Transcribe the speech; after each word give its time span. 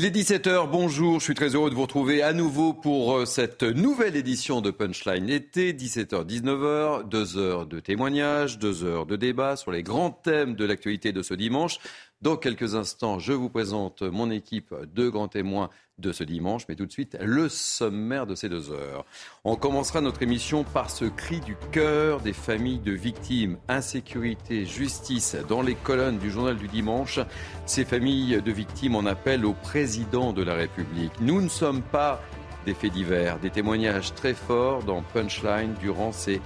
Il 0.00 0.04
est 0.04 0.14
17h, 0.14 0.70
bonjour, 0.70 1.18
je 1.18 1.24
suis 1.24 1.34
très 1.34 1.56
heureux 1.56 1.70
de 1.70 1.74
vous 1.74 1.82
retrouver 1.82 2.22
à 2.22 2.32
nouveau 2.32 2.72
pour 2.72 3.16
euh, 3.16 3.24
cette 3.24 3.64
nouvelle 3.64 4.14
édition 4.14 4.60
de 4.60 4.70
Punchline 4.70 5.28
été, 5.28 5.72
17h, 5.72 6.24
19h, 6.24 7.08
deux 7.08 7.36
heures 7.36 7.66
de 7.66 7.80
témoignages, 7.80 8.60
deux 8.60 8.84
heures 8.84 9.06
de 9.06 9.16
débat 9.16 9.56
sur 9.56 9.72
les 9.72 9.82
grands 9.82 10.12
thèmes 10.12 10.54
de 10.54 10.64
l'actualité 10.64 11.10
de 11.10 11.20
ce 11.20 11.34
dimanche. 11.34 11.80
Dans 12.20 12.36
quelques 12.36 12.74
instants, 12.74 13.20
je 13.20 13.32
vous 13.32 13.48
présente 13.48 14.02
mon 14.02 14.28
équipe 14.32 14.74
de 14.92 15.08
grands 15.08 15.28
témoins 15.28 15.70
de 15.98 16.10
ce 16.10 16.24
dimanche, 16.24 16.64
mais 16.68 16.74
tout 16.74 16.84
de 16.84 16.90
suite, 16.90 17.16
le 17.20 17.48
sommaire 17.48 18.26
de 18.26 18.34
ces 18.34 18.48
deux 18.48 18.72
heures. 18.72 19.04
On 19.44 19.54
commencera 19.54 20.00
notre 20.00 20.24
émission 20.24 20.64
par 20.64 20.90
ce 20.90 21.04
cri 21.04 21.38
du 21.38 21.56
cœur 21.70 22.20
des 22.20 22.32
familles 22.32 22.80
de 22.80 22.90
victimes. 22.90 23.56
Insécurité, 23.68 24.66
justice, 24.66 25.36
dans 25.48 25.62
les 25.62 25.76
colonnes 25.76 26.18
du 26.18 26.28
journal 26.28 26.56
du 26.56 26.66
dimanche, 26.66 27.20
ces 27.66 27.84
familles 27.84 28.42
de 28.42 28.50
victimes 28.50 28.96
en 28.96 29.06
appellent 29.06 29.46
au 29.46 29.54
président 29.54 30.32
de 30.32 30.42
la 30.42 30.54
République. 30.54 31.12
Nous 31.20 31.40
ne 31.40 31.48
sommes 31.48 31.82
pas 31.82 32.20
des 32.66 32.74
faits 32.74 32.92
divers, 32.92 33.38
des 33.38 33.50
témoignages 33.50 34.12
très 34.16 34.34
forts 34.34 34.82
dans 34.82 35.02
Punchline 35.14 35.74
durant 35.80 36.10
ces 36.10 36.40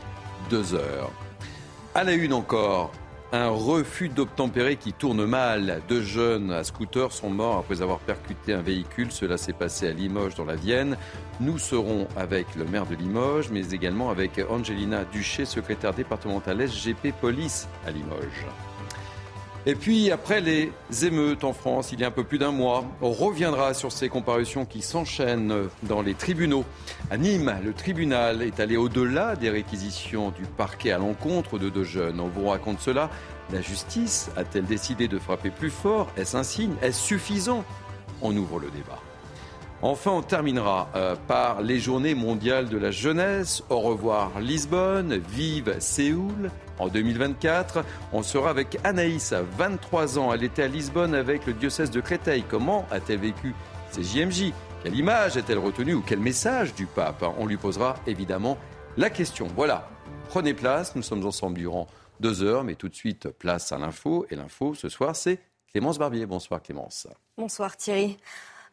deux 0.50 0.74
heures. 0.74 1.10
À 1.95 2.04
la 2.04 2.12
une 2.12 2.34
encore, 2.34 2.92
un 3.32 3.48
refus 3.48 4.10
d'obtempérer 4.10 4.77
qui 4.77 4.92
tourne 4.92 5.24
mal. 5.24 5.80
Deux 5.88 6.02
jeunes 6.02 6.52
à 6.52 6.64
scooter 6.64 7.10
sont 7.12 7.30
morts 7.30 7.58
après 7.58 7.80
avoir 7.80 7.98
percuté 7.98 8.52
un 8.52 8.60
véhicule. 8.60 9.10
Cela 9.10 9.38
s'est 9.38 9.55
passé 9.55 9.88
à 9.88 9.92
Limoges, 9.92 10.34
dans 10.34 10.45
la 10.45 10.56
Vienne. 10.56 10.96
Nous 11.41 11.58
serons 11.58 12.06
avec 12.16 12.46
le 12.56 12.64
maire 12.64 12.86
de 12.86 12.95
Limoges, 12.95 13.50
mais 13.50 13.70
également 13.70 14.10
avec 14.10 14.41
Angelina 14.50 15.05
Duché, 15.05 15.46
secrétaire 15.46 15.95
départementale 15.95 16.68
SGP 16.68 17.12
Police 17.20 17.68
à 17.86 17.91
Limoges. 17.91 18.46
Et 19.64 19.76
puis, 19.76 20.10
après 20.10 20.40
les 20.40 20.72
émeutes 21.04 21.44
en 21.44 21.52
France, 21.52 21.92
il 21.92 22.00
y 22.00 22.04
a 22.04 22.08
un 22.08 22.10
peu 22.12 22.24
plus 22.24 22.38
d'un 22.38 22.50
mois, 22.50 22.84
on 23.00 23.12
reviendra 23.12 23.74
sur 23.74 23.92
ces 23.92 24.08
comparutions 24.08 24.64
qui 24.64 24.82
s'enchaînent 24.82 25.68
dans 25.84 26.02
les 26.02 26.14
tribunaux. 26.14 26.64
À 27.12 27.16
Nîmes, 27.16 27.54
le 27.64 27.72
tribunal 27.72 28.42
est 28.42 28.58
allé 28.58 28.77
au-delà 28.77 29.36
des 29.36 29.50
réquisitions 29.50 30.30
du 30.30 30.42
parquet 30.42 30.91
à 30.91 30.98
l'encontre 30.98 31.60
de 31.60 31.69
deux 31.69 31.84
jeunes. 31.84 32.19
On 32.19 32.27
vous 32.27 32.48
raconte 32.48 32.80
cela. 32.80 33.08
La 33.52 33.60
justice 33.60 34.30
a-t-elle 34.36 34.64
décidé 34.64 35.06
de 35.06 35.19
frapper 35.20 35.50
plus 35.50 35.70
fort? 35.70 36.08
Est-ce 36.16 36.36
un 36.36 36.42
signe? 36.42 36.74
Est-ce 36.82 37.00
suffisant? 37.00 37.64
On 38.20 38.36
ouvre 38.36 38.58
le 38.58 38.70
débat. 38.70 38.98
Enfin, 39.80 40.12
on 40.12 40.22
terminera 40.22 40.88
euh, 40.94 41.16
par 41.28 41.60
les 41.60 41.78
journées 41.78 42.14
mondiales 42.14 42.69
de 42.69 42.78
la 42.78 42.91
jeunesse. 42.91 43.62
Au 43.69 43.80
revoir 43.80 44.30
Lisbonne, 44.41 45.20
vive 45.28 45.76
Séoul. 45.80 46.50
En 46.83 46.88
2024, 46.88 47.84
on 48.12 48.25
sera 48.25 48.50
avec 48.50 48.77
Anaïs, 48.83 49.33
23 49.33 50.19
ans. 50.19 50.33
Elle 50.33 50.42
était 50.42 50.64
à 50.64 50.66
Lisbonne 50.66 51.14
avec 51.14 51.47
le 51.47 51.52
diocèse 51.52 51.92
de 51.92 52.00
Créteil. 52.00 52.42
Comment 52.42 52.86
a-t-elle 52.91 53.20
vécu 53.20 53.55
ces 53.92 54.02
JMJ 54.02 54.52
Quelle 54.83 54.97
image 54.97 55.36
a-t-elle 55.36 55.60
retenue 55.60 55.94
ou 55.94 56.03
quel 56.05 56.19
message 56.19 56.75
du 56.75 56.86
pape? 56.86 57.25
On 57.38 57.47
lui 57.47 57.56
posera 57.56 57.94
évidemment 58.08 58.58
la 58.97 59.10
question. 59.10 59.47
Voilà, 59.55 59.88
prenez 60.28 60.55
place. 60.55 60.97
Nous 60.97 61.03
sommes 61.03 61.25
ensemble 61.25 61.58
durant 61.58 61.86
deux 62.19 62.42
heures, 62.42 62.64
mais 62.64 62.75
tout 62.75 62.88
de 62.88 62.97
suite, 62.97 63.28
place 63.28 63.70
à 63.70 63.78
l'info. 63.78 64.27
Et 64.30 64.34
l'info, 64.34 64.75
ce 64.75 64.88
soir, 64.88 65.14
c'est 65.14 65.38
Clémence 65.70 66.00
Barbier. 66.00 66.27
Bonsoir 66.27 66.60
Clémence. 66.60 67.06
Bonsoir 67.38 67.77
Thierry. 67.77 68.16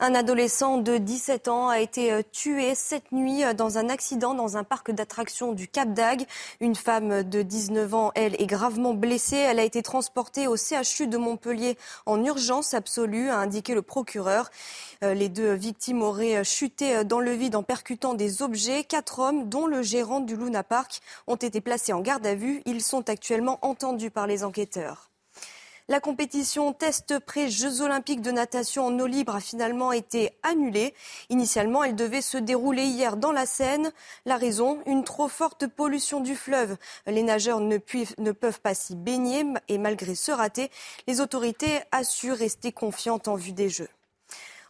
Un 0.02 0.16
adolescent 0.16 0.78
de 0.78 0.98
17 0.98 1.50
ans 1.50 1.68
a 1.68 1.82
été 1.82 2.14
euh, 2.14 2.22
tué 2.32 2.74
cette 2.74 3.12
nuit 3.12 3.44
euh, 3.44 3.54
dans 3.54 3.78
un 3.78 3.90
accident 3.90 4.34
dans 4.34 4.56
un 4.56 4.64
parc 4.64 4.92
d'attractions 4.92 5.52
du 5.52 5.68
Cap 5.68 5.94
d'Agde. 5.94 6.26
Une 6.62 6.76
femme 6.76 7.24
de 7.24 7.42
19 7.42 7.94
ans, 7.94 8.12
elle, 8.16 8.42
est 8.42 8.46
gravement 8.46 8.94
blessée. 8.94 9.36
Elle 9.36 9.60
a 9.60 9.66
été 9.66 9.84
transportée 9.84 10.48
au 10.48 10.56
CHU 10.56 11.08
de 11.08 11.18
Montpellier 11.18 11.78
en 12.06 12.24
urgence 12.24 12.74
absolue, 12.74 13.30
a 13.30 13.40
indiqué 13.40 13.74
le 13.74 13.82
procureur. 13.82 14.52
Euh, 15.04 15.14
les 15.14 15.28
deux 15.28 15.52
victimes 15.52 16.02
auraient 16.02 16.46
chuté 16.46 17.04
dans 17.04 17.20
le 17.20 17.32
vide 17.32 17.58
en 17.58 17.64
percutant 17.64 18.14
des 18.14 18.42
objets. 18.42 18.86
Quatre 18.86 19.20
hommes, 19.20 19.50
dont 19.50 19.68
le 19.68 19.82
gérant 19.82 20.22
du 20.22 20.38
Luna 20.38 20.64
Park, 20.64 21.02
ont 21.28 21.36
été 21.36 21.60
placés 21.60 21.92
en 21.92 22.00
garde 22.00 22.26
à 22.26 22.36
vue. 22.36 22.62
Ils 22.66 22.82
sont 22.82 23.10
actuellement 23.10 23.60
entendus 23.64 24.12
par 24.12 24.28
les 24.28 24.46
enquêteurs. 24.46 25.09
La 25.90 26.00
compétition 26.00 26.72
test 26.72 27.18
pré-Jeux 27.18 27.82
olympiques 27.82 28.22
de 28.22 28.30
natation 28.30 28.86
en 28.86 29.00
eau 29.00 29.08
libre 29.08 29.36
a 29.36 29.40
finalement 29.40 29.92
été 29.92 30.38
annulée. 30.44 30.94
Initialement, 31.32 31.84
elle 31.84 31.96
devait 31.96 32.22
se 32.22 32.38
dérouler 32.38 32.84
hier 32.84 33.18
dans 33.18 33.32
la 33.32 33.48
Seine. 33.48 33.92
La 34.26 34.38
raison, 34.38 34.84
une 34.86 35.04
trop 35.04 35.28
forte 35.28 35.66
pollution 35.66 36.22
du 36.22 36.36
fleuve. 36.36 36.78
Les 37.08 37.24
nageurs 37.24 37.60
ne, 37.60 37.80
ne 38.20 38.32
peuvent 38.32 38.62
pas 38.62 38.76
s'y 38.76 38.96
baigner 38.96 39.44
et 39.68 39.80
malgré 39.80 40.14
ce 40.14 40.32
raté, 40.32 40.70
les 41.08 41.22
autorités 41.22 41.80
assurent 41.92 42.38
rester 42.38 42.72
confiantes 42.72 43.28
en 43.28 43.34
vue 43.34 43.54
des 43.54 43.70
Jeux. 43.70 43.90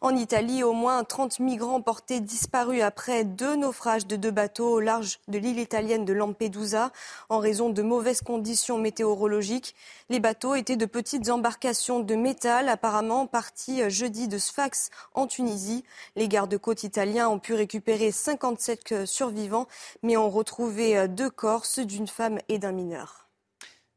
En 0.01 0.15
Italie, 0.15 0.63
au 0.63 0.71
moins 0.71 1.03
30 1.03 1.39
migrants 1.39 1.81
portés 1.81 2.21
disparus 2.21 2.81
après 2.81 3.25
deux 3.25 3.57
naufrages 3.57 4.07
de 4.07 4.15
deux 4.15 4.31
bateaux 4.31 4.75
au 4.75 4.79
large 4.79 5.19
de 5.27 5.37
l'île 5.37 5.59
italienne 5.59 6.05
de 6.05 6.13
Lampedusa 6.13 6.93
en 7.27 7.39
raison 7.39 7.69
de 7.69 7.81
mauvaises 7.81 8.21
conditions 8.21 8.77
météorologiques. 8.77 9.75
Les 10.09 10.21
bateaux 10.21 10.55
étaient 10.55 10.77
de 10.77 10.85
petites 10.85 11.29
embarcations 11.29 11.99
de 11.99 12.15
métal, 12.15 12.69
apparemment 12.69 13.27
partis 13.27 13.89
jeudi 13.89 14.29
de 14.29 14.38
Sfax 14.38 14.89
en 15.15 15.27
Tunisie. 15.27 15.83
Les 16.15 16.29
gardes-côtes 16.29 16.83
italiens 16.83 17.27
ont 17.27 17.39
pu 17.39 17.53
récupérer 17.53 18.13
57 18.13 19.05
survivants, 19.05 19.67
mais 20.01 20.15
ont 20.15 20.29
retrouvé 20.29 21.09
deux 21.09 21.29
corps, 21.29 21.65
ceux 21.65 21.83
d'une 21.83 22.07
femme 22.07 22.39
et 22.47 22.57
d'un 22.57 22.71
mineur. 22.71 23.27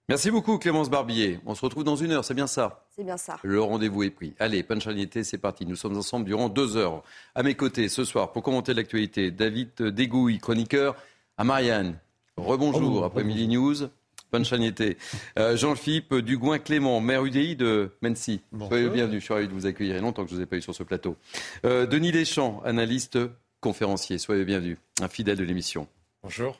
Merci 0.08 0.32
beaucoup 0.32 0.58
Clémence 0.58 0.90
Barbier. 0.90 1.38
On 1.46 1.54
se 1.54 1.64
retrouve 1.64 1.84
dans 1.84 1.94
une 1.94 2.10
heure, 2.10 2.24
c'est 2.24 2.34
bien 2.34 2.48
ça 2.48 2.81
C'est 3.02 3.06
bien 3.06 3.16
ça. 3.16 3.36
Le 3.42 3.60
rendez-vous 3.60 4.04
est 4.04 4.10
pris. 4.10 4.32
Allez, 4.38 4.62
Punchalité, 4.62 5.24
c'est 5.24 5.38
parti. 5.38 5.66
Nous 5.66 5.74
sommes 5.74 5.96
ensemble 5.96 6.24
durant 6.24 6.48
deux 6.48 6.76
heures. 6.76 7.02
À 7.34 7.42
mes 7.42 7.56
côtés 7.56 7.88
ce 7.88 8.04
soir, 8.04 8.30
pour 8.30 8.44
commenter 8.44 8.74
l'actualité, 8.74 9.32
David 9.32 9.74
Dégouille, 9.82 10.38
chroniqueur 10.38 10.94
à 11.36 11.42
Marianne. 11.42 11.98
Rebonjour, 12.36 13.04
après 13.04 13.24
Midi 13.24 13.48
News. 13.48 13.74
Punchalité. 14.30 14.98
Euh, 15.36 15.56
Jean-Philippe 15.56 16.14
Dugouin-Clément, 16.14 17.00
maire 17.00 17.24
UDI 17.24 17.56
de 17.56 17.90
Mency. 18.02 18.40
Soyez 18.68 18.88
bienvenue, 18.88 19.18
je 19.18 19.24
suis 19.24 19.34
ravi 19.34 19.48
de 19.48 19.52
vous 19.52 19.66
accueillir. 19.66 19.94
Il 19.94 19.96
y 19.96 19.98
a 19.98 20.02
longtemps 20.02 20.22
que 20.22 20.30
je 20.30 20.34
ne 20.34 20.38
vous 20.38 20.44
ai 20.44 20.46
pas 20.46 20.56
eu 20.56 20.62
sur 20.62 20.74
ce 20.74 20.84
plateau. 20.84 21.16
Euh, 21.64 21.86
Denis 21.86 22.12
Deschamps, 22.12 22.62
analyste 22.64 23.18
conférencier. 23.60 24.18
Soyez 24.18 24.44
bienvenue, 24.44 24.78
un 25.00 25.08
fidèle 25.08 25.38
de 25.38 25.44
l'émission. 25.44 25.88
Bonjour. 26.22 26.56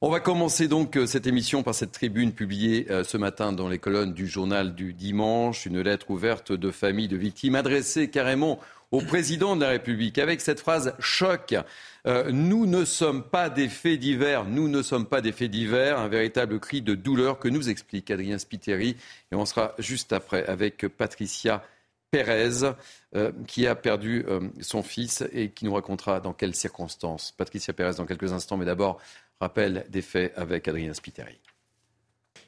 On 0.00 0.10
va 0.10 0.20
commencer 0.20 0.68
donc 0.68 0.96
euh, 0.96 1.06
cette 1.06 1.26
émission 1.26 1.64
par 1.64 1.74
cette 1.74 1.90
tribune 1.90 2.32
publiée 2.32 2.86
euh, 2.88 3.02
ce 3.02 3.16
matin 3.16 3.52
dans 3.52 3.68
les 3.68 3.80
colonnes 3.80 4.14
du 4.14 4.28
journal 4.28 4.76
du 4.76 4.92
dimanche, 4.92 5.66
une 5.66 5.80
lettre 5.80 6.12
ouverte 6.12 6.52
de 6.52 6.70
famille 6.70 7.08
de 7.08 7.16
victimes 7.16 7.56
adressée 7.56 8.08
carrément 8.08 8.60
au 8.92 9.00
président 9.00 9.56
de 9.56 9.62
la 9.62 9.70
République 9.70 10.18
avec 10.18 10.40
cette 10.40 10.60
phrase 10.60 10.94
choc. 11.00 11.56
Euh, 12.06 12.30
nous 12.30 12.64
ne 12.66 12.84
sommes 12.84 13.24
pas 13.24 13.50
des 13.50 13.68
faits 13.68 13.98
divers, 13.98 14.44
nous 14.44 14.68
ne 14.68 14.82
sommes 14.82 15.04
pas 15.04 15.20
des 15.20 15.32
faits 15.32 15.50
divers, 15.50 15.98
un 15.98 16.06
véritable 16.06 16.60
cri 16.60 16.80
de 16.80 16.94
douleur 16.94 17.40
que 17.40 17.48
nous 17.48 17.68
explique 17.68 18.12
Adrien 18.12 18.38
Spiteri. 18.38 18.94
Et 19.32 19.34
on 19.34 19.46
sera 19.46 19.74
juste 19.80 20.12
après 20.12 20.46
avec 20.46 20.86
Patricia 20.86 21.64
Pérez, 22.12 22.72
qui 23.46 23.66
a 23.66 23.74
perdu 23.74 24.24
son 24.62 24.82
fils 24.82 25.22
et 25.32 25.50
qui 25.50 25.66
nous 25.66 25.74
racontera 25.74 26.20
dans 26.20 26.32
quelles 26.32 26.54
circonstances. 26.54 27.34
Patricia 27.36 27.74
Pérez 27.74 27.96
dans 27.96 28.06
quelques 28.06 28.32
instants, 28.32 28.56
mais 28.56 28.64
d'abord 28.64 28.98
Rappel 29.40 29.86
des 29.88 30.02
faits 30.02 30.32
avec 30.36 30.66
Adrien 30.66 30.94
Spiteri. 30.94 31.38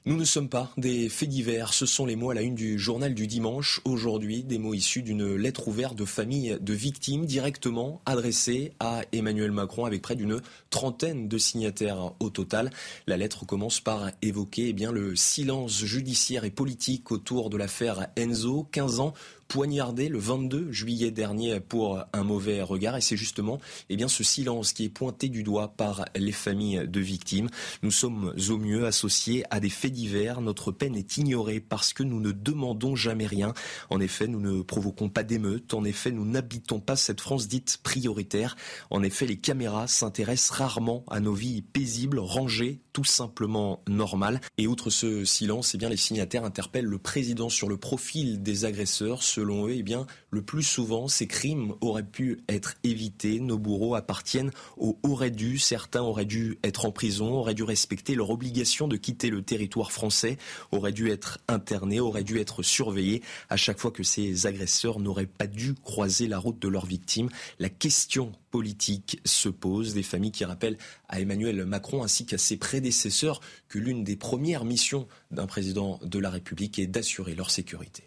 Nous 0.06 0.16
ne 0.16 0.24
sommes 0.24 0.48
pas 0.48 0.72
des 0.78 1.10
faits 1.10 1.28
divers, 1.28 1.74
ce 1.74 1.84
sont 1.84 2.06
les 2.06 2.16
mots 2.16 2.30
à 2.30 2.34
la 2.34 2.40
une 2.40 2.54
du 2.54 2.78
journal 2.78 3.14
du 3.14 3.26
dimanche. 3.26 3.82
Aujourd'hui, 3.84 4.42
des 4.42 4.58
mots 4.58 4.72
issus 4.72 5.02
d'une 5.02 5.34
lettre 5.36 5.68
ouverte 5.68 5.94
de 5.94 6.06
famille 6.06 6.56
de 6.58 6.72
victimes 6.72 7.26
directement 7.26 8.00
adressée 8.06 8.72
à 8.80 9.02
Emmanuel 9.12 9.50
Macron 9.50 9.84
avec 9.84 10.00
près 10.00 10.16
d'une 10.16 10.40
trentaine 10.70 11.28
de 11.28 11.36
signataires 11.36 12.12
au 12.18 12.30
total. 12.30 12.70
La 13.06 13.18
lettre 13.18 13.44
commence 13.44 13.80
par 13.80 14.10
évoquer 14.22 14.68
eh 14.68 14.72
bien, 14.72 14.90
le 14.90 15.14
silence 15.16 15.84
judiciaire 15.84 16.44
et 16.44 16.50
politique 16.50 17.12
autour 17.12 17.50
de 17.50 17.58
l'affaire 17.58 18.08
Enzo, 18.16 18.66
15 18.72 19.00
ans 19.00 19.12
poignardé 19.50 20.08
le 20.08 20.20
22 20.20 20.70
juillet 20.70 21.10
dernier 21.10 21.58
pour 21.58 22.04
un 22.12 22.22
mauvais 22.22 22.62
regard. 22.62 22.96
Et 22.96 23.00
c'est 23.00 23.16
justement 23.16 23.58
eh 23.88 23.96
bien, 23.96 24.06
ce 24.06 24.22
silence 24.22 24.72
qui 24.72 24.84
est 24.84 24.88
pointé 24.88 25.28
du 25.28 25.42
doigt 25.42 25.74
par 25.76 26.04
les 26.14 26.30
familles 26.30 26.86
de 26.86 27.00
victimes. 27.00 27.48
Nous 27.82 27.90
sommes 27.90 28.32
au 28.48 28.58
mieux 28.58 28.86
associés 28.86 29.42
à 29.50 29.58
des 29.58 29.68
faits 29.68 29.90
divers. 29.92 30.40
Notre 30.40 30.70
peine 30.70 30.94
est 30.94 31.16
ignorée 31.16 31.58
parce 31.58 31.92
que 31.92 32.04
nous 32.04 32.20
ne 32.20 32.30
demandons 32.30 32.94
jamais 32.94 33.26
rien. 33.26 33.52
En 33.90 33.98
effet, 34.00 34.28
nous 34.28 34.38
ne 34.38 34.62
provoquons 34.62 35.08
pas 35.08 35.24
d'émeutes. 35.24 35.74
En 35.74 35.82
effet, 35.82 36.12
nous 36.12 36.24
n'habitons 36.24 36.78
pas 36.78 36.94
cette 36.94 37.20
France 37.20 37.48
dite 37.48 37.80
prioritaire. 37.82 38.54
En 38.90 39.02
effet, 39.02 39.26
les 39.26 39.38
caméras 39.38 39.88
s'intéressent 39.88 40.58
rarement 40.58 41.02
à 41.08 41.18
nos 41.18 41.34
vies 41.34 41.62
paisibles, 41.62 42.20
rangées, 42.20 42.82
tout 42.92 43.04
simplement 43.04 43.82
normal. 43.88 44.40
Et 44.58 44.66
outre 44.66 44.90
ce 44.90 45.24
silence, 45.24 45.74
eh 45.74 45.78
bien, 45.78 45.88
les 45.88 45.96
signataires 45.96 46.44
interpellent 46.44 46.84
le 46.86 46.98
président 46.98 47.48
sur 47.48 47.68
le 47.68 47.76
profil 47.76 48.42
des 48.42 48.64
agresseurs. 48.64 49.22
Selon 49.22 49.66
eux, 49.66 49.74
eh 49.74 49.82
bien, 49.82 50.06
le 50.30 50.42
plus 50.42 50.62
souvent, 50.62 51.08
ces 51.08 51.26
crimes 51.26 51.74
auraient 51.80 52.02
pu 52.02 52.40
être 52.48 52.74
évités. 52.84 53.40
Nos 53.40 53.58
bourreaux 53.58 53.94
appartiennent 53.94 54.50
au 54.76 54.98
aurait 55.02 55.30
dû. 55.30 55.58
Certains 55.58 56.02
auraient 56.02 56.24
dû 56.24 56.58
être 56.62 56.84
en 56.84 56.92
prison, 56.92 57.32
auraient 57.32 57.54
dû 57.54 57.62
respecter 57.62 58.14
leur 58.14 58.30
obligation 58.30 58.88
de 58.88 58.96
quitter 58.96 59.30
le 59.30 59.42
territoire 59.42 59.92
français, 59.92 60.38
auraient 60.72 60.92
dû 60.92 61.10
être 61.10 61.38
internés, 61.48 62.00
auraient 62.00 62.24
dû 62.24 62.38
être 62.38 62.62
surveillés 62.62 63.22
à 63.48 63.56
chaque 63.56 63.78
fois 63.78 63.90
que 63.90 64.02
ces 64.02 64.46
agresseurs 64.46 65.00
n'auraient 65.00 65.26
pas 65.26 65.46
dû 65.46 65.74
croiser 65.74 66.26
la 66.26 66.38
route 66.38 66.60
de 66.60 66.68
leurs 66.68 66.86
victimes. 66.86 67.28
La 67.58 67.68
question 67.68 68.32
politique 68.50 69.20
se 69.24 69.48
pose, 69.48 69.94
des 69.94 70.02
familles 70.02 70.32
qui 70.32 70.44
rappellent 70.44 70.78
à 71.08 71.20
Emmanuel 71.20 71.64
Macron 71.64 72.02
ainsi 72.02 72.26
qu'à 72.26 72.38
ses 72.38 72.56
prédécesseurs 72.56 73.40
que 73.68 73.78
l'une 73.78 74.04
des 74.04 74.16
premières 74.16 74.64
missions 74.64 75.06
d'un 75.30 75.46
président 75.46 75.98
de 76.02 76.18
la 76.18 76.30
République 76.30 76.78
est 76.78 76.86
d'assurer 76.86 77.34
leur 77.34 77.50
sécurité. 77.50 78.04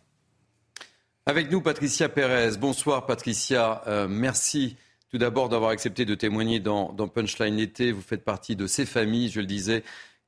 Avec 1.26 1.50
nous, 1.50 1.62
Patricia 1.62 2.10
Pérez. 2.10 2.58
Bonsoir, 2.58 3.06
Patricia. 3.06 3.82
Euh, 3.88 4.08
merci 4.10 4.76
tout 5.10 5.18
d'abord 5.18 5.48
d'avoir 5.48 5.70
accepté 5.70 6.06
de 6.06 6.16
témoigner 6.16 6.60
dans, 6.60 6.92
dans 6.92 7.08
Punchline 7.08 7.60
été. 7.60 7.92
Vous 7.92 8.02
faites 8.02 8.24
partie 8.24 8.56
de 8.56 8.68
ces 8.68 8.86
familles, 8.86 9.30
je 9.30 9.40
le 9.40 9.46
disais, 9.46 9.84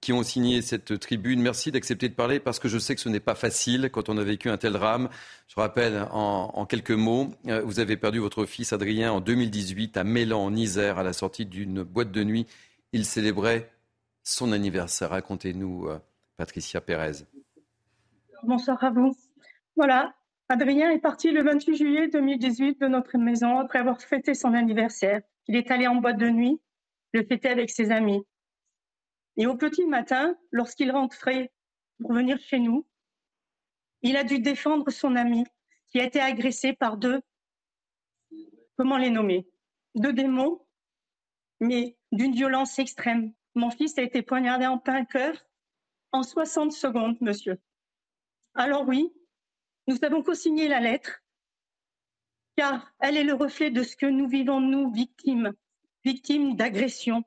qui 0.06 0.14
ont 0.14 0.22
signé 0.22 0.62
cette 0.62 1.00
tribune. 1.00 1.42
Merci 1.42 1.72
d'accepter 1.72 2.10
de 2.10 2.14
parler 2.14 2.40
parce 2.40 2.60
que 2.60 2.68
je 2.68 2.78
sais 2.78 2.94
que 2.94 3.02
ce 3.02 3.10
n'est 3.10 3.20
pas 3.20 3.34
facile 3.34 3.90
quand 3.92 4.08
on 4.08 4.20
a 4.20 4.24
vécu 4.24 4.52
un 4.52 4.58
tel 4.58 4.74
drame. 4.74 5.10
Je 5.48 5.56
rappelle 5.56 6.08
en, 6.12 6.68
quelques 6.68 6.92
mots, 6.92 7.32
euh, 7.48 7.62
vous 7.62 7.80
avez 7.80 7.98
perdu 7.98 8.20
votre 8.20 8.46
fils 8.46 8.72
Adrien 8.72 9.12
en 9.12 9.20
2018 9.20 9.98
à 9.98 10.04
Mélan, 10.04 10.44
en 10.44 10.56
Isère, 10.56 11.00
à 11.00 11.04
la 11.04 11.12
sortie 11.12 11.48
d'une 11.48 11.82
boîte 11.82 12.12
de 12.12 12.24
nuit. 12.24 12.46
Il 12.94 13.04
célébrait 13.04 13.72
son 14.22 14.52
anniversaire. 14.52 15.10
Racontez-nous, 15.10 15.88
euh, 15.88 15.98
Patricia 16.38 16.82
Pérez. 16.82 17.26
Bonsoir 18.44 18.84
à 18.84 18.92
vous. 18.92 19.18
Voilà, 19.76 20.14
Adrien 20.50 20.92
est 20.92 21.00
parti 21.00 21.32
le 21.32 21.42
28 21.42 21.76
juillet 21.78 22.08
2018 22.10 22.80
de 22.80 22.86
notre 22.86 23.18
maison 23.18 23.58
après 23.58 23.80
avoir 23.80 24.00
fêté 24.00 24.36
son 24.36 24.54
anniversaire. 24.54 25.22
Il 25.48 25.56
est 25.56 25.72
allé 25.72 25.88
en 25.88 25.96
boîte 25.96 26.20
de 26.20 26.30
nuit, 26.30 26.62
le 27.14 27.24
fêter 27.24 27.50
avec 27.50 27.72
ses 27.72 27.90
amis. 27.90 28.22
Et 29.38 29.48
au 29.48 29.56
petit 29.56 29.86
matin, 29.86 30.38
lorsqu'il 30.52 30.92
rentrait 30.92 31.52
pour 32.00 32.14
venir 32.14 32.40
chez 32.40 32.60
nous, 32.60 32.88
il 34.02 34.18
a 34.18 34.24
dû 34.24 34.40
défendre 34.40 34.90
son 34.92 35.16
ami 35.16 35.44
qui 35.88 36.00
a 36.00 36.04
été 36.04 36.20
agressé 36.20 36.74
par 36.74 36.98
deux, 36.98 37.22
comment 38.78 38.98
les 38.98 39.10
nommer, 39.10 39.48
deux 39.96 40.14
démons, 40.14 40.66
mais 41.60 41.98
d'une 42.12 42.34
violence 42.34 42.80
extrême. 42.80 43.34
Mon 43.56 43.72
fils 43.72 43.98
a 43.98 44.02
été 44.02 44.22
poignardé 44.22 44.68
en 44.68 44.78
plein 44.78 45.06
cœur 45.06 45.34
en 46.12 46.24
60 46.24 46.72
secondes, 46.72 47.18
monsieur. 47.22 47.60
Alors 48.54 48.88
oui, 48.88 49.12
nous 49.88 49.98
avons 50.04 50.24
co-signé 50.24 50.68
la 50.68 50.80
lettre, 50.80 51.22
car 52.56 52.94
elle 53.00 53.18
est 53.18 53.24
le 53.24 53.34
reflet 53.34 53.70
de 53.70 53.84
ce 53.84 53.96
que 53.96 54.06
nous 54.06 54.28
vivons, 54.28 54.62
nous, 54.62 54.92
victimes, 54.92 55.54
victimes 56.04 56.56
d'agressions, 56.56 57.24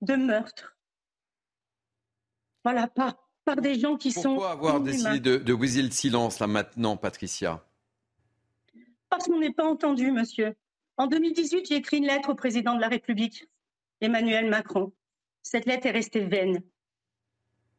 de 0.00 0.16
meurtres, 0.16 0.77
voilà, 2.70 2.86
par, 2.86 3.16
par 3.46 3.56
des 3.56 3.78
gens 3.78 3.96
qui 3.96 4.12
sont. 4.12 4.34
Pourquoi 4.34 4.50
avoir 4.50 4.80
décidé 4.82 5.20
de, 5.20 5.38
de 5.38 5.54
briser 5.54 5.80
le 5.80 5.90
silence 5.90 6.38
là 6.38 6.46
maintenant, 6.46 6.98
Patricia? 6.98 7.64
Parce 9.08 9.24
qu'on 9.24 9.40
n'est 9.40 9.54
pas 9.54 9.66
entendu, 9.66 10.12
monsieur. 10.12 10.54
En 10.98 11.06
2018, 11.06 11.66
j'ai 11.66 11.76
écrit 11.76 11.96
une 11.96 12.06
lettre 12.06 12.28
au 12.28 12.34
président 12.34 12.74
de 12.74 12.80
la 12.82 12.88
République, 12.88 13.48
Emmanuel 14.02 14.50
Macron. 14.50 14.92
Cette 15.42 15.64
lettre 15.64 15.86
est 15.86 15.92
restée 15.92 16.26
vaine. 16.26 16.62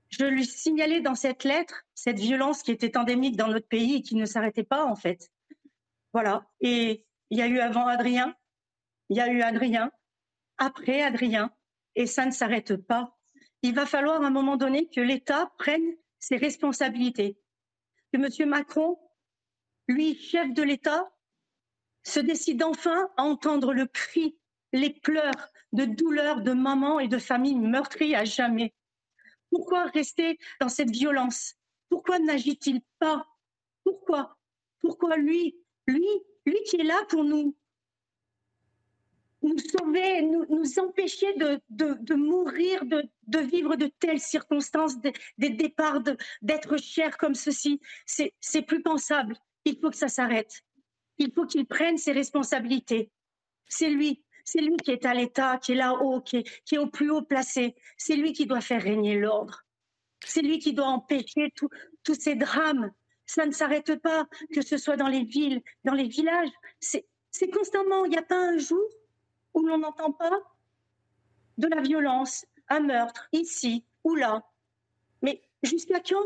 Je 0.10 0.26
lui 0.26 0.44
signalais 0.44 1.02
dans 1.02 1.14
cette 1.14 1.44
lettre 1.44 1.86
cette 1.94 2.18
violence 2.18 2.64
qui 2.64 2.72
était 2.72 2.98
endémique 2.98 3.38
dans 3.38 3.50
notre 3.50 3.68
pays 3.68 3.98
et 3.98 4.02
qui 4.02 4.16
ne 4.16 4.26
s'arrêtait 4.26 4.64
pas, 4.64 4.86
en 4.86 4.96
fait. 4.96 5.30
Voilà. 6.14 6.48
Et 6.62 7.06
il 7.30 7.38
y 7.38 7.44
a 7.44 7.48
eu 7.48 7.60
avant 7.60 7.86
Adrien, 7.86 8.36
il 9.10 9.18
y 9.18 9.22
a 9.22 9.28
eu 9.28 9.44
Adrien, 9.44 9.92
après 10.58 11.04
Adrien, 11.04 11.52
et 11.94 12.08
ça 12.08 12.26
ne 12.26 12.32
s'arrête 12.32 12.76
pas 12.76 13.19
il 13.62 13.76
va 13.76 13.86
falloir 13.86 14.22
à 14.22 14.28
un 14.28 14.32
moment 14.32 14.58
donné 14.58 14.88
que 14.90 15.02
l'État 15.02 15.52
prenne 15.58 15.96
ses 16.20 16.38
responsabilités. 16.38 17.38
Que 18.12 18.18
M. 18.18 18.50
Macron, 18.50 19.00
lui, 19.88 20.16
chef 20.16 20.54
de 20.54 20.64
l'État, 20.64 21.12
se 22.04 22.20
décide 22.20 22.64
enfin 22.64 23.10
à 23.18 23.24
entendre 23.24 23.74
le 23.74 23.86
cri, 23.86 24.38
les 24.72 24.92
pleurs 24.92 25.52
de 25.74 25.86
douleur 25.86 26.42
de 26.42 26.54
maman 26.54 27.00
et 27.00 27.08
de 27.08 27.18
famille 27.18 27.56
meurtries 27.56 28.16
à 28.16 28.24
jamais. 28.24 28.74
Pourquoi 29.50 29.86
rester 29.86 30.40
dans 30.60 30.70
cette 30.70 30.92
violence? 30.92 31.56
Pourquoi 31.90 32.20
n'agit-il 32.20 32.82
pas? 33.00 33.26
Pourquoi? 33.84 34.38
Pourquoi 34.80 35.18
lui, 35.18 35.58
lui, 35.88 36.08
lui 36.46 36.62
qui 36.64 36.78
est 36.78 36.84
là 36.84 37.04
pour 37.10 37.24
nous, 37.24 37.58
nous 39.42 39.58
sauver, 39.58 40.22
nous, 40.22 40.46
nous 40.50 40.80
empêcher 40.80 41.34
de, 41.36 41.62
de, 41.70 42.14
mourir, 42.14 42.86
de, 42.86 43.04
de, 43.28 43.40
vivre 43.40 43.76
de 43.76 43.88
telles 44.00 44.20
circonstances, 44.20 45.00
des 45.00 45.50
départs, 45.50 46.02
d'être 46.42 46.78
cher 46.78 47.18
comme 47.18 47.36
ceci. 47.36 47.80
C'est 48.06 48.62
plus 48.64 48.82
pensable. 48.82 49.36
Il 49.66 49.80
faut 49.80 49.90
que 49.90 49.98
ça 49.98 50.08
s'arrête. 50.08 50.62
Il 51.18 51.32
faut 51.34 51.46
qu'il 51.46 51.66
prenne 51.66 51.98
ses 51.98 52.12
responsabilités. 52.12 53.12
C'est 53.68 53.90
lui. 53.90 54.24
C'est 54.46 54.62
lui 54.62 54.78
qui 54.78 54.92
est 54.92 55.06
à 55.06 55.14
l'État, 55.14 55.58
qui 55.58 55.74
est 55.74 55.76
là-haut, 55.76 56.22
qui, 56.22 56.38
est 56.72 56.78
au 56.78 56.88
plus 56.88 57.12
haut 57.12 57.22
placé. 57.22 57.76
C'est 57.98 58.16
lui 58.16 58.34
qui 58.34 58.46
doit 58.46 58.62
faire 58.62 58.82
régner 58.82 59.20
l'ordre. 59.20 59.64
C'est 60.26 60.42
lui 60.42 60.60
qui 60.60 60.74
doit 60.74 60.88
empêcher 60.88 61.54
tous 61.56 62.16
ces 62.16 62.36
drames. 62.36 62.92
Ça 63.26 63.46
ne 63.46 63.52
s'arrête 63.52 63.96
pas, 64.02 64.28
que 64.52 64.62
ce 64.62 64.78
soit 64.78 64.98
dans 64.98 65.08
les 65.08 65.24
villes, 65.24 65.62
dans 65.84 65.94
les 65.94 66.08
villages. 66.08 66.50
C'est 66.80 67.52
constamment. 67.52 68.06
Il 68.06 68.12
n'y 68.12 68.18
a 68.18 68.24
pas 68.24 68.40
un 68.40 68.58
jour 68.58 68.90
où 69.54 69.66
l'on 69.66 69.80
n'entend 69.80 70.12
pas 70.12 70.40
de 71.58 71.68
la 71.68 71.82
violence, 71.82 72.46
un 72.70 72.80
meurtre, 72.80 73.28
ici 73.32 73.86
ou 74.04 74.16
là. 74.16 74.44
Mais 75.22 75.42
jusqu'à 75.64 76.00
quand? 76.00 76.24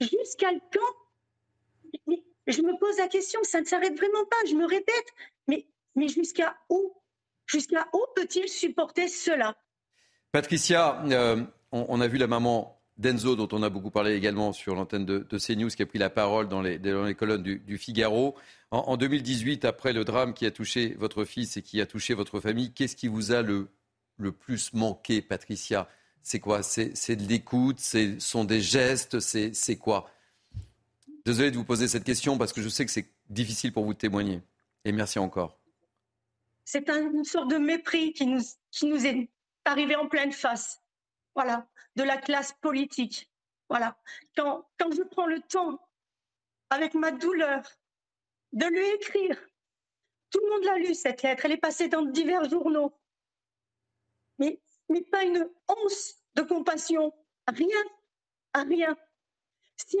Jusqu'à 0.00 0.50
quand? 0.72 2.14
Je 2.46 2.62
me 2.62 2.78
pose 2.78 2.96
la 2.98 3.08
question, 3.08 3.40
ça 3.42 3.60
ne 3.60 3.66
s'arrête 3.66 3.96
vraiment 3.96 4.24
pas, 4.24 4.36
je 4.48 4.54
me 4.54 4.66
répète, 4.66 5.12
mais, 5.48 5.66
mais 5.94 6.08
jusqu'à 6.08 6.56
où? 6.70 6.94
Jusqu'à 7.46 7.88
où 7.92 8.04
peut-il 8.14 8.48
supporter 8.48 9.08
cela? 9.08 9.56
Patricia, 10.32 11.02
euh, 11.06 11.42
on, 11.72 12.00
a 12.00 12.08
vu 12.08 12.18
la 12.18 12.26
maman 12.26 12.77
d'Enzo, 12.98 13.36
dont 13.36 13.48
on 13.52 13.62
a 13.62 13.70
beaucoup 13.70 13.90
parlé 13.90 14.14
également 14.14 14.52
sur 14.52 14.74
l'antenne 14.74 15.06
de, 15.06 15.38
CNews, 15.38 15.68
qui 15.68 15.82
a 15.82 15.86
pris 15.86 15.98
la 15.98 16.10
parole 16.10 16.48
dans 16.48 16.62
les, 16.62 16.80
colonnes 17.14 17.42
du 17.42 17.78
Figaro. 17.78 18.36
En, 18.70 18.96
2018, 18.98 19.64
après 19.64 19.92
le 19.92 20.04
drame 20.04 20.34
qui 20.34 20.44
a 20.44 20.50
touché 20.50 20.94
votre 20.98 21.24
fils 21.24 21.56
et 21.56 21.62
qui 21.62 21.80
a 21.80 21.86
touché 21.86 22.12
votre 22.12 22.40
famille, 22.40 22.72
qu'est-ce 22.72 22.96
qui 22.96 23.08
vous 23.08 23.32
a 23.32 23.40
le, 23.42 23.68
plus 24.32 24.74
manqué, 24.74 25.22
Patricia? 25.22 25.88
C'est 26.22 26.40
quoi? 26.40 26.62
C'est 26.62 27.16
de 27.16 27.26
l'écoute? 27.26 27.80
Ce 27.80 28.18
sont 28.18 28.44
des 28.44 28.60
gestes? 28.60 29.20
C'est 29.20 29.76
quoi? 29.76 30.10
Désolé 31.24 31.50
de 31.50 31.56
vous 31.56 31.64
poser 31.64 31.88
cette 31.88 32.04
question 32.04 32.36
parce 32.36 32.52
que 32.52 32.60
je 32.60 32.68
sais 32.68 32.84
que 32.84 32.90
c'est 32.90 33.08
difficile 33.30 33.72
pour 33.72 33.84
vous 33.84 33.94
de 33.94 33.98
témoigner. 33.98 34.42
Et 34.84 34.92
merci 34.92 35.18
encore. 35.18 35.58
C'est 36.64 36.88
une 36.90 37.24
sorte 37.24 37.50
de 37.50 37.56
mépris 37.56 38.12
qui 38.12 38.26
nous 38.26 39.06
est 39.06 39.28
arrivé 39.64 39.96
en 39.96 40.08
pleine 40.08 40.32
face. 40.32 40.82
Voilà, 41.38 41.68
de 41.94 42.02
la 42.02 42.16
classe 42.16 42.52
politique. 42.54 43.30
Voilà. 43.68 43.96
Quand, 44.36 44.68
quand 44.76 44.90
je 44.92 45.04
prends 45.04 45.28
le 45.28 45.40
temps, 45.40 45.78
avec 46.68 46.94
ma 46.94 47.12
douleur, 47.12 47.62
de 48.50 48.66
lui 48.66 48.84
écrire. 48.96 49.40
Tout 50.30 50.40
le 50.40 50.50
monde 50.50 50.64
l'a 50.64 50.78
lu, 50.78 50.96
cette 50.96 51.22
lettre. 51.22 51.44
Elle 51.44 51.52
est 51.52 51.58
passée 51.58 51.86
dans 51.86 52.02
divers 52.02 52.50
journaux. 52.50 52.92
Mais, 54.40 54.60
mais 54.88 55.02
pas 55.02 55.22
une 55.22 55.48
once 55.68 56.16
de 56.34 56.42
compassion. 56.42 57.14
Rien. 57.46 57.84
rien. 58.54 58.96
Si, 59.76 59.96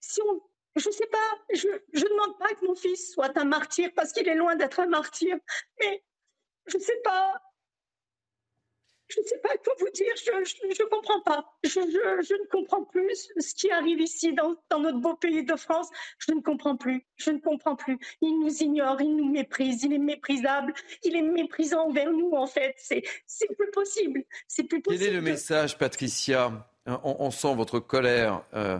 si 0.00 0.22
on, 0.22 0.40
je 0.76 0.88
ne 0.88 0.94
sais 0.94 1.06
pas, 1.08 1.38
je 1.52 1.68
ne 1.68 2.08
demande 2.08 2.38
pas 2.38 2.54
que 2.54 2.64
mon 2.64 2.74
fils 2.74 3.12
soit 3.12 3.36
un 3.36 3.44
martyr 3.44 3.90
parce 3.94 4.10
qu'il 4.14 4.26
est 4.26 4.36
loin 4.36 4.56
d'être 4.56 4.80
un 4.80 4.88
martyr. 4.88 5.36
Mais 5.80 6.02
je 6.64 6.78
ne 6.78 6.82
sais 6.82 7.00
pas, 7.04 7.42
je 9.14 9.20
ne 9.20 9.26
sais 9.26 9.38
pas 9.38 9.56
quoi 9.62 9.74
vous 9.78 9.90
dire, 9.90 10.12
je 10.16 10.82
ne 10.82 10.88
comprends 10.88 11.20
pas. 11.20 11.44
Je, 11.64 11.70
je, 11.70 12.34
ne 12.34 12.46
comprends 12.48 12.84
plus 12.84 13.30
ce 13.38 13.54
qui 13.54 13.70
arrive 13.70 14.00
ici 14.00 14.32
dans, 14.32 14.54
dans, 14.70 14.80
notre 14.80 14.98
beau 14.98 15.14
pays 15.14 15.44
de 15.44 15.56
France. 15.56 15.88
Je 16.18 16.32
ne 16.32 16.40
comprends 16.40 16.76
plus, 16.76 17.04
je 17.16 17.30
ne 17.30 17.38
comprends 17.38 17.76
plus. 17.76 17.98
Il 18.20 18.40
nous 18.40 18.62
ignore, 18.62 19.00
il 19.00 19.16
nous 19.16 19.30
méprise, 19.30 19.82
il 19.84 19.92
est 19.92 19.98
méprisable, 19.98 20.72
il 21.04 21.16
est 21.16 21.22
méprisant 21.22 21.88
envers 21.88 22.10
nous 22.10 22.32
en 22.32 22.46
fait. 22.46 22.74
C'est 22.78 23.02
plus 23.56 23.70
possible, 23.70 24.24
c'est 24.48 24.64
plus 24.64 24.80
possible. 24.80 25.04
Quel 25.04 25.12
est 25.12 25.16
le 25.16 25.22
message, 25.22 25.78
Patricia? 25.78 26.68
On, 26.86 27.30
sent 27.30 27.54
votre 27.54 27.78
colère. 27.78 28.44
Euh, 28.54 28.78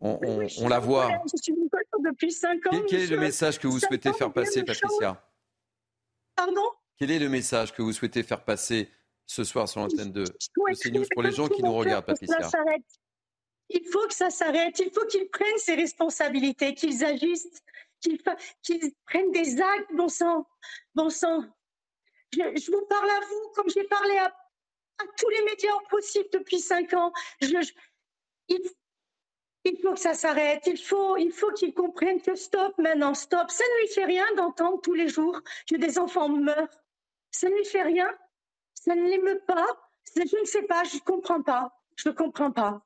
on, 0.00 0.18
on, 0.60 0.68
la 0.68 0.78
voit. 0.78 1.10
Je 1.30 1.42
suis 1.42 1.52
une 1.52 1.68
colère 1.68 2.12
depuis 2.12 2.32
cinq 2.32 2.66
ans. 2.66 2.82
Quel, 2.88 3.02
est 3.02 3.06
le 3.06 3.18
message 3.18 3.58
que 3.58 3.66
vous 3.66 3.80
souhaitez 3.80 4.12
faire 4.14 4.32
passer, 4.32 4.62
Patricia? 4.62 5.22
Pardon? 6.34 6.64
Quel 6.96 7.10
est 7.10 7.18
le 7.18 7.28
message 7.28 7.74
que 7.74 7.82
vous 7.82 7.92
souhaitez 7.92 8.22
faire 8.22 8.42
passer 8.44 8.88
ce 9.26 9.44
soir 9.44 9.68
sur 9.68 9.80
l'antenne 9.80 10.12
de, 10.12 10.24
de 10.24 10.74
CNews 10.74 11.06
pour 11.12 11.22
les 11.22 11.32
gens 11.32 11.48
qui 11.48 11.62
nous 11.62 11.74
regardent, 11.74 12.06
Patricia. 12.06 12.50
Il 13.70 13.86
faut 13.88 14.06
que 14.06 14.14
ça 14.14 14.30
s'arrête. 14.30 14.78
Il 14.78 14.90
faut 14.92 15.06
qu'ils 15.06 15.28
prennent 15.30 15.58
ses 15.58 15.74
responsabilités, 15.74 16.74
qu'ils 16.74 17.04
agissent, 17.04 17.62
qu'ils 18.00 18.20
prennent 19.06 19.32
des 19.32 19.60
actes, 19.60 19.92
bon 19.94 20.08
sang. 20.08 20.46
Bon 20.94 21.08
sang. 21.08 21.42
Je, 22.32 22.70
vous 22.70 22.86
parle 22.86 23.10
à 23.10 23.20
vous 23.20 23.52
comme 23.54 23.70
j'ai 23.70 23.84
parlé 23.84 24.16
à, 24.18 24.34
tous 25.18 25.28
les 25.28 25.42
médias 25.44 25.72
possibles 25.88 26.28
depuis 26.32 26.60
cinq 26.60 26.92
ans. 26.94 27.12
Je, 27.40 27.48
il, 28.48 28.60
il, 29.64 29.78
faut 29.80 29.94
que 29.94 30.00
ça 30.00 30.14
s'arrête. 30.14 30.66
Il 30.66 30.78
faut, 30.78 31.16
il 31.16 31.32
faut 31.32 31.52
qu'ils 31.52 31.74
comprennent 31.74 32.20
que 32.20 32.34
stop 32.34 32.76
maintenant, 32.78 33.14
stop. 33.14 33.50
Ça 33.50 33.64
ne 33.64 33.80
lui 33.80 33.88
fait 33.88 34.04
rien 34.04 34.26
d'entendre 34.36 34.80
tous 34.82 34.94
les 34.94 35.08
jours 35.08 35.40
que 35.68 35.76
des 35.76 35.98
enfants 35.98 36.28
meurent. 36.28 36.68
Ça 37.30 37.48
ne 37.48 37.54
lui 37.54 37.64
fait 37.64 37.82
rien. 37.82 38.08
Ça 38.84 38.94
ne 38.94 39.08
l'émeut 39.08 39.40
pas. 39.46 39.66
Je 40.14 40.20
ne 40.20 40.44
sais 40.44 40.62
pas. 40.62 40.84
Je 40.84 40.96
ne 40.96 41.00
comprends 41.00 41.42
pas. 41.42 41.80
Je 41.96 42.10
ne 42.10 42.14
comprends 42.14 42.52
pas. 42.52 42.84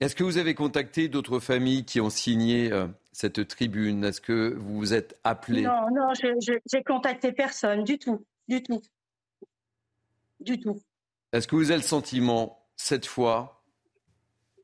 Est-ce 0.00 0.16
que 0.16 0.24
vous 0.24 0.38
avez 0.38 0.54
contacté 0.54 1.08
d'autres 1.08 1.38
familles 1.38 1.84
qui 1.84 2.00
ont 2.00 2.08
signé 2.08 2.72
euh, 2.72 2.86
cette 3.12 3.46
tribune? 3.46 4.02
Est-ce 4.04 4.22
que 4.22 4.54
vous 4.54 4.78
vous 4.78 4.94
êtes 4.94 5.18
appelé? 5.22 5.62
Non, 5.62 5.90
non, 5.92 6.12
j'ai 6.14 6.82
contacté 6.82 7.32
personne 7.32 7.84
du 7.84 7.98
tout, 7.98 8.24
du 8.48 8.62
tout, 8.62 8.80
du 10.40 10.58
tout. 10.58 10.80
Est-ce 11.32 11.46
que 11.46 11.54
vous 11.54 11.70
avez 11.70 11.80
le 11.80 11.86
sentiment, 11.86 12.66
cette 12.74 13.06
fois, 13.06 13.62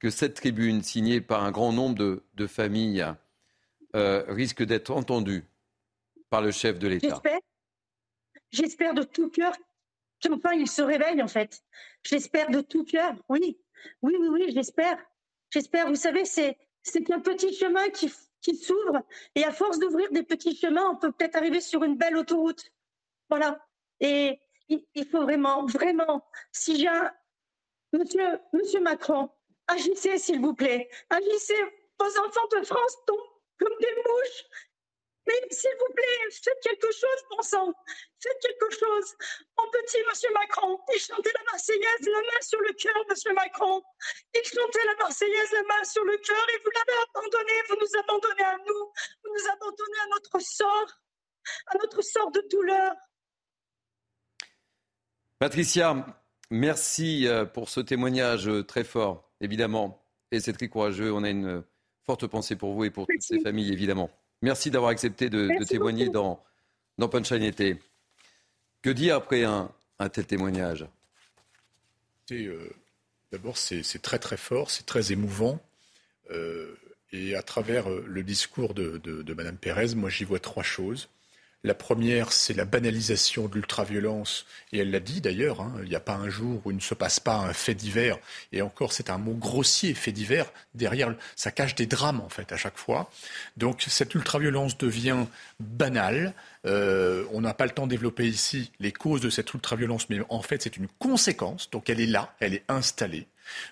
que 0.00 0.10
cette 0.10 0.34
tribune 0.34 0.82
signée 0.82 1.20
par 1.20 1.44
un 1.44 1.50
grand 1.50 1.72
nombre 1.72 2.22
de, 2.34 2.46
familles 2.46 3.06
euh, 3.94 4.24
risque 4.28 4.64
d'être 4.64 4.90
entendue 4.90 5.44
par 6.30 6.40
le 6.40 6.50
chef 6.50 6.78
de 6.78 6.88
l'État? 6.88 7.08
J'espère. 7.08 7.38
J'espère 8.50 8.94
de 8.94 9.02
tout 9.02 9.30
cœur 9.30 9.52
qu'enfin 10.22 10.52
il 10.54 10.68
se 10.68 10.82
réveille, 10.82 11.22
en 11.22 11.28
fait. 11.28 11.62
J'espère 12.02 12.50
de 12.50 12.60
tout 12.60 12.84
cœur, 12.84 13.14
oui. 13.28 13.58
Oui, 14.02 14.16
oui, 14.18 14.28
oui, 14.28 14.52
j'espère. 14.52 14.98
J'espère, 15.50 15.88
vous 15.88 15.94
savez, 15.94 16.24
c'est 16.24 16.56
un 17.10 17.20
petit 17.20 17.54
chemin 17.54 17.88
qui, 17.90 18.12
qui 18.40 18.56
s'ouvre 18.56 19.02
et 19.34 19.44
à 19.44 19.52
force 19.52 19.78
d'ouvrir 19.78 20.10
des 20.10 20.22
petits 20.22 20.56
chemins, 20.56 20.90
on 20.90 20.96
peut 20.96 21.12
peut-être 21.12 21.36
arriver 21.36 21.60
sur 21.60 21.84
une 21.84 21.96
belle 21.96 22.16
autoroute. 22.16 22.64
Voilà. 23.28 23.64
Et 24.00 24.40
il, 24.68 25.06
faut 25.10 25.22
vraiment, 25.22 25.66
vraiment, 25.66 26.24
si 26.52 26.78
j'ai 26.78 26.88
un... 26.88 27.12
Monsieur, 27.92 28.38
Monsieur 28.52 28.80
Macron, 28.80 29.30
agissez 29.66 30.18
s'il 30.18 30.40
vous 30.40 30.54
plaît. 30.54 30.90
Agissez. 31.08 31.54
Vos 31.98 32.06
enfants 32.06 32.48
de 32.52 32.64
France 32.64 32.96
tombent 33.06 33.18
comme 33.58 33.76
des 33.80 33.94
mouches 33.96 34.44
mais 35.28 35.48
s'il 35.50 35.70
vous 35.78 35.94
plaît, 35.94 36.30
faites 36.30 36.60
quelque 36.62 36.90
chose, 36.90 37.20
bon 37.30 37.42
sang. 37.42 37.72
Faites 38.18 38.38
quelque 38.40 38.70
chose. 38.70 39.14
Mon 39.58 39.70
petit 39.70 39.98
monsieur 40.08 40.30
Macron, 40.32 40.78
il 40.94 40.98
chantait 40.98 41.32
la 41.34 41.52
Marseillaise, 41.52 42.06
la 42.06 42.18
main 42.18 42.40
sur 42.40 42.60
le 42.60 42.72
cœur, 42.72 42.96
monsieur 43.10 43.34
Macron. 43.34 43.82
Il 44.34 44.42
chantait 44.44 44.86
la 44.86 44.94
Marseillaise, 44.96 45.52
la 45.52 45.62
main 45.62 45.84
sur 45.84 46.04
le 46.04 46.16
cœur, 46.16 46.46
et 46.54 46.58
vous 46.64 46.70
l'avez 46.74 46.98
abandonné, 47.10 47.52
vous 47.68 47.76
nous 47.76 48.00
abandonnez 48.00 48.44
à 48.44 48.56
nous, 48.56 48.92
vous 49.24 49.30
nous 49.34 49.50
abandonnez 49.52 49.98
à 50.04 50.08
notre 50.14 50.38
sort, 50.40 50.88
à 51.66 51.78
notre 51.78 52.02
sort 52.02 52.30
de 52.30 52.42
douleur. 52.50 52.92
Patricia, 55.38 56.06
merci 56.50 57.26
euh, 57.26 57.44
pour 57.44 57.68
ce 57.68 57.80
témoignage 57.80 58.48
euh, 58.48 58.64
très 58.64 58.84
fort, 58.84 59.30
évidemment. 59.42 60.02
Et 60.32 60.40
c'est 60.40 60.54
très 60.54 60.68
courageux. 60.68 61.12
On 61.12 61.22
a 61.22 61.30
une 61.30 61.62
forte 62.06 62.26
pensée 62.26 62.56
pour 62.56 62.72
vous 62.72 62.84
et 62.84 62.90
pour 62.90 63.06
toutes 63.06 63.22
ces 63.22 63.40
familles, 63.40 63.72
évidemment. 63.72 64.10
Merci 64.42 64.70
d'avoir 64.70 64.90
accepté 64.90 65.30
de, 65.30 65.64
témoigner 65.64 66.08
dans, 66.08 66.42
dans 66.98 67.08
Punchline 67.08 67.42
été. 67.42 67.78
Que 68.82 68.90
dire 68.90 69.16
après 69.16 69.44
un, 69.44 69.70
tel 70.12 70.26
témoignage? 70.26 70.86
Euh, 72.30 72.70
D'abord, 73.32 73.56
c'est 73.58 74.02
très 74.02 74.18
très 74.18 74.36
fort, 74.36 74.70
c'est 74.70 74.86
très 74.86 75.12
émouvant. 75.12 75.60
Euh, 76.30 76.76
et 77.10 77.34
à 77.34 77.42
travers 77.42 77.90
euh, 77.90 78.04
le 78.06 78.22
discours 78.22 78.74
de, 78.74 78.98
de 78.98 79.34
Mme 79.34 79.56
Pérez, 79.56 79.94
moi 79.94 80.10
j'y 80.10 80.24
vois 80.24 80.40
trois 80.40 80.62
choses. 80.62 81.08
La 81.64 81.74
première, 81.74 82.32
c'est 82.32 82.54
la 82.54 82.64
banalisation 82.64 83.48
de 83.48 83.54
l'ultraviolence, 83.54 84.46
et 84.72 84.78
elle 84.78 84.92
l'a 84.92 85.00
dit 85.00 85.20
d'ailleurs, 85.20 85.60
hein, 85.60 85.74
il 85.82 85.88
n'y 85.88 85.96
a 85.96 86.00
pas 86.00 86.14
un 86.14 86.28
jour 86.28 86.62
où 86.64 86.70
il 86.70 86.76
ne 86.76 86.80
se 86.80 86.94
passe 86.94 87.18
pas 87.18 87.36
un 87.36 87.52
fait 87.52 87.74
divers, 87.74 88.18
et 88.52 88.62
encore 88.62 88.92
c'est 88.92 89.10
un 89.10 89.18
mot 89.18 89.34
grossier, 89.34 89.92
fait 89.94 90.12
divers, 90.12 90.52
derrière 90.74 91.12
ça 91.34 91.50
cache 91.50 91.74
des 91.74 91.86
drames 91.86 92.20
en 92.20 92.28
fait 92.28 92.52
à 92.52 92.56
chaque 92.56 92.78
fois. 92.78 93.10
Donc 93.56 93.84
cette 93.88 94.14
ultraviolence 94.14 94.78
devient 94.78 95.26
banale, 95.58 96.32
euh, 96.64 97.24
on 97.32 97.40
n'a 97.40 97.54
pas 97.54 97.64
le 97.64 97.72
temps 97.72 97.86
de 97.86 97.90
développer 97.90 98.28
ici 98.28 98.70
les 98.78 98.92
causes 98.92 99.20
de 99.20 99.30
cette 99.30 99.52
ultraviolence, 99.52 100.08
mais 100.10 100.20
en 100.28 100.42
fait 100.42 100.62
c'est 100.62 100.76
une 100.76 100.88
conséquence, 101.00 101.70
donc 101.70 101.90
elle 101.90 102.00
est 102.00 102.06
là, 102.06 102.36
elle 102.38 102.54
est 102.54 102.64
installée. 102.68 103.26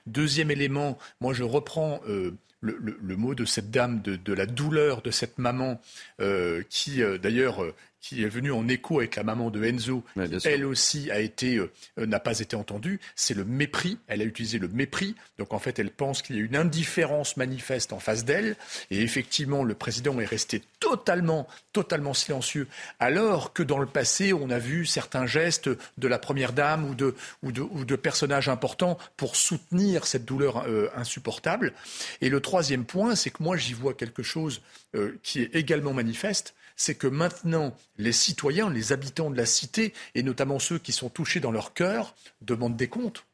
Deuxième 0.06 0.50
élément, 0.50 0.98
moi 1.20 1.34
je 1.34 1.44
reprends 1.44 2.00
euh, 2.08 2.34
le, 2.60 3.16
mot 3.16 3.34
de 3.34 3.44
cette 3.44 3.70
dame, 3.70 4.00
de, 4.02 4.32
la 4.32 4.46
douleur 4.46 5.02
de 5.02 5.10
cette 5.10 5.38
maman, 5.38 5.80
euh, 6.20 6.62
qui 6.68 7.02
euh, 7.02 7.18
d'ailleurs 7.18 7.62
euh, 7.62 7.74
qui 8.00 8.22
est 8.22 8.28
venue 8.28 8.52
en 8.52 8.68
écho 8.68 8.98
avec 8.98 9.16
la 9.16 9.24
maman 9.24 9.50
de 9.50 9.64
Enzo, 9.64 10.04
elle 10.44 10.64
aussi 10.64 11.10
a 11.10 11.18
été 11.18 11.60
n'a 11.96 12.20
pas 12.20 12.38
été 12.38 12.56
entendue. 12.56 13.00
C'est 13.14 13.34
le 13.34 13.44
mépris. 13.44 13.98
Elle 14.06 14.22
a 14.22 14.24
utilisé 14.24 14.58
le 14.58 14.68
mépris. 14.68 15.14
Donc 15.38 15.52
en 15.52 15.58
fait, 15.58 15.78
elle 15.78 15.90
pense 15.90 16.22
qu'il 16.22 16.36
y 16.36 16.38
a 16.38 16.42
une 16.42 16.56
indifférence 16.56 17.36
manifeste 17.36 17.92
en 17.92 17.98
face 17.98 18.24
d'elle. 18.24 18.56
Et 18.90 19.02
effectivement, 19.02 19.64
le 19.64 19.74
président 19.74 20.18
est 20.20 20.24
resté 20.24 20.62
totalement, 20.80 21.48
totalement 21.72 22.14
silencieux. 22.14 22.68
Alors 23.00 23.52
que 23.52 23.62
dans 23.62 23.78
le 23.78 23.86
passé, 23.86 24.32
on 24.32 24.50
a 24.50 24.58
vu 24.58 24.86
certains 24.86 25.26
gestes 25.26 25.68
de 25.98 26.08
la 26.08 26.18
première 26.18 26.52
dame 26.52 26.88
ou 26.88 26.94
de, 26.94 27.14
ou 27.42 27.52
de, 27.52 27.62
ou 27.62 27.84
de 27.84 27.96
personnages 27.96 28.48
importants 28.48 28.98
pour 29.16 29.36
soutenir 29.36 30.06
cette 30.06 30.24
douleur 30.24 30.66
insupportable. 30.96 31.72
Et 32.20 32.28
le 32.28 32.40
troisième 32.40 32.84
point, 32.84 33.14
c'est 33.14 33.30
que 33.30 33.42
moi 33.42 33.56
j'y 33.56 33.74
vois 33.74 33.94
quelque 33.94 34.22
chose 34.22 34.62
euh, 34.94 35.18
qui 35.22 35.42
est 35.42 35.54
également 35.54 35.92
manifeste, 35.92 36.54
c'est 36.76 36.94
que 36.94 37.06
maintenant 37.06 37.74
les 37.96 38.12
citoyens, 38.12 38.70
les 38.70 38.92
habitants 38.92 39.30
de 39.30 39.36
la 39.36 39.46
cité, 39.46 39.94
et 40.14 40.22
notamment 40.22 40.58
ceux 40.58 40.78
qui 40.78 40.92
sont 40.92 41.08
touchés 41.08 41.40
dans 41.40 41.52
leur 41.52 41.74
cœur, 41.74 42.14
demandent 42.42 42.76
des 42.76 42.88
comptes. 42.88 43.24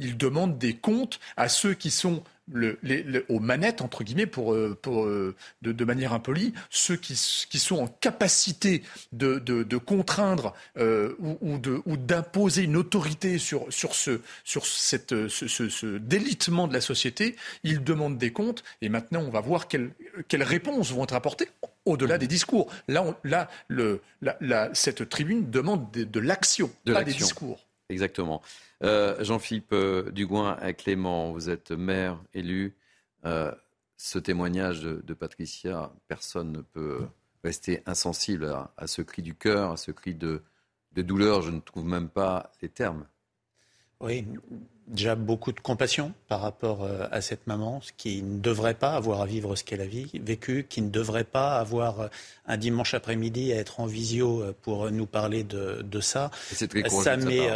Ils 0.00 0.16
demandent 0.16 0.58
des 0.58 0.76
comptes 0.76 1.18
à 1.36 1.48
ceux 1.48 1.74
qui 1.74 1.90
sont 1.90 2.22
aux 3.28 3.40
manettes, 3.40 3.82
entre 3.82 4.04
guillemets, 4.04 4.30
euh, 4.38 4.74
euh, 4.86 5.34
de, 5.62 5.84
manière 5.84 6.12
impolie, 6.12 6.54
ceux 6.70 6.96
qui, 6.96 7.14
sont 7.16 7.76
en 7.76 7.88
capacité 7.88 8.82
de, 9.12 9.76
contraindre 9.76 10.54
euh, 10.78 11.14
ou, 11.20 11.58
d'imposer 11.96 12.62
une 12.62 12.76
autorité 12.76 13.38
sur, 13.38 13.66
ce, 13.70 14.20
délitement 15.98 16.68
de 16.68 16.72
la 16.72 16.80
société, 16.80 17.36
ils 17.64 17.82
demandent 17.84 18.18
des 18.18 18.32
comptes 18.32 18.64
et 18.82 18.88
maintenant 18.88 19.20
on 19.20 19.30
va 19.30 19.40
voir 19.40 19.68
quelles 19.68 19.92
réponses 20.32 20.92
vont 20.92 21.04
être 21.04 21.14
apportées 21.14 21.48
au-delà 21.88 22.18
des 22.18 22.26
discours. 22.26 22.70
Là, 22.88 23.02
on, 23.02 23.14
là 23.24 23.48
le, 23.68 24.00
la, 24.20 24.72
cette 24.74 25.08
tribune 25.08 25.50
demande 25.50 25.90
de, 25.90 26.20
l'action, 26.20 26.70
pas 26.84 27.04
des 27.04 27.12
discours. 27.12 27.66
Exactement. 27.88 28.42
Euh, 28.82 29.22
Jean-Philippe 29.24 29.72
euh, 29.72 30.10
Dugouin 30.10 30.56
Clément, 30.74 31.32
vous 31.32 31.50
êtes 31.50 31.72
maire, 31.72 32.20
élu. 32.34 32.76
Euh, 33.24 33.52
ce 33.96 34.18
témoignage 34.18 34.82
de, 34.82 35.14
Patricia, 35.14 35.90
personne 36.06 36.52
ne 36.52 36.60
peut 36.60 37.00
rester 37.42 37.82
insensible 37.86 38.54
à, 38.76 38.86
ce 38.86 39.02
cri 39.02 39.22
du 39.22 39.34
cœur, 39.34 39.72
à 39.72 39.76
ce 39.76 39.90
cri 39.90 40.14
de 40.14 40.42
douleur. 40.94 41.42
Je 41.42 41.50
ne 41.50 41.60
trouve 41.60 41.84
même 41.84 42.08
pas 42.08 42.52
les 42.62 42.68
termes. 42.68 43.06
Oui, 44.00 44.24
déjà 44.88 45.14
beaucoup 45.14 45.52
de 45.52 45.60
compassion 45.60 46.12
par 46.28 46.40
rapport 46.40 46.82
euh, 46.82 47.06
à 47.10 47.20
cette 47.20 47.46
maman 47.46 47.80
qui 47.96 48.22
ne 48.22 48.38
devrait 48.38 48.74
pas 48.74 48.94
avoir 48.94 49.20
à 49.20 49.26
vivre 49.26 49.54
ce 49.56 49.64
qu'elle 49.64 49.80
a 49.80 49.86
vécu, 49.86 50.66
qui 50.68 50.82
ne 50.82 50.88
devrait 50.88 51.24
pas 51.24 51.58
avoir 51.58 52.00
euh, 52.00 52.08
un 52.46 52.56
dimanche 52.56 52.94
après-midi 52.94 53.52
à 53.52 53.56
être 53.56 53.80
en 53.80 53.86
visio 53.86 54.42
euh, 54.42 54.54
pour 54.62 54.90
nous 54.90 55.06
parler 55.06 55.44
de, 55.44 56.00
ça. 56.00 56.30
ça 56.52 57.16
met 57.16 57.48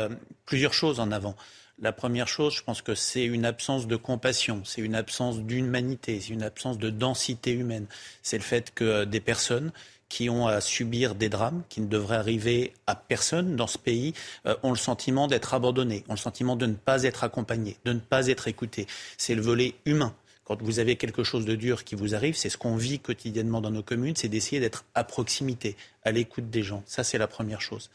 plusieurs 0.47 0.75
choses 0.75 1.01
en 1.01 1.11
avant. 1.13 1.37
La 1.81 1.93
première 1.93 2.29
chose, 2.29 2.55
je 2.55 2.63
pense 2.63 2.83
que 2.83 2.95
c'est 2.95 3.25
une 3.25 3.45
absence 3.45 3.87
de 3.87 3.97
compassion, 3.97 4.63
c'est 4.65 4.83
une 4.83 4.95
absence 4.95 5.41
d'humanité, 5.41 6.21
c'est 6.21 6.33
une 6.33 6.43
absence 6.43 6.79
de 6.79 6.91
densité 6.91 7.53
humaine. 7.53 7.87
C'est 8.23 8.37
le 8.37 8.43
fait 8.43 8.73
que 8.75 9.05
des 9.05 9.21
personnes 9.21 9.73
qui 10.13 10.29
ont 10.29 10.47
à 10.47 10.61
subir 10.61 11.15
des 11.15 11.31
drames 11.31 11.63
qui 11.71 11.81
ne 11.81 11.87
devraient 11.87 12.17
arriver 12.17 12.75
à 12.87 12.95
personne 12.95 13.57
dans 13.57 13.67
ce 13.67 13.79
pays 13.79 14.13
euh, 14.45 14.55
ont 14.63 14.69
le 14.69 14.77
sentiment 14.77 15.27
d'être 15.27 15.55
abandonnés, 15.55 16.05
ont 16.07 16.13
le 16.13 16.19
sentiment 16.19 16.55
de 16.55 16.67
ne 16.67 16.75
pas 16.75 17.05
être 17.05 17.25
accompagnés, 17.25 17.79
de 17.87 17.95
ne 17.95 17.99
pas 17.99 18.27
être 18.27 18.47
écoutés. 18.47 18.87
C'est 19.17 19.35
le 19.35 19.41
volet 19.41 19.73
humain. 19.87 20.15
Quand 20.45 20.61
vous 20.61 20.81
avez 20.81 20.97
quelque 20.97 21.25
chose 21.25 21.47
de 21.47 21.55
dur 21.55 21.85
qui 21.85 21.95
vous 21.95 22.15
arrive, 22.15 22.37
c'est 22.37 22.51
ce 22.51 22.59
qu'on 22.59 22.77
vit 22.77 22.99
quotidiennement 22.99 23.63
dans 23.63 23.71
nos 23.71 23.83
communes, 23.83 24.15
c'est 24.15 24.29
d'essayer 24.29 24.61
d'être 24.61 24.85
à 24.95 25.03
proximité, 25.03 25.79
à 26.05 26.13
l'écoute 26.13 26.51
des 26.51 26.63
gens. 26.63 26.83
Ça, 26.85 27.05
c'est 27.05 27.17
la 27.17 27.27
première 27.27 27.63
chose. 27.63 27.89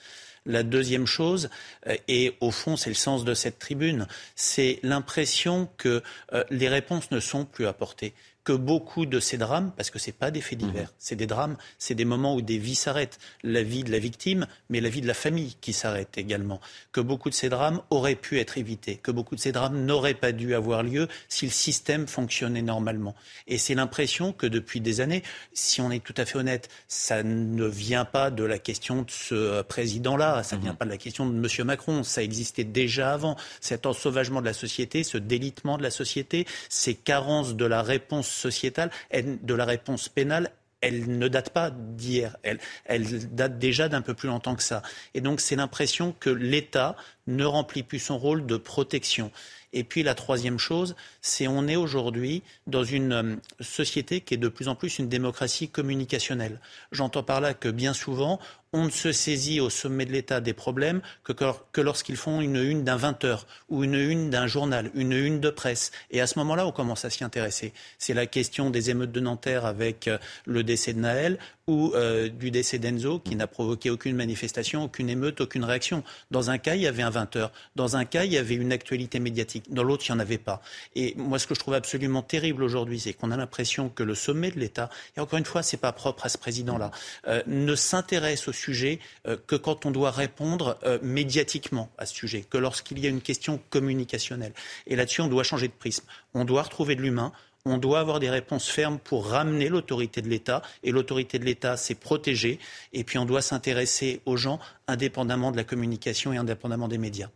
La 0.48 0.64
deuxième 0.64 1.06
chose, 1.06 1.52
euh, 1.86 1.98
et 2.08 2.36
au 2.40 2.50
fond 2.50 2.78
c'est 2.78 2.90
le 2.90 2.96
sens 2.96 3.26
de 3.26 3.36
cette 3.36 3.60
tribune, 3.60 4.08
c'est 4.34 4.80
l'impression 4.82 5.70
que 5.78 6.02
euh, 6.34 6.44
les 6.50 6.68
réponses 6.68 7.12
ne 7.12 7.20
sont 7.20 7.46
plus 7.46 7.68
apportées 7.68 8.16
que 8.48 8.54
beaucoup 8.54 9.06
de 9.06 9.20
ces 9.20 9.38
drames, 9.38 9.74
parce 9.76 9.90
que 9.90 10.00
ce 10.00 10.10
pas 10.10 10.32
des 10.32 10.40
faits 10.40 10.58
divers, 10.58 10.88
mmh. 10.88 10.96
c'est 11.00 11.18
des 11.18 11.28
drames, 11.28 11.58
c'est 11.78 11.96
des 11.96 12.06
moments 12.06 12.34
où 12.34 12.42
des 12.42 12.58
vies 12.58 12.76
s'arrêtent, 12.76 13.20
la 13.44 13.62
vie 13.62 13.84
de 13.84 13.92
la 13.92 14.00
victime, 14.00 14.48
mais 14.70 14.80
la 14.80 14.88
vie 14.88 15.02
de 15.02 15.08
la 15.08 15.14
famille 15.14 15.58
qui 15.60 15.74
s'arrête 15.74 16.18
également, 16.18 16.62
que 16.94 17.02
beaucoup 17.02 17.30
de 17.30 17.36
ces 17.36 17.50
drames 17.50 17.82
auraient 17.90 18.16
pu 18.16 18.40
être 18.40 18.58
évités, 18.58 18.96
que 19.04 19.12
beaucoup 19.12 19.36
de 19.36 19.42
ces 19.42 19.52
drames 19.52 19.84
n'auraient 19.84 20.14
pas 20.14 20.32
dû 20.32 20.56
avoir 20.56 20.82
lieu 20.82 21.10
si 21.28 21.44
le 21.44 21.52
système 21.52 22.08
fonctionnait 22.08 22.62
normalement. 22.62 23.16
Et 23.48 23.58
c'est 23.58 23.76
l'impression 23.76 24.32
que 24.32 24.48
depuis 24.48 24.80
des 24.80 25.02
années, 25.02 25.24
si 25.52 25.82
on 25.82 25.92
est 25.92 26.02
tout 26.02 26.16
à 26.16 26.24
fait 26.24 26.38
honnête, 26.38 26.70
ça 26.88 27.24
ne 27.24 27.66
vient 27.66 28.06
pas 28.06 28.32
de 28.32 28.46
la 28.46 28.60
question 28.60 29.02
de 29.02 29.12
ce 29.12 29.62
président-là, 29.64 30.44
ça 30.44 30.56
ne 30.56 30.62
vient 30.62 30.72
mmh. 30.72 30.78
pas 30.78 30.86
de 30.86 30.92
la 30.92 30.98
question 30.98 31.30
de 31.30 31.36
M. 31.36 31.68
Macron, 31.68 32.04
ça 32.04 32.24
existait 32.24 32.64
déjà 32.64 33.12
avant. 33.12 33.36
Cet 33.60 33.86
ensauvagement 33.86 34.40
de 34.40 34.46
la 34.46 34.54
société, 34.54 35.04
ce 35.04 35.18
délitement 35.18 35.78
de 35.78 35.84
la 35.84 35.92
société, 35.92 36.48
ces 36.70 36.96
carences 36.96 37.54
de 37.54 37.66
la 37.66 37.82
réponse 37.82 38.37
sociétale, 38.38 38.92
de 39.14 39.54
la 39.54 39.66
réponse 39.66 40.10
pénale, 40.10 40.52
elle 40.82 41.18
ne 41.18 41.28
date 41.28 41.50
pas 41.50 41.72
d'hier, 41.72 42.38
elle, 42.44 42.60
elle, 42.86 43.34
date 43.34 43.58
déjà 43.58 43.90
d'un 43.90 44.02
peu 44.02 44.14
plus 44.14 44.28
longtemps 44.28 44.56
que 44.56 44.64
ça. 44.64 44.84
Et 45.14 45.22
donc 45.22 45.42
c'est 45.42 45.56
l'impression 45.56 46.14
que 46.20 46.30
l'État 46.30 46.96
ne 47.26 47.46
remplit 47.46 47.84
plus 47.84 48.00
son 48.00 48.18
rôle 48.18 48.46
de 48.46 48.58
protection. 48.58 49.32
Et 49.74 49.84
puis 49.84 50.02
la 50.04 50.16
troisième 50.16 50.60
chose, 50.60 50.96
c'est 51.22 51.48
on 51.48 51.68
est 51.68 51.76
aujourd'hui 51.76 52.42
dans 52.68 52.84
une 52.84 53.14
euh, 53.14 53.36
société 53.60 54.22
qui 54.22 54.36
est 54.36 54.38
de 54.38 54.48
plus 54.48 54.70
en 54.70 54.76
plus 54.76 54.98
une 54.98 55.10
démocratie 55.10 55.68
communicationnelle. 55.68 56.62
J'entends 56.92 57.24
par 57.24 57.42
là 57.42 57.54
que 57.54 57.70
bien 57.70 57.94
souvent, 57.94 58.40
on 58.74 58.86
ne 58.86 58.90
se 58.90 59.12
saisit 59.12 59.60
au 59.60 59.70
sommet 59.70 60.06
de 60.06 60.12
l'État 60.12 60.42
des 60.42 60.54
problèmes 60.54 61.02
que, 61.24 61.82
lorsqu'ils 61.82 62.18
font 62.18 62.42
une 62.42 62.58
une 62.58 62.84
d'un 62.84 62.98
20 62.98 63.24
heures 63.24 63.48
ou 63.70 63.84
une 63.84 63.96
une 63.96 64.30
d'un 64.30 64.48
journal, 64.48 64.92
une 64.94 65.14
une 65.14 65.40
de 65.40 65.50
presse. 65.50 65.92
Et 66.12 66.22
à 66.22 66.28
ce 66.28 66.38
moment-là, 66.40 66.68
on 66.68 66.72
commence 66.72 67.06
à 67.06 67.10
s'y 67.10 67.24
intéresser. 67.24 67.74
C'est 67.98 68.14
la 68.14 68.26
question 68.26 68.70
des 68.70 68.90
émeutes 68.90 69.12
de 69.12 69.20
Nanterre 69.20 69.66
avec 69.66 70.08
euh, 70.08 70.18
le 70.46 70.64
décès 70.64 70.94
de 70.94 71.00
Naël 71.00 71.38
ou 71.68 71.92
euh, 71.96 72.30
du 72.30 72.50
décès 72.50 72.80
d'Enzo 72.80 73.20
qui 73.20 73.36
n'a 73.36 73.46
provoqué 73.46 73.90
aucune 73.90 74.16
manifestation, 74.16 74.86
aucune 74.86 75.10
émeute, 75.10 75.42
aucune 75.42 75.66
réaction. 75.66 76.04
Dans 76.32 76.50
un 76.50 76.58
cas, 76.58 76.76
il 76.76 76.82
y 76.82 76.88
avait 76.88 77.04
un 77.04 77.10
20 77.10 77.36
heures. 77.36 77.52
Dans 77.76 77.98
un 77.98 78.06
cas, 78.06 78.24
il 78.24 78.32
y 78.32 78.38
avait 78.38 78.56
une 78.56 78.72
actualité 78.72 79.20
médiatique. 79.20 79.66
Dans 79.70 79.84
l'autre, 79.84 80.06
il 80.08 80.12
n'y 80.12 80.18
en 80.18 80.20
avait 80.20 80.38
pas. 80.38 80.62
Et 80.96 81.14
moi, 81.18 81.40
ce 81.40 81.48
que 81.48 81.56
je 81.56 81.60
trouve 81.60 81.74
absolument 81.74 82.22
terrible 82.22 82.64
aujourd'hui, 82.64 83.00
c'est 83.02 83.14
qu'on 83.14 83.32
a 83.32 83.38
l'impression 83.38 83.90
que 83.90 84.04
le 84.04 84.16
sommet 84.16 84.52
de 84.52 84.60
l'État, 84.60 84.90
et 85.18 85.20
encore 85.20 85.40
une 85.40 85.46
fois, 85.46 85.62
ce 85.62 85.76
n'est 85.76 85.80
pas 85.80 85.92
propre 85.92 86.26
à 86.26 86.30
ce 86.30 86.38
président-là, 86.38 86.92
euh, 87.28 87.44
ne 87.48 87.76
s'intéresse 87.76 88.48
au 88.48 88.54
sujet 88.58 89.00
euh, 89.28 89.38
que 89.48 89.56
quand 89.56 89.86
on 89.86 89.92
doit 89.92 90.12
répondre 90.12 90.78
euh, 90.84 91.00
médiatiquement 91.02 91.90
à 91.98 92.06
ce 92.06 92.14
sujet, 92.14 92.42
que 92.42 92.58
lorsqu'il 92.58 93.00
y 93.00 93.06
a 93.06 93.10
une 93.10 93.22
question 93.22 93.60
communicationnelle. 93.70 94.54
Et 94.86 94.96
là-dessus, 94.96 95.22
on 95.22 95.28
doit 95.28 95.44
changer 95.44 95.68
de 95.68 95.74
prisme. 95.74 96.06
On 96.34 96.46
doit 96.46 96.64
retrouver 96.64 96.96
de 96.96 97.02
l'humain. 97.02 97.32
On 97.66 97.78
doit 97.78 98.00
avoir 98.00 98.20
des 98.20 98.30
réponses 98.30 98.70
fermes 98.70 98.98
pour 98.98 99.28
ramener 99.28 99.68
l'autorité 99.68 100.22
de 100.22 100.30
l'État. 100.30 100.62
Et 100.84 100.92
l'autorité 100.92 101.38
de 101.38 101.46
l'État, 101.46 101.76
c'est 101.78 101.96
protéger. 101.96 102.60
Et 102.94 103.04
puis, 103.04 103.18
on 103.18 103.26
doit 103.26 103.42
s'intéresser 103.42 104.22
aux 104.26 104.38
gens 104.38 104.60
indépendamment 104.88 105.52
de 105.52 105.58
la 105.58 105.64
communication 105.64 106.32
et 106.34 106.38
indépendamment 106.38 106.88
des 106.88 106.98
médias. 106.98 107.30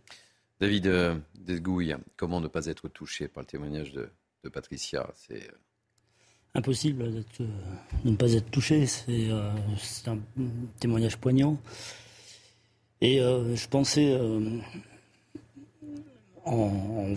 David 0.61 0.87
euh, 0.87 1.15
Desgouilles, 1.35 1.95
comment 2.15 2.39
ne 2.39 2.47
pas 2.47 2.67
être 2.67 2.87
touché 2.87 3.27
par 3.27 3.41
le 3.41 3.47
témoignage 3.47 3.91
de, 3.91 4.09
Patricia? 4.49 5.09
C'est 5.15 5.49
impossible 6.53 7.03
euh, 7.03 7.45
de 8.03 8.09
ne 8.11 8.15
pas 8.15 8.33
être 8.33 8.49
touché. 8.51 8.85
C'est 8.85 9.29
euh, 9.29 9.51
un 10.07 10.17
témoignage 10.79 11.17
poignant. 11.17 11.57
Et 13.01 13.19
euh, 13.19 13.55
je 13.55 13.67
pensais, 13.67 14.15
en, 16.45 17.15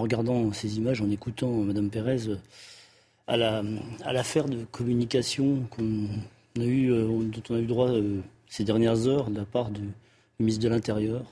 regardant 0.00 0.52
ces 0.52 0.78
images, 0.78 1.00
en 1.00 1.10
écoutant 1.10 1.50
Mme 1.50 1.90
Pérez, 1.90 2.38
à 3.26 3.36
l'affaire 3.36 4.46
de 4.46 4.64
communication 4.64 5.66
qu'on 5.70 6.08
a 6.60 6.64
eu, 6.64 6.88
dont 6.88 7.42
on 7.50 7.54
a 7.56 7.58
eu 7.58 7.66
droit 7.66 7.90
ces 8.48 8.64
dernières 8.64 9.06
heures 9.06 9.30
de 9.30 9.38
la 9.38 9.44
part 9.44 9.70
du 9.70 9.82
ministre 10.38 10.62
de 10.62 10.68
l'Intérieur, 10.68 11.24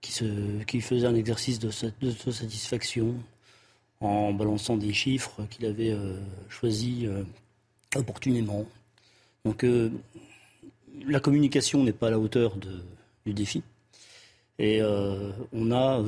qui, 0.00 0.24
qui, 0.66 0.80
faisait 0.80 1.06
un 1.06 1.14
exercice 1.14 1.58
de, 1.58 1.70
de 2.00 2.30
satisfaction 2.32 3.14
en 4.04 4.32
balançant 4.32 4.76
des 4.76 4.92
chiffres 4.92 5.42
qu'il 5.50 5.66
avait 5.66 5.90
euh, 5.90 6.16
choisis 6.48 7.04
euh, 7.04 7.24
opportunément. 7.94 8.66
Donc 9.44 9.64
euh, 9.64 9.90
la 11.06 11.20
communication 11.20 11.82
n'est 11.84 11.92
pas 11.92 12.08
à 12.08 12.10
la 12.10 12.18
hauteur 12.18 12.56
du 13.26 13.32
défi. 13.32 13.62
Et 14.58 14.80
on 15.52 15.72
a 15.72 16.00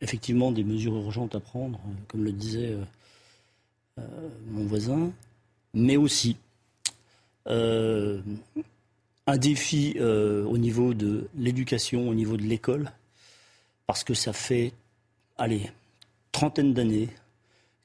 effectivement 0.00 0.50
des 0.50 0.64
mesures 0.64 0.96
urgentes 0.96 1.36
à 1.36 1.40
prendre, 1.40 1.78
comme 2.08 2.24
le 2.24 2.32
disait 2.32 2.74
mon 4.48 4.64
voisin, 4.64 5.12
mais 5.74 5.96
aussi 5.96 6.38
un 7.44 8.22
défi 9.36 9.96
au 10.00 10.58
niveau 10.58 10.92
de 10.94 11.28
l'éducation, 11.36 12.08
au 12.08 12.14
niveau 12.14 12.36
de 12.36 12.42
l'école, 12.42 12.90
parce 13.86 14.02
que 14.02 14.14
ça 14.14 14.32
fait, 14.32 14.72
allez, 15.38 15.70
trentaine 16.36 16.74
d'années 16.74 17.08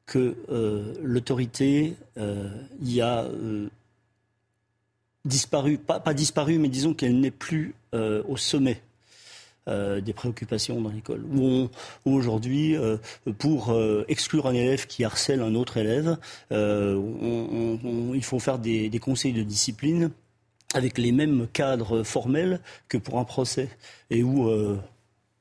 que 0.06 0.36
euh, 0.50 0.94
l'autorité 1.02 1.96
euh, 2.18 2.50
y 2.82 3.00
a 3.00 3.24
euh, 3.24 3.70
disparu, 5.24 5.78
pas, 5.78 6.14
disparu, 6.14 6.58
mais 6.58 6.68
disons 6.68 6.94
qu'elle 6.94 7.18
n'est 7.22 7.32
plus 7.32 7.76
au 7.94 8.36
sommet 8.36 8.82
des 9.68 10.14
préoccupations 10.14 10.82
dans 10.82 10.90
l'école. 10.90 11.24
Où, 11.34 11.70
aujourd'hui, 12.06 12.76
pour 13.38 13.74
exclure 14.08 14.48
un 14.48 14.54
élève 14.54 14.88
qui 14.88 15.04
harcèle 15.06 15.42
un 15.42 15.56
autre 15.56 15.78
élève, 15.78 16.18
il 16.50 18.24
faut 18.24 18.40
faire 18.40 18.60
des, 18.60 19.00
conseils 19.00 19.34
de 19.34 19.44
discipline 19.44 20.10
avec 20.74 20.98
les 20.98 21.12
mêmes 21.12 21.48
cadres 21.54 22.04
formels 22.04 22.60
que 22.88 22.98
pour 22.98 23.20
un 23.20 23.26
procès, 23.26 23.70
et 24.10 24.24
où 24.24 24.50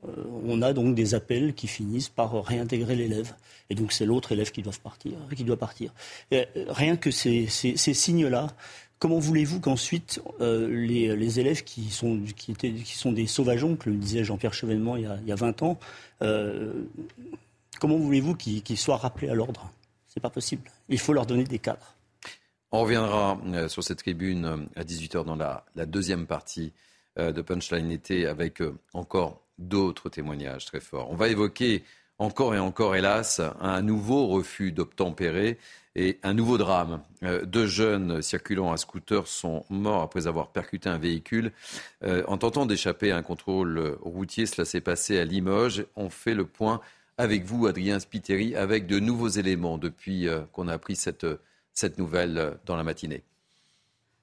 on 0.03 0.63
a 0.63 0.73
donc 0.73 0.95
des 0.95 1.15
appels 1.15 1.55
qui 1.55 1.67
finissent 1.67 2.09
par 2.09 2.45
réintégrer 2.45 2.97
l'élève. 2.97 3.35
Et 3.69 3.75
donc 3.75 3.93
c'est 3.93 4.07
l'autre 4.07 4.33
élève 4.33 4.51
qui 4.51 4.63
doit 4.63 4.73
partir. 4.83 5.13
Qui 5.35 5.45
doit 5.45 5.57
partir. 5.57 5.93
Euh, 6.33 6.45
rien 6.69 6.97
que 6.97 7.11
ces, 7.11 7.47
signes-là, 7.47 8.49
comment 8.99 9.19
voulez-vous 9.19 9.61
qu'ensuite 9.61 10.21
euh, 10.41 10.69
les, 10.69 11.41
élèves 11.41 11.63
qui 11.65 11.91
sont, 11.91 12.21
qui, 12.37 12.53
étaient, 12.53 12.73
qui 12.73 12.97
sont 12.97 13.13
des 13.13 13.27
sauvageons, 13.27 13.77
que 13.77 13.91
le 13.91 13.97
disait 13.97 14.25
Jean-Pierre 14.25 14.55
Chevènement 14.55 14.97
il, 14.97 15.09
y 15.27 15.33
a, 15.33 15.37
20 15.37 15.63
ans, 15.63 15.79
comment 17.81 17.97
voulez-vous 17.97 18.35
qu'ils 18.35 18.79
soient 18.79 18.97
rappelés 18.97 19.29
à 19.29 19.35
l'ordre? 19.35 19.71
C'est 20.07 20.21
pas 20.21 20.31
possible. 20.31 20.63
Il 20.89 20.99
faut 20.99 21.13
leur 21.13 21.27
donner 21.27 21.45
des 21.45 21.61
cadres. 21.61 21.95
On 22.73 22.81
reviendra 22.81 23.41
sur 23.69 23.83
cette 23.83 23.99
tribune 23.99 24.69
à 24.77 24.83
18h 24.83 25.25
dans 25.25 25.37
la, 25.37 25.65
la 25.77 25.87
deuxième 25.87 26.27
partie 26.27 26.73
de 27.17 27.43
Punchline 27.43 27.91
été 27.91 28.27
avec 28.27 28.63
encore 28.93 29.43
d'autres 29.61 30.09
témoignages 30.09 30.65
très 30.65 30.81
forts. 30.81 31.11
On 31.11 31.15
va 31.15 31.29
évoquer 31.29 31.85
encore 32.19 32.55
et 32.55 32.59
encore, 32.59 32.97
hélas, 32.97 33.41
un 33.61 33.81
nouveau 33.81 34.27
refus 34.27 34.73
d'obtempérer 34.73 35.59
et 35.97 36.19
un 36.23 36.35
nouveau 36.35 36.59
drame. 36.59 37.03
Euh, 37.23 37.45
deux 37.45 37.67
jeunes 37.67 38.23
circulant 38.23 38.73
à 38.73 38.77
scooter 38.77 39.27
sont 39.27 39.65
morts 39.71 40.03
après 40.03 40.27
avoir 40.27 40.49
percuté 40.49 40.89
un 40.89 40.99
véhicule 40.99 41.53
euh, 42.05 42.23
en 42.29 42.37
tentant 42.37 42.67
d'échapper 42.67 43.11
à 43.11 43.17
un 43.17 43.23
contrôle 43.23 43.97
routier. 44.03 44.47
Cela 44.47 44.65
s'est 44.65 44.81
passé 44.81 45.19
à 45.19 45.25
Limoges. 45.25 45.87
On 45.97 46.11
fait 46.11 46.35
le 46.35 46.45
point 46.45 46.81
avec 47.19 47.45
vous, 47.45 47.67
Adrien 47.67 47.99
Spiteri, 47.99 48.55
avec 48.55 48.87
de 48.87 48.99
nouveaux 48.99 49.29
éléments 49.29 49.79
depuis 49.79 50.29
euh, 50.29 50.41
qu'on 50.53 50.69
a 50.69 50.75
appris 50.75 50.97
cette, 50.97 51.27
cette 51.73 51.99
nouvelle 51.99 52.59
dans 52.67 52.77
la 52.77 52.85
matinée. 52.85 53.23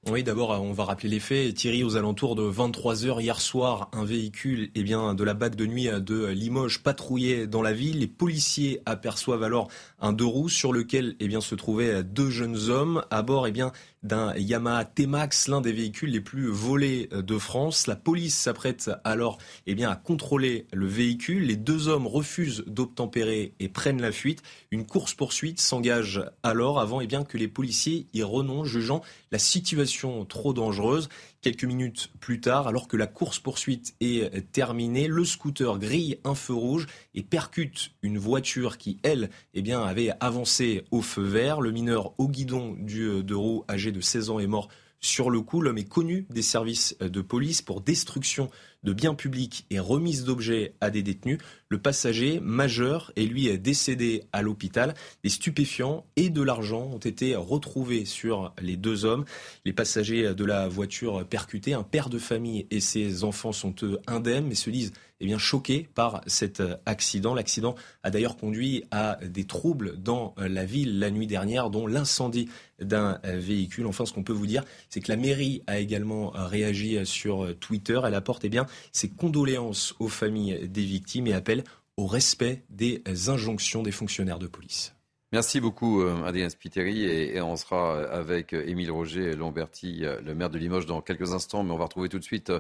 Oui, 0.09 0.23
d'abord, 0.23 0.51
on 0.51 0.71
va 0.71 0.85
rappeler 0.85 1.09
les 1.09 1.19
faits. 1.19 1.53
Thierry, 1.53 1.83
aux 1.83 1.97
alentours 1.97 2.35
de 2.35 2.49
23h 2.49 3.21
hier 3.21 3.41
soir, 3.41 3.89
un 3.91 4.05
véhicule 4.05 4.71
eh 4.73 4.81
bien, 4.81 5.13
de 5.13 5.23
la 5.25 5.33
BAC 5.33 5.55
de 5.55 5.65
nuit 5.65 5.89
de 5.99 6.27
Limoges 6.27 6.81
patrouillait 6.81 7.45
dans 7.45 7.61
la 7.61 7.73
ville. 7.73 7.99
Les 7.99 8.07
policiers 8.07 8.81
aperçoivent 8.85 9.43
alors 9.43 9.67
un 9.99 10.13
deux 10.13 10.25
roues 10.25 10.47
sur 10.47 10.71
lequel 10.71 11.17
eh 11.19 11.27
bien, 11.27 11.41
se 11.41 11.55
trouvaient 11.55 12.05
deux 12.05 12.29
jeunes 12.29 12.69
hommes 12.69 13.03
à 13.09 13.21
bord 13.21 13.47
eh 13.47 13.51
bien, 13.51 13.73
d'un 14.03 14.33
Yamaha 14.35 14.85
T-Max, 14.85 15.47
l'un 15.47 15.61
des 15.61 15.71
véhicules 15.71 16.11
les 16.11 16.21
plus 16.21 16.47
volés 16.47 17.09
de 17.11 17.37
France. 17.37 17.87
La 17.87 17.95
police 17.95 18.37
s'apprête 18.37 18.89
alors 19.03 19.37
eh 19.65 19.75
bien, 19.75 19.89
à 19.89 19.95
contrôler 19.95 20.67
le 20.71 20.87
véhicule. 20.87 21.47
Les 21.47 21.55
deux 21.55 21.87
hommes 21.87 22.07
refusent 22.07 22.63
d'obtempérer 22.67 23.53
et 23.59 23.69
prennent 23.69 24.01
la 24.01 24.11
fuite. 24.11 24.43
Une 24.71 24.85
course-poursuite 24.85 25.59
s'engage 25.59 26.23
alors 26.43 26.79
avant 26.79 27.01
eh 27.01 27.07
bien, 27.07 27.23
que 27.23 27.37
les 27.37 27.47
policiers 27.47 28.07
y 28.13 28.23
renoncent, 28.23 28.67
jugeant 28.67 29.01
la 29.31 29.39
situation 29.39 30.25
trop 30.25 30.53
dangereuse. 30.53 31.09
Quelques 31.41 31.63
minutes 31.65 32.09
plus 32.19 32.41
tard, 32.41 32.67
alors 32.67 32.87
que 32.87 32.97
la 32.97 33.07
course-poursuite 33.07 33.95
est 34.01 34.51
terminée, 34.51 35.07
le 35.07 35.23
scooter 35.23 35.77
grille 35.77 36.19
un 36.23 36.35
feu 36.35 36.53
rouge 36.53 36.87
et 37.13 37.23
percute 37.23 37.91
une 38.01 38.17
voiture 38.17 38.77
qui, 38.77 38.99
elle, 39.03 39.29
eh 39.53 39.71
avait 39.71 40.11
avancé 40.19 40.83
au 40.91 41.01
feu 41.01 41.23
vert. 41.23 41.61
Le 41.61 41.71
mineur 41.71 42.13
au 42.17 42.27
guidon 42.27 42.75
du 42.79 43.23
deux 43.23 43.37
roues, 43.37 43.63
âgé 43.69 43.91
de 43.91 44.01
16 44.01 44.31
ans, 44.31 44.39
est 44.39 44.47
mort 44.47 44.69
sur 44.99 45.29
le 45.29 45.41
coup. 45.41 45.61
L'homme 45.61 45.77
est 45.77 45.87
connu 45.87 46.25
des 46.29 46.41
services 46.41 46.97
de 46.99 47.21
police 47.21 47.61
pour 47.61 47.81
destruction 47.81 48.49
de 48.87 48.93
biens 48.93 49.15
publics 49.15 49.65
et 49.69 49.79
remise 49.79 50.23
d'objets 50.23 50.73
à 50.79 50.89
des 50.89 51.03
détenus. 51.03 51.39
Le 51.67 51.77
passager 51.77 52.39
majeur 52.39 53.11
est 53.17 53.25
lui 53.25 53.59
décédé 53.59 54.23
à 54.31 54.41
l'hôpital. 54.41 54.93
Des 55.25 55.29
stupéfiants 55.29 56.05
et 56.15 56.29
de 56.29 56.41
l'argent 56.41 56.89
ont 56.93 56.97
été 56.97 57.35
retrouvés 57.35 58.05
sur 58.05 58.53
les 58.61 58.77
deux 58.77 59.03
hommes. 59.03 59.25
Les 59.65 59.73
passagers 59.73 60.33
de 60.33 60.45
la 60.45 60.69
voiture 60.69 61.27
percutée, 61.27 61.73
un 61.73 61.83
père 61.83 62.07
de 62.07 62.17
famille 62.17 62.65
et 62.71 62.79
ses 62.79 63.25
enfants 63.25 63.51
sont 63.51 63.75
eux 63.83 63.99
indemnes 64.07 64.45
mais 64.47 64.55
se 64.55 64.69
disent 64.69 64.93
eh 65.19 65.25
bien, 65.25 65.37
choqués 65.37 65.89
par 65.95 66.21
cet 66.27 66.61
accident. 66.85 67.33
L'accident 67.33 67.75
a 68.03 68.09
d'ailleurs 68.09 68.37
conduit 68.37 68.83
à 68.91 69.17
des 69.23 69.45
troubles 69.45 69.97
dans 69.97 70.35
la 70.37 70.65
ville 70.65 70.99
la 70.99 71.09
nuit 71.09 71.27
dernière, 71.27 71.69
dont 71.69 71.87
l'incendie 71.87 72.49
d'un 72.79 73.19
véhicule. 73.23 73.87
Enfin, 73.87 74.05
ce 74.05 74.13
qu'on 74.13 74.23
peut 74.23 74.33
vous 74.33 74.45
dire, 74.45 74.63
c'est 74.89 75.01
que 75.01 75.11
la 75.11 75.17
mairie 75.17 75.63
a 75.65 75.79
également 75.79 76.31
réagi 76.35 77.03
sur 77.05 77.57
Twitter. 77.59 77.99
Elle 78.05 78.15
apporte 78.15 78.45
eh 78.45 78.49
bien, 78.49 78.67
ses 78.91 79.09
condoléances 79.09 79.95
aux 79.99 80.07
familles 80.07 80.67
des 80.67 80.83
victimes 80.83 81.27
et 81.27 81.33
appelle 81.33 81.63
au 81.97 82.05
respect 82.05 82.63
des 82.69 83.01
injonctions 83.27 83.81
des 83.81 83.91
fonctionnaires 83.91 84.39
de 84.39 84.47
police. 84.47 84.93
Merci 85.33 85.59
beaucoup, 85.59 86.01
euh, 86.01 86.23
Adrien 86.23 86.49
Spiteri. 86.49 87.03
Et, 87.03 87.41
on 87.41 87.57
sera 87.57 87.99
avec 88.03 88.53
Émile 88.53 88.91
Roger 88.91 89.35
Lamberti, 89.35 90.05
euh, 90.05 90.21
le 90.21 90.33
maire 90.33 90.49
de 90.49 90.57
Limoges, 90.57 90.85
dans 90.85 91.01
quelques 91.01 91.33
instants. 91.33 91.65
Mais 91.65 91.71
on 91.73 91.77
va 91.77 91.83
retrouver 91.83 92.07
tout 92.07 92.19
de 92.19 92.23
suite 92.23 92.49
euh, 92.49 92.59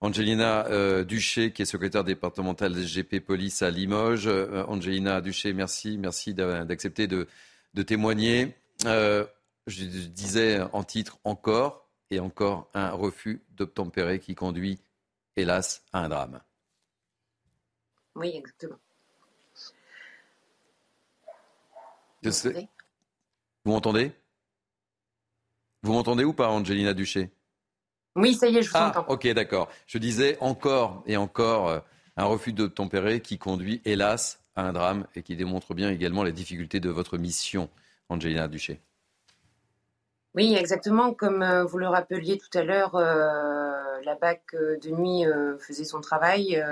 Angelina 0.00 0.66
euh, 0.66 1.04
Duché, 1.04 1.52
qui 1.52 1.62
est 1.62 1.66
secrétaire 1.66 2.04
départementale 2.04 2.74
SGP 2.74 3.20
Police 3.20 3.62
à 3.62 3.70
Limoges. 3.70 4.26
Euh, 4.26 4.64
Angelina 4.66 5.20
Duché, 5.20 5.52
merci, 5.52 5.96
merci 5.96 6.34
d'accepter 6.34 7.06
de, 7.06 7.26
témoigner. 7.82 8.54
Euh, 8.84 9.26
je 9.66 9.84
disais 9.84 10.60
en 10.72 10.84
titre 10.84 11.18
encore 11.24 11.88
et 12.10 12.20
encore 12.20 12.68
un 12.74 12.90
refus 12.90 13.42
d'obtempérer 13.50 14.20
qui 14.20 14.34
conduit, 14.34 14.78
hélas, 15.34 15.82
à 15.92 16.00
un 16.00 16.08
drame. 16.08 16.40
Oui, 18.14 18.32
exactement. 18.34 18.78
Vous 23.64 23.72
m'entendez? 23.72 24.12
Vous 25.82 25.92
m'entendez 25.92 26.24
ou 26.24 26.32
pas, 26.32 26.48
Angelina 26.48 26.92
Duché? 26.92 27.30
Oui, 28.16 28.34
ça 28.34 28.48
y 28.48 28.56
est, 28.56 28.62
je 28.62 28.70
vous 28.70 28.76
ah, 28.76 28.88
entends. 28.88 29.04
Ok, 29.08 29.26
d'accord. 29.28 29.68
Je 29.86 29.98
disais 29.98 30.36
encore 30.40 31.02
et 31.06 31.16
encore 31.16 31.68
euh, 31.68 31.78
un 32.16 32.24
refus 32.24 32.52
de 32.52 32.66
tempérer 32.66 33.20
qui 33.20 33.38
conduit, 33.38 33.82
hélas, 33.84 34.40
à 34.56 34.62
un 34.62 34.72
drame 34.72 35.06
et 35.14 35.22
qui 35.22 35.36
démontre 35.36 35.74
bien 35.74 35.90
également 35.90 36.22
les 36.22 36.32
difficultés 36.32 36.80
de 36.80 36.88
votre 36.88 37.18
mission, 37.18 37.68
Angelina 38.08 38.48
Duché. 38.48 38.80
Oui, 40.34 40.54
exactement. 40.54 41.12
Comme 41.12 41.42
euh, 41.42 41.64
vous 41.64 41.78
le 41.78 41.88
rappeliez 41.88 42.38
tout 42.38 42.58
à 42.58 42.62
l'heure, 42.62 42.96
euh, 42.96 43.72
la 44.04 44.14
BAC 44.14 44.54
de 44.54 44.90
nuit 44.90 45.24
faisait 45.58 45.84
son 45.84 46.00
travail. 46.00 46.62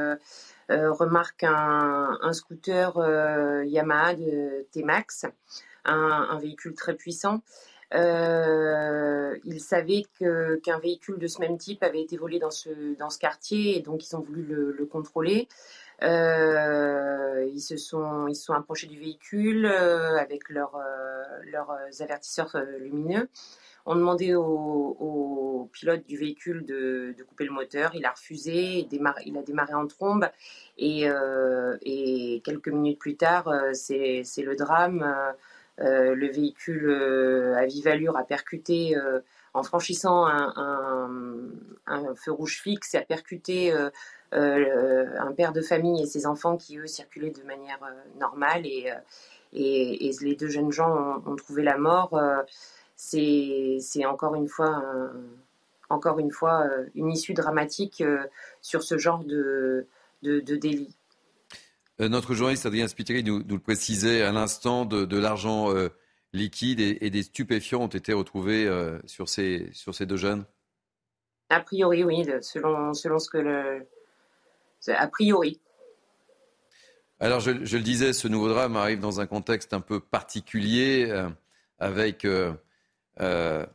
remarque 0.68 1.44
un, 1.44 2.32
scooter 2.32 2.94
Yamaha 3.64 4.14
de 4.14 4.66
T-Max, 4.72 5.26
un, 5.84 6.38
véhicule 6.38 6.74
très 6.74 6.94
puissant. 6.94 7.42
Euh, 7.92 9.36
ils 9.44 9.60
savaient 9.60 10.04
qu'un 10.18 10.78
véhicule 10.78 11.18
de 11.18 11.26
ce 11.26 11.40
même 11.40 11.58
type 11.58 11.82
avait 11.82 12.02
été 12.02 12.16
volé 12.16 12.38
dans 12.38 12.50
ce, 12.50 12.96
dans 12.98 13.10
ce 13.10 13.18
quartier 13.18 13.76
et 13.76 13.82
donc 13.82 14.08
ils 14.08 14.16
ont 14.16 14.20
voulu 14.20 14.42
le, 14.42 14.86
contrôler. 14.86 15.48
Euh, 16.02 17.48
ils, 17.52 17.60
se 17.60 17.76
sont, 17.76 18.26
ils 18.26 18.34
sont 18.34 18.52
approchés 18.52 18.86
du 18.86 18.98
véhicule 18.98 19.66
euh, 19.66 20.16
avec 20.18 20.48
leurs 20.48 20.76
avertisseurs 22.00 22.56
lumineux. 22.80 23.28
On 23.86 23.96
demandait 23.96 24.34
au, 24.34 25.68
pilote 25.72 26.06
du 26.06 26.16
véhicule 26.16 26.64
de, 26.64 27.14
couper 27.26 27.44
le 27.44 27.52
moteur. 27.52 27.94
Il 27.94 28.06
a 28.06 28.10
refusé. 28.10 28.86
Il, 28.90 29.36
a 29.36 29.42
démarré 29.42 29.74
en 29.74 29.86
trombe. 29.86 30.28
Et, 30.78 31.06
et 31.82 32.42
quelques 32.44 32.68
minutes 32.68 32.98
plus 32.98 33.16
tard, 33.16 33.52
c'est 33.72 34.24
le 34.38 34.56
drame. 34.56 35.34
Euh, 35.80 36.14
le 36.14 36.28
véhicule 36.28 36.88
euh, 36.88 37.56
à 37.56 37.66
vive 37.66 37.88
allure 37.88 38.16
a 38.16 38.22
percuté 38.22 38.96
euh, 38.96 39.18
en 39.54 39.64
franchissant 39.64 40.24
un, 40.26 41.10
feu 42.14 42.30
rouge 42.32 42.60
fixe, 42.60 42.94
a 42.94 43.02
percuté 43.02 43.72
un 44.32 45.32
père 45.36 45.52
de 45.52 45.60
famille 45.60 46.02
et 46.02 46.06
ses 46.06 46.26
enfants 46.26 46.56
qui, 46.56 46.78
eux, 46.78 46.86
circulaient 46.86 47.30
de 47.30 47.42
manière 47.42 47.78
normale 48.18 48.66
et, 48.66 48.90
les 49.52 50.36
deux 50.36 50.48
jeunes 50.48 50.72
gens 50.72 51.22
ont, 51.24 51.36
trouvé 51.36 51.62
la 51.62 51.78
mort. 51.78 52.20
C'est 52.96 54.04
encore 54.06 54.34
une 54.34 54.48
fois, 54.48 54.82
encore 55.88 56.18
une, 56.18 56.32
fois 56.32 56.68
une 56.96 57.12
issue 57.12 57.34
dramatique 57.34 58.02
sur 58.60 58.82
ce 58.82 58.98
genre 58.98 59.22
de 59.22 59.86
délit. 60.22 60.96
Euh, 62.00 62.08
notre 62.08 62.34
journaliste 62.34 62.66
Adrien 62.66 62.88
Spiteri 62.88 63.22
nous, 63.22 63.42
le 63.46 63.58
précisait 63.58 64.22
à 64.22 64.32
l'instant, 64.32 64.84
de, 64.84 65.16
l'argent 65.16 65.72
euh, 65.72 65.90
liquide 66.32 66.80
et, 66.80 67.10
des 67.10 67.22
stupéfiants 67.22 67.82
ont 67.82 67.88
été 67.88 68.12
retrouvés 68.12 68.66
euh, 68.66 68.98
sur, 69.06 69.28
ces, 69.28 69.68
sur 69.72 69.94
ces 69.94 70.04
deux 70.04 70.16
jeunes 70.16 70.44
A 71.50 71.60
priori, 71.60 72.02
oui, 72.02 72.26
selon, 72.40 72.94
selon 72.94 73.18
ce 73.18 73.30
que 73.30 73.38
le. 73.38 73.86
A 74.88 75.06
priori. 75.06 75.60
Alors, 77.20 77.40
je, 77.40 77.52
le 77.52 77.82
disais, 77.82 78.12
ce 78.12 78.28
nouveau 78.28 78.48
drame 78.48 78.76
arrive 78.76 78.98
dans 78.98 79.20
un 79.20 79.26
contexte 79.26 79.72
un 79.72 79.80
peu 79.80 79.98
particulier, 79.98 81.10
avec 81.78 82.26
ce 83.16 83.66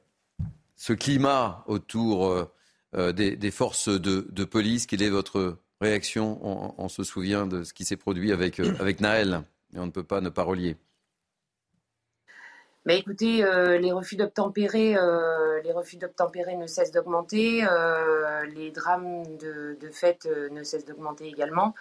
climat 0.94 1.64
autour 1.66 2.48
des, 2.94 3.52
forces 3.52 3.90
de, 3.90 4.28
de 4.30 4.44
police. 4.44 4.86
Quel 4.86 5.02
est 5.02 5.10
votre 5.10 5.58
réaction 5.82 6.40
on, 6.78 6.90
se 6.90 7.04
souvient 7.04 7.48
de 7.48 7.64
ce 7.64 7.74
qui 7.74 7.86
s'est 7.86 7.98
produit 7.98 8.32
avec, 8.32 8.60
euh, 8.60 8.74
avec 8.80 9.00
Naël, 9.00 9.44
et 9.74 9.80
on 9.80 9.86
ne 9.86 9.92
peut 9.92 10.04
pas 10.04 10.22
ne 10.22 10.30
pas 10.30 10.44
relier. 10.44 10.78
Bah, 12.86 12.94
écoutez, 12.94 13.44
euh, 13.44 13.78
les 13.78 13.92
refus 13.92 14.16
d'obtempérer, 14.16 14.96
euh, 14.98 15.62
les 15.62 15.72
refus 15.72 15.98
d'obtempérer 15.98 16.56
ne 16.56 16.66
cessent 16.66 16.92
d'augmenter, 16.92 17.66
les 18.56 18.72
drames 18.72 19.24
de, 19.38 19.78
de 19.80 19.90
fait 19.90 20.26
ne 20.52 20.64
cessent 20.64 20.86
d'augmenter 20.86 21.28
également. 21.28 21.76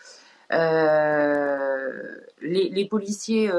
Les, 2.40 2.88
policiers 2.90 3.50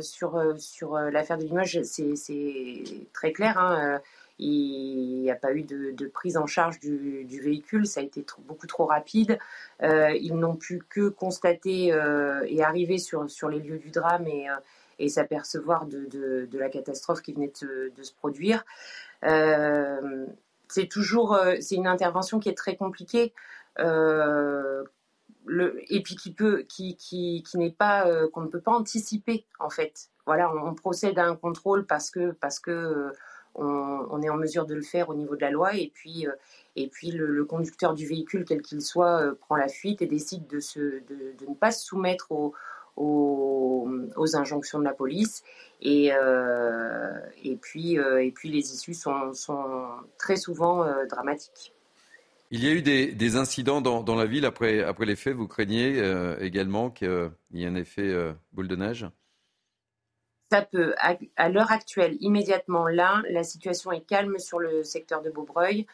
sur, 0.00 0.54
sur 0.58 0.98
l'affaire 0.98 1.38
de 1.38 1.44
Limoges, 1.44 1.82
c'est 1.82 3.06
très 3.12 3.32
clair. 3.32 3.58
Hein, 3.58 4.00
il 4.38 5.22
n'y 5.22 5.30
a 5.30 5.34
pas 5.34 5.52
eu 5.52 5.62
de, 5.62 6.06
prise 6.06 6.36
en 6.36 6.46
charge 6.46 6.78
du, 6.78 7.40
véhicule, 7.42 7.86
ça 7.86 8.00
a 8.00 8.02
été 8.02 8.24
beaucoup 8.46 8.66
trop 8.66 8.86
rapide. 8.86 9.38
Euh, 9.82 10.12
ils 10.12 10.36
n'ont 10.36 10.56
pu 10.56 10.82
que 10.88 11.08
constater 11.08 11.92
euh, 11.92 12.44
et 12.46 12.62
arriver 12.62 12.98
sur, 12.98 13.26
les 13.48 13.58
lieux 13.58 13.78
du 13.78 13.90
drame 13.90 14.26
et, 14.26 14.48
euh, 14.48 15.08
s'apercevoir 15.08 15.86
de, 15.86 16.48
la 16.52 16.68
catastrophe 16.68 17.22
qui 17.22 17.32
venait 17.32 17.52
de, 17.62 18.02
se 18.02 18.12
produire. 18.14 18.64
c'est 20.68 20.88
toujours 20.88 21.38
c'est 21.60 21.76
une 21.76 21.86
intervention 21.86 22.38
qui 22.38 22.48
est 22.48 22.56
très 22.56 22.76
compliquée. 22.76 23.32
et 23.78 24.82
puis 26.02 26.16
qui 26.16 26.32
peut 26.32 26.64
qui, 26.68 27.44
n'est 27.54 27.70
pas 27.70 28.06
qu'on 28.32 28.42
ne 28.42 28.48
peut 28.48 28.60
pas 28.60 28.72
anticiper 28.72 29.46
en 29.58 29.70
fait 29.70 30.10
voilà 30.26 30.52
on, 30.52 30.74
procède 30.74 31.18
à 31.18 31.24
un 31.24 31.36
contrôle 31.36 31.86
parce 31.86 32.10
que 32.10 32.32
parce 32.32 32.58
que 32.58 33.12
on, 33.58 34.22
est 34.22 34.28
en 34.28 34.36
mesure 34.36 34.66
de 34.66 34.74
le 34.74 34.82
faire 34.82 35.08
au 35.08 35.14
niveau 35.14 35.36
de 35.36 35.40
la 35.40 35.50
loi. 35.50 35.74
Et 35.74 35.90
puis, 35.92 36.26
euh, 36.26 36.32
et 36.76 36.88
puis 36.88 37.10
le, 37.10 37.44
conducteur 37.44 37.94
du 37.94 38.06
véhicule, 38.06 38.44
quel 38.46 38.62
qu'il 38.62 38.82
soit, 38.82 39.22
euh, 39.22 39.34
prend 39.34 39.56
la 39.56 39.68
fuite 39.68 40.02
et 40.02 40.06
décide 40.06 40.46
de, 40.46 40.62
ne 41.48 41.54
pas 41.54 41.70
se 41.70 41.84
soumettre 41.84 42.28
aux, 42.30 42.54
injonctions 44.34 44.78
de 44.78 44.84
la 44.84 44.92
police. 44.92 45.42
Et, 45.80 46.10
euh, 46.12 47.18
et, 47.42 47.56
puis, 47.56 47.94
et 47.94 48.32
puis 48.32 48.50
les 48.50 48.72
issues 48.72 48.94
sont, 48.94 49.32
très 50.18 50.36
souvent 50.36 50.84
dramatiques. 51.08 51.72
Il 52.50 52.64
y 52.64 52.68
a 52.68 52.72
eu 52.72 52.82
des, 52.82 53.36
incidents 53.36 53.80
dans, 53.80 54.16
la 54.16 54.26
ville 54.26 54.44
après, 54.44 54.82
après 54.82 55.06
les 55.06 55.16
faits. 55.16 55.34
Vous 55.34 55.48
craignez 55.48 56.02
également 56.40 56.90
qu'il 56.90 57.30
y 57.52 57.64
ait 57.64 57.68
un 57.68 57.74
effet 57.74 58.14
boule 58.52 58.68
de 58.68 58.76
neige? 58.76 59.06
Ça 60.50 60.62
peut, 60.62 60.94
à, 61.36 61.48
l'heure 61.48 61.72
actuelle, 61.72 62.16
immédiatement 62.20 62.88
là, 62.88 63.22
la 63.30 63.42
situation 63.42 63.92
est 63.92 64.00
calme 64.00 64.38
sur 64.38 64.58
le 64.58 64.82
secteur 64.82 65.20
de 65.22 65.30
Beaubreuil. 65.30 65.86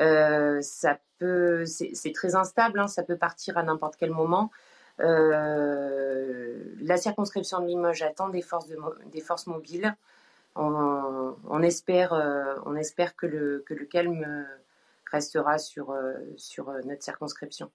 Euh, 0.00 0.60
c'est 0.62 2.12
très 2.12 2.34
instable, 2.34 2.80
hein, 2.80 2.88
ça 2.88 3.02
peut 3.02 3.16
partir 3.16 3.56
à 3.56 3.62
n'importe 3.62 3.96
quel 3.96 4.10
moment. 4.10 4.50
Euh, 5.00 6.62
la 6.80 6.96
circonscription 6.98 7.60
de 7.60 7.66
Limoges 7.66 8.02
attend 8.02 8.28
des 8.28 8.42
forces, 8.42 8.68
des 9.06 9.20
forces 9.20 9.46
mobiles. 9.46 9.96
On, 10.54 11.62
espère, 11.62 12.12
euh, 12.12 12.54
que 13.16 13.26
le, 13.26 13.86
calme 13.90 14.46
restera 15.10 15.56
sur 15.58 15.94
notre 16.84 17.02
circonscription. 17.02 17.70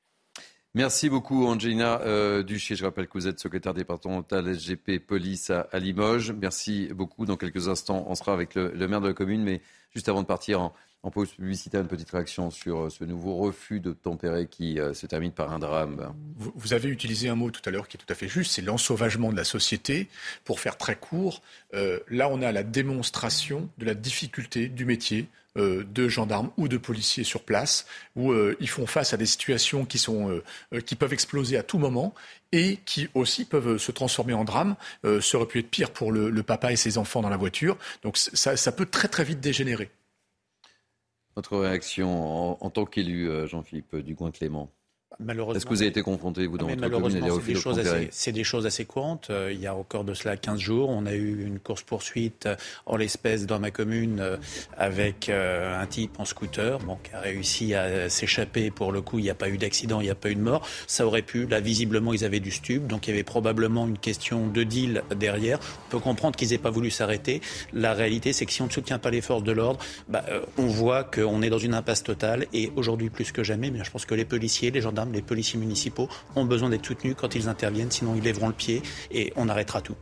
Merci 0.77 1.09
beaucoup, 1.09 1.47
Angelina 1.47 2.01
euh, 2.01 2.43
Duché. 2.43 2.75
Je 2.75 2.85
rappelle 2.85 3.07
que 3.07 3.13
vous 3.15 3.27
êtes 3.27 3.39
secrétaire 3.39 3.73
départemental 3.73 4.55
SGP 4.55 4.99
Police 4.99 5.49
à, 5.49 5.67
Limoges. 5.79 6.31
Merci 6.33 6.89
beaucoup. 6.93 7.25
Dans 7.25 7.35
quelques 7.35 7.67
instants, 7.67 8.05
on 8.07 8.13
sera 8.13 8.31
avec 8.31 8.53
le, 8.53 8.87
maire 8.87 9.01
de 9.01 9.07
la 9.07 9.15
commune. 9.15 9.41
Mais 9.41 9.59
Juste 9.97 10.09
avant 10.09 10.21
de 10.21 10.27
partir 10.27 10.61
en, 10.61 10.75
en 11.01 11.09
pause 11.09 11.31
publicitaire, 11.31 11.81
une 11.81 11.87
petite 11.87 12.11
réaction 12.11 12.51
sur 12.51 12.81
euh, 12.81 12.89
ce 12.91 13.03
nouveau 13.03 13.37
refus 13.37 13.79
de 13.79 13.93
tempérer 13.93 14.45
qui 14.45 14.79
euh, 14.79 14.93
se 14.93 15.07
termine 15.07 15.31
par 15.31 15.51
un 15.51 15.57
drame. 15.57 16.13
Vous, 16.35 16.73
avez 16.73 16.89
utilisé 16.89 17.29
un 17.29 17.35
mot 17.35 17.49
tout 17.49 17.61
à 17.65 17.71
l'heure 17.71 17.87
qui 17.87 17.97
est 17.97 17.99
tout 17.99 18.11
à 18.11 18.15
fait 18.15 18.27
juste, 18.27 18.51
c'est 18.51 18.61
l'ensauvagement 18.61 19.31
de 19.31 19.37
la 19.37 19.43
société. 19.43 20.07
Pour 20.43 20.59
faire 20.59 20.77
très 20.77 20.95
court, 20.95 21.41
euh, 21.73 21.99
là 22.09 22.29
on 22.29 22.43
a 22.43 22.51
la 22.51 22.61
démonstration 22.61 23.69
de 23.79 23.85
la 23.85 23.95
difficulté 23.95 24.67
du 24.67 24.85
métier 24.85 25.29
de 25.57 26.07
gendarmes 26.07 26.51
ou 26.57 26.67
de 26.67 26.77
policiers 26.77 27.23
sur 27.23 27.41
place, 27.41 27.85
où 28.15 28.33
ils 28.59 28.69
font 28.69 28.85
face 28.85 29.13
à 29.13 29.17
des 29.17 29.25
situations 29.25 29.85
qui, 29.85 29.97
sont, 29.97 30.41
qui 30.85 30.95
peuvent 30.95 31.13
exploser 31.13 31.57
à 31.57 31.63
tout 31.63 31.77
moment 31.77 32.13
et 32.51 32.77
qui 32.85 33.09
aussi 33.13 33.43
peuvent 33.45 33.77
se 33.77 33.91
transformer 33.91 34.33
en 34.33 34.45
drame. 34.45 34.75
ça 35.03 35.37
aurait 35.37 35.47
pu 35.47 35.59
être 35.59 35.69
pire 35.69 35.91
pour 35.91 36.11
le, 36.11 36.43
papa 36.43 36.71
et 36.71 36.75
ses 36.75 36.97
enfants 36.97 37.21
dans 37.21 37.29
la 37.29 37.37
voiture. 37.37 37.77
Donc 38.03 38.17
ça, 38.17 38.71
peut 38.71 38.85
très 38.85 39.07
très 39.07 39.23
vite 39.23 39.39
dégénérer. 39.39 39.89
Votre 41.35 41.57
réaction 41.57 42.63
en, 42.63 42.69
tant 42.69 42.85
qu'élu, 42.85 43.29
euh, 43.29 43.45
Jean-Philippe 43.45 43.97
Dugoin-Clément? 43.97 44.71
Est-ce 45.55 45.65
que 45.65 45.69
vous 45.69 45.81
avez 45.81 45.89
été 45.89 46.01
confronté, 46.01 46.45
vous, 46.47 46.57
dans 46.57 46.67
votre 46.67 46.89
commune, 46.89 47.11
c'est 47.11 47.53
des, 47.53 47.55
choses 47.55 47.79
assez, 47.79 48.07
c'est 48.11 48.31
des 48.31 48.43
choses 48.43 48.65
assez 48.65 48.85
courantes. 48.85 49.29
Euh, 49.29 49.51
il 49.51 49.59
y 49.59 49.65
a 49.65 49.73
encore 49.73 50.03
de 50.03 50.13
cela 50.13 50.37
15 50.37 50.59
jours, 50.59 50.89
on 50.89 51.05
a 51.05 51.13
eu 51.13 51.45
une 51.45 51.59
course-poursuite 51.59 52.45
euh, 52.45 52.55
en 52.85 52.97
l'espèce 52.97 53.45
dans 53.45 53.59
ma 53.59 53.71
commune 53.71 54.19
euh, 54.19 54.37
avec 54.77 55.29
un 55.29 55.85
type 55.87 56.19
en 56.19 56.25
scooter 56.25 56.77
bon, 56.79 56.97
qui 57.03 57.13
a 57.13 57.19
réussi 57.19 57.73
à 57.73 58.09
s'échapper. 58.09 58.69
Pour 58.69 58.91
le 58.91 59.01
coup, 59.01 59.17
il 59.19 59.23
n'y 59.23 59.29
a 59.29 59.35
pas 59.35 59.49
eu 59.49 59.57
d'accident, 59.57 60.01
il 60.01 60.05
n'y 60.05 60.09
a 60.09 60.15
pas 60.15 60.29
eu 60.29 60.35
de 60.35 60.41
mort. 60.41 60.67
Ça 60.87 61.05
aurait 61.05 61.21
pu, 61.21 61.47
là, 61.47 61.61
visiblement, 61.61 62.13
ils 62.13 62.25
avaient 62.25 62.39
du 62.39 62.51
stupre, 62.51 62.87
donc 62.87 63.07
il 63.07 63.11
y 63.11 63.13
avait 63.13 63.23
probablement 63.23 63.87
une 63.87 63.97
question 63.97 64.47
de 64.47 64.63
deal 64.63 65.03
derrière. 65.15 65.59
On 65.87 65.91
peut 65.91 65.99
comprendre 65.99 66.35
qu'ils 66.35 66.49
n'aient 66.49 66.57
pas 66.57 66.69
voulu 66.69 66.91
s'arrêter. 66.91 67.41
La 67.73 67.93
réalité, 67.93 68.33
c'est 68.33 68.45
que 68.45 68.51
si 68.51 68.61
on 68.61 68.67
ne 68.67 68.71
soutient 68.71 68.99
pas 68.99 69.09
les 69.09 69.21
forces 69.21 69.43
de 69.43 69.51
l'ordre, 69.51 69.79
bah, 70.09 70.25
on 70.57 70.67
voit 70.67 71.03
qu'on 71.03 71.41
est 71.41 71.49
dans 71.49 71.57
une 71.57 71.73
impasse 71.73 72.03
totale. 72.03 72.45
Et 72.53 72.71
aujourd'hui, 72.75 73.09
plus 73.09 73.31
que 73.31 73.43
jamais, 73.43 73.71
bien, 73.71 73.83
je 73.83 73.89
pense 73.91 74.05
que 74.05 74.15
les 74.15 74.25
policiers, 74.25 74.69
les 74.69 74.81
gendarmes, 74.81 75.06
les 75.11 75.21
policiers 75.21 75.59
municipaux 75.59 76.07
ont 76.35 76.45
besoin 76.45 76.69
d'être 76.69 76.85
soutenus 76.85 77.15
quand 77.17 77.35
ils 77.35 77.49
interviennent, 77.49 77.91
sinon 77.91 78.15
ils 78.15 78.23
lèveront 78.23 78.47
le 78.47 78.53
pied 78.53 78.81
et 79.11 79.33
on 79.35 79.49
arrêtera 79.49 79.81
tout. 79.81 79.95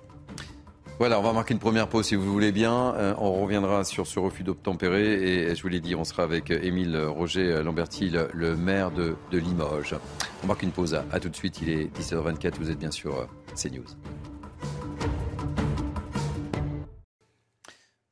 Voilà, 0.97 1.19
on 1.19 1.23
va 1.23 1.33
marquer 1.33 1.53
une 1.53 1.59
première 1.59 1.89
pause 1.89 2.05
si 2.05 2.15
vous 2.15 2.31
voulez 2.31 2.53
bien. 2.53 2.93
Euh, 2.95 3.13
on 3.17 3.41
reviendra 3.41 3.83
sur 3.83 4.07
ce 4.07 4.17
refus 4.17 4.43
d'obtempérer 4.43 5.49
et 5.49 5.53
je 5.53 5.61
vous 5.61 5.67
l'ai 5.67 5.81
dit, 5.81 5.93
on 5.93 6.05
sera 6.05 6.23
avec 6.23 6.51
Émile 6.51 6.97
Roger 6.97 7.61
Lamberti, 7.63 8.09
le, 8.33 8.55
maire 8.55 8.91
de, 8.91 9.15
Limoges. 9.33 9.95
On 10.41 10.47
marque 10.47 10.63
une 10.63 10.71
pause. 10.71 10.97
À, 11.11 11.19
tout 11.19 11.27
de 11.27 11.35
suite, 11.35 11.59
il 11.61 11.69
est 11.69 11.99
17h24, 11.99 12.53
vous 12.59 12.71
êtes 12.71 12.79
bien 12.79 12.91
sûr 12.91 13.13
euh, 13.13 13.25
CNews. 13.55 13.83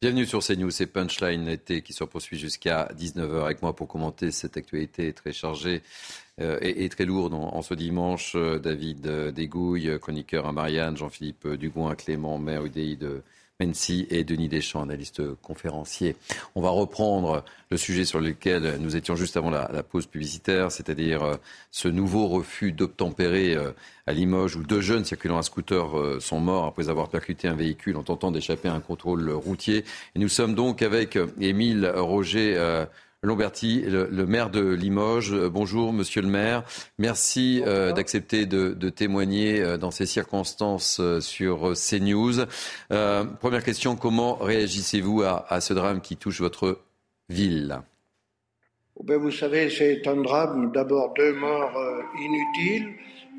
Bienvenue 0.04 0.26
sur 0.26 0.44
CNews, 0.44 0.70
c'est 0.70 0.88
Punchline 0.88 1.48
été 1.48 1.82
qui 1.82 1.94
se 1.94 2.04
poursuit 2.04 2.38
jusqu'à 2.38 2.90
19h 3.00 3.46
avec 3.46 3.62
moi 3.62 3.74
pour 3.74 3.88
commenter 3.88 4.32
cette 4.32 4.58
actualité 4.58 5.14
très 5.14 5.32
chargée 5.32 5.82
euh, 6.42 6.58
et, 6.60 6.90
très 6.90 7.06
lourde 7.06 7.34
en, 7.34 7.62
ce 7.62 7.74
dimanche. 7.74 8.34
Euh, 8.36 8.60
David 8.60 9.08
euh, 9.08 9.32
Dégouille, 9.32 9.98
chroniqueur 10.02 10.46
à 10.46 10.52
Marianne, 10.52 10.98
Jean-Philippe 10.98 11.48
Dugoin, 11.54 11.96
Clément, 11.96 12.38
maire 12.38 12.66
UDI 12.66 12.98
de 12.98 13.22
Mency 13.60 14.08
et 14.10 14.24
Denis 14.24 14.50
Deschamps, 14.50 14.82
analyste 14.82 15.22
conférencier. 15.42 16.16
On 16.56 16.62
va 16.62 16.70
reprendre 16.70 17.44
le 17.70 17.78
sujet 17.78 18.06
sur 18.06 18.20
lequel 18.20 18.78
nous 18.80 18.96
étions 18.96 19.16
juste 19.16 19.38
avant 19.38 19.50
la, 19.50 19.84
pause 19.84 20.08
publicitaire, 20.08 20.72
c'est-à-dire 20.72 21.38
ce 21.72 21.88
nouveau 21.88 22.28
refus 22.28 22.72
d'obtempérer 22.72 23.56
à 24.08 24.14
Limoges 24.14 24.56
où 24.56 24.64
deux 24.64 24.82
jeunes 24.82 25.06
circulant 25.06 25.38
à 25.38 25.44
scooter 25.44 26.20
sont 26.20 26.40
morts 26.40 26.66
après 26.66 26.90
avoir 26.90 27.10
percuté 27.10 27.48
un 27.48 27.56
véhicule 27.56 27.98
en 27.98 28.04
tentant 28.04 28.32
d'échapper 28.32 28.70
à 28.70 28.74
un 28.74 28.80
contrôle 28.80 29.30
routier. 29.30 29.86
Nous 30.16 30.30
sommes 30.30 30.56
donc 30.56 30.82
avec 30.82 31.18
Émile 31.40 31.92
Roger. 31.96 32.86
Lomberti, 33.24 33.86
le, 33.88 34.26
maire 34.26 34.50
de 34.50 34.74
Limoges. 34.74 35.34
Euh, 35.34 35.50
bonjour, 35.50 35.94
monsieur 35.94 36.22
le 36.22 36.28
maire. 36.28 36.66
Merci 37.00 37.64
euh, 37.66 37.94
d'accepter 37.94 38.46
de, 38.46 38.90
témoigner 38.90 39.62
euh, 39.62 39.78
dans 39.78 39.92
ces 39.92 40.06
circonstances 40.06 41.00
sur 41.22 41.72
CNews. 41.74 42.46
première 43.40 43.64
question, 43.64 43.96
comment 43.96 44.36
réagissez-vous 44.36 45.24
à, 45.24 45.62
ce 45.62 45.74
drame 45.74 46.02
qui 46.02 46.18
touche 46.18 46.42
votre 46.42 46.80
ville? 47.30 47.80
Oh 48.98 49.04
ben, 49.04 49.18
Vous 49.18 49.32
savez, 49.32 49.70
c'est 49.70 50.06
un 50.06 50.18
drame, 50.18 50.74
d'abord 50.74 51.14
deux 51.14 51.34
morts 51.34 51.80
inutiles. 52.20 52.90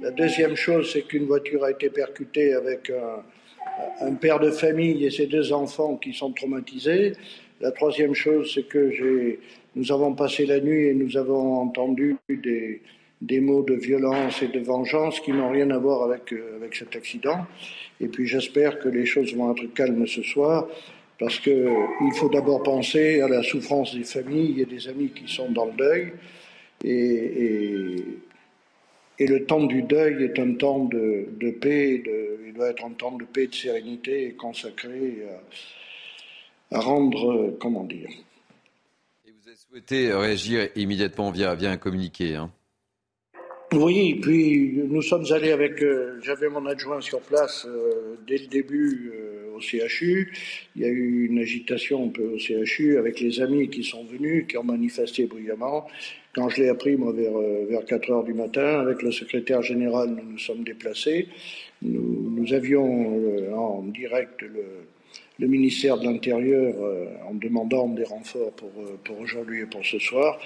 La 0.01 0.11
deuxième 0.13 0.57
chose, 0.57 0.91
c'est 0.93 1.03
qu'une 1.03 1.27
voiture 1.27 1.63
a 1.63 1.71
été 1.71 1.91
percutée 1.91 2.55
avec 2.55 2.91
un, 2.91 4.07
un 4.07 4.15
père 4.15 4.41
de 4.41 4.51
famille 4.51 5.05
et 5.05 5.11
ses 5.11 5.27
deux 5.27 5.53
enfants 5.53 5.97
qui 5.97 6.15
sont 6.15 6.33
traumatisés. 6.33 7.13
La 7.61 7.71
troisième 7.71 8.15
chose, 8.15 8.51
c'est 8.53 8.67
que 8.67 8.91
j'ai 8.91 9.41
nous 9.77 9.91
avons 9.91 10.15
passé 10.15 10.47
la 10.47 10.61
nuit 10.61 10.89
et 10.89 10.95
nous 10.95 11.17
avons 11.17 11.61
entendu 11.61 12.17
des, 12.29 13.41
mots 13.41 13.63
de 13.63 13.75
violence 13.75 14.43
et 14.43 14.49
de 14.49 14.61
vengeance 14.61 15.19
qui 15.21 15.33
n'ont 15.33 15.51
rien 15.51 15.71
à 15.71 15.79
voir 15.79 16.05
avec, 16.05 16.33
euh, 16.33 16.57
avec 16.57 16.77
cet 16.77 16.95
accident. 16.95 17.47
Et 18.01 18.09
puis 18.09 18.27
j'espère 18.27 18.79
que 18.79 18.89
les 18.89 19.07
choses 19.07 19.35
vont 19.35 19.53
être 19.53 19.73
calmes 19.75 20.07
ce 20.07 20.23
soir, 20.23 20.69
parce 21.19 21.39
qu'il 21.39 22.13
faut 22.15 22.29
d'abord 22.29 22.63
penser 22.63 23.21
à 23.21 23.29
la 23.29 23.43
souffrance 23.43 23.95
des 23.95 24.05
familles 24.05 24.61
et 24.61 24.67
des 24.67 24.89
amis 24.89 25.11
qui 25.11 25.33
sont 25.33 25.51
dans 25.51 25.67
le 25.67 25.73
deuil. 25.73 26.13
Et, 26.85 28.05
et, 29.19 29.27
le 29.27 29.45
temps 29.47 29.65
du 29.65 29.83
deuil 29.83 30.25
est 30.25 30.39
un 30.39 30.55
temps 30.55 30.85
de, 30.85 31.51
paix, 31.61 32.03
il 32.47 32.53
doit 32.53 32.71
être 32.71 32.85
un 32.85 32.91
temps 32.91 33.17
de 33.17 33.25
paix, 33.25 33.47
de 33.47 33.55
sérénité 33.55 34.27
et 34.27 34.33
consacré 34.33 35.23
à, 36.73 36.77
à 36.77 36.81
rendre, 36.81 37.57
comment 37.61 37.85
dire, 37.85 38.11
souhaitez 39.75 40.13
réagir 40.13 40.69
immédiatement 40.77 41.33
via, 41.33 41.51
un 41.61 41.77
communiqué. 41.77 42.37
Hein. 42.37 42.53
Oui, 43.73 44.21
puis 44.23 44.73
nous 44.89 45.03
sommes 45.03 45.25
allés 45.33 45.51
avec, 45.51 45.83
euh, 45.83 46.21
j'avais 46.23 46.49
mon 46.49 46.65
adjoint 46.67 47.01
sur 47.01 47.21
place 47.21 47.67
euh, 47.69 48.15
dès 48.25 48.39
le 48.39 48.47
début 48.47 49.11
euh, 49.13 49.57
au 49.57 49.61
CHU. 49.61 50.33
Il 50.77 50.83
y 50.83 50.85
a 50.85 50.89
eu 50.89 51.27
une 51.29 51.41
agitation 51.41 52.07
un 52.07 52.09
peu 52.11 52.23
au 52.23 52.39
CHU 52.39 52.99
avec 52.99 53.19
les 53.19 53.41
amis 53.41 53.69
qui 53.69 53.83
sont 53.83 54.05
venus, 54.05 54.47
qui 54.47 54.57
ont 54.59 54.63
manifesté 54.63 55.27
bruyamment. 55.27 55.89
Quand 56.37 56.49
je 56.51 56.63
l'ai 56.63 56.69
appris, 56.69 56.95
moi, 56.95 57.13
vers, 57.13 57.37
vers 57.69 57.85
4 57.85 58.11
heures 58.13 58.25
du 58.25 58.35
matin, 58.35 58.79
avec 58.79 59.03
le 59.03 59.11
secrétaire 59.11 59.63
général, 59.63 60.11
nous 60.11 60.33
nous 60.35 60.39
sommes 60.39 60.63
déplacés. 60.63 61.27
Nous 61.83 62.53
avions 62.53 63.53
en 63.57 63.83
direct 63.83 64.41
le, 64.43 64.87
le 65.39 65.47
ministère 65.47 65.99
de 65.99 66.05
l'Intérieur 66.05 66.75
euh, 66.81 67.07
en 67.29 67.35
demandant 67.35 67.89
des 67.89 68.05
renforts 68.05 68.53
pour, 68.53 68.71
euh, 68.79 68.99
pour 69.05 69.19
aujourd'hui 69.21 69.63
et 69.63 69.67
pour 69.67 69.85
ce 69.85 69.99
soir. 69.99 70.39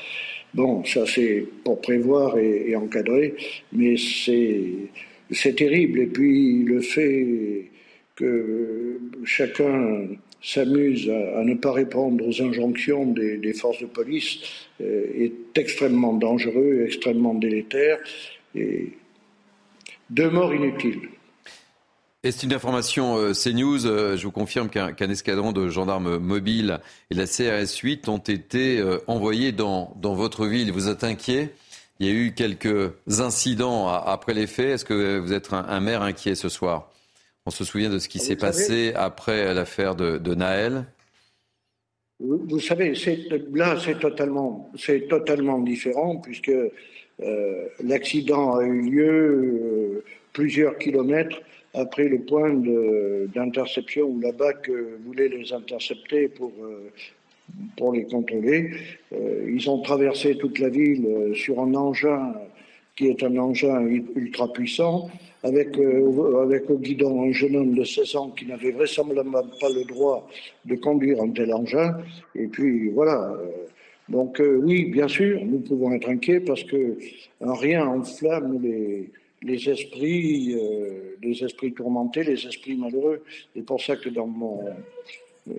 Bon, 0.55 0.85
ça 0.85 1.05
c'est 1.07 1.44
pour 1.64 1.81
prévoir 1.81 2.38
et, 2.38 2.74
encadrer, 2.74 3.35
mais 3.72 3.96
c'est 3.98 5.55
terrible. 5.55 6.01
Et 6.01 6.07
puis 6.07 6.62
le 6.62 6.81
fait 6.81 7.66
que 8.16 8.98
chacun 9.24 10.09
s'amuse 10.40 11.11
à, 11.11 11.44
ne 11.44 11.55
pas 11.55 11.72
répondre 11.72 12.27
aux 12.27 12.42
injonctions 12.42 13.07
des, 13.07 13.53
forces 13.53 13.81
de 13.81 13.87
police 13.87 14.38
euh, 14.81 15.07
est 15.14 15.59
extrêmement 15.59 16.14
dangereux, 16.14 16.85
extrêmement 16.87 17.35
délétère 17.35 17.98
et 18.55 18.92
deux 20.11 20.31
morts 20.31 20.55
inutiles. 20.55 21.09
Et 22.29 22.31
c'est 22.31 22.45
une 22.45 22.53
information 22.53 23.17
euh, 23.17 23.33
CNews. 23.33 23.87
Euh, 23.87 24.19
je 24.19 24.25
vous 24.25 24.31
confirme 24.31 24.69
qu'un 24.69 25.09
escadron 25.09 25.53
de 25.53 25.71
gendarmes 25.71 26.19
mobiles 26.19 26.79
et 27.11 27.14
la 27.14 27.25
CRS 27.25 27.79
8 27.83 28.07
ont 28.11 28.19
été 28.19 28.79
euh, 28.81 28.99
envoyés 29.07 29.51
dans, 29.51 29.97
dans 29.97 30.12
votre 30.12 30.45
ville. 30.45 30.71
Vous 30.71 30.91
êtes 30.91 31.05
inquiet 31.05 31.55
Il 32.01 32.07
y 32.07 32.11
a 32.11 32.12
eu 32.12 32.35
quelques 32.35 32.93
incidents 33.19 33.88
après 33.88 34.35
les 34.35 34.47
faits. 34.47 34.73
Est-ce 34.73 34.85
que 34.85 35.17
vous 35.17 35.33
êtes 35.33 35.55
un, 35.55 35.81
maire 35.81 36.03
inquiet 36.03 36.35
ce 36.35 36.51
soir? 36.51 36.93
On 37.47 37.51
se 37.51 37.64
souvient 37.64 37.88
de 37.88 37.99
ce 37.99 38.11
qui 38.11 38.19
s'est 38.19 38.37
passé 38.37 38.93
après 38.95 39.55
l'affaire 39.55 39.95
de, 39.95 40.19
de, 40.19 40.35
Naël 40.35 40.85
vous, 42.21 42.61
savez, 42.61 42.93
là, 43.55 43.79
c'est 43.83 44.01
totalement, 44.01 44.71
totalement 45.09 45.61
différent 45.61 46.17
puisque 46.17 46.53
l'accident 47.83 48.57
a 48.57 48.64
eu 48.64 48.83
lieu 48.91 50.05
plusieurs 50.35 50.77
kilomètres 50.77 51.38
après 51.79 52.09
le 52.09 52.19
point 52.19 52.53
d'interception 53.35 54.07
où 54.07 54.21
la 54.21 54.33
BAC 54.33 54.69
euh, 54.69 54.99
voulait 55.05 55.29
les 55.29 55.53
intercepter 55.53 56.29
pour, 56.29 56.53
euh, 56.61 56.91
pour 57.77 57.93
les 57.93 58.05
contrôler. 58.05 58.71
Euh, 59.12 59.51
ils 59.55 59.71
ont 59.71 59.81
traversé 59.81 60.37
toute 60.37 60.59
la 60.59 60.69
ville 60.69 61.33
sur 61.35 61.61
un 61.61 61.75
engin 61.75 62.35
qui 62.97 63.07
est 63.07 63.23
un 63.23 63.37
engin 63.37 63.81
ultra 64.17 64.53
puissant, 64.53 65.09
avec, 65.45 65.79
avec 65.79 66.69
au 66.69 66.79
guidon 66.79 67.23
un 67.23 67.31
jeune 67.31 67.55
homme 67.55 67.75
de 67.75 67.85
16 67.85 68.17
ans 68.17 68.31
qui 68.31 68.45
n'avait 68.45 68.73
vraisemblablement 68.73 69.45
pas 69.61 69.69
le 69.69 69.85
droit 69.85 70.29
de 70.64 70.75
conduire 70.75 71.23
un 71.23 71.31
tel 71.31 71.55
engin. 71.55 71.97
Et 72.35 72.49
puis 72.49 72.88
voilà. 72.88 73.38
Donc 74.09 74.43
oui, 74.43 74.87
bien 74.87 75.07
sûr, 75.07 75.41
nous 75.45 75.61
pouvons 75.61 75.93
être 75.93 76.09
inquiets 76.09 76.41
parce 76.41 76.64
que 76.64 76.99
rien 77.41 77.87
enflamme 77.87 78.61
les, 78.61 79.12
les 79.42 79.68
esprits, 79.68 80.55
euh, 80.55 81.16
les 81.22 81.44
esprits 81.44 81.72
tourmentés, 81.72 82.24
les 82.24 82.46
esprits 82.46 82.77
malheureux. 82.77 83.22
C'est 83.55 83.64
pour 83.64 83.81
ça 83.81 83.96
que 83.96 84.09
dans 84.09 84.27
mon, 84.27 84.64
euh, 85.48 85.53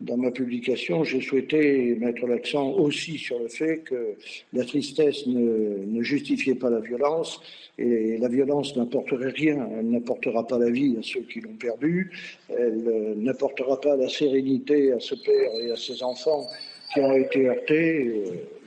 dans 0.00 0.16
ma 0.16 0.30
publication, 0.30 1.04
j'ai 1.04 1.20
souhaité 1.20 1.94
mettre 1.96 2.26
l'accent 2.26 2.70
aussi 2.70 3.18
sur 3.18 3.38
le 3.38 3.48
fait 3.48 3.78
que 3.78 4.16
la 4.52 4.64
tristesse 4.64 5.26
ne, 5.26 6.02
justifiait 6.02 6.54
pas 6.54 6.70
la 6.70 6.80
violence 6.80 7.40
et 7.78 8.18
la 8.18 8.28
violence 8.28 8.76
n'apporterait 8.76 9.30
rien. 9.30 9.68
Elle 9.78 9.90
n'apportera 9.90 10.46
pas 10.46 10.58
la 10.58 10.70
vie 10.70 10.96
à 10.98 11.02
ceux 11.02 11.20
qui 11.20 11.40
l'ont 11.40 11.56
perdue, 11.56 12.10
elle 12.48 12.84
euh, 12.86 13.14
n'apportera 13.16 13.80
pas 13.80 13.96
la 13.96 14.08
sérénité 14.08 14.92
à 14.92 15.00
ce 15.00 15.14
père 15.14 15.50
et 15.62 15.70
à 15.70 15.76
ses 15.76 16.02
enfants 16.02 16.46
qui 16.92 17.00
ont 17.00 17.14
été 17.14 17.46
heurtés. 17.46 18.12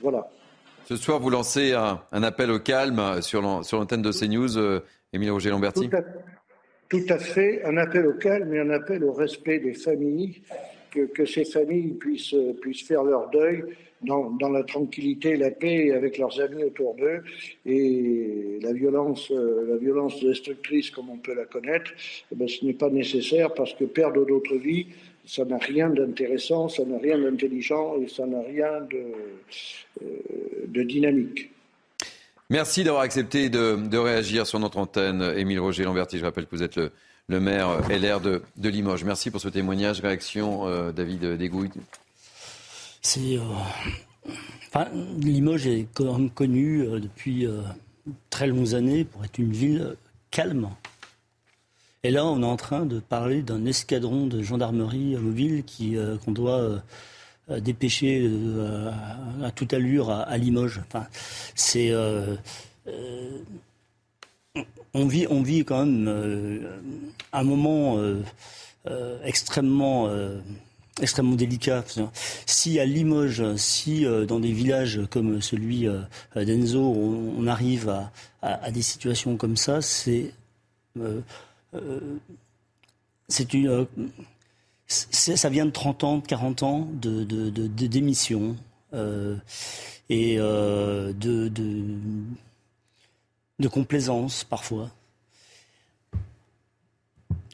Voilà. 0.00 0.30
Ce 0.84 0.96
soir, 0.96 1.18
vous 1.18 1.30
lancez 1.30 1.72
un, 1.72 2.22
appel 2.22 2.50
au 2.50 2.58
calme 2.58 3.22
sur 3.22 3.40
l'antenne 3.40 4.02
de 4.02 4.12
CNews, 4.12 4.58
euh, 4.58 4.80
Émile 5.14 5.30
Roger-Lamberti 5.30 5.88
tout, 5.88 5.96
tout 6.90 7.06
à 7.08 7.18
fait, 7.18 7.64
un 7.64 7.78
appel 7.78 8.06
au 8.06 8.12
calme 8.12 8.52
et 8.52 8.60
un 8.60 8.68
appel 8.68 9.02
au 9.02 9.12
respect 9.12 9.60
des 9.60 9.72
familles 9.72 10.42
que, 11.14 11.24
ces 11.24 11.44
familles 11.44 11.94
puissent, 11.94 12.34
faire 12.86 13.02
leur 13.02 13.30
deuil 13.30 13.64
dans, 14.02 14.50
la 14.50 14.62
tranquillité, 14.62 15.36
la 15.36 15.50
paix 15.50 15.92
avec 15.92 16.18
leurs 16.18 16.38
amis 16.40 16.64
autour 16.64 16.94
d'eux. 16.94 17.22
Et 17.64 18.58
la 18.62 18.72
violence, 18.72 19.30
euh, 19.30 19.78
destructrice 20.22 20.90
comme 20.90 21.08
on 21.10 21.16
peut 21.16 21.34
la 21.34 21.46
connaître, 21.46 21.90
eh 22.30 22.34
ben, 22.36 22.46
ce 22.46 22.64
n'est 22.64 22.74
pas 22.74 22.90
nécessaire 22.90 23.54
parce 23.54 23.72
que 23.74 23.84
perdre 23.84 24.24
d'autres 24.26 24.56
vies, 24.56 24.88
ça 25.26 25.44
n'a 25.44 25.58
rien 25.58 25.88
d'intéressant, 25.90 26.68
ça 26.68 26.84
n'a 26.84 26.98
rien 26.98 27.18
d'intelligent 27.18 27.96
et 28.00 28.08
ça 28.08 28.26
n'a 28.26 28.42
rien 28.42 28.80
de, 28.90 29.04
euh, 30.02 30.06
de 30.68 30.82
dynamique. 30.82 31.50
Merci 32.50 32.84
d'avoir 32.84 33.02
accepté 33.02 33.48
de, 33.48 33.76
de, 33.88 33.98
réagir 33.98 34.46
sur 34.46 34.58
notre 34.60 34.78
antenne, 34.78 35.22
Émile 35.36 35.60
Roger 35.60 35.84
Lamberti. 35.84 36.18
Je 36.18 36.24
rappelle 36.24 36.44
que 36.44 36.54
vous 36.54 36.62
êtes 36.62 36.76
le, 36.76 36.92
le 37.28 37.40
maire 37.40 37.80
LR 37.88 38.20
de, 38.20 38.42
de, 38.56 38.68
Limoges. 38.68 39.04
Merci 39.04 39.30
pour 39.30 39.40
ce 39.40 39.48
témoignage. 39.48 40.00
Réaction, 40.00 40.66
euh, 40.66 40.92
David 40.92 41.24
Dégouille 41.36 41.70
C'est. 43.02 43.38
Euh, 43.38 44.30
enfin, 44.68 44.88
Limoges 45.18 45.66
est 45.66 45.86
quand 45.94 46.18
même 46.18 46.30
connu 46.30 46.82
euh, 46.82 47.00
depuis 47.00 47.46
euh, 47.46 47.62
très 48.30 48.46
longues 48.46 48.74
années 48.74 49.04
pour 49.04 49.24
être 49.24 49.38
une 49.38 49.52
ville 49.52 49.96
calme. 50.30 50.68
Et 52.04 52.10
là, 52.10 52.24
on 52.24 52.42
est 52.42 52.46
en 52.46 52.56
train 52.56 52.86
de 52.86 53.00
parler 53.00 53.42
d'un 53.42 53.64
escadron 53.66 54.26
de 54.26 54.42
gendarmerie 54.42 55.16
mobile 55.16 55.64
qui, 55.64 55.96
qu'on 56.24 56.32
doit 56.32 56.82
dépêcher 57.48 58.30
à, 59.42 59.50
toute 59.50 59.72
allure 59.72 60.10
à, 60.10 60.22
à 60.22 60.36
Limoges. 60.36 60.80
Enfin, 60.86 61.06
c'est 61.54 61.92
on 64.94 65.06
vit, 65.06 65.26
on 65.28 65.42
vit 65.42 65.64
quand 65.64 65.84
même 65.84 66.06
euh, 66.08 66.78
un 67.32 67.42
moment 67.42 67.98
euh, 67.98 68.22
euh, 68.86 69.18
extrêmement, 69.24 70.08
extrêmement 71.00 71.34
délicat. 71.34 71.84
Si 72.46 72.78
à 72.78 72.84
Limoges, 72.84 73.56
si 73.56 74.06
dans 74.28 74.38
des 74.38 74.52
villages 74.52 75.00
comme 75.10 75.42
celui 75.42 75.86
d'Enzo, 76.36 76.80
on, 76.80 77.46
arrive 77.46 77.94
à, 78.42 78.70
des 78.70 78.82
situations 78.82 79.36
comme 79.36 79.56
ça, 79.56 79.80
c'est 79.80 80.32
c'est 83.28 83.54
une 83.54 83.86
ça 84.86 85.48
vient 85.48 85.66
de 85.66 85.70
30 85.70 86.04
ans, 86.04 86.18
de 86.18 86.26
40 86.26 86.62
ans 86.62 86.88
de, 86.92 87.24
de, 87.24 87.86
démission 87.86 88.56
et 90.10 90.36
de, 90.36 91.48
complaisance 93.68 94.44
parfois. 94.44 94.90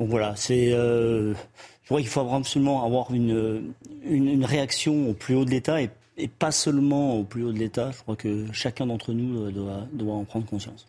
Donc 0.01 0.09
voilà, 0.09 0.35
c'est. 0.35 0.73
Euh, 0.73 1.35
je 1.83 1.87
crois 1.87 2.01
qu'il 2.01 2.09
faut 2.09 2.21
absolument 2.21 2.85
avoir 2.85 3.13
une, 3.13 3.75
une, 4.05 4.45
réaction 4.45 5.11
au 5.11 5.13
plus 5.13 5.35
haut 5.35 5.45
de 5.45 5.51
l'État 5.51 5.83
et, 5.83 5.91
pas 6.39 6.53
seulement 6.53 7.17
au 7.17 7.25
plus 7.25 7.45
haut 7.45 7.53
de 7.53 7.59
l'État. 7.59 7.91
Je 7.91 7.99
crois 7.99 8.17
que 8.17 8.47
chacun 8.53 8.87
d'entre 8.87 9.13
nous 9.13 9.45
euh, 9.45 9.51
doit, 9.51 9.87
doit 9.93 10.15
en 10.15 10.25
prendre 10.25 10.47
conscience. 10.47 10.87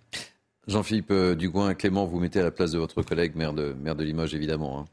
Jean-Philippe 0.72 1.12
euh, 1.12 1.36
Dugoin, 1.36 1.74
Clément, 1.76 2.06
vous 2.06 2.20
mettez 2.20 2.40
à 2.40 2.44
la 2.44 2.52
place 2.52 2.72
de 2.72 2.80
votre 2.80 3.02
collègue, 3.04 3.36
maire 3.36 3.54
de, 3.54 3.74
maire 3.74 3.96
de 3.96 4.04
Limoges, 4.04 4.34
évidemment. 4.34 4.80
Hein. 4.80 4.86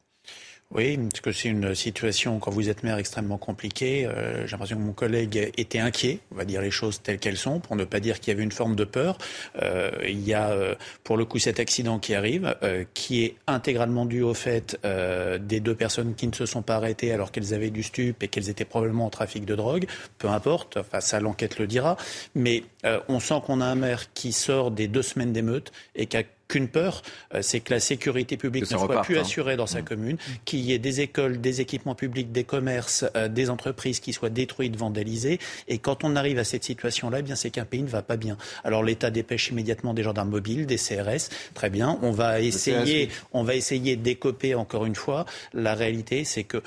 Oui, 0.70 0.98
parce 0.98 1.22
que 1.22 1.32
c'est 1.32 1.48
une 1.48 1.74
situation, 1.74 2.38
quand 2.40 2.50
vous 2.50 2.68
êtes 2.68 2.82
maire, 2.82 2.98
extrêmement 2.98 3.38
compliquée. 3.38 4.04
Euh, 4.04 4.46
j'ai 4.46 4.50
l'impression 4.50 4.76
que 4.76 4.82
mon 4.82 4.92
collègue 4.92 5.50
était 5.56 5.78
inquiet, 5.78 6.20
on 6.30 6.34
va 6.34 6.44
dire 6.44 6.60
les 6.60 6.70
choses 6.70 7.00
telles 7.00 7.18
qu'elles 7.18 7.38
sont, 7.38 7.58
pour 7.58 7.74
ne 7.74 7.84
pas 7.84 8.00
dire 8.00 8.20
qu'il 8.20 8.32
y 8.32 8.36
avait 8.36 8.42
une 8.42 8.52
forme 8.52 8.76
de 8.76 8.84
peur. 8.84 9.16
Euh, 9.62 9.90
il 10.06 10.20
y 10.28 10.34
a, 10.34 10.50
euh, 10.50 10.74
pour 11.04 11.16
le 11.16 11.24
coup, 11.24 11.38
cet 11.38 11.58
accident 11.58 11.98
qui 11.98 12.14
arrive, 12.14 12.54
euh, 12.62 12.84
qui 12.92 13.24
est 13.24 13.36
intégralement 13.46 14.04
dû 14.04 14.20
au 14.20 14.34
fait 14.34 14.78
euh, 14.84 15.38
des 15.38 15.60
deux 15.60 15.74
personnes 15.74 16.14
qui 16.14 16.26
ne 16.26 16.34
se 16.34 16.44
sont 16.44 16.60
pas 16.60 16.76
arrêtées 16.76 17.12
alors 17.12 17.32
qu'elles 17.32 17.54
avaient 17.54 17.70
du 17.70 17.82
stup 17.82 18.22
et 18.22 18.28
qu'elles 18.28 18.50
étaient 18.50 18.66
probablement 18.66 19.06
en 19.06 19.10
trafic 19.10 19.46
de 19.46 19.54
drogue. 19.54 19.86
Peu 20.18 20.28
importe, 20.28 20.76
enfin 20.76 21.00
ça, 21.00 21.18
l'enquête 21.18 21.58
le 21.58 21.66
dira. 21.66 21.96
Mais 22.34 22.62
on 23.08 23.20
sent 23.20 23.40
qu'on 23.46 23.62
a 23.62 23.64
un 23.64 23.74
maire 23.74 24.12
qui 24.12 24.32
sort 24.32 24.70
des 24.70 24.86
deux 24.86 25.02
semaines 25.02 25.32
d'émeute 25.32 25.72
et 25.94 26.06
qui 26.06 26.16
a 26.18 26.22
qu'une 26.48 26.68
peur, 26.68 27.02
euh, 27.34 27.40
c'est 27.42 27.60
que 27.60 27.72
la 27.72 27.80
sécurité 27.80 28.36
publique 28.36 28.70
ne 28.70 28.76
soit 28.76 29.02
plus 29.02 29.18
hein. 29.18 29.20
assurée 29.20 29.56
dans 29.56 29.66
sa 29.66 29.82
mmh. 29.82 29.84
commune, 29.84 30.16
qu'il 30.44 30.60
y 30.60 30.72
ait 30.72 30.78
des 30.78 31.00
écoles, 31.02 31.40
des 31.40 31.60
équipements 31.60 31.94
publics, 31.94 32.32
des 32.32 32.44
commerces, 32.44 33.04
euh, 33.16 33.28
des 33.28 33.50
entreprises 33.50 34.00
qui 34.00 34.12
soient 34.12 34.30
détruites, 34.30 34.74
vandalisées. 34.74 35.38
Et 35.68 35.78
quand 35.78 36.04
on 36.04 36.16
arrive 36.16 36.38
à 36.38 36.44
cette 36.44 36.64
situation-là, 36.64 37.18
eh 37.20 37.22
bien 37.22 37.36
c'est 37.36 37.50
qu'un 37.50 37.66
pays 37.66 37.82
ne 37.82 37.88
va 37.88 38.02
pas 38.02 38.16
bien. 38.16 38.38
Alors 38.64 38.82
l'État 38.82 39.10
dépêche 39.10 39.50
immédiatement 39.50 39.92
des 39.92 40.02
gendarmes 40.02 40.30
mobiles, 40.30 40.66
des 40.66 40.78
CRS. 40.78 41.28
Très 41.54 41.70
bien, 41.70 41.98
on 42.02 42.12
va 42.12 42.40
essayer, 42.40 43.10
on 43.32 43.42
va 43.42 43.54
essayer 43.54 43.96
d'écoper 43.96 44.54
encore 44.54 44.86
une 44.86 44.94
fois. 44.94 45.26
La 45.52 45.74
réalité, 45.74 46.24
c'est 46.24 46.44
que 46.44 46.62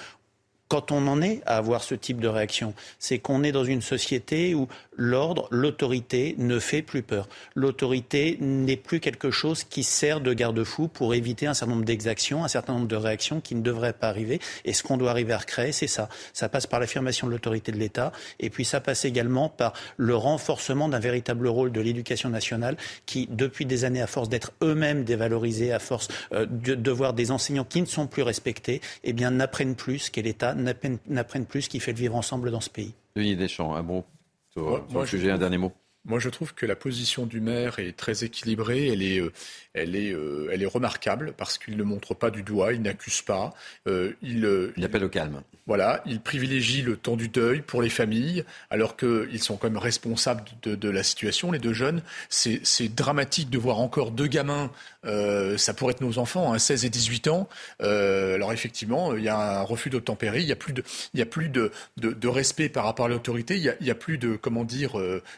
quand 0.71 0.93
on 0.93 1.05
en 1.07 1.21
est 1.21 1.41
à 1.45 1.57
avoir 1.57 1.83
ce 1.83 1.95
type 1.95 2.21
de 2.21 2.29
réaction, 2.29 2.73
c'est 2.97 3.19
qu'on 3.19 3.43
est 3.43 3.51
dans 3.51 3.65
une 3.65 3.81
société 3.81 4.55
où 4.55 4.69
l'ordre, 4.95 5.49
l'autorité 5.51 6.33
ne 6.37 6.59
fait 6.59 6.81
plus 6.81 7.01
peur. 7.03 7.27
L'autorité 7.55 8.37
n'est 8.39 8.77
plus 8.77 9.01
quelque 9.01 9.31
chose 9.31 9.65
qui 9.65 9.83
sert 9.83 10.21
de 10.21 10.33
garde-fou 10.33 10.87
pour 10.87 11.13
éviter 11.13 11.45
un 11.45 11.53
certain 11.53 11.73
nombre 11.73 11.83
d'exactions, 11.83 12.45
un 12.45 12.47
certain 12.47 12.71
nombre 12.71 12.87
de 12.87 12.95
réactions 12.95 13.41
qui 13.41 13.53
ne 13.55 13.61
devraient 13.61 13.91
pas 13.91 14.07
arriver. 14.07 14.39
Et 14.63 14.71
ce 14.71 14.81
qu'on 14.81 14.95
doit 14.95 15.11
arriver 15.11 15.33
à 15.33 15.39
recréer, 15.39 15.73
c'est 15.73 15.87
ça. 15.87 16.07
Ça 16.31 16.47
passe 16.47 16.67
par 16.67 16.79
l'affirmation 16.79 17.27
de 17.27 17.33
l'autorité 17.33 17.73
de 17.73 17.77
l'État 17.77 18.13
et 18.39 18.49
puis 18.49 18.63
ça 18.63 18.79
passe 18.79 19.03
également 19.03 19.49
par 19.49 19.73
le 19.97 20.15
renforcement 20.15 20.87
d'un 20.87 20.99
véritable 20.99 21.47
rôle 21.47 21.73
de 21.73 21.81
l'éducation 21.81 22.29
nationale 22.29 22.77
qui, 23.05 23.27
depuis 23.29 23.65
des 23.65 23.83
années, 23.83 24.01
à 24.01 24.07
force 24.07 24.29
d'être 24.29 24.53
eux-mêmes 24.63 25.03
dévalorisés, 25.03 25.73
à 25.73 25.79
force 25.79 26.07
euh, 26.31 26.45
de, 26.49 26.91
voir 26.91 27.11
des 27.11 27.31
enseignants 27.31 27.65
qui 27.65 27.81
ne 27.81 27.87
sont 27.87 28.07
plus 28.07 28.23
respectés, 28.23 28.79
eh 29.03 29.11
bien, 29.11 29.31
n'apprennent 29.31 29.75
plus 29.75 29.99
ce 29.99 30.11
qu'est 30.11 30.21
l'État, 30.21 30.55
n'apprennent 30.61 31.45
plus 31.45 31.63
ce 31.63 31.69
qui 31.69 31.79
fait 31.79 31.91
le 31.91 31.97
vivre 31.97 32.15
ensemble 32.15 32.51
dans 32.51 32.61
ce 32.61 32.69
pays. 32.69 32.93
Denis 33.15 33.35
Deschamps, 33.35 33.75
un 33.75 33.83
bon 33.83 34.03
sur, 34.51 34.83
le 34.93 35.05
sujet, 35.05 35.31
un 35.31 35.37
dernier 35.37 35.57
mot. 35.57 35.71
Moi, 36.03 36.17
je 36.17 36.29
trouve 36.29 36.55
que 36.55 36.65
la 36.65 36.75
position 36.75 37.27
du 37.27 37.41
maire 37.41 37.77
est 37.77 37.95
très 37.95 38.23
équilibrée. 38.23 38.87
Elle 38.87 39.03
est, 39.03 39.19
euh, 39.19 39.31
elle 39.73 39.95
est, 39.95 40.11
euh, 40.11 40.49
elle 40.51 40.63
est 40.63 40.67
remarquable 40.67 41.33
parce 41.37 41.59
qu'il 41.59 41.77
ne 41.77 41.83
montre 41.83 42.15
pas 42.15 42.31
du 42.31 42.41
doigt, 42.41 42.73
il 42.73 42.81
n'accuse 42.81 43.21
pas. 43.21 43.53
Euh, 43.87 44.13
il, 44.23 44.71
il 44.75 44.83
appelle 44.83 45.03
au 45.03 45.09
calme. 45.09 45.43
Voilà, 45.67 46.01
il 46.07 46.19
privilégie 46.19 46.81
le 46.81 46.97
temps 46.97 47.15
du 47.15 47.29
deuil 47.29 47.61
pour 47.61 47.83
les 47.83 47.89
familles, 47.89 48.43
alors 48.71 48.97
qu'ils 48.97 49.41
sont 49.41 49.57
quand 49.57 49.69
même 49.69 49.77
responsables 49.77 50.43
de, 50.63 50.73
de 50.73 50.89
la 50.89 51.03
situation, 51.03 51.51
les 51.51 51.59
deux 51.59 51.71
jeunes. 51.71 52.01
C'est 52.29 52.93
dramatique 52.93 53.51
de 53.51 53.59
voir 53.59 53.79
encore 53.79 54.11
deux 54.11 54.27
gamins, 54.27 54.71
ça 55.03 55.73
pourrait 55.75 55.91
être 55.91 56.01
nos 56.01 56.17
enfants, 56.17 56.51
hein, 56.51 56.59
16 56.59 56.85
et 56.85 56.89
18 56.89 57.27
ans. 57.27 57.47
Alors 57.79 58.51
effectivement, 58.51 59.15
il 59.15 59.23
y 59.23 59.29
a 59.29 59.59
un 59.59 59.61
refus 59.61 59.89
d'obtempérer, 59.91 60.41
il 60.41 60.47
n'y 60.47 60.51
a 60.51 60.57
plus, 60.57 60.73
de, 60.73 60.83
il 61.13 61.19
y 61.19 61.23
a 61.23 61.27
plus 61.27 61.47
de, 61.47 61.71
de, 61.97 62.09
de 62.09 62.27
respect 62.27 62.67
par 62.67 62.83
rapport 62.83 63.05
à 63.05 63.09
l'autorité, 63.09 63.55
il, 63.55 63.77
il 63.79 63.87
y 63.87 63.91
a, 63.91 63.95
plus 63.95 64.17
de, 64.17 64.35
comment 64.35 64.65
dire, 64.65 64.95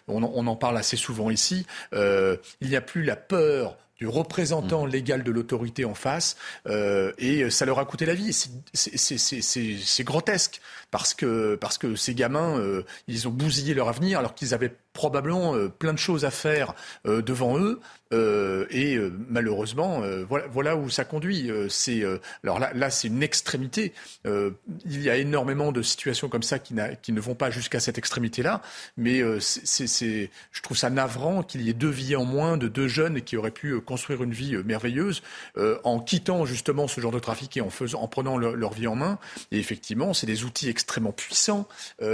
on, 0.08 0.23
on, 0.23 0.47
en 0.47 0.53
parle 0.56 0.78
assez 0.78 0.98
souvent 0.98 1.30
ici, 1.30 1.66
euh, 1.94 2.38
il 2.62 2.70
n'y 2.70 2.76
a 2.76 2.82
plus 2.82 3.04
la 3.04 3.16
peur 3.16 3.78
du 3.98 4.08
représentant 4.08 4.86
mm. 4.86 4.89
légal 4.89 5.24
de 5.24 5.32
l'autorité 5.32 5.86
en 5.86 5.94
face, 5.94 6.36
euh, 6.68 7.13
et 7.18 7.50
ça 7.50 7.66
leur 7.66 7.80
a 7.80 7.86
coûté 7.86 8.06
la 8.06 8.16
vie. 8.16 8.34
C'est 8.74 10.04
grotesque 10.04 10.62
parce 10.92 11.13
que, 11.13 11.56
parce 11.56 11.78
que 11.78 11.96
ces 11.96 12.16
gamins, 12.16 12.60
euh, 12.60 12.84
ils 13.08 13.28
ont 13.28 13.32
bousillé 13.32 13.74
leur 13.74 13.89
avenir 13.89 14.20
alors 14.20 14.36
qu'ils 14.36 14.54
avaient 14.54 14.76
probablement 14.94 15.56
euh, 15.56 15.70
plein 15.70 15.94
de 15.94 16.00
choses 16.00 16.26
à 16.26 16.32
faire 16.32 16.74
devant 17.06 17.58
eux. 17.58 17.80
Et 18.69 18.97
malheureusement, 19.30 20.02
voilà, 20.28 20.45
voilà, 20.47 20.76
où 20.76 20.89
ça 20.89 21.06
conduit. 21.06 21.49
c'est 21.69 22.04
alors 22.43 22.60
là, 22.60 22.71
là 22.73 22.89
c'est 22.89 23.08
une 23.08 23.23
extrémité. 23.23 23.93
il 24.26 25.02
y 25.02 25.10
a 25.10 25.17
énormément 25.17 25.71
de 25.71 25.82
situations 25.82 26.30
comme 26.30 26.43
ça 26.43 26.60
qui, 26.60 26.76
qui 27.02 27.12
ne 27.12 27.21
vont 27.21 27.36
pas 27.36 27.49
jusqu'à 27.49 27.80
cette 27.80 27.97
extrémité-là. 27.97 28.62
Mais 28.97 29.21
c'est, 29.39 30.30
je 30.52 30.62
trouve 30.62 30.78
ça 30.78 30.89
navrant 30.89 31.43
qu'il 31.43 31.62
y 31.62 31.69
ait 31.69 31.73
deux 31.73 31.89
vies 31.89 32.15
en 32.15 32.26
moins 32.26 32.58
de 32.58 32.67
deux 32.67 32.88
jeunes 32.88 33.21
qui 33.21 33.38
auraient 33.38 33.52
pu 33.52 33.80
construire 33.82 34.23
une 34.23 34.34
vie 34.34 34.56
merveilleuse 34.63 35.21
en 35.84 35.99
quittant 35.99 36.45
justement 36.45 36.88
ce 36.88 37.02
genre 37.02 37.12
de 37.12 37.19
trafic 37.19 37.58
et 37.58 37.62
en, 37.62 37.69
faisant, 37.69 38.02
en 38.02 38.08
prenant 38.08 38.38
leur 38.38 38.73
vie 38.73 38.88
en 38.88 38.95
main. 38.95 39.19
Et 39.52 39.60
effectivement, 39.60 40.13
c'est 40.13 40.28
des 40.28 40.43
outils 40.43 40.69
extrêmement 40.69 41.12
puissant. 41.12 41.67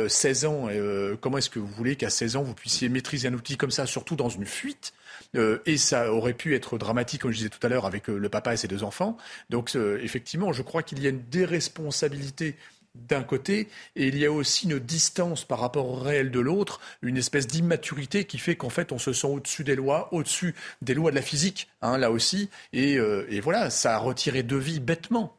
16 0.07 0.45
euh, 0.45 0.47
ans, 0.47 0.67
euh, 0.69 1.15
comment 1.19 1.38
est-ce 1.38 1.49
que 1.49 1.59
vous 1.59 1.67
voulez 1.67 1.95
qu'à 1.95 2.09
16 2.09 2.35
ans, 2.35 2.43
vous 2.43 2.53
puissiez 2.53 2.89
maîtriser 2.89 3.27
un 3.27 3.33
outil 3.33 3.57
comme 3.57 3.71
ça, 3.71 3.85
surtout 3.85 4.15
dans 4.15 4.29
une 4.29 4.45
fuite? 4.45 4.93
euh, 4.93 4.98
et 5.33 5.77
ça 5.77 6.11
aurait 6.11 6.33
pu 6.33 6.55
être 6.55 6.77
dramatique, 6.77 7.21
comme 7.21 7.31
je 7.31 7.37
disais 7.37 7.49
tout 7.49 7.65
à 7.65 7.69
l'heure, 7.69 7.85
avec 7.85 8.07
le 8.07 8.29
papa 8.29 8.54
et 8.54 8.58
ses 8.58 8.67
deux 8.67 8.83
enfants. 8.83 9.17
Donc, 9.49 9.75
effectivement, 9.75 10.54
je 10.54 10.62
crois 10.62 10.83
qu'il 10.83 11.01
y 11.01 11.08
a 11.08 11.10
une 11.10 11.23
déresponsabilité 11.29 12.56
d'un 12.95 13.23
côté, 13.23 13.67
et 13.95 14.08
il 14.08 14.17
y 14.17 14.25
a 14.25 14.31
aussi 14.31 14.65
une 14.65 14.79
distance 14.79 15.45
par 15.45 15.60
rapport 15.60 15.87
au 15.87 15.95
réel 15.95 16.31
de 16.31 16.39
l'autre, 16.39 16.79
une 17.01 17.17
espèce 17.17 17.47
d'immaturité 17.47 18.25
qui 18.25 18.37
fait 18.37 18.56
qu'en 18.56 18.69
fait 18.69 18.91
on 18.91 18.97
se 18.97 19.13
sent 19.13 19.27
au-dessus 19.27 19.63
des 19.63 19.75
lois, 19.75 20.10
au-dessus 20.12 20.56
des 20.81 20.93
lois 20.93 21.12
de 21.12 21.15
la 21.15 21.21
physique, 21.21 21.69
hein, 21.81 21.97
là 21.97 22.12
aussi, 22.12 22.49
et, 22.73 22.97
euh, 22.97 23.25
et 23.29 23.39
voilà, 23.39 23.69
ça 23.69 23.95
a 23.95 23.97
retiré 23.99 24.43
de 24.43 24.56
vie 24.56 24.79
bêtement. 24.79 25.38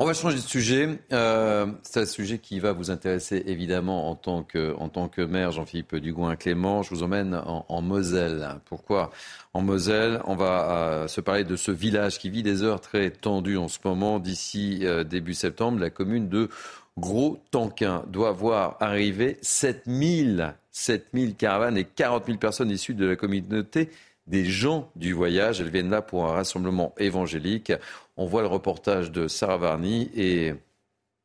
On 0.00 0.06
va 0.06 0.14
changer 0.14 0.36
de 0.36 0.42
sujet. 0.42 1.00
Euh, 1.12 1.66
c'est 1.82 1.98
un 1.98 2.06
sujet 2.06 2.38
qui 2.38 2.60
va 2.60 2.70
vous 2.70 2.92
intéresser 2.92 3.42
évidemment 3.46 4.08
en 4.08 4.14
tant 4.14 4.44
que, 4.44 4.72
en 4.76 4.88
tant 4.88 5.08
que 5.08 5.22
maire, 5.22 5.50
Jean-Philippe 5.50 5.96
Dugouin-Clément. 5.96 6.84
Je 6.84 6.90
vous 6.90 7.02
emmène 7.02 7.34
en, 7.44 7.82
Moselle. 7.82 8.60
Pourquoi 8.66 9.10
En 9.54 9.60
Moselle, 9.60 10.20
on 10.26 10.36
va 10.36 10.70
euh, 10.70 11.08
se 11.08 11.20
parler 11.20 11.42
de 11.42 11.56
ce 11.56 11.72
village 11.72 12.20
qui 12.20 12.30
vit 12.30 12.44
des 12.44 12.62
heures 12.62 12.80
très 12.80 13.10
tendues 13.10 13.58
en 13.58 13.66
ce 13.66 13.80
moment. 13.84 14.20
D'ici 14.20 14.82
euh, 14.84 15.02
début 15.02 15.34
septembre, 15.34 15.80
la 15.80 15.90
commune 15.90 16.28
de 16.28 16.48
Gros-Tanquin 16.96 18.04
doit 18.06 18.30
voir 18.30 18.76
arriver 18.78 19.38
7000, 19.42 20.54
7000 20.70 21.34
caravanes 21.34 21.76
et 21.76 21.82
40 21.82 22.26
000 22.26 22.38
personnes 22.38 22.70
issues 22.70 22.94
de 22.94 23.04
la 23.04 23.16
communauté 23.16 23.90
des 24.28 24.44
gens 24.44 24.90
du 24.94 25.12
voyage. 25.12 25.60
Elles 25.60 25.70
viennent 25.70 25.90
là 25.90 26.02
pour 26.02 26.26
un 26.26 26.32
rassemblement 26.34 26.94
évangélique. 26.98 27.72
On 28.20 28.26
voit 28.26 28.42
le 28.42 28.48
reportage 28.48 29.12
de 29.12 29.28
Sarah 29.28 29.58
Varny 29.58 30.10
et 30.12 30.52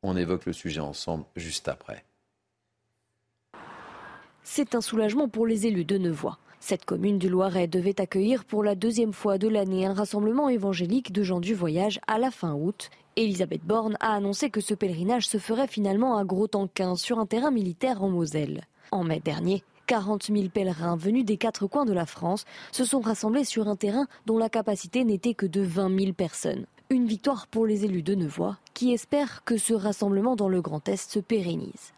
on 0.04 0.16
évoque 0.16 0.46
le 0.46 0.52
sujet 0.52 0.80
ensemble 0.80 1.24
juste 1.34 1.66
après. 1.66 2.04
C'est 4.44 4.76
un 4.76 4.80
soulagement 4.80 5.28
pour 5.28 5.44
les 5.44 5.66
élus 5.66 5.84
de 5.84 5.98
Nevoix. 5.98 6.38
Cette 6.60 6.84
commune 6.84 7.18
du 7.18 7.28
Loiret 7.28 7.66
devait 7.66 8.00
accueillir 8.00 8.44
pour 8.44 8.62
la 8.62 8.76
deuxième 8.76 9.12
fois 9.12 9.38
de 9.38 9.48
l'année 9.48 9.86
un 9.86 9.92
rassemblement 9.92 10.48
évangélique 10.48 11.10
de 11.10 11.24
gens 11.24 11.40
du 11.40 11.52
voyage 11.52 11.98
à 12.06 12.16
la 12.16 12.30
fin 12.30 12.54
août. 12.54 12.90
Elisabeth 13.16 13.64
Borne 13.64 13.96
a 13.98 14.14
annoncé 14.14 14.48
que 14.50 14.60
ce 14.60 14.74
pèlerinage 14.74 15.26
se 15.26 15.38
ferait 15.38 15.66
finalement 15.66 16.16
à 16.16 16.24
Gros-Tanquin 16.24 16.94
sur 16.94 17.18
un 17.18 17.26
terrain 17.26 17.50
militaire 17.50 18.04
en 18.04 18.08
Moselle. 18.08 18.62
En 18.92 19.02
mai 19.02 19.18
dernier, 19.18 19.64
40 19.88 20.26
000 20.26 20.48
pèlerins 20.48 20.96
venus 20.96 21.24
des 21.24 21.38
quatre 21.38 21.66
coins 21.66 21.86
de 21.86 21.92
la 21.92 22.06
France 22.06 22.44
se 22.70 22.84
sont 22.84 23.00
rassemblés 23.00 23.44
sur 23.44 23.66
un 23.66 23.74
terrain 23.74 24.06
dont 24.26 24.38
la 24.38 24.48
capacité 24.48 25.02
n'était 25.02 25.34
que 25.34 25.46
de 25.46 25.60
20 25.60 25.98
000 25.98 26.12
personnes. 26.12 26.66
Une 26.90 27.06
victoire 27.06 27.46
pour 27.46 27.64
les 27.64 27.86
élus 27.86 28.02
de 28.02 28.14
Nevoix 28.14 28.58
qui 28.74 28.92
espèrent 28.92 29.42
que 29.44 29.56
ce 29.56 29.72
rassemblement 29.72 30.36
dans 30.36 30.50
le 30.50 30.60
Grand 30.60 30.86
Est 30.86 31.10
se 31.10 31.18
pérennise. 31.18 31.94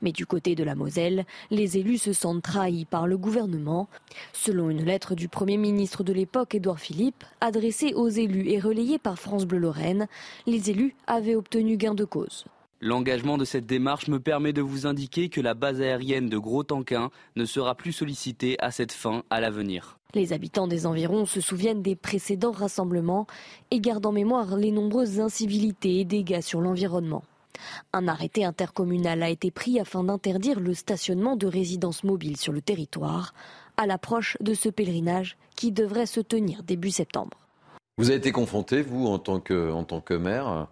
Mais 0.00 0.12
du 0.12 0.24
côté 0.24 0.54
de 0.54 0.64
la 0.64 0.74
Moselle, 0.74 1.26
les 1.50 1.76
élus 1.76 1.98
se 1.98 2.14
sentent 2.14 2.42
trahis 2.42 2.86
par 2.86 3.06
le 3.06 3.18
gouvernement. 3.18 3.86
Selon 4.32 4.70
une 4.70 4.82
lettre 4.82 5.14
du 5.14 5.28
Premier 5.28 5.58
ministre 5.58 6.04
de 6.04 6.14
l'époque, 6.14 6.54
Édouard 6.54 6.80
Philippe, 6.80 7.22
adressée 7.42 7.92
aux 7.92 8.08
élus 8.08 8.48
et 8.48 8.58
relayée 8.58 8.98
par 8.98 9.18
France 9.18 9.44
Bleu 9.44 9.58
Lorraine, 9.58 10.08
les 10.46 10.70
élus 10.70 10.96
avaient 11.06 11.34
obtenu 11.34 11.76
gain 11.76 11.94
de 11.94 12.06
cause. 12.06 12.46
L'engagement 12.86 13.38
de 13.38 13.46
cette 13.46 13.64
démarche 13.64 14.08
me 14.08 14.20
permet 14.20 14.52
de 14.52 14.60
vous 14.60 14.86
indiquer 14.86 15.30
que 15.30 15.40
la 15.40 15.54
base 15.54 15.80
aérienne 15.80 16.28
de 16.28 16.36
Gros-Tanquin 16.36 17.10
ne 17.34 17.46
sera 17.46 17.74
plus 17.74 17.92
sollicitée 17.92 18.56
à 18.58 18.70
cette 18.70 18.92
fin 18.92 19.22
à 19.30 19.40
l'avenir. 19.40 19.96
Les 20.12 20.34
habitants 20.34 20.68
des 20.68 20.84
environs 20.84 21.24
se 21.24 21.40
souviennent 21.40 21.80
des 21.80 21.96
précédents 21.96 22.52
rassemblements 22.52 23.26
et 23.70 23.80
gardent 23.80 24.04
en 24.04 24.12
mémoire 24.12 24.58
les 24.58 24.70
nombreuses 24.70 25.18
incivilités 25.18 26.00
et 26.00 26.04
dégâts 26.04 26.42
sur 26.42 26.60
l'environnement. 26.60 27.24
Un 27.94 28.06
arrêté 28.06 28.44
intercommunal 28.44 29.22
a 29.22 29.30
été 29.30 29.50
pris 29.50 29.80
afin 29.80 30.04
d'interdire 30.04 30.60
le 30.60 30.74
stationnement 30.74 31.36
de 31.36 31.46
résidences 31.46 32.04
mobiles 32.04 32.36
sur 32.36 32.52
le 32.52 32.60
territoire 32.60 33.32
à 33.78 33.86
l'approche 33.86 34.36
de 34.42 34.52
ce 34.52 34.68
pèlerinage 34.68 35.38
qui 35.56 35.72
devrait 35.72 36.04
se 36.04 36.20
tenir 36.20 36.62
début 36.62 36.90
septembre. 36.90 37.38
Vous 37.96 38.10
avez 38.10 38.18
été 38.18 38.30
confronté, 38.30 38.82
vous, 38.82 39.06
en 39.06 39.18
tant 39.18 39.40
que, 39.40 39.72
en 39.72 39.84
tant 39.84 40.02
que 40.02 40.12
maire, 40.12 40.68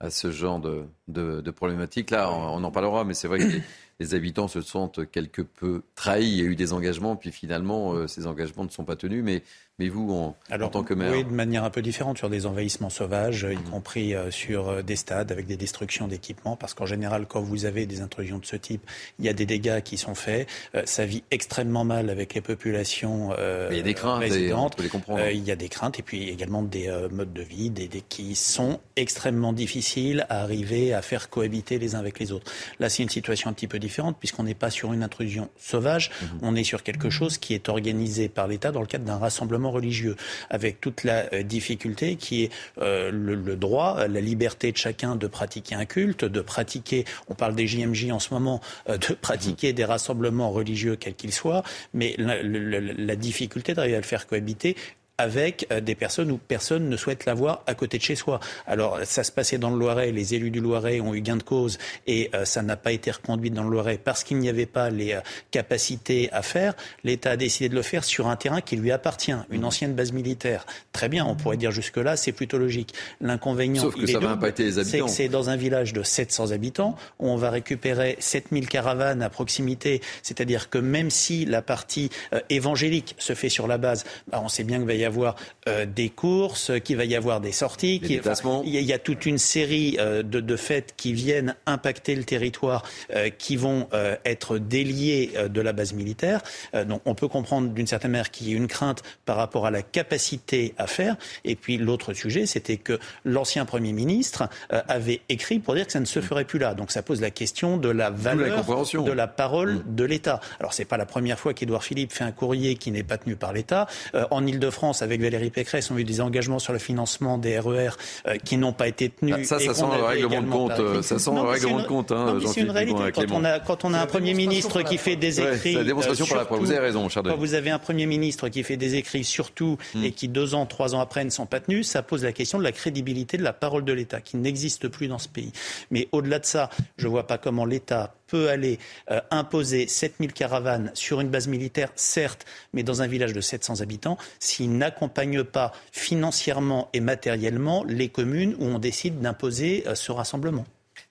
à 0.00 0.10
ce 0.10 0.30
genre 0.30 0.60
de, 0.60 1.50
problématiques. 1.50 2.10
Là, 2.10 2.30
on, 2.30 2.62
en 2.62 2.70
parlera, 2.70 3.04
mais 3.04 3.14
c'est 3.14 3.28
vrai 3.28 3.38
que 3.38 3.60
les, 4.00 4.14
habitants 4.14 4.48
se 4.48 4.60
sentent 4.60 5.10
quelque 5.10 5.42
peu 5.42 5.82
trahis. 5.94 6.26
Il 6.26 6.36
y 6.36 6.40
a 6.42 6.44
eu 6.44 6.56
des 6.56 6.72
engagements, 6.72 7.16
puis 7.16 7.32
finalement, 7.32 7.94
euh, 7.94 8.06
ces 8.06 8.26
engagements 8.26 8.64
ne 8.64 8.70
sont 8.70 8.84
pas 8.84 8.96
tenus. 8.96 9.24
Mais 9.24 9.42
mais 9.78 9.90
vous, 9.90 10.10
en, 10.10 10.34
tant 10.70 10.82
que 10.82 10.94
maire 10.94 11.12
Oui, 11.12 11.22
de 11.22 11.30
manière 11.30 11.62
un 11.62 11.68
peu 11.68 11.82
différente, 11.82 12.16
sur 12.16 12.30
des 12.30 12.46
envahissements 12.46 12.88
sauvages, 12.88 13.46
y 13.50 13.56
mmh. 13.56 13.62
compris 13.64 14.14
euh, 14.14 14.30
sur 14.30 14.70
euh, 14.70 14.82
des 14.82 14.96
stades 14.96 15.30
avec 15.30 15.46
des 15.46 15.58
destructions 15.58 16.08
d'équipements, 16.08 16.56
parce 16.56 16.72
qu'en 16.72 16.86
général, 16.86 17.26
quand 17.26 17.42
vous 17.42 17.66
avez 17.66 17.84
des 17.84 18.00
intrusions 18.00 18.38
de 18.38 18.46
ce 18.46 18.56
type, 18.56 18.80
il 19.18 19.26
y 19.26 19.28
a 19.28 19.34
des 19.34 19.44
dégâts 19.44 19.82
qui 19.82 19.98
sont 19.98 20.14
faits. 20.14 20.48
Euh, 20.74 20.82
ça 20.86 21.04
vit 21.04 21.24
extrêmement 21.30 21.84
mal 21.84 22.08
avec 22.08 22.32
les 22.32 22.40
populations 22.40 23.34
euh, 23.38 23.68
il 23.70 23.76
y 23.76 23.80
a 23.80 23.82
des 23.82 23.92
craintes, 23.92 24.20
résidentes. 24.20 24.80
les 24.80 24.88
comprendre. 24.88 25.28
il 25.28 25.44
y 25.44 25.50
a 25.50 25.56
des 25.56 25.68
craintes 25.68 25.98
et 25.98 26.02
puis 26.02 26.30
également 26.30 26.62
des 26.62 26.90
modes 27.10 27.34
de 27.34 27.42
vie 27.42 27.68
des, 27.68 27.86
des, 27.86 28.00
qui 28.00 28.34
sont 28.34 28.80
extrêmement 28.96 29.52
difficiles 29.52 30.24
à 30.30 30.40
arriver 30.40 30.94
à 30.94 31.02
faire 31.02 31.28
cohabiter 31.28 31.78
les 31.78 31.94
uns 31.94 31.98
avec 31.98 32.18
les 32.18 32.32
autres. 32.32 32.50
Là, 32.80 32.88
c'est 32.88 33.02
une 33.02 33.10
situation 33.10 33.50
un 33.50 33.52
petit 33.52 33.68
peu 33.68 33.78
différente, 33.78 34.16
puisqu'on 34.18 34.44
n'est 34.44 34.54
pas 34.54 34.70
sur 34.70 34.94
une 34.94 35.02
intrusion 35.02 35.50
sauvage, 35.58 36.10
mmh. 36.10 36.26
on 36.40 36.56
est 36.56 36.64
sur 36.64 36.82
quelque 36.82 37.10
chose 37.10 37.36
qui 37.36 37.52
est 37.52 37.68
organisé 37.68 38.30
par 38.30 38.48
l'État 38.48 38.72
dans 38.72 38.80
le 38.80 38.86
cadre 38.86 39.04
d'un 39.04 39.18
rassemblement 39.18 39.65
religieux, 39.70 40.16
avec 40.50 40.80
toute 40.80 41.04
la 41.04 41.32
euh, 41.32 41.42
difficulté 41.42 42.16
qui 42.16 42.44
est 42.44 42.52
euh, 42.78 43.10
le, 43.10 43.56
droit, 43.56 44.06
la 44.06 44.20
liberté 44.20 44.72
de 44.72 44.76
chacun 44.76 45.16
de 45.16 45.26
pratiquer 45.26 45.74
un 45.74 45.84
culte, 45.84 46.24
de 46.24 46.40
pratiquer, 46.40 47.04
on 47.28 47.34
parle 47.34 47.54
des 47.54 47.66
JMJ 47.66 48.10
en 48.10 48.18
ce 48.18 48.32
moment, 48.32 48.60
euh, 48.88 48.98
de 48.98 49.14
pratiquer 49.20 49.72
des 49.72 49.84
rassemblements 49.84 50.50
religieux 50.50 50.96
quels 50.96 51.14
qu'ils 51.14 51.32
soient, 51.32 51.62
mais 51.94 52.14
la, 52.18 52.42
la 52.42 53.16
difficulté 53.16 53.74
d'arriver 53.74 53.96
à 53.96 54.00
le 54.00 54.06
faire 54.06 54.26
cohabiter 54.26 54.76
avec 55.18 55.66
euh, 55.70 55.80
des 55.80 55.94
personnes 55.94 56.30
où 56.30 56.38
personne 56.38 56.88
ne 56.88 56.96
souhaite 56.96 57.24
l'avoir 57.24 57.62
à 57.66 57.74
côté 57.74 57.98
de 57.98 58.02
chez 58.02 58.16
soi. 58.16 58.40
Alors 58.66 59.00
ça 59.04 59.24
se 59.24 59.32
passait 59.32 59.58
dans 59.58 59.70
le 59.70 59.78
Loiret, 59.78 60.12
les 60.12 60.34
élus 60.34 60.50
du 60.50 60.60
Loiret 60.60 61.00
ont 61.00 61.14
eu 61.14 61.20
gain 61.20 61.36
de 61.36 61.42
cause 61.42 61.78
et 62.06 62.30
euh, 62.34 62.44
ça 62.44 62.62
n'a 62.62 62.76
pas 62.76 62.92
été 62.92 63.10
reconduit 63.10 63.50
dans 63.50 63.64
le 63.64 63.70
Loiret 63.70 63.98
parce 64.02 64.24
qu'il 64.24 64.38
n'y 64.38 64.48
avait 64.48 64.66
pas 64.66 64.90
les 64.90 65.12
euh, 65.12 65.20
capacités 65.50 66.28
à 66.32 66.42
faire. 66.42 66.74
L'État 67.04 67.32
a 67.32 67.36
décidé 67.36 67.68
de 67.68 67.74
le 67.74 67.82
faire 67.82 68.04
sur 68.04 68.28
un 68.28 68.36
terrain 68.36 68.60
qui 68.60 68.76
lui 68.76 68.92
appartient, 68.92 69.34
une 69.50 69.62
mmh. 69.62 69.64
ancienne 69.64 69.94
base 69.94 70.12
militaire. 70.12 70.66
Très 70.92 71.08
bien, 71.08 71.24
on 71.24 71.34
pourrait 71.34 71.56
dire 71.56 71.70
jusque-là, 71.70 72.16
c'est 72.16 72.32
plutôt 72.32 72.58
logique. 72.58 72.94
L'inconvénient, 73.20 73.90
c'est 73.90 75.00
que 75.00 75.08
c'est 75.08 75.28
dans 75.28 75.50
un 75.50 75.56
village 75.56 75.92
de 75.92 76.02
700 76.02 76.50
habitants 76.50 76.96
où 77.18 77.28
on 77.28 77.36
va 77.36 77.50
récupérer 77.50 78.16
7000 78.18 78.68
caravanes 78.68 79.22
à 79.22 79.30
proximité, 79.30 80.02
c'est-à-dire 80.22 80.68
que 80.68 80.78
même 80.78 81.10
si 81.10 81.44
la 81.44 81.62
partie 81.62 82.10
évangélique 82.50 83.14
se 83.18 83.34
fait 83.34 83.48
sur 83.48 83.66
la 83.66 83.78
base, 83.78 84.04
bah, 84.28 84.40
on 84.42 84.48
sait 84.48 84.64
bien 84.64 84.78
qu'il 84.78 84.86
va 84.86 84.94
y 84.94 85.05
avoir 85.06 85.36
euh, 85.68 85.84
des 85.84 86.10
courses, 86.10 86.70
qu'il 86.84 86.96
va 86.96 87.04
y 87.04 87.16
avoir 87.16 87.40
des 87.40 87.52
sorties, 87.52 88.00
qu'il 88.00 88.20
il 88.64 88.80
y, 88.82 88.92
a 88.92 88.98
toute 88.98 89.26
une 89.26 89.38
série 89.38 89.96
euh, 89.98 90.22
de, 90.22 90.40
de, 90.40 90.56
faits 90.56 90.94
qui 90.96 91.12
viennent 91.12 91.56
impacter 91.66 92.14
le 92.14 92.22
territoire, 92.24 92.84
euh, 93.14 93.30
qui 93.30 93.56
vont 93.56 93.88
être 94.24 94.58
déliés 94.58 95.32
de 95.48 95.60
la 95.60 95.72
base 95.72 95.92
militaire. 95.92 96.40
donc 96.86 97.00
on 97.04 97.14
peut 97.14 97.28
comprendre 97.28 97.68
d'une 97.68 97.86
certaine 97.86 98.10
manière 98.10 98.30
qu'il 98.30 98.48
y 98.48 98.52
ait 98.52 98.56
une 98.56 98.66
crainte 98.66 99.02
par 99.24 99.36
rapport 99.36 99.66
à 99.66 99.70
la 99.70 99.82
capacité 99.82 100.74
à 100.78 100.86
faire. 100.86 101.16
Et 101.44 101.56
puis 101.56 101.76
l'autre 101.76 102.12
sujet, 102.12 102.46
c'était 102.46 102.76
que 102.76 102.98
l'ancien 103.24 103.64
Premier 103.64 103.92
ministre 103.92 104.48
avait 104.70 105.20
écrit 105.28 105.58
pour 105.58 105.74
dire 105.74 105.86
que 105.86 105.92
ça 105.92 106.00
ne 106.00 106.04
se 106.04 106.20
ferait 106.20 106.44
plus 106.44 106.58
là. 106.58 106.74
Donc 106.74 106.90
ça 106.90 107.02
pose 107.02 107.20
la 107.20 107.30
question 107.30 107.76
de 107.76 107.88
la 107.88 108.10
valeur 108.10 108.64
de 108.64 109.12
la 109.12 109.26
parole 109.26 109.74
mm. 109.74 109.94
de 109.94 110.04
l'État. 110.04 110.40
Alors 110.60 110.72
c'est 110.72 110.84
pas 110.84 110.96
la 110.96 111.06
première 111.06 111.38
fois 111.38 111.54
qu'Édouard 111.54 111.84
Philippe 111.84 112.12
fait 112.12 112.24
un 112.24 112.32
courrier 112.32 112.76
qui 112.76 112.90
n'est 112.90 113.04
pas 113.04 113.18
tenu 113.18 113.36
par 113.36 113.52
l'État. 113.52 113.86
en 114.30 114.46
Ile-de-France, 114.46 114.95
avec 115.02 115.20
Valérie 115.20 115.50
Pécresse, 115.50 115.90
ont 115.90 115.98
eu 115.98 116.04
des 116.04 116.20
engagements 116.20 116.58
sur 116.58 116.72
le 116.72 116.78
financement 116.78 117.38
des 117.38 117.58
RER 117.58 117.90
euh, 118.26 118.36
qui 118.44 118.56
n'ont 118.56 118.72
pas 118.72 118.88
été 118.88 119.08
tenus. 119.08 119.34
Ah, 119.38 119.44
ça, 119.44 119.58
ça 119.58 119.74
sent 119.74 119.84
le 119.96 120.04
règlement 120.04 120.42
de 120.42 120.50
compte. 120.50 120.80
Euh, 120.80 121.02
ça 121.02 121.18
sent 121.18 121.30
le 121.34 121.40
règlement 121.40 121.80
de 121.80 121.86
compte. 121.86 122.12
Hein, 122.12 122.38
c'est 122.46 122.60
une 122.60 122.70
réalité. 122.70 123.02
Quand 123.14 123.30
on, 123.32 123.44
a, 123.44 123.58
quand 123.60 123.84
on 123.84 123.94
a 123.94 124.00
un 124.00 124.06
Premier 124.06 124.34
ministre 124.34 124.82
qui 124.82 124.98
fait 124.98 125.16
des 125.16 125.40
écrits. 125.40 125.74
la 125.74 125.84
démonstration 125.84 126.26
euh, 126.36 126.56
Vous 126.56 126.70
avez 126.70 126.80
raison, 126.80 127.08
cher 127.08 127.22
Quand 127.22 127.36
vous 127.36 127.54
avez 127.54 127.70
un 127.70 127.78
Premier 127.78 128.06
ministre 128.06 128.48
qui 128.48 128.62
fait 128.62 128.76
des 128.76 128.94
écrits 128.94 129.24
surtout 129.24 129.78
hmm. 129.94 130.04
et 130.04 130.12
qui 130.12 130.28
deux 130.28 130.54
ans, 130.54 130.66
trois 130.66 130.94
ans 130.94 131.00
après 131.00 131.24
ne 131.24 131.30
sont 131.30 131.46
pas 131.46 131.60
tenus, 131.60 131.86
ça 131.88 132.02
pose 132.02 132.24
la 132.24 132.32
question 132.32 132.58
de 132.58 132.64
la 132.64 132.72
crédibilité 132.72 133.36
de 133.36 133.42
la 133.42 133.52
parole 133.52 133.84
de 133.84 133.92
l'État 133.92 134.20
qui 134.20 134.36
n'existe 134.36 134.88
plus 134.88 135.08
dans 135.08 135.18
ce 135.18 135.28
pays. 135.28 135.52
Mais 135.90 136.08
au-delà 136.12 136.38
de 136.38 136.46
ça, 136.46 136.70
je 136.98 137.06
ne 137.06 137.10
vois 137.10 137.26
pas 137.26 137.38
comment 137.38 137.64
l'État 137.64 138.14
peut 138.26 138.48
aller 138.48 138.78
euh, 139.10 139.20
imposer 139.30 139.86
7000 139.86 140.32
caravanes 140.32 140.90
sur 140.94 141.20
une 141.20 141.28
base 141.28 141.48
militaire, 141.48 141.90
certes, 141.94 142.44
mais 142.72 142.82
dans 142.82 143.02
un 143.02 143.06
village 143.06 143.32
de 143.32 143.40
700 143.40 143.80
habitants, 143.80 144.18
s'il 144.38 144.76
n'accompagne 144.76 145.44
pas 145.44 145.72
financièrement 145.92 146.88
et 146.92 147.00
matériellement 147.00 147.84
les 147.84 148.08
communes 148.08 148.54
où 148.58 148.64
on 148.64 148.78
décide 148.78 149.20
d'imposer 149.20 149.84
euh, 149.86 149.94
ce 149.94 150.12
rassemblement. 150.12 150.64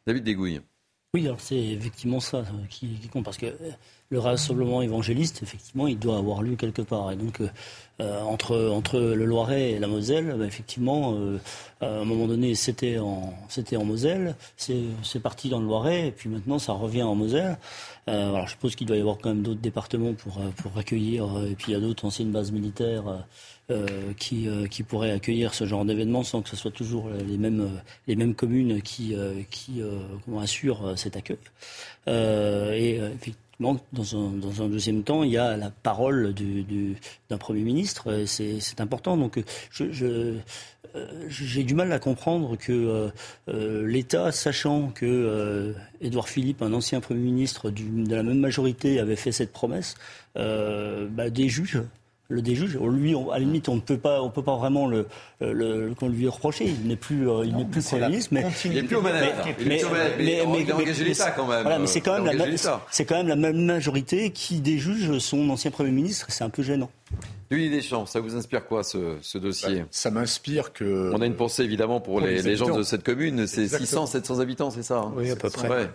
David 0.05 0.23
Dégouille. 0.23 0.61
Oui, 1.13 1.25
alors 1.25 1.39
c'est 1.39 1.57
effectivement 1.57 2.19
ça 2.19 2.43
qui, 2.69 2.99
compte, 3.11 3.23
parce 3.23 3.37
que 3.37 3.45
le 4.15 4.21
rassemblement 4.21 4.81
évangéliste, 4.81 5.43
effectivement, 5.43 5.87
il 5.87 5.99
doit 5.99 6.17
avoir 6.17 6.41
lieu 6.41 6.55
quelque 6.55 6.81
part. 6.81 7.11
Et 7.11 7.17
donc, 7.17 7.41
euh, 8.01 8.21
entre, 8.21 8.69
entre 8.71 8.97
le 8.97 9.25
Loiret 9.25 9.71
et 9.71 9.79
la 9.79 9.87
Moselle, 9.87 10.35
bah, 10.39 10.45
effectivement, 10.45 11.15
euh, 11.15 11.37
à 11.81 11.87
un 11.87 12.05
moment 12.05 12.27
donné, 12.27 12.55
c'était 12.55 12.97
en, 12.97 13.33
en 13.33 13.85
Moselle, 13.85 14.35
c'est 14.55 15.19
parti 15.21 15.49
dans 15.49 15.59
le 15.59 15.65
Loiret, 15.65 16.07
et 16.07 16.11
puis 16.11 16.29
maintenant, 16.29 16.59
ça 16.59 16.71
revient 16.71 17.03
en 17.03 17.15
Moselle. 17.15 17.57
Euh, 18.07 18.29
alors, 18.29 18.47
je 18.47 18.51
suppose 18.51 18.75
qu'il 18.75 18.87
doit 18.87 18.95
y 18.95 19.01
avoir 19.01 19.17
quand 19.17 19.29
même 19.29 19.43
d'autres 19.43 19.59
départements 19.59 20.13
pour, 20.13 20.39
pour 20.55 20.77
accueillir, 20.77 21.25
et 21.49 21.55
puis 21.55 21.71
il 21.71 21.73
y 21.73 21.77
a 21.77 21.81
d'autres 21.81 22.05
anciennes 22.05 22.31
bases 22.31 22.51
militaires 22.53 23.25
qui, 24.17 24.47
qui 24.69 24.83
pourraient 24.83 25.11
accueillir 25.11 25.55
ce 25.55 25.65
genre 25.65 25.85
d'événement 25.85 26.23
sans 26.23 26.43
que 26.43 26.49
ce 26.49 26.55
soit 26.55 26.69
toujours 26.69 27.09
les 27.09 27.37
mêmes, 27.37 27.81
les 28.05 28.15
mêmes 28.15 28.35
communes 28.35 28.81
qui, 28.83 29.15
qui 29.49 29.81
assurent 30.39 30.93
cet 30.95 31.17
accueil. 31.17 31.39
et 32.07 33.01
dans 33.59 33.77
un, 34.15 34.31
dans 34.31 34.61
un, 34.61 34.67
deuxième 34.67 35.03
temps, 35.03 35.23
il 35.23 35.31
y 35.31 35.37
a 35.37 35.57
la 35.57 35.71
parole 35.71 36.33
d'un 37.29 37.37
Premier 37.37 37.61
ministre. 37.61 38.25
C'est 38.25 38.79
important. 38.81 39.17
Donc, 39.17 39.39
euh, 40.95 41.05
j'ai 41.27 41.63
du 41.63 41.75
mal 41.75 41.91
à 41.91 41.99
comprendre 41.99 42.57
que 42.57 42.71
euh, 42.71 43.09
euh, 43.49 43.85
l'État, 43.87 44.31
sachant 44.31 44.89
que 44.89 45.73
Édouard 46.01 46.29
Philippe, 46.29 46.61
un 46.61 46.73
ancien 46.73 47.01
Premier 47.01 47.21
ministre 47.21 47.69
de 47.69 48.15
la 48.15 48.23
même 48.23 48.39
majorité, 48.39 48.99
avait 48.99 49.15
fait 49.15 49.31
cette 49.31 49.51
promesse, 49.51 49.95
bah, 50.35 51.29
des 51.29 51.49
juges 51.49 51.81
le 52.27 52.41
déjuge. 52.41 52.77
Lui, 52.77 53.15
à 53.15 53.33
la 53.33 53.39
limite, 53.39 53.69
on 53.69 53.75
ne 53.75 53.81
peut 53.81 53.97
pas, 53.97 54.21
on 54.21 54.29
peut 54.29 54.43
pas 54.43 54.55
vraiment 54.57 54.87
le, 54.87 55.07
le, 55.41 55.93
qu'on 55.93 56.09
lui 56.09 56.27
reprocher. 56.27 56.65
Il 56.65 56.87
n'est 56.87 56.95
plus, 56.95 57.29
euh, 57.29 57.45
il 57.45 57.55
n'est 57.55 57.65
plus 57.65 57.85
Premier 57.85 58.07
ministre, 58.07 58.33
mais 58.33 58.45
il 58.65 58.71
n'est 58.71 58.83
plus 58.83 58.95
au 58.95 59.01
manettes. 59.01 59.35
Mais, 59.59 59.81
mais, 60.19 60.43
mais, 60.47 60.61
il 60.61 60.71
a 60.71 60.75
engagé 60.75 61.03
l'État 61.03 61.31
quand 61.31 61.47
même. 61.47 61.61
Voilà, 61.61 61.79
mais 61.79 61.87
c'est 61.87 62.01
quand 62.01 62.19
même 62.19 62.35
la, 62.35 62.45
c'est 62.89 63.05
quand 63.05 63.17
même 63.17 63.27
la 63.27 63.35
même 63.35 63.63
majorité 63.63 64.31
qui 64.31 64.59
déjuge 64.59 65.17
son 65.19 65.49
ancien 65.49 65.71
Premier 65.71 65.91
ministre. 65.91 66.27
C'est 66.29 66.43
un 66.43 66.49
peu 66.49 66.63
gênant. 66.63 66.89
Louis 67.51 67.69
Deschamps, 67.69 68.07
ça 68.07 68.19
vous 68.19 68.35
inspire 68.35 68.65
quoi 68.65 68.83
ce, 68.83 69.17
ce 69.21 69.37
dossier 69.37 69.81
bah, 69.81 69.87
Ça 69.91 70.09
m'inspire 70.09 70.73
que. 70.73 71.11
On 71.13 71.21
a 71.21 71.25
une 71.25 71.35
pensée 71.35 71.63
évidemment 71.63 72.01
pour, 72.01 72.19
les, 72.19 72.41
les, 72.41 72.55
gens 72.55 72.75
de 72.75 72.83
cette 72.83 73.03
commune. 73.03 73.45
C'est 73.45 73.67
600, 73.67 74.07
700 74.07 74.39
habitants, 74.39 74.71
c'est 74.71 74.83
ça 74.83 74.97
hein 74.97 75.13
Oui, 75.15 75.29
à 75.29 75.35
peu 75.35 75.49
près. 75.49 75.89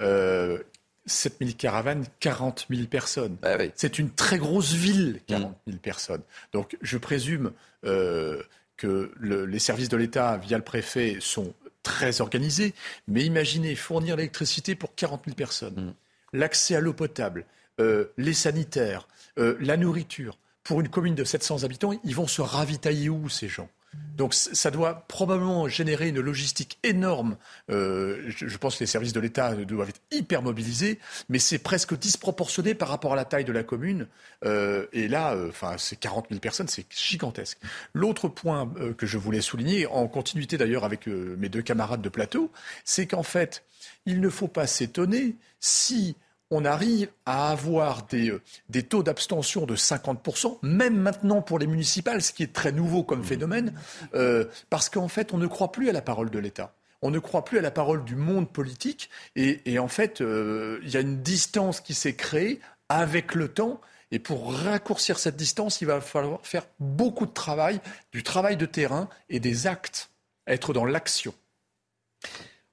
Euh, 0.00 0.58
7000 1.06 1.56
caravanes, 1.56 2.04
40 2.20 2.66
000 2.70 2.86
personnes. 2.86 3.36
Bah 3.42 3.56
c'est 3.74 3.98
une 3.98 4.10
très 4.10 4.38
grosse 4.38 4.72
ville, 4.72 5.20
40 5.26 5.56
000 5.66 5.78
personnes. 5.78 6.22
Donc 6.52 6.76
je 6.80 6.98
présume 6.98 7.52
euh, 7.84 8.42
que 8.76 9.12
les 9.20 9.58
services 9.58 9.88
de 9.88 9.96
l'État, 9.96 10.36
via 10.36 10.56
le 10.56 10.64
préfet, 10.64 11.18
sont 11.20 11.54
très 11.82 12.20
organisés. 12.20 12.74
Mais 13.08 13.24
imaginez 13.24 13.74
fournir 13.74 14.16
l'électricité 14.16 14.74
pour 14.74 14.94
40 14.94 15.22
000 15.26 15.36
personnes, 15.36 15.74
mm. 15.74 15.94
l'accès 16.38 16.76
à 16.76 16.80
l'eau 16.80 16.92
potable, 16.92 17.46
euh, 17.80 18.06
les 18.16 18.34
sanitaires, 18.34 19.08
euh, 19.38 19.56
la 19.60 19.76
nourriture. 19.76 20.38
Pour 20.62 20.80
une 20.80 20.88
commune 20.88 21.16
de 21.16 21.24
700 21.24 21.64
habitants, 21.64 21.98
ils 22.04 22.14
vont 22.14 22.28
se 22.28 22.40
ravitailler 22.40 23.08
où 23.08 23.28
ces 23.28 23.48
gens? 23.48 23.68
Donc 24.16 24.34
ça 24.34 24.70
doit 24.70 25.04
probablement 25.08 25.68
générer 25.68 26.08
une 26.08 26.20
logistique 26.20 26.78
énorme. 26.82 27.36
Euh, 27.70 28.22
je, 28.28 28.56
pense 28.58 28.76
que 28.76 28.80
les 28.80 28.86
services 28.86 29.12
de 29.12 29.20
l'État 29.20 29.54
doivent 29.54 29.88
être 29.88 30.00
hyper 30.10 30.42
mobilisés, 30.42 30.98
mais 31.28 31.38
c'est 31.38 31.58
presque 31.58 31.98
disproportionné 31.98 32.74
par 32.74 32.88
rapport 32.88 33.14
à 33.14 33.16
la 33.16 33.24
taille 33.24 33.44
de 33.44 33.52
la 33.52 33.62
commune. 33.62 34.06
Euh, 34.44 34.86
et 34.92 35.08
là, 35.08 35.34
euh, 35.34 35.48
enfin, 35.48 35.76
c'est 35.78 35.96
40 35.96 36.26
000 36.28 36.40
personnes, 36.40 36.68
c'est 36.68 36.86
gigantesque. 36.90 37.58
L'autre 37.94 38.28
point 38.28 38.72
que 38.96 39.06
je 39.06 39.18
voulais 39.18 39.40
souligner, 39.40 39.86
en 39.86 40.06
continuité 40.08 40.58
d'ailleurs 40.58 40.84
avec 40.84 41.06
mes 41.06 41.48
deux 41.48 41.62
camarades 41.62 42.02
de 42.02 42.08
plateau, 42.08 42.50
c'est 42.84 43.06
qu'en 43.06 43.22
fait, 43.22 43.64
il 44.06 44.20
ne 44.20 44.28
faut 44.28 44.48
pas 44.48 44.66
s'étonner 44.66 45.36
si 45.60 46.16
on 46.52 46.66
arrive 46.66 47.08
à 47.24 47.50
avoir 47.50 48.06
des, 48.06 48.30
euh, 48.30 48.42
des 48.68 48.82
taux 48.82 49.02
d'abstention 49.02 49.64
de 49.64 49.74
50%, 49.74 50.58
même 50.62 50.96
maintenant 50.96 51.40
pour 51.40 51.58
les 51.58 51.66
municipales, 51.66 52.20
ce 52.20 52.32
qui 52.32 52.42
est 52.42 52.52
très 52.52 52.72
nouveau 52.72 53.02
comme 53.02 53.24
phénomène, 53.24 53.72
euh, 54.14 54.44
parce 54.68 54.90
qu'en 54.90 55.08
fait, 55.08 55.32
on 55.32 55.38
ne 55.38 55.46
croit 55.46 55.72
plus 55.72 55.88
à 55.88 55.92
la 55.92 56.02
parole 56.02 56.28
de 56.28 56.38
l'État. 56.38 56.74
On 57.00 57.10
ne 57.10 57.18
croit 57.18 57.44
plus 57.44 57.58
à 57.58 57.62
la 57.62 57.70
parole 57.70 58.04
du 58.04 58.16
monde 58.16 58.52
politique. 58.52 59.08
Et, 59.34 59.78
en 59.78 59.88
fait, 59.88 60.20
euh, 60.20 60.78
il 60.84 60.90
y 60.90 60.96
a 60.96 61.00
une 61.00 61.22
distance 61.22 61.80
qui 61.80 61.94
s'est 61.94 62.14
créée 62.14 62.60
avec 62.88 63.34
le 63.34 63.48
temps. 63.48 63.80
Et 64.12 64.18
pour 64.18 64.54
raccourcir 64.54 65.18
cette 65.18 65.36
distance, 65.36 65.80
il 65.80 65.86
va 65.86 66.00
falloir 66.02 66.46
faire 66.46 66.66
beaucoup 66.78 67.26
de 67.26 67.32
travail, 67.32 67.80
du 68.12 68.22
travail 68.22 68.56
de 68.58 68.66
terrain 68.66 69.08
et 69.30 69.40
des 69.40 69.66
actes, 69.66 70.10
être 70.46 70.74
dans 70.74 70.84
l'action. 70.84 71.34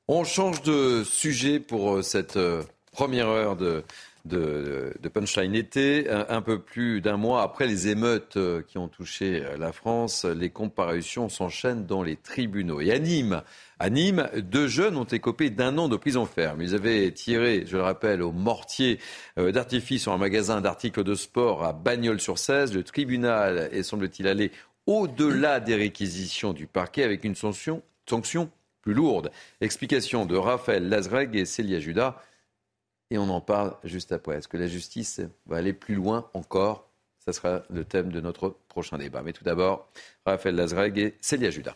On 0.07 0.25
change 0.25 0.61
de 0.63 1.03
sujet 1.03 1.59
pour 1.59 2.03
cette 2.03 2.37
première 2.99 3.29
heure 3.29 3.55
de, 3.55 3.85
de, 4.25 5.07
Punchline 5.07 5.55
été, 5.55 6.09
un, 6.09 6.41
peu 6.41 6.59
plus 6.59 6.99
d'un 6.99 7.15
mois 7.15 7.43
après 7.43 7.65
les 7.65 7.87
émeutes 7.87 8.35
euh, 8.35 8.61
qui 8.61 8.77
ont 8.77 8.89
touché 8.89 9.41
euh, 9.41 9.55
la 9.57 9.71
France, 9.71 10.25
les 10.25 10.49
comparutions 10.49 11.29
s'enchaînent 11.29 11.85
dans 11.85 12.03
les 12.03 12.17
tribunaux. 12.17 12.81
Et 12.81 12.91
à 12.91 12.99
Nîmes, 12.99 13.41
à 13.79 13.89
Nîmes, 13.89 14.27
deux 14.35 14.67
jeunes 14.67 14.97
ont 14.97 15.05
écopé 15.05 15.49
d'un 15.49 15.77
an 15.77 15.87
de 15.87 15.95
prison 15.95 16.25
ferme. 16.25 16.61
Ils 16.61 16.75
avaient 16.75 17.09
tiré, 17.13 17.63
je 17.65 17.77
le 17.77 17.83
rappelle, 17.83 18.21
au 18.21 18.33
mortier 18.33 18.99
euh, 19.37 19.53
d'artifice 19.53 20.01
sur 20.01 20.11
un 20.11 20.17
magasin 20.17 20.59
d'articles 20.59 21.05
de 21.05 21.15
sport 21.15 21.63
à 21.63 21.71
Bagnols-sur-Cèze. 21.71 22.73
Le 22.73 22.83
tribunal 22.83 23.69
est, 23.71 23.83
semble-t-il, 23.83 24.27
allé 24.27 24.51
au-delà 24.87 25.61
des 25.61 25.75
réquisitions 25.75 26.51
du 26.51 26.67
parquet 26.67 27.03
avec 27.03 27.23
une 27.23 27.35
sanction, 27.35 27.81
sanction 28.09 28.49
plus 28.81 28.93
lourde. 28.93 29.31
Explication 29.61 30.25
de 30.25 30.35
Raphaël 30.35 30.89
Lazreg 30.89 31.33
et 31.37 31.45
Célia 31.45 31.79
Judas 31.79 32.21
et 33.09 33.17
on 33.17 33.29
en 33.29 33.41
parle 33.41 33.75
juste 33.83 34.11
après. 34.11 34.37
Est-ce 34.37 34.47
que 34.47 34.57
la 34.57 34.67
justice 34.67 35.21
va 35.45 35.57
aller 35.57 35.73
plus 35.73 35.95
loin 35.95 36.29
encore? 36.33 36.89
Ce 37.25 37.31
sera 37.31 37.63
le 37.69 37.83
thème 37.83 38.11
de 38.11 38.21
notre 38.21 38.55
prochain 38.69 38.97
débat. 38.97 39.21
Mais 39.23 39.33
tout 39.33 39.43
d'abord, 39.43 39.89
Raphaël 40.25 40.55
Lazreg 40.55 40.97
et 40.97 41.15
Célia 41.21 41.49
Judas. 41.49 41.75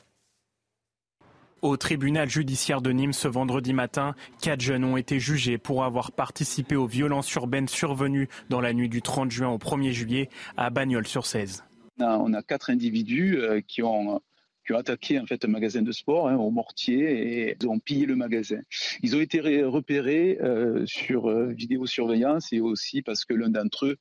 Au 1.62 1.78
tribunal 1.78 2.30
judiciaire 2.30 2.82
de 2.82 2.92
Nîmes 2.92 3.14
ce 3.14 3.30
vendredi 3.30 3.72
matin, 3.72 4.16
quatre 4.42 4.60
jeunes 4.60 4.84
ont 4.84 4.98
été 4.98 5.20
jugés 5.20 5.58
pour 5.58 5.86
avoir 5.86 6.12
participé 6.12 6.76
aux 6.76 6.88
violences 6.88 7.34
urbaines 7.36 7.70
survenues 7.70 8.28
dans 8.50 8.60
la 8.60 8.74
nuit 8.74 8.90
du 8.90 9.02
30 9.02 9.32
juin 9.32 9.50
au 9.50 9.58
1er 9.58 9.92
juillet 9.92 10.30
à 10.58 10.70
Bagnols-sur-Cèze. 10.70 11.64
On 12.00 12.34
a 12.34 12.42
quatre 12.42 12.70
individus 12.70 13.38
euh, 13.38 13.62
qui 13.62 13.82
ont 13.82 14.22
qui 14.66 14.74
ont 14.74 14.78
attaqué 14.78 15.20
en 15.20 15.26
fait 15.26 15.44
un 15.46 15.48
magasin 15.48 15.82
de 15.82 15.92
sport 15.92 16.28
hein, 16.28 16.36
au 16.36 16.52
mortier 16.52 17.50
et 17.50 17.58
ils 17.60 17.68
ont 17.68 17.80
pillé 17.80 18.06
le 18.06 18.16
magasin. 18.16 18.60
Ils 19.02 19.16
ont 19.16 19.20
été 19.20 19.40
repérés 19.64 20.38
euh, 20.42 20.86
sur 20.86 21.30
euh, 21.30 21.52
vidéosurveillance 21.52 22.54
et 22.54 22.62
aussi 22.62 23.02
parce 23.02 23.26
que 23.26 23.34
l'un 23.34 23.50
d'entre 23.50 23.86
eux 23.88 23.98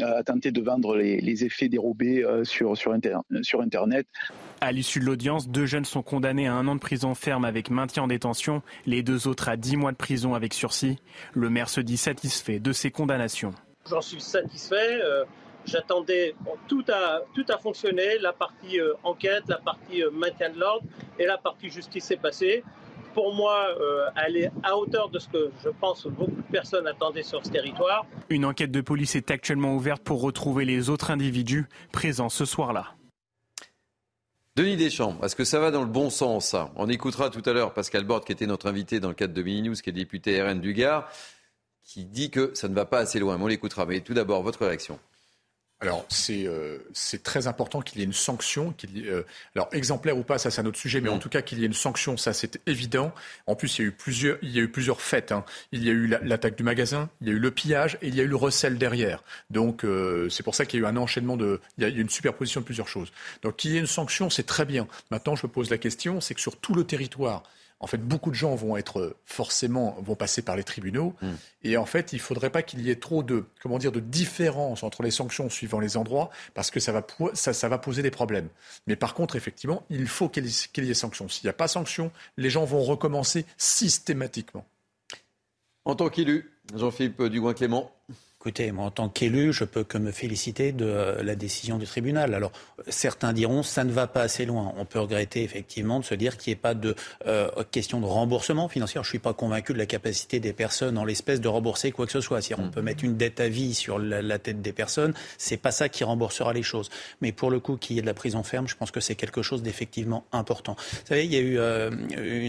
a 0.00 0.22
tenté 0.22 0.50
de 0.50 0.60
vendre 0.60 0.96
les, 0.96 1.44
effets 1.44 1.68
dérobés 1.68 2.24
euh, 2.24 2.44
sur, 2.44 2.76
sur, 2.76 2.96
sur 3.42 3.60
Internet. 3.60 4.06
À 4.60 4.72
l'issue 4.72 5.00
de 5.00 5.04
l'audience, 5.04 5.48
deux 5.48 5.66
jeunes 5.66 5.84
sont 5.84 6.02
condamnés 6.02 6.46
à 6.46 6.54
un 6.54 6.66
an 6.66 6.74
de 6.74 6.80
prison 6.80 7.14
ferme 7.14 7.44
avec 7.44 7.70
maintien 7.70 8.04
en 8.04 8.08
détention, 8.08 8.62
les 8.86 9.02
deux 9.02 9.28
autres 9.28 9.48
à 9.48 9.56
dix 9.56 9.76
mois 9.76 9.92
de 9.92 9.96
prison 9.96 10.34
avec 10.34 10.54
sursis. 10.54 10.96
Le 11.34 11.50
maire 11.50 11.68
se 11.68 11.80
dit 11.80 11.98
satisfait 11.98 12.58
de 12.58 12.72
ces 12.72 12.90
condamnations. 12.90 13.52
J'en 13.88 14.00
suis 14.00 14.20
satisfait. 14.20 14.98
J'attendais, 15.66 16.34
tout, 16.68 16.84
a, 16.88 17.22
tout 17.34 17.44
a 17.48 17.58
fonctionné, 17.58 18.18
la 18.20 18.32
partie 18.32 18.80
euh, 18.80 18.94
enquête, 19.02 19.42
la 19.48 19.58
partie 19.58 20.02
euh, 20.02 20.10
maintien 20.12 20.50
de 20.50 20.60
l'ordre 20.60 20.86
et 21.18 21.26
la 21.26 21.38
partie 21.38 21.70
justice 21.70 22.04
s'est 22.04 22.16
passée. 22.16 22.62
Pour 23.14 23.34
moi, 23.34 23.66
euh, 23.80 24.06
elle 24.24 24.36
est 24.36 24.50
à 24.62 24.76
hauteur 24.76 25.08
de 25.08 25.18
ce 25.18 25.28
que 25.28 25.50
je 25.64 25.70
pense 25.80 26.06
beaucoup 26.06 26.30
de 26.30 26.52
personnes 26.52 26.86
attendaient 26.86 27.24
sur 27.24 27.44
ce 27.44 27.50
territoire. 27.50 28.06
Une 28.28 28.44
enquête 28.44 28.70
de 28.70 28.80
police 28.80 29.16
est 29.16 29.32
actuellement 29.32 29.74
ouverte 29.74 30.04
pour 30.04 30.20
retrouver 30.20 30.64
les 30.64 30.88
autres 30.88 31.10
individus 31.10 31.66
présents 31.90 32.28
ce 32.28 32.44
soir-là. 32.44 32.94
Denis 34.54 34.76
Deschamps, 34.76 35.18
est-ce 35.22 35.34
que 35.34 35.44
ça 35.44 35.58
va 35.58 35.72
dans 35.72 35.82
le 35.82 35.88
bon 35.88 36.10
sens 36.10 36.54
On 36.76 36.88
écoutera 36.88 37.28
tout 37.28 37.42
à 37.44 37.52
l'heure 37.52 37.74
Pascal 37.74 38.04
Borde, 38.04 38.24
qui 38.24 38.32
était 38.32 38.46
notre 38.46 38.68
invité 38.68 39.00
dans 39.00 39.08
le 39.08 39.14
cadre 39.14 39.34
de 39.34 39.42
Mini 39.42 39.68
News, 39.68 39.74
qui 39.74 39.90
est 39.90 39.92
député 39.92 40.40
RN 40.40 40.60
du 40.60 40.74
Gard, 40.74 41.08
qui 41.82 42.04
dit 42.04 42.30
que 42.30 42.52
ça 42.54 42.68
ne 42.68 42.74
va 42.74 42.84
pas 42.84 42.98
assez 42.98 43.18
loin. 43.18 43.36
Mais 43.36 43.44
on 43.44 43.48
l'écoutera. 43.48 43.84
Mais 43.84 44.00
tout 44.00 44.14
d'abord, 44.14 44.42
votre 44.42 44.64
réaction 44.64 44.98
alors, 45.80 46.06
euh, 46.30 46.78
c'est 46.94 47.22
très 47.22 47.46
important 47.46 47.82
qu'il 47.82 47.98
y 47.98 48.02
ait 48.02 48.06
une 48.06 48.14
sanction. 48.14 48.72
Qu'il 48.72 49.08
euh, 49.08 49.24
alors, 49.54 49.68
exemplaire 49.72 50.16
ou 50.16 50.22
pas, 50.22 50.38
ça 50.38 50.50
c'est 50.50 50.62
un 50.62 50.66
autre 50.66 50.78
sujet, 50.78 51.02
mais 51.02 51.10
en 51.10 51.16
mm. 51.16 51.20
tout 51.20 51.28
cas 51.28 51.42
qu'il 51.42 51.58
y 51.58 51.64
ait 51.64 51.66
une 51.66 51.74
sanction, 51.74 52.16
ça 52.16 52.32
c'est 52.32 52.60
évident. 52.66 53.12
En 53.46 53.56
plus, 53.56 53.78
il 53.78 53.82
y 53.82 53.84
a 53.84 53.88
eu 53.88 53.92
plusieurs, 53.92 54.38
il 54.40 54.50
y 54.50 54.58
a 54.58 54.62
eu 54.62 54.70
plusieurs 54.70 55.02
faits. 55.02 55.32
Hein. 55.32 55.44
Il 55.72 55.84
y 55.84 55.90
a 55.90 55.92
eu 55.92 56.06
l'attaque 56.06 56.56
du 56.56 56.62
magasin, 56.62 57.10
il 57.20 57.28
y 57.28 57.30
a 57.30 57.34
eu 57.34 57.38
le 57.38 57.50
pillage 57.50 57.98
et 58.00 58.08
il 58.08 58.14
y 58.14 58.20
a 58.20 58.22
eu 58.22 58.28
le 58.28 58.36
recel 58.36 58.78
derrière. 58.78 59.22
Donc, 59.50 59.84
euh, 59.84 60.30
c'est 60.30 60.42
pour 60.42 60.54
ça 60.54 60.64
qu'il 60.64 60.80
y 60.80 60.82
a 60.82 60.86
eu 60.86 60.88
un 60.88 60.96
enchaînement 60.96 61.36
de. 61.36 61.60
Il 61.76 61.84
y 61.84 61.86
a 61.86 61.90
eu 61.90 62.00
une 62.00 62.10
superposition 62.10 62.62
de 62.62 62.64
plusieurs 62.64 62.88
choses. 62.88 63.12
Donc, 63.42 63.56
qu'il 63.56 63.72
y 63.72 63.76
ait 63.76 63.80
une 63.80 63.86
sanction, 63.86 64.30
c'est 64.30 64.46
très 64.46 64.64
bien. 64.64 64.88
Maintenant, 65.10 65.36
je 65.36 65.46
me 65.46 65.52
pose 65.52 65.68
la 65.68 65.78
question 65.78 66.22
c'est 66.22 66.34
que 66.34 66.40
sur 66.40 66.56
tout 66.56 66.74
le 66.74 66.84
territoire, 66.84 67.42
en 67.78 67.86
fait, 67.86 67.98
beaucoup 67.98 68.30
de 68.30 68.34
gens 68.34 68.54
vont 68.54 68.76
être 68.76 69.16
forcément 69.24 69.96
vont 70.00 70.14
passer 70.14 70.42
par 70.42 70.56
les 70.56 70.64
tribunaux, 70.64 71.14
hmm. 71.20 71.34
et 71.62 71.76
en 71.76 71.86
fait, 71.86 72.12
il 72.12 72.16
ne 72.16 72.20
faudrait 72.20 72.50
pas 72.50 72.62
qu'il 72.62 72.80
y 72.80 72.90
ait 72.90 72.96
trop 72.96 73.22
de 73.22 73.44
comment 73.62 73.78
dire 73.78 73.92
de 73.92 74.00
différence 74.00 74.82
entre 74.82 75.02
les 75.02 75.10
sanctions 75.10 75.50
suivant 75.50 75.78
les 75.78 75.96
endroits, 75.96 76.30
parce 76.54 76.70
que 76.70 76.80
ça 76.80 76.92
va 76.92 77.06
ça, 77.34 77.68
va 77.68 77.78
poser 77.78 78.02
des 78.02 78.10
problèmes. 78.10 78.48
Mais 78.86 78.96
par 78.96 79.14
contre, 79.14 79.36
effectivement, 79.36 79.84
il 79.90 80.08
faut 80.08 80.28
qu'il 80.28 80.46
y 80.46 80.90
ait 80.90 80.94
sanctions. 80.94 81.28
S'il 81.28 81.46
n'y 81.46 81.50
a 81.50 81.54
pas 81.54 81.68
sanction, 81.68 82.10
les 82.36 82.50
gens 82.50 82.64
vont 82.64 82.82
recommencer 82.82 83.44
systématiquement. 83.58 84.64
En 85.84 85.94
tant 85.94 86.08
qu'élu, 86.08 86.50
Jean-Philippe 86.74 87.22
Dugoin-Clément, 87.22 87.92
Écoutez, 88.46 88.70
moi, 88.70 88.84
en 88.84 88.90
tant 88.92 89.08
qu'élu, 89.08 89.52
je 89.52 89.64
peux 89.64 89.82
que 89.82 89.98
me 89.98 90.12
féliciter 90.12 90.70
de 90.70 90.84
euh, 90.84 91.20
la 91.24 91.34
décision 91.34 91.78
du 91.78 91.84
tribunal. 91.84 92.32
Alors, 92.32 92.52
certains 92.86 93.32
diront 93.32 93.64
ça 93.64 93.82
ne 93.82 93.90
va 93.90 94.06
pas 94.06 94.20
assez 94.20 94.46
loin. 94.46 94.72
On 94.76 94.84
peut 94.84 95.00
regretter 95.00 95.42
effectivement 95.42 95.98
de 95.98 96.04
se 96.04 96.14
dire 96.14 96.36
qu'il 96.36 96.52
n'y 96.52 96.52
ait 96.52 96.60
pas 96.60 96.74
de 96.74 96.94
euh, 97.26 97.48
question 97.72 98.00
de 98.00 98.06
remboursement 98.06 98.68
financier. 98.68 99.00
Je 99.02 99.08
ne 99.08 99.10
suis 99.10 99.18
pas 99.18 99.32
convaincu 99.32 99.72
de 99.72 99.78
la 99.78 99.86
capacité 99.86 100.38
des 100.38 100.52
personnes 100.52 100.96
en 100.96 101.04
l'espèce 101.04 101.40
de 101.40 101.48
rembourser 101.48 101.90
quoi 101.90 102.06
que 102.06 102.12
ce 102.12 102.20
soit. 102.20 102.40
Si 102.40 102.54
on 102.54 102.70
peut 102.70 102.82
mettre 102.82 103.02
une 103.02 103.16
dette 103.16 103.40
à 103.40 103.48
vie 103.48 103.74
sur 103.74 103.98
la, 103.98 104.38
tête 104.38 104.62
des 104.62 104.72
personnes, 104.72 105.12
c'est 105.38 105.56
pas 105.56 105.72
ça 105.72 105.88
qui 105.88 106.04
remboursera 106.04 106.52
les 106.52 106.62
choses. 106.62 106.88
Mais 107.22 107.32
pour 107.32 107.50
le 107.50 107.58
coup, 107.58 107.76
qu'il 107.76 107.96
y 107.96 107.98
ait 107.98 108.02
de 108.02 108.06
la 108.06 108.14
prison 108.14 108.44
ferme, 108.44 108.68
je 108.68 108.76
pense 108.76 108.92
que 108.92 109.00
c'est 109.00 109.16
quelque 109.16 109.42
chose 109.42 109.64
d'effectivement 109.64 110.24
important. 110.30 110.76
Vous 110.78 111.06
savez, 111.08 111.24
il 111.24 111.32
y 111.32 111.36
a 111.36 111.40
eu 111.40 111.58
euh, 111.58 111.90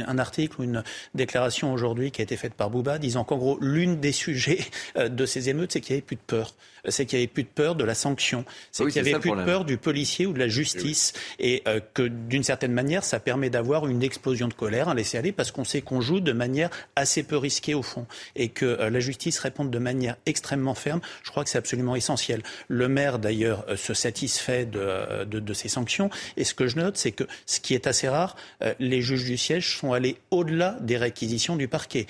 un 0.05 0.19
article 0.19 0.61
ou 0.61 0.63
une 0.63 0.83
déclaration 1.15 1.73
aujourd'hui 1.73 2.11
qui 2.11 2.21
a 2.21 2.23
été 2.23 2.37
faite 2.37 2.53
par 2.53 2.69
Bouba 2.69 2.99
disant 2.99 3.23
qu'en 3.23 3.37
gros, 3.37 3.57
l'une 3.61 3.99
des 3.99 4.11
sujets 4.11 4.59
de 4.95 5.25
ces 5.25 5.49
émeutes, 5.49 5.71
c'est 5.71 5.86
qu'il 5.87 5.95
n'y 5.95 5.99
avait 5.99 6.05
plus 6.05 6.15
de 6.17 6.21
peur. 6.27 6.53
C'est 6.89 7.05
qu'il 7.05 7.17
n'y 7.17 7.23
avait 7.23 7.31
plus 7.31 7.43
de 7.43 7.49
peur 7.49 7.75
de 7.75 7.83
la 7.83 7.95
sanction. 7.95 8.45
C'est 8.71 8.85
qu'il 8.85 9.01
n'y 9.01 9.09
avait 9.09 9.19
plus 9.19 9.31
de 9.31 9.43
peur 9.43 9.65
du 9.65 9.77
policier 9.77 10.25
ou 10.25 10.33
de 10.33 10.39
la 10.39 10.47
justice. 10.47 11.13
Et, 11.39 11.63
euh, 11.67 11.79
que 11.93 12.03
d'une 12.03 12.43
certaine 12.43 12.71
manière, 12.71 13.03
ça 13.03 13.19
permet 13.19 13.49
d'avoir 13.49 13.87
une 13.87 14.03
explosion 14.03 14.47
de 14.47 14.53
colère, 14.53 14.89
un 14.89 14.95
laisser-aller, 14.95 15.31
parce 15.31 15.51
qu'on 15.51 15.63
sait 15.63 15.81
qu'on 15.81 16.01
joue 16.01 16.19
de 16.19 16.31
manière 16.31 16.69
assez 16.95 17.23
peu 17.23 17.37
risquée 17.37 17.73
au 17.73 17.83
fond. 17.83 18.05
Et 18.35 18.49
que 18.49 18.65
euh, 18.65 18.89
la 18.89 18.99
justice 18.99 19.39
réponde 19.39 19.69
de 19.69 19.79
manière 19.79 20.15
extrêmement 20.25 20.75
ferme, 20.75 21.01
je 21.23 21.31
crois 21.31 21.43
que 21.43 21.49
c'est 21.49 21.57
absolument 21.57 21.95
essentiel. 21.95 22.43
Le 22.67 22.87
maire, 22.87 23.19
d'ailleurs, 23.19 23.65
euh, 23.69 23.75
se 23.75 23.93
satisfait 23.93 24.65
de, 24.65 25.25
de, 25.25 25.39
de, 25.39 25.53
ces 25.53 25.69
sanctions. 25.69 26.09
Et 26.35 26.43
ce 26.43 26.53
que 26.53 26.67
je 26.67 26.77
note, 26.77 26.97
c'est 26.97 27.11
que 27.11 27.25
ce 27.45 27.59
qui 27.59 27.73
est 27.73 27.87
assez 27.87 28.07
rare, 28.07 28.35
les 28.79 29.01
juges 29.01 29.25
du 29.25 29.37
siège 29.37 29.77
sont 29.77 29.93
allés 29.93 30.17
au-delà 30.31 30.77
des 30.81 30.97
réquisitions 30.97 31.55
du 31.55 31.67
parquet. 31.67 32.05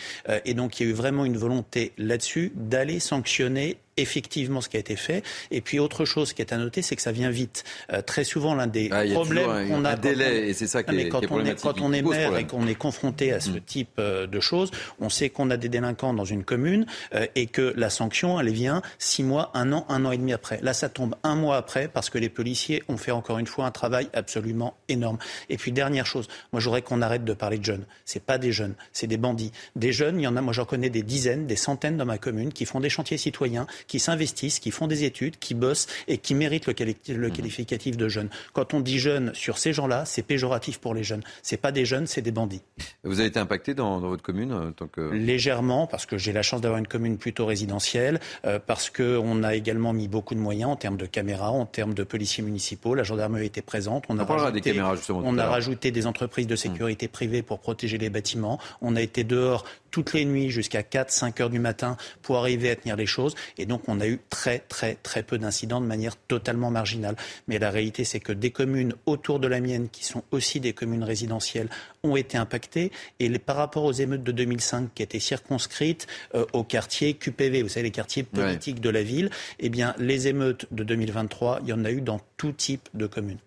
et 0.45 0.53
donc, 0.53 0.80
il 0.80 0.84
y 0.84 0.86
a 0.88 0.89
eu 0.89 0.93
vraiment 0.93 1.25
une 1.25 1.38
volonté 1.38 1.93
là-dessus 1.97 2.51
d'aller 2.55 2.99
sanctionner 2.99 3.66
right 3.68 3.87
effectivement 3.98 4.62
ce 4.62 4.70
qui 4.70 4.78
a 4.78 4.80
été 4.80 4.95
fait. 4.95 5.24
Et 5.52 5.62
puis 5.62 5.80
autre 5.80 6.06
chose 6.06 6.34
qui 6.34 6.41
est 6.41 6.54
à 6.54 6.58
noter, 6.58 6.82
c'est 6.82 6.95
que 6.95 7.02
ça 7.02 7.12
vient 7.12 7.30
vite. 7.30 7.64
Euh, 7.91 8.02
très 8.02 8.24
souvent, 8.24 8.56
l'un 8.56 8.68
des 8.68 8.89
ah, 8.91 9.04
problèmes 9.12 9.68
qu'on 9.68 9.86
a, 9.86 9.91
un 9.91 9.95
délai, 9.95 10.50
et 10.50 10.54
c'est 10.54 10.68
ça 10.68 10.84
qui 10.84 10.98
est, 11.00 11.10
quand, 11.10 11.22
on 11.30 11.43
est, 11.43 11.62
quand 11.62 11.82
on 11.82 11.93
est 11.93 12.02
maire 12.02 12.38
et 12.38 12.45
qu'on 12.45 12.68
est 12.68 12.76
confronté 12.76 13.34
à 13.34 13.39
ce 13.39 13.52
mm. 13.52 13.62
type 13.62 13.89
euh, 14.00 14.28
de 14.28 14.39
choses, 14.39 14.72
on 15.00 15.10
sait 15.10 15.30
qu'on 15.30 15.50
a 15.50 15.58
des 15.58 15.70
délinquants 15.70 16.14
dans 16.14 16.26
une 16.26 16.43
commune 16.43 16.86
euh, 17.14 17.26
et 17.36 17.48
que 17.48 17.74
la 17.76 17.89
sanction, 17.89 18.39
elle 18.39 18.52
vient 18.52 18.82
six 19.00 19.24
mois, 19.24 19.52
un 19.54 19.74
an, 19.74 19.86
un 19.89 20.06
an 20.06 20.12
et 20.12 20.18
demi 20.18 20.34
après. 20.34 20.60
Là, 20.62 20.74
ça 20.74 20.89
tombe 20.89 21.16
un 21.24 21.36
mois 21.36 21.58
après 21.58 21.88
parce 21.88 22.10
que 22.10 22.18
les 22.18 22.30
policiers 22.30 22.84
ont 22.88 22.98
fait 22.98 23.12
encore 23.12 23.39
une 23.39 23.48
fois 23.48 23.66
un 23.66 23.72
travail 23.72 24.08
absolument 24.14 24.76
énorme. 24.89 25.18
Et 25.50 25.58
puis 25.58 25.72
dernière 25.72 26.06
chose, 26.06 26.28
moi, 26.52 26.60
j'aurais 26.60 26.82
qu'on 26.82 27.02
arrête 27.02 27.24
de 27.24 27.34
parler 27.34 27.58
de 27.58 27.66
jeunes. 27.66 27.86
C'est 28.06 28.24
pas 28.24 28.38
des 28.38 28.52
jeunes, 28.52 28.76
c'est 28.93 29.08
des 29.08 29.18
bandits. 29.18 29.52
Des 29.76 29.91
jeunes, 29.91 30.20
il 30.20 30.24
y 30.24 30.28
en 30.28 30.36
a, 30.36 30.41
moi, 30.41 30.54
j'en 30.54 30.66
connais 30.66 30.89
des 30.89 31.04
dizaines, 31.04 31.48
des 31.48 31.56
centaines 31.56 31.98
dans 31.98 32.06
ma 32.06 32.18
commune 32.18 32.54
qui 32.54 32.66
font 32.66 32.80
des 32.80 32.89
chantiers 32.89 33.18
citoyens, 33.18 33.68
qui 33.88 34.00
s'investissent, 34.00 34.60
qui 34.60 34.72
font 34.72 34.88
des 34.88 35.04
études, 35.04 35.38
qui 35.40 35.54
bossent 35.54 35.88
et 36.08 36.18
qui 36.18 36.36
méritent 36.36 36.68
le, 36.68 36.74
le 36.74 37.28
mhm. 37.28 37.34
qualificatif 37.34 37.98
de 37.98 38.08
jeunes. 38.08 38.30
Quand 38.54 38.74
on 38.74 38.80
dit 38.80 39.00
jeunes 39.00 39.34
sur 39.34 39.58
ces 39.58 39.74
gens-là, 39.74 40.06
c'est 40.06 40.24
péjoratif 40.24 40.80
pour 40.80 40.94
les 40.94 41.04
jeunes. 41.04 41.24
C'est 41.42 41.58
pas 41.58 41.72
des 41.72 41.86
jeunes, 41.86 42.08
c'est 42.08 42.22
des 42.22 42.32
bandits. 42.32 42.62
Vous 43.04 43.20
avez 43.20 43.30
été 43.30 43.40
impacté 43.40 43.74
dans, 43.74 44.00
votre 44.00 44.24
commune 44.24 44.54
en 44.54 44.72
tant 44.72 44.88
que... 44.88 45.12
Légèrement, 45.12 45.88
parce 45.88 46.06
que 46.06 46.18
j'ai 46.18 46.34
la 46.34 46.42
chance 46.42 46.62
d'avoir 46.62 46.80
une 46.80 46.88
commune 46.88 47.18
plutôt 47.18 47.46
résidentielle, 47.46 48.20
euh, 48.46 48.60
parce 48.66 48.90
qu'on 48.90 49.44
a 49.44 49.56
également 49.56 49.94
mis 49.94 50.08
beaucoup 50.08 50.36
de 50.36 50.40
moyens 50.40 50.72
en 50.72 50.76
termes 50.76 50.98
de 50.98 51.06
caméras, 51.06 51.52
en 51.52 51.66
termes 51.66 51.94
de 51.94 52.04
policiers 52.04 52.44
municipaux. 52.44 52.96
La 52.96 53.04
gendarmerie 53.04 53.46
était 53.46 53.62
présente. 53.62 54.06
On, 54.10 54.18
a, 54.20 54.26
rajouté, 54.26 54.62
des, 54.62 54.62
caméras, 54.72 54.96
justement, 54.96 55.22
on 55.24 55.38
a 55.38 55.46
rajouté 55.46 55.92
des 55.92 56.08
entreprises 56.08 56.48
de 56.48 56.56
sécurité 56.56 57.08
mhm. 57.08 57.12
privées 57.12 57.42
pour 57.42 57.60
protéger 57.60 57.98
les 57.98 58.10
bâtiments. 58.10 58.60
On 58.82 58.96
a 58.96 59.02
été 59.02 59.24
dehors 59.24 59.66
toutes 59.92 60.14
les 60.14 60.26
nuits 60.26 60.50
jusqu'à 60.50 60.82
4-5 60.82 61.42
heures 61.42 61.50
du 61.50 61.60
matin 61.60 61.98
pour 62.22 62.38
arriver 62.38 62.70
à 62.70 62.76
tenir 62.76 62.96
les 62.96 63.06
choses. 63.06 63.36
Et 63.58 63.66
donc, 63.66 63.76
on 63.88 63.99
a 63.99 64.07
eu 64.07 64.19
très, 64.30 64.59
très, 64.59 64.95
très 64.95 65.23
peu 65.23 65.38
d'incidents 65.38 65.82
de 65.82 65.86
manière 65.86 66.15
totalement 66.15 66.71
marginale. 66.71 67.15
Mais 67.47 67.59
la 67.59 67.69
réalité, 67.69 68.03
c'est 68.03 68.19
que 68.19 68.32
des 68.32 68.51
communes 68.51 68.93
autour 69.05 69.39
de 69.39 69.47
la 69.47 69.59
mienne, 69.59 69.89
qui 69.89 70.05
sont 70.05 70.23
aussi 70.32 70.59
des 70.59 70.73
communes 70.73 71.03
résidentielles, 71.03 71.69
ont 72.03 72.15
été 72.15 72.38
impactées. 72.38 72.91
Et 73.19 73.30
par 73.39 73.55
rapport 73.55 73.84
aux 73.84 73.91
émeutes 73.91 74.23
de 74.23 74.32
2005, 74.32 74.93
qui 74.93 75.03
étaient 75.03 75.19
circonscrites 75.19 76.07
euh, 76.36 76.45
aux 76.53 76.63
quartiers 76.63 77.13
QPV, 77.13 77.63
vous 77.63 77.69
savez, 77.69 77.84
les 77.84 77.91
quartiers 77.91 78.23
politiques 78.23 78.82
de 78.82 78.89
la 78.89 79.03
ville, 79.03 79.30
eh 79.59 79.69
bien, 79.69 79.95
les 79.97 80.28
émeutes 80.28 80.67
de 80.71 80.84
2023, 80.84 81.59
il 81.63 81.69
y 81.69 81.73
en 81.73 81.86
a 81.86 81.91
eu 81.91 82.01
dans 82.01 82.21
tout 82.38 82.51
type 82.51 82.89
de 82.93 83.07
communes. 83.07 83.39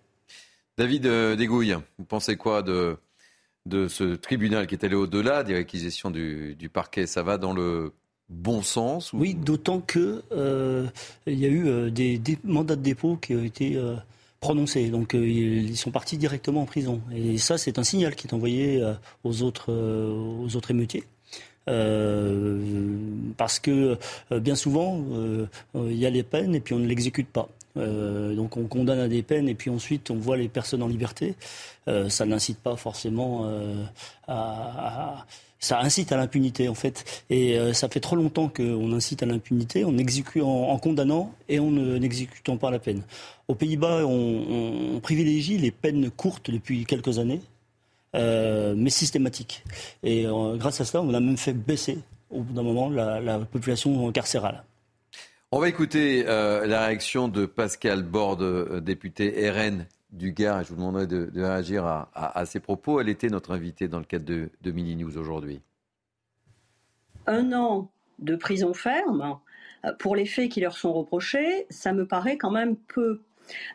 David 0.79 1.07
euh, 1.07 1.37
Dégouille, 1.37 1.77
vous 1.99 2.05
pensez 2.05 2.37
quoi 2.37 2.63
de 2.63 2.97
de 3.67 3.89
ce 3.89 4.17
tribunal 4.17 4.67
qui 4.67 4.75
est 4.75 4.85
allé 4.85 4.95
au-delà 4.95 5.45
des 5.45 5.55
réquisitions 5.55 6.11
du, 6.11 6.71
parquet? 6.73 7.07
Ça 7.07 7.23
va 7.23 7.39
dans 7.39 7.53
le 7.53 7.93
bon 8.31 8.63
sens 8.63 9.13
Oui, 9.13 9.35
d'autant 9.35 9.81
qu'il 9.81 10.23
euh, 10.33 10.87
y 11.27 11.45
a 11.45 11.49
eu 11.49 11.67
euh, 11.67 11.91
des, 11.91 12.21
mandats 12.45 12.77
de 12.77 12.83
dépôt 12.83 13.17
qui 13.17 13.35
ont 13.35 13.45
été 13.45 13.77
euh, 13.77 13.97
prononcés. 14.41 14.89
Donc 14.89 15.15
ils 15.15 15.77
sont 15.77 15.91
partis 15.91 16.17
directement 16.17 16.63
en 16.63 16.67
prison. 16.67 17.01
Et 17.15 17.37
ça, 17.39 17.59
c'est 17.59 17.79
un 17.79 17.85
signal 17.85 18.15
qui 18.15 18.27
est 18.29 18.33
envoyé 18.33 18.83
aux, 19.25 19.43
autres, 19.43 19.71
aux 19.71 20.57
autres 20.57 20.71
émeutiers. 20.71 21.05
parce 23.37 23.59
que 23.59 23.99
bien 24.31 24.55
souvent, 24.55 25.05
il 25.75 25.97
y 25.97 26.07
a 26.07 26.11
les 26.11 26.23
peines 26.23 26.55
et 26.55 26.61
puis 26.61 26.73
on 26.73 26.79
ne 26.79 26.87
l'exécute 26.87 27.29
pas. 27.29 27.51
Donc 27.77 28.57
on 28.57 28.65
condamne 28.65 29.01
à 29.01 29.09
des 29.09 29.23
peines 29.23 29.47
et 29.47 29.55
puis 29.55 29.69
ensuite 29.69 30.11
on 30.11 30.17
voit 30.17 30.39
les 30.39 30.49
personnes 30.49 30.83
en 30.83 30.89
liberté. 30.89 31.35
Ça 32.09 32.25
n'incite 32.25 32.61
pas 32.61 32.77
forcément 32.77 33.47
à, 34.27 35.27
ça 35.61 35.81
incite 35.81 36.11
à 36.13 36.17
l'impunité 36.17 36.69
en 36.69 36.75
fait. 36.75 37.25
Et 37.31 37.57
ça 37.73 37.89
fait 37.89 38.01
trop 38.01 38.17
longtemps 38.17 38.49
qu'on 38.49 38.93
incite 38.93 39.23
à 39.23 39.27
l'impunité 39.27 39.85
en, 39.85 39.95
en, 40.41 40.79
condamnant 40.79 41.33
et 41.49 41.59
en 41.59 41.71
n'exécutant 41.71 42.57
pas 42.57 42.71
la 42.71 42.79
peine. 42.79 43.03
Aux 43.47 43.55
Pays-Bas, 43.55 44.05
on, 44.07 44.99
privilégie 45.01 45.59
les 45.59 45.71
peines 45.71 46.11
courtes 46.11 46.51
depuis 46.51 46.87
quelques 46.87 47.19
années, 47.19 47.43
mais 48.15 48.91
systématiques. 48.91 49.63
Et 50.03 50.25
grâce 50.57 50.81
à 50.81 50.85
cela, 50.85 51.03
on 51.03 51.15
a 51.15 51.21
même 51.21 51.37
fait 51.37 51.53
baisser 51.53 51.99
au 52.31 52.41
bout 52.41 52.55
d'un 52.55 52.63
moment 52.63 52.89
la 52.89 53.39
population 53.41 54.11
carcérale. 54.13 54.65
On 55.53 55.59
va 55.59 55.69
écouter 55.69 56.27
euh, 56.29 56.65
la 56.65 56.87
réaction 56.87 57.27
de 57.27 57.45
Pascal 57.45 58.05
Borde, 58.05 58.43
euh, 58.43 58.81
député 58.81 59.51
RN 59.51 59.85
du 60.13 60.33
Gard, 60.33 60.61
et 60.61 60.65
je 60.65 60.71
vous 60.71 60.77
demanderai 60.77 61.07
de, 61.07 61.31
réagir 61.35 61.85
à, 61.85 62.45
ces 62.47 62.61
propos. 62.61 63.01
Elle 63.01 63.09
était 63.09 63.29
notre 63.29 63.53
invitée 63.53 63.89
dans 63.89 63.99
le 63.99 64.05
cadre 64.05 64.25
de, 64.25 64.71
Mini 64.71 64.97
News 64.97 65.17
aujourd'hui. 65.19 65.61
Un 67.27 67.53
an 67.53 67.91
de 68.19 68.37
prison 68.37 68.75
ferme 68.75 69.39
euh, 69.85 69.93
pour 69.99 70.17
les 70.17 70.27
faits 70.27 70.51
qui 70.51 70.61
leur 70.61 70.77
sont 70.77 70.93
reprochés, 70.93 71.67
ça 71.71 71.93
me 71.93 72.07
paraît 72.07 72.37
quand 72.37 72.51
même 72.51 72.77
peu. 72.77 73.21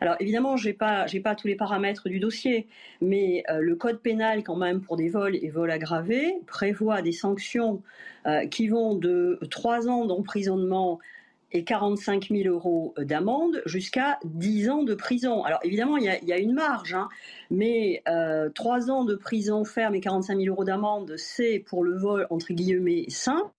Alors 0.00 0.16
évidemment, 0.20 0.56
je 0.56 0.68
n'ai 0.68 0.72
pas, 0.72 1.06
pas 1.22 1.34
tous 1.34 1.48
les 1.48 1.56
paramètres 1.56 2.08
du 2.08 2.18
dossier, 2.18 2.66
mais 3.00 3.44
le 3.58 3.76
code 3.76 4.00
pénal 4.00 4.42
quand 4.42 4.56
même 4.56 4.80
pour 4.80 4.96
des 4.96 5.10
vols 5.10 5.36
et 5.36 5.50
vols 5.50 5.70
aggravés 5.70 6.34
prévoit 6.46 7.02
des 7.02 7.12
sanctions 7.12 7.82
qui 8.50 8.68
vont 8.68 8.94
de 8.94 9.38
trois 9.50 9.88
ans 9.88 10.06
d'emprisonnement 10.06 10.98
et 11.56 11.64
45 11.64 12.28
000 12.30 12.54
euros 12.54 12.94
d'amende 12.98 13.62
jusqu'à 13.64 14.18
10 14.24 14.68
ans 14.68 14.82
de 14.82 14.94
prison. 14.94 15.42
Alors 15.42 15.60
évidemment, 15.64 15.96
il 15.96 16.04
y 16.04 16.32
a, 16.32 16.38
une 16.38 16.52
marge, 16.52 16.94
hein, 16.94 17.08
mais 17.50 18.02
euh, 18.08 18.50
3 18.54 18.90
ans 18.90 19.04
de 19.04 19.14
prison 19.14 19.64
ferme 19.64 19.94
et 19.94 20.00
45 20.00 20.38
000 20.38 20.48
euros 20.48 20.64
d'amende, 20.64 21.14
c'est 21.16 21.58
pour 21.58 21.82
le 21.82 21.96
vol 21.96 22.26
entre 22.30 22.52
guillemets 22.52 23.06
simple. 23.08 23.50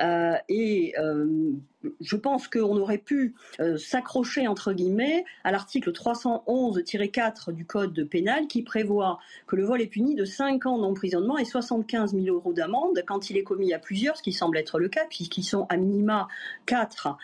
Euh, 0.00 0.34
et 0.48 0.94
euh, 0.98 1.52
je 2.00 2.16
pense 2.16 2.48
qu'on 2.48 2.76
aurait 2.76 2.98
pu 2.98 3.34
euh, 3.60 3.76
s'accrocher, 3.76 4.48
entre 4.48 4.72
guillemets, 4.72 5.24
à 5.44 5.52
l'article 5.52 5.92
311-4 5.92 7.52
du 7.52 7.64
Code 7.64 8.04
pénal 8.04 8.46
qui 8.46 8.62
prévoit 8.62 9.18
que 9.46 9.56
le 9.56 9.64
vol 9.64 9.80
est 9.80 9.86
puni 9.86 10.14
de 10.14 10.24
5 10.24 10.66
ans 10.66 10.78
d'emprisonnement 10.78 11.38
et 11.38 11.44
75 11.44 12.14
000 12.14 12.26
euros 12.26 12.52
d'amende 12.52 13.02
quand 13.06 13.30
il 13.30 13.36
est 13.36 13.44
commis 13.44 13.72
à 13.72 13.78
plusieurs, 13.78 14.16
ce 14.16 14.22
qui 14.22 14.32
semble 14.32 14.56
être 14.56 14.78
le 14.78 14.88
cas, 14.88 15.04
puisqu'ils 15.08 15.44
sont 15.44 15.66
à 15.68 15.76
minima 15.76 16.28
4. 16.66 17.16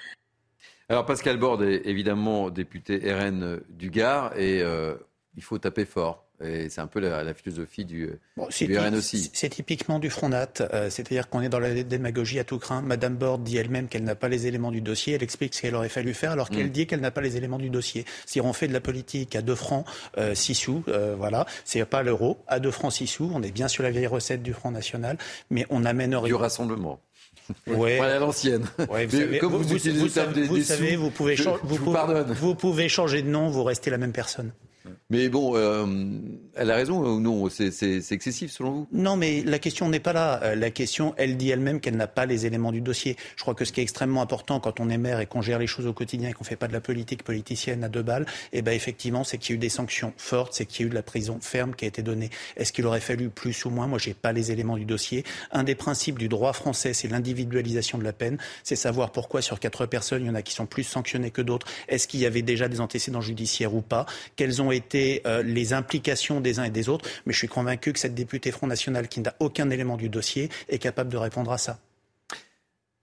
Alors 0.89 1.05
Pascal 1.05 1.37
Borde 1.37 1.63
est 1.63 1.87
évidemment 1.87 2.49
député 2.49 3.13
RN 3.13 3.61
du 3.69 3.91
Gard 3.91 4.37
et 4.39 4.63
il 5.37 5.43
faut 5.43 5.59
taper 5.59 5.85
fort. 5.85 6.28
Et 6.41 6.69
c'est 6.69 6.81
un 6.81 6.87
peu 6.87 7.01
la, 7.01 7.35
philosophie 7.35 7.85
du, 7.85 8.11
RN 8.37 8.95
aussi. 8.95 9.31
C'est 9.33 9.49
typiquement 9.49 9.99
du 9.99 10.09
Front 10.09 10.29
Nat, 10.29 10.61
euh, 10.61 10.89
c'est-à-dire 10.89 11.29
qu'on 11.29 11.41
est 11.41 11.49
dans 11.49 11.59
la 11.59 11.83
démagogie 11.83 12.39
à 12.39 12.45
tout 12.45 12.59
craint. 12.59 12.81
Madame 12.81 13.17
Borde 13.17 13.43
dit 13.43 13.57
elle-même 13.57 13.89
qu'elle 13.89 14.05
n'a 14.05 14.15
pas 14.15 14.29
les 14.29 14.47
éléments 14.47 14.71
du 14.71 14.81
dossier. 14.81 15.15
Elle 15.15 15.23
explique 15.25 15.55
ce 15.55 15.63
qu'elle 15.63 15.75
aurait 15.75 15.89
fallu 15.89 16.15
faire 16.15 16.31
alors 16.31 16.49
qu'elle 16.49 16.67
mm. 16.67 16.71
dit 16.71 16.87
qu'elle 16.87 17.01
n'a 17.01 17.11
pas 17.11 17.23
les 17.23 17.37
éléments 17.37 17.59
du 17.59 17.71
dossier. 17.71 18.05
Si 18.25 18.41
on 18.41 18.53
fait 18.53 18.69
de 18.69 18.73
la 18.73 18.81
politique 18.81 19.35
à 19.35 19.43
2 19.43 19.55
francs 19.57 19.85
6 20.17 20.19
euh, 20.19 20.55
sous, 20.55 20.85
euh, 20.89 21.17
voilà, 21.19 21.45
c'est 21.65 21.85
pas 21.85 22.05
l'euro, 22.05 22.39
à 22.47 22.61
2 22.61 22.71
francs 22.71 22.93
6 22.93 23.07
sous, 23.09 23.31
on 23.35 23.43
est 23.43 23.51
bien 23.51 23.67
sur 23.67 23.83
la 23.83 23.91
vieille 23.91 24.07
recette 24.07 24.43
du 24.43 24.53
Front 24.53 24.71
National, 24.71 25.19
mais 25.51 25.67
on 25.71 25.85
amène 25.85 26.15
rien. 26.15 26.29
Du 26.29 26.35
rassemblement. 26.35 27.01
Ouais. 27.67 27.97
Voilà 27.97 28.19
l'ancienne. 28.19 28.67
vous, 28.79 28.85
vous, 29.49 29.63
vous, 29.63 30.09
savez, 30.59 30.97
vous 30.97 31.11
pouvez, 31.11 31.35
vous, 31.35 31.79
pouvez, 31.79 32.25
vous 32.35 32.55
pouvez 32.55 32.89
changer 32.91 33.23
de 33.23 33.29
nom, 33.29 33.49
vous 33.49 33.65
restez 33.65 33.91
la 33.91 33.97
même 33.97 34.13
personne. 34.13 34.53
Mais 35.11 35.29
bon, 35.29 35.57
euh, 35.57 35.87
elle 36.55 36.71
a 36.71 36.75
raison 36.75 37.05
ou 37.05 37.21
non 37.21 37.49
C'est 37.49 38.13
excessif 38.13 38.51
selon 38.51 38.71
vous? 38.73 38.89
Non, 38.93 39.17
mais 39.17 39.43
la 39.43 39.59
question 39.59 39.89
n'est 39.89 40.01
pas 40.01 40.13
là. 40.13 40.41
Euh, 40.43 40.55
la 40.55 40.71
question, 40.71 41.15
elle 41.17 41.37
dit 41.37 41.51
elle-même 41.51 41.81
qu'elle 41.81 41.97
n'a 41.97 42.07
pas 42.07 42.27
les 42.27 42.47
éléments 42.47 42.73
du 42.73 42.81
dossier. 42.81 43.17
Je 43.37 43.43
crois 43.43 43.55
que 43.55 43.65
ce 43.65 43.73
qui 43.73 43.81
est 43.81 43.83
extrêmement 43.83 44.23
important 44.23 44.61
quand 44.61 44.81
on 44.81 44.89
est 44.91 44.99
maire 44.99 45.21
et 45.21 45.27
qu'on 45.27 45.43
gère 45.43 45.59
les 45.59 45.67
choses 45.67 45.87
au 45.87 45.93
quotidien 45.93 46.31
et 46.31 46.33
qu'on 46.33 46.45
ne 46.45 46.49
fait 46.49 46.57
pas 46.57 46.69
de 46.69 46.73
la 46.73 46.81
politique 46.81 47.23
politicienne 47.23 47.85
à 47.85 47.89
deux 47.89 48.03
balles, 48.03 48.27
eh 48.53 48.63
ben 48.63 48.73
effectivement, 48.73 49.25
c'est 49.25 49.39
qu'il 49.39 49.51
y 49.51 49.53
a 49.55 49.57
eu 49.57 49.59
des 49.59 49.69
sanctions 49.69 50.13
fortes, 50.17 50.55
c'est 50.55 50.67
qu'il 50.67 50.83
y 50.83 50.85
a 50.85 50.87
eu 50.87 50.91
de 50.91 50.95
la 50.95 51.03
prison 51.03 51.39
ferme 51.41 51.75
qui 51.75 51.85
a 51.85 51.89
été 51.89 52.03
donnée. 52.03 52.31
Est-ce 52.57 52.73
qu'il 52.73 52.87
aurait 52.87 53.01
fallu 53.01 53.29
plus 53.31 53.65
ou 53.65 53.71
moins? 53.71 53.87
Moi, 53.87 53.99
j'ai 53.99 54.15
pas 54.15 54.33
les 54.33 54.53
éléments 54.53 54.77
du 54.77 54.85
dossier. 54.85 55.25
Un 55.53 55.65
des 55.65 55.75
principes 55.75 56.19
du 56.19 56.29
droit 56.29 56.53
français, 56.53 56.93
c'est 56.93 57.09
l'individualisation 57.09 57.99
de 57.99 58.05
la 58.05 58.13
peine. 58.13 58.39
C'est 58.63 58.77
savoir 58.77 59.13
pourquoi 59.13 59.43
sur 59.43 59.61
quatre 59.61 59.87
personnes, 59.87 60.23
il 60.23 60.29
y 60.29 60.31
en 60.31 60.35
a 60.35 60.43
qui 60.43 60.55
sont 60.55 60.67
plus 60.67 60.85
sanctionnées 60.85 61.31
que 61.31 61.43
d'autres. 61.43 61.67
Est-ce 61.89 62.09
qu'il 62.09 62.21
y 62.21 62.27
avait 62.27 62.43
déjà 62.43 62.69
des 62.69 62.81
antécédents 62.81 63.21
judiciaires 63.21 63.75
ou 63.75 63.81
pas? 63.81 64.07
Quelles 64.37 64.63
ont 64.63 64.68
été 64.73 65.23
euh, 65.27 65.43
les 65.43 65.73
implications 65.73 66.41
des 66.41 66.59
uns 66.59 66.65
et 66.65 66.71
des 66.71 66.89
autres. 66.89 67.09
Mais 67.27 67.33
je 67.33 67.39
suis 67.39 67.49
convaincu 67.49 67.93
que 67.93 67.99
cette 67.99 68.15
députée 68.15 68.51
Front 68.51 68.67
National, 68.67 69.09
qui 69.09 69.21
n'a 69.21 69.35
aucun 69.41 69.71
élément 69.71 69.97
du 69.97 70.09
dossier, 70.09 70.49
est 70.69 70.79
capable 70.79 71.11
de 71.11 71.17
répondre 71.17 71.53
à 71.53 71.59
ça. 71.59 71.79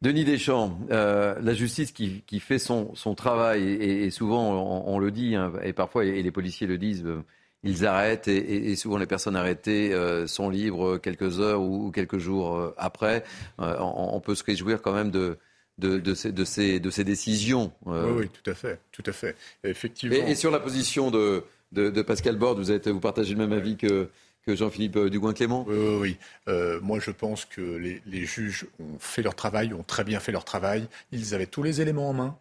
Denis 0.02 0.26
Deschamps, 0.26 0.78
euh, 0.92 1.36
la 1.42 1.54
justice 1.54 1.92
qui, 1.92 2.40
fait 2.40 2.60
son, 2.60 2.94
travail, 3.16 3.64
et, 3.64 4.12
souvent 4.12 4.84
on, 4.86 5.00
le 5.00 5.10
dit, 5.10 5.36
hein, 5.36 5.54
et 5.64 5.74
parfois 5.74 6.06
et 6.06 6.22
les 6.22 6.32
policiers 6.32 6.68
le 6.68 6.78
disent, 6.78 7.06
euh, 7.06 7.24
ils 7.64 7.88
arrêtent, 7.88 8.28
et, 8.28 8.76
souvent 8.76 8.98
les 8.98 9.08
personnes 9.08 9.36
arrêtées 9.36 9.96
sont 10.28 10.50
libres 10.50 10.98
quelques 10.98 11.40
heures 11.40 11.62
ou, 11.62 11.90
quelques 11.92 12.20
jours 12.20 12.74
après. 12.78 13.24
On, 13.58 14.20
peut 14.20 14.36
se 14.36 14.44
réjouir 14.44 14.84
quand 14.84 14.94
même 14.94 15.10
de, 15.10 15.40
de, 15.78 16.14
ces, 16.14 16.32
de, 16.32 16.46
ces, 16.46 16.80
de 16.80 16.90
ces 16.90 17.04
décisions. 17.04 17.72
Oui, 17.86 17.98
oui, 18.16 18.30
tout 18.30 18.50
à 18.50 18.54
fait, 18.54 18.80
tout 18.92 19.04
à 19.06 19.12
fait. 19.12 19.36
Effectivement. 19.64 20.16
et 20.16 20.36
sur 20.36 20.52
la 20.52 20.60
position 20.60 21.12
de, 21.12 21.44
de, 21.72 22.02
Pascal 22.02 22.38
Borde. 22.38 22.60
Vous, 22.60 22.72
êtes, 22.72 22.88
vous 22.88 23.00
partagez 23.00 23.34
le 23.34 23.40
même 23.40 23.58
avis 23.58 23.78
que, 23.78 24.10
que 24.46 24.56
Jean-Philippe 24.56 24.98
euh, 24.98 25.10
Dugoin-Clément 25.10 25.66
Oui, 25.68 25.76
oui, 25.78 25.98
oui. 26.00 26.18
Euh, 26.48 26.80
moi, 26.82 27.00
je 27.00 27.12
pense 27.12 27.46
que 27.46 27.62
les, 27.62 28.02
les, 28.06 28.26
juges 28.26 28.66
ont 28.80 29.00
fait 29.00 29.22
leur 29.22 29.36
travail, 29.36 29.74
ont 29.74 29.84
très 29.84 30.04
bien 30.04 30.20
fait 30.20 30.32
leur 30.32 30.46
travail. 30.46 30.88
Ils 31.12 31.34
avaient 31.34 31.48
tous 31.48 31.64
les 31.64 31.82
éléments 31.82 32.10
en 32.10 32.14
main 32.14 32.38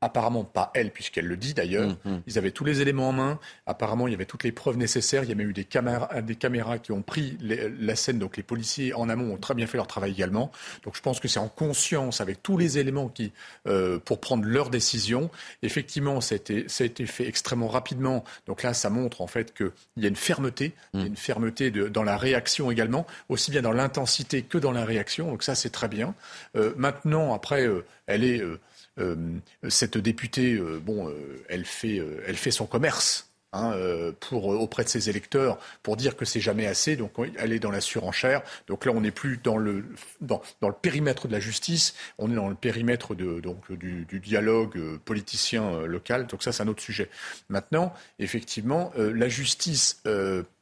apparemment 0.00 0.44
pas 0.44 0.70
elle, 0.74 0.90
puisqu'elle 0.90 1.26
le 1.26 1.36
dit 1.36 1.54
d'ailleurs. 1.54 1.88
Mmh, 1.88 2.10
mmh. 2.10 2.22
Ils 2.26 2.38
avaient 2.38 2.50
tous 2.50 2.64
les 2.64 2.80
éléments 2.80 3.10
en 3.10 3.12
main. 3.12 3.38
Apparemment, 3.66 4.08
il 4.08 4.12
y 4.12 4.14
avait 4.14 4.24
toutes 4.24 4.44
les 4.44 4.52
preuves 4.52 4.76
nécessaires. 4.76 5.24
Il 5.24 5.28
y 5.28 5.32
a 5.32 5.34
même 5.34 5.50
eu 5.50 5.52
des 5.52 5.64
caméras, 5.64 6.22
des 6.22 6.36
caméras 6.36 6.78
qui 6.78 6.92
ont 6.92 7.02
pris 7.02 7.36
la 7.40 7.96
scène. 7.96 8.18
Donc 8.18 8.36
les 8.36 8.42
policiers 8.42 8.94
en 8.94 9.08
amont 9.08 9.34
ont 9.34 9.38
très 9.38 9.54
bien 9.54 9.66
fait 9.66 9.76
leur 9.76 9.86
travail 9.86 10.12
également. 10.12 10.50
Donc 10.84 10.96
je 10.96 11.02
pense 11.02 11.20
que 11.20 11.28
c'est 11.28 11.38
en 11.38 11.48
conscience, 11.48 12.20
avec 12.20 12.42
tous 12.42 12.56
les 12.56 12.78
éléments 12.78 13.08
qui, 13.08 13.32
euh, 13.66 13.98
pour 13.98 14.20
prendre 14.20 14.44
leur 14.44 14.70
décision. 14.70 15.30
Effectivement, 15.62 16.20
ça 16.20 16.34
a, 16.34 16.36
été, 16.36 16.68
ça 16.68 16.84
a 16.84 16.86
été 16.86 17.06
fait 17.06 17.26
extrêmement 17.26 17.68
rapidement. 17.68 18.24
Donc 18.46 18.62
là, 18.62 18.74
ça 18.74 18.90
montre 18.90 19.20
en 19.20 19.26
fait 19.26 19.54
qu'il 19.54 19.70
y 19.98 20.04
a 20.04 20.08
une 20.08 20.16
fermeté, 20.16 20.72
il 20.94 21.00
y 21.00 21.02
a 21.04 21.06
une 21.06 21.16
fermeté 21.16 21.70
de, 21.70 21.88
dans 21.88 22.02
la 22.02 22.16
réaction 22.16 22.70
également, 22.70 23.06
aussi 23.28 23.50
bien 23.50 23.62
dans 23.62 23.72
l'intensité 23.72 24.42
que 24.42 24.58
dans 24.58 24.72
la 24.72 24.84
réaction. 24.84 25.30
Donc 25.30 25.42
ça, 25.42 25.54
c'est 25.54 25.70
très 25.70 25.88
bien. 25.88 26.14
Euh, 26.56 26.72
maintenant, 26.76 27.34
après, 27.34 27.66
euh, 27.66 27.84
elle 28.06 28.24
est 28.24 28.40
euh, 28.40 28.58
cette 29.68 29.98
députée, 29.98 30.54
euh, 30.54 30.80
bon, 30.84 31.08
euh, 31.08 31.44
elle 31.48 31.64
fait, 31.64 32.00
elle 32.26 32.36
fait 32.36 32.50
son 32.50 32.66
commerce. 32.66 33.29
Hein, 33.52 33.74
pour, 34.20 34.46
auprès 34.46 34.84
de 34.84 34.88
ses 34.88 35.10
électeurs 35.10 35.58
pour 35.82 35.96
dire 35.96 36.16
que 36.16 36.24
c'est 36.24 36.38
jamais 36.38 36.68
assez. 36.68 36.94
Donc 36.94 37.14
elle 37.36 37.52
est 37.52 37.58
dans 37.58 37.72
la 37.72 37.80
surenchère. 37.80 38.42
Donc 38.68 38.84
là, 38.84 38.92
on 38.94 39.00
n'est 39.00 39.10
plus 39.10 39.38
dans 39.42 39.56
le, 39.56 39.84
dans, 40.20 40.40
le 40.62 40.72
périmètre 40.72 41.26
de 41.26 41.32
la 41.32 41.40
justice, 41.40 41.96
on 42.18 42.30
est 42.30 42.36
dans 42.36 42.48
le 42.48 42.54
périmètre 42.54 43.16
de, 43.16 43.40
donc, 43.40 43.72
du, 43.72 44.06
dialogue 44.20 44.98
politicien 45.04 45.80
local. 45.80 46.28
Donc 46.28 46.44
ça, 46.44 46.52
c'est 46.52 46.62
un 46.62 46.68
autre 46.68 46.82
sujet. 46.82 47.10
Maintenant, 47.48 47.92
effectivement, 48.20 48.92
la 48.96 49.28
justice, 49.28 50.00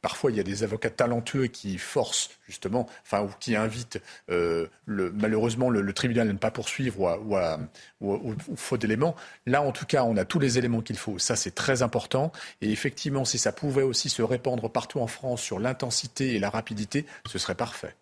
parfois, 0.01 0.31
il 0.31 0.37
y 0.37 0.39
a 0.39 0.43
des 0.43 0.63
avocats 0.63 0.89
talentueux 0.89 1.45
qui 1.45 1.77
forcent 1.77 2.31
justement, 2.49 2.89
enfin, 3.03 3.21
ou 3.21 3.29
qui 3.39 3.55
invite 3.55 4.01
euh, 4.31 4.67
le, 4.85 5.11
malheureusement 5.11 5.69
le, 5.69 5.93
tribunal 5.93 6.27
à 6.29 6.33
ne 6.33 6.37
pas 6.37 6.51
poursuivre 6.51 7.19
ou, 7.23 7.35
à, 7.35 7.59
ou, 8.01 8.35
faute 8.55 8.81
d'éléments. 8.81 9.15
Là, 9.45 9.61
en 9.61 9.71
tout 9.71 9.85
cas, 9.85 10.03
on 10.03 10.17
a 10.17 10.25
tous 10.25 10.39
les 10.39 10.57
éléments 10.57 10.81
qu'il 10.81 10.97
faut. 10.97 11.19
Ça, 11.19 11.35
c'est 11.35 11.53
très 11.53 11.83
important. 11.83 12.31
Effectivement, 12.79 13.25
si 13.25 13.37
ça 13.37 13.51
pouvait 13.51 13.83
aussi 13.83 14.07
se 14.07 14.21
répandre 14.21 14.69
partout 14.69 15.01
en 15.01 15.07
France 15.07 15.41
sur 15.41 15.59
l'intensité 15.59 16.35
et 16.35 16.39
la 16.39 16.49
rapidité, 16.49 17.05
ce 17.27 17.37
serait 17.37 17.55
parfait. 17.55 17.93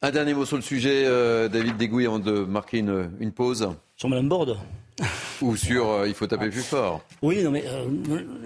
Un 0.00 0.10
dernier 0.10 0.32
mot 0.32 0.46
sur 0.46 0.56
le 0.56 0.62
sujet, 0.62 1.04
euh, 1.04 1.48
David 1.48 1.76
Degouy, 1.76 2.06
avant 2.06 2.18
de 2.18 2.32
marquer 2.44 2.78
une, 2.78 3.10
une 3.20 3.32
pause. 3.32 3.68
Sur 3.96 4.08
Mme 4.08 4.30
Borde 4.30 4.56
Ou 5.42 5.56
sur 5.56 5.90
euh, 5.90 6.08
il 6.08 6.14
faut 6.14 6.26
taper 6.26 6.48
plus 6.48 6.62
fort. 6.62 7.02
Oui, 7.20 7.42
non 7.42 7.50
mais 7.50 7.64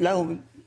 là, 0.00 0.16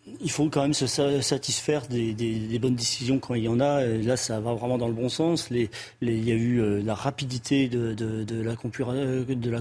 il 0.05 0.31
faut 0.31 0.49
quand 0.49 0.61
même 0.61 0.73
se 0.73 0.85
satisfaire 1.21 1.87
des, 1.87 2.59
bonnes 2.59 2.75
décisions 2.75 3.19
quand 3.19 3.35
il 3.35 3.43
y 3.43 3.47
en 3.47 3.59
a. 3.59 3.85
là, 3.85 4.17
ça 4.17 4.39
va 4.39 4.53
vraiment 4.53 4.77
dans 4.77 4.87
le 4.87 4.93
bon 4.93 5.07
sens. 5.07 5.47
il 5.49 5.69
y 6.01 6.31
a 6.31 6.35
eu 6.35 6.59
euh, 6.59 6.81
la 6.83 6.93
rapidité 6.93 7.69
de, 7.69 7.95
la, 8.43 8.55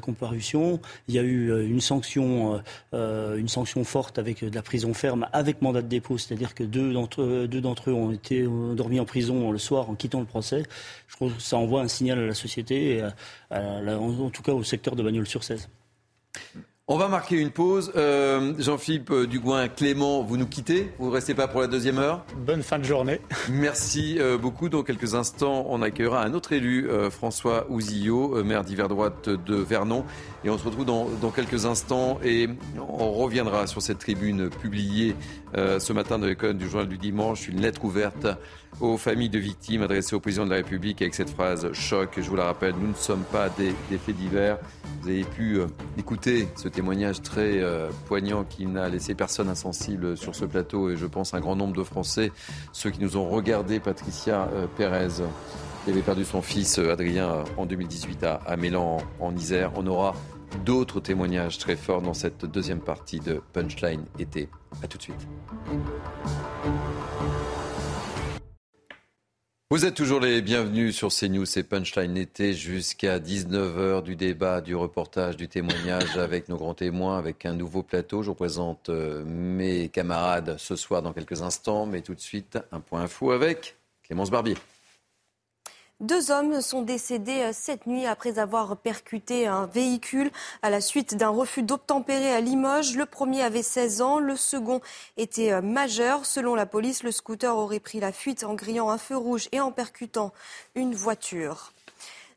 comparution. 0.01 0.81
Il 1.07 1.15
y 1.15 1.19
a 1.19 1.23
eu 1.23 1.51
euh, 1.51 1.67
une 1.67 1.81
sanction, 1.81 2.61
euh, 2.93 3.37
une 3.37 3.49
sanction 3.49 3.85
forte 3.85 4.19
avec 4.19 4.45
de 4.45 4.55
la 4.55 4.63
prison 4.63 4.95
ferme, 4.95 5.29
avec 5.33 5.63
mandat 5.63 5.83
de 5.83 5.89
dépôt. 5.89 6.19
C'est-à-dire 6.19 6.55
que 6.55 6.65
deux 6.65 6.93
d'entre 6.93 7.91
eux 7.91 7.95
ont 7.95 8.11
été 8.11 8.43
dormis 8.75 8.99
en 8.99 9.05
prison 9.05 9.53
le 9.53 9.59
soir 9.59 9.91
en 9.91 9.95
quittant 9.95 10.21
le 10.21 10.27
procès. 10.27 10.65
Je 11.07 11.17
trouve 11.17 11.35
que 11.35 11.43
ça 11.43 11.57
envoie 11.57 11.83
un 11.83 11.89
signal 11.89 12.19
à 12.19 12.27
la 12.27 12.35
société, 12.35 12.97
et 12.97 13.05
en, 13.51 14.31
tout 14.31 14.43
cas 14.43 14.53
au 14.53 14.65
secteur 14.65 14.97
de 14.97 15.03
Bagnols-sur-Cèze. 15.03 15.69
On 16.89 16.99
va 16.99 17.07
marquer 17.07 17.37
une 17.37 17.53
pause. 17.53 17.93
Euh, 17.95 18.55
Jean-Philippe 18.59 19.13
euh, 19.13 19.27
Dugoin, 19.29 19.69
Clément, 19.69 20.25
vous 20.25 20.37
nous 20.37 20.49
quittez 20.49 20.91
Vous 20.99 21.11
ne 21.11 21.13
restez 21.13 21.33
pas 21.33 21.47
pour 21.47 21.61
la 21.61 21.69
deuxième 21.69 22.01
heure 22.01 22.27
Bonne 22.39 22.65
fin 22.65 22.81
de 22.81 22.85
journée. 22.85 23.21
Merci 23.49 24.17
euh, 24.19 24.37
beaucoup. 24.37 24.69
Dans 24.69 24.83
quelques 24.83 25.15
instants, 25.15 25.65
on 25.69 25.81
accueillera 25.81 26.25
un 26.25 26.35
autre 26.35 26.53
élu, 26.53 26.91
François 27.13 27.71
Ouzillot, 27.71 28.43
maire 28.43 28.65
d'hiver 28.65 28.89
droite 28.89 29.29
de 29.29 29.55
Vernon. 29.55 30.05
Et 30.43 30.51
on 30.51 30.59
se 30.59 30.65
retrouve 30.65 30.85
dans, 30.85 31.31
quelques 31.31 31.67
instants 31.67 32.19
et 32.25 32.49
on 32.77 33.13
reviendra 33.13 33.69
sur 33.69 33.81
cette 33.81 34.01
tribune 34.01 34.51
publiée 34.51 35.15
ce 35.55 35.93
matin 35.93 36.19
dans 36.19 36.27
l'école 36.27 36.59
du 36.59 36.69
journal 36.69 36.89
du 36.89 36.99
dimanche, 36.99 37.47
une 37.47 37.61
lettre 37.61 37.85
ouverte 37.85 38.27
aux 38.83 38.97
familles 38.97 39.29
de 39.29 39.39
victimes 39.39 39.83
adressées 39.83 40.17
au 40.17 40.21
président 40.21 40.45
de 40.45 40.51
la 40.51 40.57
République 40.57 41.01
avec 41.03 41.15
cette 41.15 41.31
phrase 41.31 41.73
choc. 41.73 42.15
Je 42.17 42.29
vous 42.29 42.35
la 42.35 42.47
rappelle, 42.47 42.75
nous 42.81 42.89
ne 42.89 42.95
sommes 42.95 43.23
pas 43.23 43.49
des, 43.49 43.73
faits 43.97 44.17
divers. 44.17 44.59
Vous 45.01 45.09
avez 45.09 45.23
pu 45.23 45.61
euh, 45.61 45.67
écouter 45.97 46.49
ce 46.57 46.69
témoignage 46.69 47.23
très 47.23 47.61
euh, 47.61 47.91
poignant 48.07 48.45
qui 48.45 48.67
n'a 48.67 48.89
laissé 48.89 49.15
personne 49.15 49.49
insensible 49.49 50.17
sur 50.17 50.35
ce 50.35 50.45
plateau 50.45 50.91
et 50.91 50.97
je 50.97 51.07
pense 51.07 51.33
un 51.33 51.41
grand 51.41 51.55
nombre 51.55 51.75
de 51.75 51.85
Français, 51.85 52.33
ceux 52.73 52.91
qui 52.91 53.01
nous 53.01 53.17
ont 53.17 53.29
regardé, 53.29 53.79
Patricia 53.79 54.49
euh, 54.53 54.67
Pérez 54.77 55.23
qui 55.85 55.91
avait 55.91 56.03
perdu 56.03 56.25
son 56.25 56.43
fils 56.43 56.79
Adrien 56.79 57.45
en 57.57 57.67
2018 57.67 58.23
à, 58.25 58.35
à 58.47 58.57
Mélan 58.57 58.99
en 59.19 59.35
Isère. 59.35 59.73
On 59.77 59.87
aura 59.87 60.15
d'autres 60.65 61.01
témoignages 61.01 61.59
très 61.59 61.77
forts 61.77 62.03
dans 62.03 62.15
cette 62.15 62.45
deuxième 62.47 62.81
partie 62.81 63.21
de 63.21 63.41
Punchline 63.53 64.05
été. 64.19 64.49
A 64.83 64.87
tout 64.87 64.99
de 64.99 65.03
suite. 65.03 65.27
Vous 69.73 69.87
êtes 69.87 69.95
toujours 69.95 70.21
les 70.21 70.43
bienvenus 70.43 70.95
sur 70.95 71.09
CNews 71.09 71.47
et 71.57 71.63
Punchline 71.63 72.19
été 72.19 72.53
jusqu'à 72.53 73.19
19h 73.19 74.03
du 74.03 74.17
débat, 74.17 74.61
du 74.61 74.77
reportage, 74.77 75.39
du 75.39 75.49
témoignage 75.49 76.15
avec 76.19 76.51
nos 76.51 76.59
grands 76.59 76.75
témoins, 76.75 77.17
avec 77.17 77.47
un 77.47 77.55
nouveau 77.55 77.83
plateau. 77.83 78.23
Je 78.23 78.29
vous 78.29 78.35
présente 78.35 78.91
euh, 78.91 79.25
mes 79.25 79.89
camarades 79.89 80.57
ce 80.59 80.77
soir 80.77 81.01
dans 81.01 81.15
quelques 81.15 81.41
instants, 81.41 81.87
mais 81.87 82.03
tout 82.03 82.15
de 82.15 82.21
suite 82.21 82.59
un 82.71 82.81
point 82.81 83.01
info 83.01 83.31
avec 83.31 83.77
Clémence 84.03 84.31
Barbier. 84.31 84.57
Deux 86.03 86.33
hommes 86.33 86.61
sont 86.61 86.83
décédés 86.83 87.43
euh, 87.43 87.51
cette 87.53 87.87
nuit 87.87 88.07
après 88.07 88.41
avoir 88.41 88.77
percuté 88.77 89.47
un 89.47 89.67
véhicule 89.67 90.33
à 90.61 90.69
la 90.69 90.81
suite 90.81 91.15
d'un 91.17 91.29
refus 91.29 91.63
d'obtempérer 91.63 92.33
à 92.35 92.41
Limoges. 92.41 92.97
Le 92.97 93.07
premier 93.07 93.43
avait 93.43 93.63
16 93.63 94.03
ans, 94.03 94.19
le 94.19 94.35
second 94.35 94.81
était 95.17 95.53
euh, 95.53 95.63
majeur. 95.63 96.27
Selon 96.27 96.57
la 96.57 96.67
police, 96.67 97.05
le 97.05 97.13
scooter 97.13 97.57
aurait 97.57 97.79
pris 97.79 98.01
la 98.01 98.11
fuite 98.11 98.43
en 98.43 98.55
grillant 98.55 98.91
un 98.91 98.99
feu 98.99 99.17
rouge 99.17 99.49
et 99.53 99.61
en 99.61 99.71
percutant 99.71 100.33
une 100.75 100.93
voiture. 100.93 101.72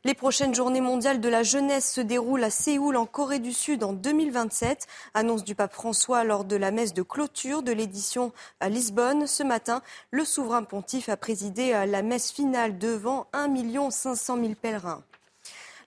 Les 0.06 0.14
prochaines 0.14 0.54
journées 0.54 0.80
mondiales 0.80 1.20
de 1.20 1.28
la 1.28 1.42
jeunesse 1.42 1.92
se 1.92 2.00
déroulent 2.00 2.44
à 2.44 2.50
Séoul, 2.50 2.96
en 2.96 3.06
Corée 3.06 3.40
du 3.40 3.52
Sud, 3.52 3.82
en 3.82 3.92
2027. 3.92 4.86
Annonce 5.14 5.42
du 5.42 5.56
pape 5.56 5.72
François 5.72 6.22
lors 6.22 6.44
de 6.44 6.54
la 6.54 6.70
messe 6.70 6.94
de 6.94 7.02
clôture 7.02 7.64
de 7.64 7.72
l'édition 7.72 8.30
à 8.60 8.68
Lisbonne. 8.68 9.26
Ce 9.26 9.42
matin, 9.42 9.82
le 10.12 10.24
souverain 10.24 10.62
pontife 10.62 11.08
a 11.08 11.16
présidé 11.16 11.72
la 11.88 12.02
messe 12.02 12.30
finale 12.30 12.78
devant 12.78 13.26
1 13.32 13.90
500 13.90 14.36
000 14.36 14.52
pèlerins. 14.54 15.02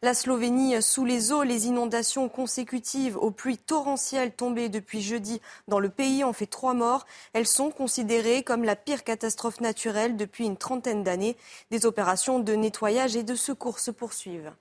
La 0.01 0.13
Slovénie 0.13 0.81
sous 0.81 1.03
les 1.03 1.33
eaux, 1.33 1.43
les 1.43 1.67
inondations 1.67 2.29
consécutives 2.29 3.17
aux 3.17 3.31
pluies 3.31 3.57
torrentielles 3.57 4.31
tombées 4.31 4.69
depuis 4.69 5.01
jeudi 5.01 5.41
dans 5.67 5.79
le 5.79 5.89
pays 5.89 6.23
ont 6.23 6.31
fait 6.31 6.45
trois 6.45 6.73
morts. 6.73 7.05
Elles 7.33 7.45
sont 7.45 7.69
considérées 7.69 8.43
comme 8.43 8.63
la 8.63 8.77
pire 8.77 9.03
catastrophe 9.03 9.59
naturelle 9.59 10.15
depuis 10.15 10.45
une 10.45 10.55
trentaine 10.55 11.03
d'années. 11.03 11.35
Des 11.69 11.85
opérations 11.85 12.39
de 12.39 12.53
nettoyage 12.53 13.17
et 13.17 13.23
de 13.23 13.35
secours 13.35 13.79
se 13.79 13.91
poursuivent. 13.91 14.53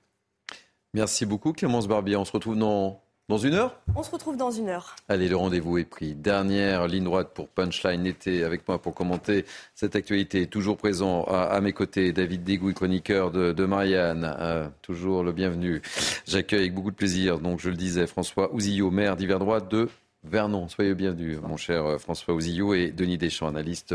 Merci 0.93 1.25
beaucoup 1.25 1.53
Clémence 1.53 1.87
Barbier. 1.87 2.17
On 2.17 2.25
se 2.25 2.33
retrouve 2.33 2.57
dans 2.57 3.01
Dans 3.29 3.37
une 3.37 3.53
heure 3.53 3.79
On 3.95 4.01
se 4.01 4.09
retrouve 4.09 4.37
dans 4.37 4.49
une 4.49 4.69
heure. 4.69 4.95
Allez, 5.07 5.29
le 5.29 5.35
rendez-vous 5.35 5.77
est 5.77 5.85
pris. 5.85 6.15
Dernière 6.15 6.87
ligne 6.87 7.03
droite 7.03 7.29
pour 7.35 7.47
Punchline 7.47 8.07
était 8.07 8.43
avec 8.43 8.67
moi 8.67 8.81
pour 8.81 8.95
commenter 8.95 9.45
cette 9.75 9.95
actualité. 9.95 10.47
Toujours 10.47 10.77
présent 10.77 11.25
à, 11.25 11.61
mes 11.61 11.71
côtés, 11.71 12.11
David 12.11 12.43
Dégouy, 12.43 12.73
chroniqueur 12.73 13.29
de, 13.29 13.65
Marianne. 13.65 14.35
Euh, 14.39 14.67
toujours 14.81 15.21
le 15.21 15.31
bienvenu. 15.31 15.83
J'accueille 16.25 16.61
avec 16.61 16.73
beaucoup 16.73 16.89
de 16.89 16.95
plaisir, 16.95 17.37
donc 17.37 17.59
je 17.59 17.69
le 17.69 17.75
disais, 17.75 18.07
François 18.07 18.51
Ouzillot, 18.51 18.89
maire 18.89 19.15
d'hiver 19.15 19.37
droite 19.37 19.69
de 19.69 19.89
Vernon. 20.23 20.67
Soyez 20.67 20.95
bienvenus, 20.95 21.39
mon 21.39 21.55
cher 21.55 21.85
euh, 21.85 21.97
François 21.99 22.33
Ouzillot 22.33 22.73
et 22.73 22.89
Denis 22.89 23.19
Deschamps, 23.19 23.47
analyste 23.47 23.93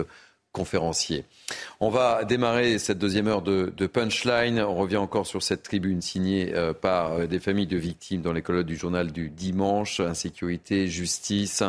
conférencier. 0.55 1.25
On 1.81 1.91
va 1.91 2.25
démarrer 2.25 2.79
cette 2.79 2.99
deuxième 2.99 3.27
heure 3.27 3.43
de, 3.43 3.87
Punchline. 3.87 4.61
On 4.61 4.77
revient 4.77 4.97
encore 4.97 5.27
sur 5.27 5.43
cette 5.43 5.63
tribune 5.63 6.01
signée 6.01 6.53
euh, 6.55 6.73
par 6.73 7.13
euh, 7.13 7.27
des 7.27 7.41
familles 7.41 7.67
de 7.67 7.77
victimes 7.77 8.23
dans 8.23 8.33
les 8.33 8.41
colonnes 8.41 8.65
du 8.65 8.77
journal 8.77 9.13
du 9.13 9.29
dimanche. 9.29 10.01
Insécurité, 10.01 10.87
justice. 10.87 11.63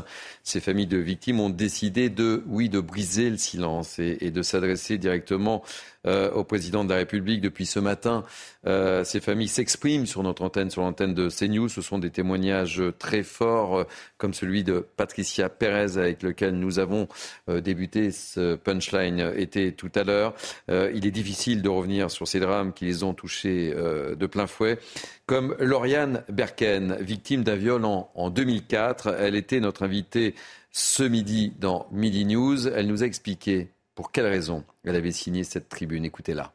Ces 0.43 0.61
familles 0.61 0.88
de 0.88 0.99
victimes 0.99 1.39
ont 1.39 1.49
décidé 1.49 2.09
de, 2.09 2.43
oui, 2.47 2.69
de 2.69 2.79
briser 2.79 3.29
le 3.29 3.38
silence 3.38 3.99
et 3.99 4.31
de 4.31 4.41
s'adresser 4.41 4.97
directement 4.97 5.63
euh, 6.06 6.32
au 6.32 6.43
président 6.43 6.84
de 6.84 6.89
la 6.89 6.97
République 6.97 7.41
depuis 7.41 7.66
ce 7.66 7.80
matin. 7.80 8.24
Euh, 8.68 9.03
ces 9.03 9.20
familles 9.20 9.47
s'expriment 9.47 10.06
sur 10.06 10.22
notre 10.24 10.43
antenne, 10.43 10.70
sur 10.70 10.82
l'antenne 10.82 11.14
de 11.14 11.30
CNews. 11.30 11.70
Ce 11.70 11.82
sont 11.82 11.99
des 11.99 12.12
témoignages 12.12 12.82
très 12.99 13.24
forts, 13.24 13.80
euh, 13.80 13.84
comme 14.18 14.34
celui 14.34 14.64
de 14.64 14.86
Patricia 14.97 15.49
Pérez, 15.49 15.97
avec 15.97 16.24
lequel 16.24 16.56
nous 16.56 16.80
avons 16.80 17.08
débuté 17.47 18.12
ce 18.12 18.56
punchline 18.56 19.34
était 19.36 19.72
tout 19.72 19.91
à 19.95 20.03
l'heure. 20.03 20.34
il 20.70 21.06
est 21.06 21.12
difficile 21.12 21.62
de 21.62 21.70
revenir 21.70 22.10
sur 22.12 22.28
ces 22.28 22.39
drames 22.39 22.74
qui 22.74 22.86
les 22.86 23.03
ont 23.03 23.14
touchés 23.14 23.74
de 23.74 24.26
plein 24.26 24.47
fouet. 24.47 24.80
Comme 25.26 25.56
Lauriane 25.60 26.24
Berken, 26.30 26.97
victime 26.99 27.43
d'un 27.43 27.56
viol 27.56 27.84
en, 27.86 28.12
en 28.16 28.30
2004. 28.30 29.16
Elle 29.20 29.36
était 29.36 29.60
notre 29.60 29.84
invitée 29.84 30.36
ce 30.72 31.03
midi 31.03 31.53
dans 31.60 31.88
Midi 31.91 32.26
News. 32.26 32.68
Elle 32.68 32.88
nous 32.88 33.03
a 33.03 33.06
expliqué 33.06 33.70
pour 33.95 34.11
quelle 34.11 34.27
raison 34.27 34.63
elle 34.83 34.95
avait 34.95 35.11
signé 35.11 35.43
cette 35.43 35.69
tribune? 35.69 36.05
Écoutez-la. 36.05 36.53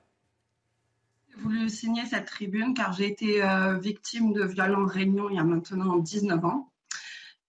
J'ai 1.31 1.41
voulu 1.41 1.69
signer 1.71 2.05
cette 2.05 2.27
tribune 2.27 2.75
car 2.75 2.93
j'ai 2.93 3.07
été 3.07 3.43
euh, 3.43 3.79
victime 3.79 4.33
de 4.33 4.45
viols 4.45 4.75
en 4.75 4.85
réunion 4.85 5.31
il 5.31 5.37
y 5.37 5.39
a 5.39 5.45
maintenant 5.45 5.97
19 5.97 6.45
ans. 6.45 6.71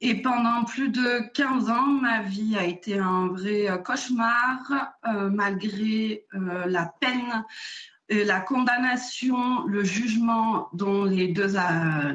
Et 0.04 0.20
pendant 0.20 0.64
plus 0.64 0.90
de 0.90 1.32
15 1.34 1.70
ans, 1.70 1.88
ma 1.88 2.24
vie 2.24 2.56
a 2.58 2.66
été 2.66 2.98
un 2.98 3.28
vrai 3.28 3.70
euh, 3.70 3.78
cauchemar, 3.78 4.96
euh, 5.08 5.30
malgré 5.30 6.26
la 6.34 6.86
peine, 6.86 7.46
la 8.10 8.42
condamnation, 8.42 9.66
le 9.68 9.84
jugement 9.84 10.70
dont 10.74 11.06
les 11.06 11.28
deux, 11.28 11.54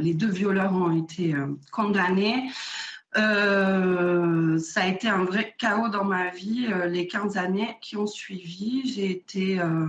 les 0.00 0.14
deux 0.14 0.28
violeurs 0.28 0.74
ont 0.74 0.90
été 0.90 1.34
condamnés. 1.72 2.50
Euh, 3.18 4.58
ça 4.58 4.82
a 4.82 4.86
été 4.86 5.08
un 5.08 5.24
vrai 5.24 5.54
chaos 5.58 5.88
dans 5.88 6.04
ma 6.04 6.30
vie 6.30 6.68
euh, 6.70 6.86
les 6.86 7.06
15 7.06 7.36
années 7.36 7.76
qui 7.80 7.96
ont 7.96 8.06
suivi. 8.06 8.92
J'ai 8.92 9.10
été 9.10 9.58
euh, 9.58 9.86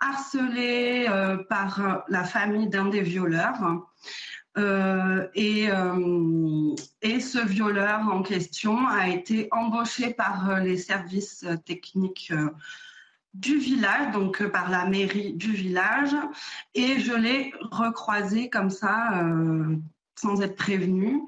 harcelée 0.00 1.08
par 1.48 2.04
la 2.08 2.24
famille 2.24 2.68
d'un 2.68 2.86
des 2.86 3.00
violeurs. 3.00 3.88
Et, 5.34 5.68
et, 7.02 7.20
ce 7.20 7.46
violeur 7.46 8.00
en 8.08 8.22
question 8.22 8.86
a 8.88 9.08
été 9.08 9.48
embauché 9.52 10.14
par 10.14 10.60
les 10.60 10.76
services 10.76 11.44
techniques 11.64 12.32
du 13.34 13.58
village, 13.58 14.12
donc 14.12 14.44
par 14.48 14.68
la 14.70 14.84
mairie 14.84 15.34
du 15.34 15.52
village, 15.52 16.14
et 16.74 16.98
je 16.98 17.12
l'ai 17.12 17.52
recroisé 17.70 18.50
comme 18.50 18.70
ça, 18.70 19.24
sans 20.16 20.40
être 20.42 20.56
prévenue. 20.56 21.22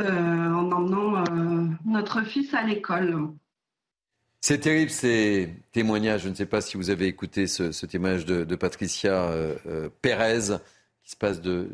Euh, 0.00 0.04
en 0.04 0.70
emmenant 0.70 1.24
euh, 1.24 1.66
notre 1.84 2.22
fils 2.22 2.54
à 2.54 2.62
l'école. 2.62 3.30
C'est 4.40 4.60
terrible 4.60 4.92
ces 4.92 5.52
témoignages. 5.72 6.22
Je 6.22 6.28
ne 6.28 6.34
sais 6.34 6.46
pas 6.46 6.60
si 6.60 6.76
vous 6.76 6.90
avez 6.90 7.06
écouté 7.06 7.48
ce, 7.48 7.84
témoignage 7.84 8.24
de, 8.24 8.54
Patricia 8.54 9.24
euh, 9.24 9.88
Pérez, 10.00 10.58
qui 11.02 11.10
se 11.10 11.16
passe 11.16 11.40
de, 11.40 11.68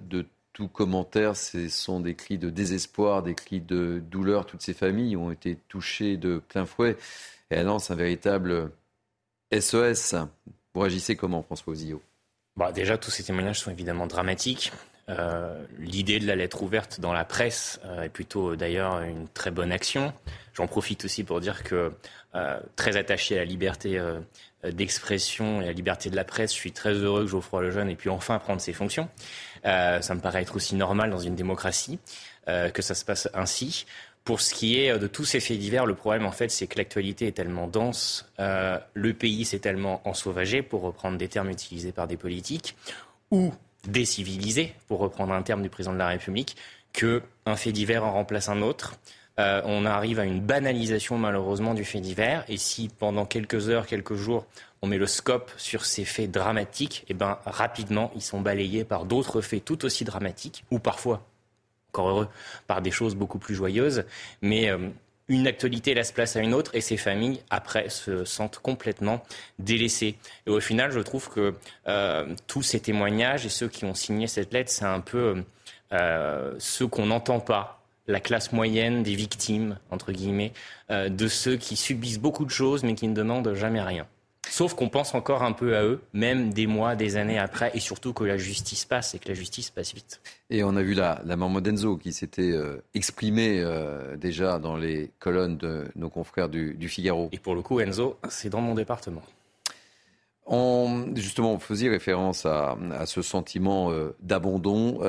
tout 0.55 0.69
commentaire. 0.69 1.37
Ce 1.37 1.69
sont 1.69 2.01
des 2.01 2.15
cris 2.15 2.39
de 2.39 2.49
désespoir, 2.49 3.23
des 3.23 3.35
cris 3.35 3.61
de 3.61 4.03
douleur. 4.11 4.47
Toutes 4.47 4.63
ces 4.63 4.73
familles 4.73 5.17
ont 5.17 5.31
été 5.31 5.59
touchées 5.69 6.17
de 6.17 6.41
plein 6.49 6.65
fouet. 6.65 6.97
Et 7.51 7.57
elle 7.57 7.67
lance 7.67 7.91
un 7.91 7.95
véritable 7.95 8.71
SOS. 9.53 10.15
Vous 10.73 10.81
réagissez 10.81 11.15
comment, 11.15 11.43
François 11.43 11.75
Ozillot 11.75 12.01
bah, 12.57 12.73
Déjà, 12.73 12.97
tous 12.97 13.11
ces 13.11 13.23
témoignages 13.23 13.61
sont 13.61 13.71
évidemment 13.71 14.07
dramatiques. 14.07 14.73
Euh, 15.11 15.63
l'idée 15.79 16.19
de 16.19 16.27
la 16.27 16.35
lettre 16.35 16.63
ouverte 16.63 16.99
dans 16.99 17.13
la 17.13 17.25
presse 17.25 17.79
euh, 17.85 18.05
est 18.05 18.09
plutôt 18.09 18.57
d'ailleurs 18.57 19.01
une 19.03 19.29
très 19.29 19.51
bonne 19.51 19.71
action. 19.71 20.13
J'en 20.55 20.67
profite 20.67 21.05
aussi 21.05 21.25
pour 21.25 21.41
dire 21.41 21.63
que 21.63 21.93
euh, 22.35 22.59
très 22.77 22.97
attaché 22.97 23.37
à 23.37 23.39
la 23.41 23.45
liberté 23.45 24.01
d'expression 24.65 25.61
et 25.61 25.65
à 25.65 25.67
la 25.69 25.73
liberté 25.73 26.11
de 26.11 26.17
la 26.17 26.25
presse, 26.25 26.53
je 26.53 26.57
suis 26.57 26.73
très 26.73 26.95
heureux 26.95 27.25
que 27.25 27.31
Geoffroy 27.31 27.63
Lejeune 27.63 27.91
ait 27.91 27.97
pu 27.97 28.09
enfin 28.09 28.39
prendre 28.39 28.61
ses 28.61 28.73
fonctions. 28.73 29.09
ça 29.63 30.15
me 30.15 30.21
paraît 30.21 30.43
être 30.43 30.57
aussi 30.57 30.75
normal 30.75 31.11
dans 31.11 31.19
une 31.19 31.35
démocratie 31.35 31.99
que 32.47 32.83
ça 32.83 32.95
se 32.95 33.05
passe 33.05 33.29
ainsi. 33.35 33.85
Pour 34.25 34.41
ce 34.41 34.55
qui 34.55 34.81
est 34.81 34.99
de 34.99 35.07
tous 35.07 35.27
ces 35.27 35.39
faits 35.39 35.59
divers, 35.59 35.87
le 35.87 35.95
problème 35.95 36.25
en 36.25 36.33
fait, 36.33 36.49
c'est 36.49 36.67
que 36.67 36.79
l'actualité 36.79 37.27
est 37.27 37.33
tellement 37.33 37.69
dense, 37.69 38.33
le 38.39 39.13
pays 39.13 39.45
s'est 39.45 39.59
tellement 39.59 40.01
ensauvagé, 40.09 40.63
pour 40.63 40.83
reprendre 40.83 41.19
des 41.19 41.29
termes 41.29 41.51
utilisés 41.51 41.93
par 41.93 42.07
des 42.09 42.17
politiques, 42.17 42.75
ou 43.31 43.53
décivilisé, 43.87 44.75
pour 44.89 45.01
reprendre 45.01 45.33
un 45.33 45.43
terme 45.43 45.63
du 45.63 45.69
président 45.69 45.93
de 45.93 45.99
la 45.99 46.09
République, 46.09 46.57
qu'un 46.93 47.57
fait 47.57 47.73
divers 47.73 48.05
en 48.05 48.13
remplace 48.13 48.49
un 48.49 48.63
autre. 48.63 48.95
Euh, 49.41 49.61
on 49.65 49.85
arrive 49.85 50.21
à 50.21 50.25
une 50.25 50.41
banalisation 50.41 51.19
malheureusement 51.19 51.75
du 51.75 51.85
fait 51.85 52.01
divers. 52.01 52.45
Et 52.49 52.57
si 52.57 52.89
pendant 52.89 53.27
quelques 53.27 53.69
heures, 53.69 53.87
quelques 53.87 54.15
jours, 54.15 54.47
on 54.81 54.87
met 54.87 54.99
le 54.99 55.07
scope 55.07 55.51
sur 55.57 55.85
ces 55.85 56.05
faits 56.05 56.31
dramatiques, 56.31 57.05
eh 57.09 57.15
ben, 57.15 57.39
rapidement, 57.45 58.13
ils 58.15 58.23
sont 58.23 58.41
balayés 58.41 58.85
par 58.85 59.07
d'autres 59.07 59.41
faits 59.41 59.65
tout 59.65 59.85
aussi 59.85 60.05
dramatiques, 60.05 60.65
ou 60.71 60.79
parfois, 60.79 61.27
encore 61.91 62.09
heureux, 62.09 62.29
par 62.67 62.81
des 62.81 62.91
choses 62.91 63.17
beaucoup 63.17 63.39
plus 63.39 63.55
joyeuses. 63.55 64.05
Mais 64.41 64.71
euh, 64.71 64.91
une 65.29 65.47
actualité 65.47 65.95
laisse 65.95 66.13
place 66.13 66.37
à 66.37 66.41
une 66.41 66.55
autre 66.55 66.75
et 66.75 66.81
ces 66.81 66.97
familles, 66.97 67.41
après, 67.51 67.89
se 67.89 68.25
sentent 68.25 68.59
complètement 68.59 69.23
délaissées. 69.59 70.17
Et 70.47 70.51
au 70.51 70.61
final, 70.61 70.91
je 70.91 71.01
trouve 71.01 71.29
que 71.29 71.55
euh, 71.89 72.27
tous 72.47 72.63
ces 72.63 72.81
témoignages 72.81 73.47
et 73.47 73.49
ceux 73.49 73.69
qui 73.69 73.85
ont 73.85 73.95
signé 73.95 74.27
cette 74.27 74.53
lettre, 74.53 74.71
c'est 74.71 74.85
un 74.85 75.01
peu 75.01 75.43
euh, 75.93 76.55
ceux 76.59 76.87
qu'on 76.87 77.07
n'entend 77.07 77.41
pas 77.41 77.81
la 78.07 78.21
classe 78.21 78.53
moyenne 78.53 79.03
des 79.03 79.15
victimes, 79.15 79.79
entre 79.91 80.13
guillemets, 80.13 80.53
euh, 80.91 81.09
de 81.09 81.27
ceux 81.27 81.57
qui 81.57 81.77
subissent 81.77 82.21
beaucoup 82.21 82.45
de 82.45 82.51
choses 82.51 82.83
mais 82.83 82.95
qui 82.95 83.09
ne 83.09 83.15
demandent 83.15 83.55
jamais 83.55 83.81
rien. 83.81 84.07
Sauf 84.51 84.75
qu'on 84.75 84.89
pense 84.89 85.15
encore 85.15 85.43
un 85.43 85.53
peu 85.53 85.77
à 85.77 85.83
eux, 85.83 86.01
même 86.13 86.53
des 86.53 86.67
mois, 86.67 86.95
des 86.95 87.17
années 87.17 87.39
après, 87.39 87.71
et 87.75 87.81
surtout 87.81 88.13
que 88.13 88.25
la 88.25 88.37
justice 88.37 88.85
passe 88.85 89.15
et 89.15 89.19
que 89.19 89.29
la 89.29 89.35
justice 89.35 89.71
passe 89.71 89.95
vite. 89.95 90.21
Et 90.51 90.63
on 90.63 90.77
a 90.77 90.83
vu 90.83 90.95
la, 90.95 91.21
la 91.25 91.37
maman 91.37 91.61
d'Enzo 91.61 91.97
qui 91.97 92.13
s'était 92.13 92.53
euh, 92.53 92.83
exprimée 92.95 93.61
euh, 93.61 94.17
déjà 94.17 94.59
dans 94.59 94.77
les 94.77 95.11
colonnes 95.19 95.57
de 95.57 95.87
nos 95.97 96.09
confrères 96.09 96.49
du, 96.49 96.89
Figaro. 96.89 97.29
Et 97.33 97.39
pour 97.39 97.55
le 97.55 97.63
coup, 97.63 97.81
Enzo, 97.81 98.19
c'est 98.29 98.51
dans 98.51 98.61
mon 98.61 98.75
département. 98.75 99.23
On, 100.47 101.07
justement, 101.17 101.55
on 101.55 101.59
faisait 101.59 101.89
référence 101.89 102.45
à, 102.45 102.77
ce 103.07 103.23
sentiment 103.23 103.91
euh, 103.91 104.15
d'abandon. 104.21 105.01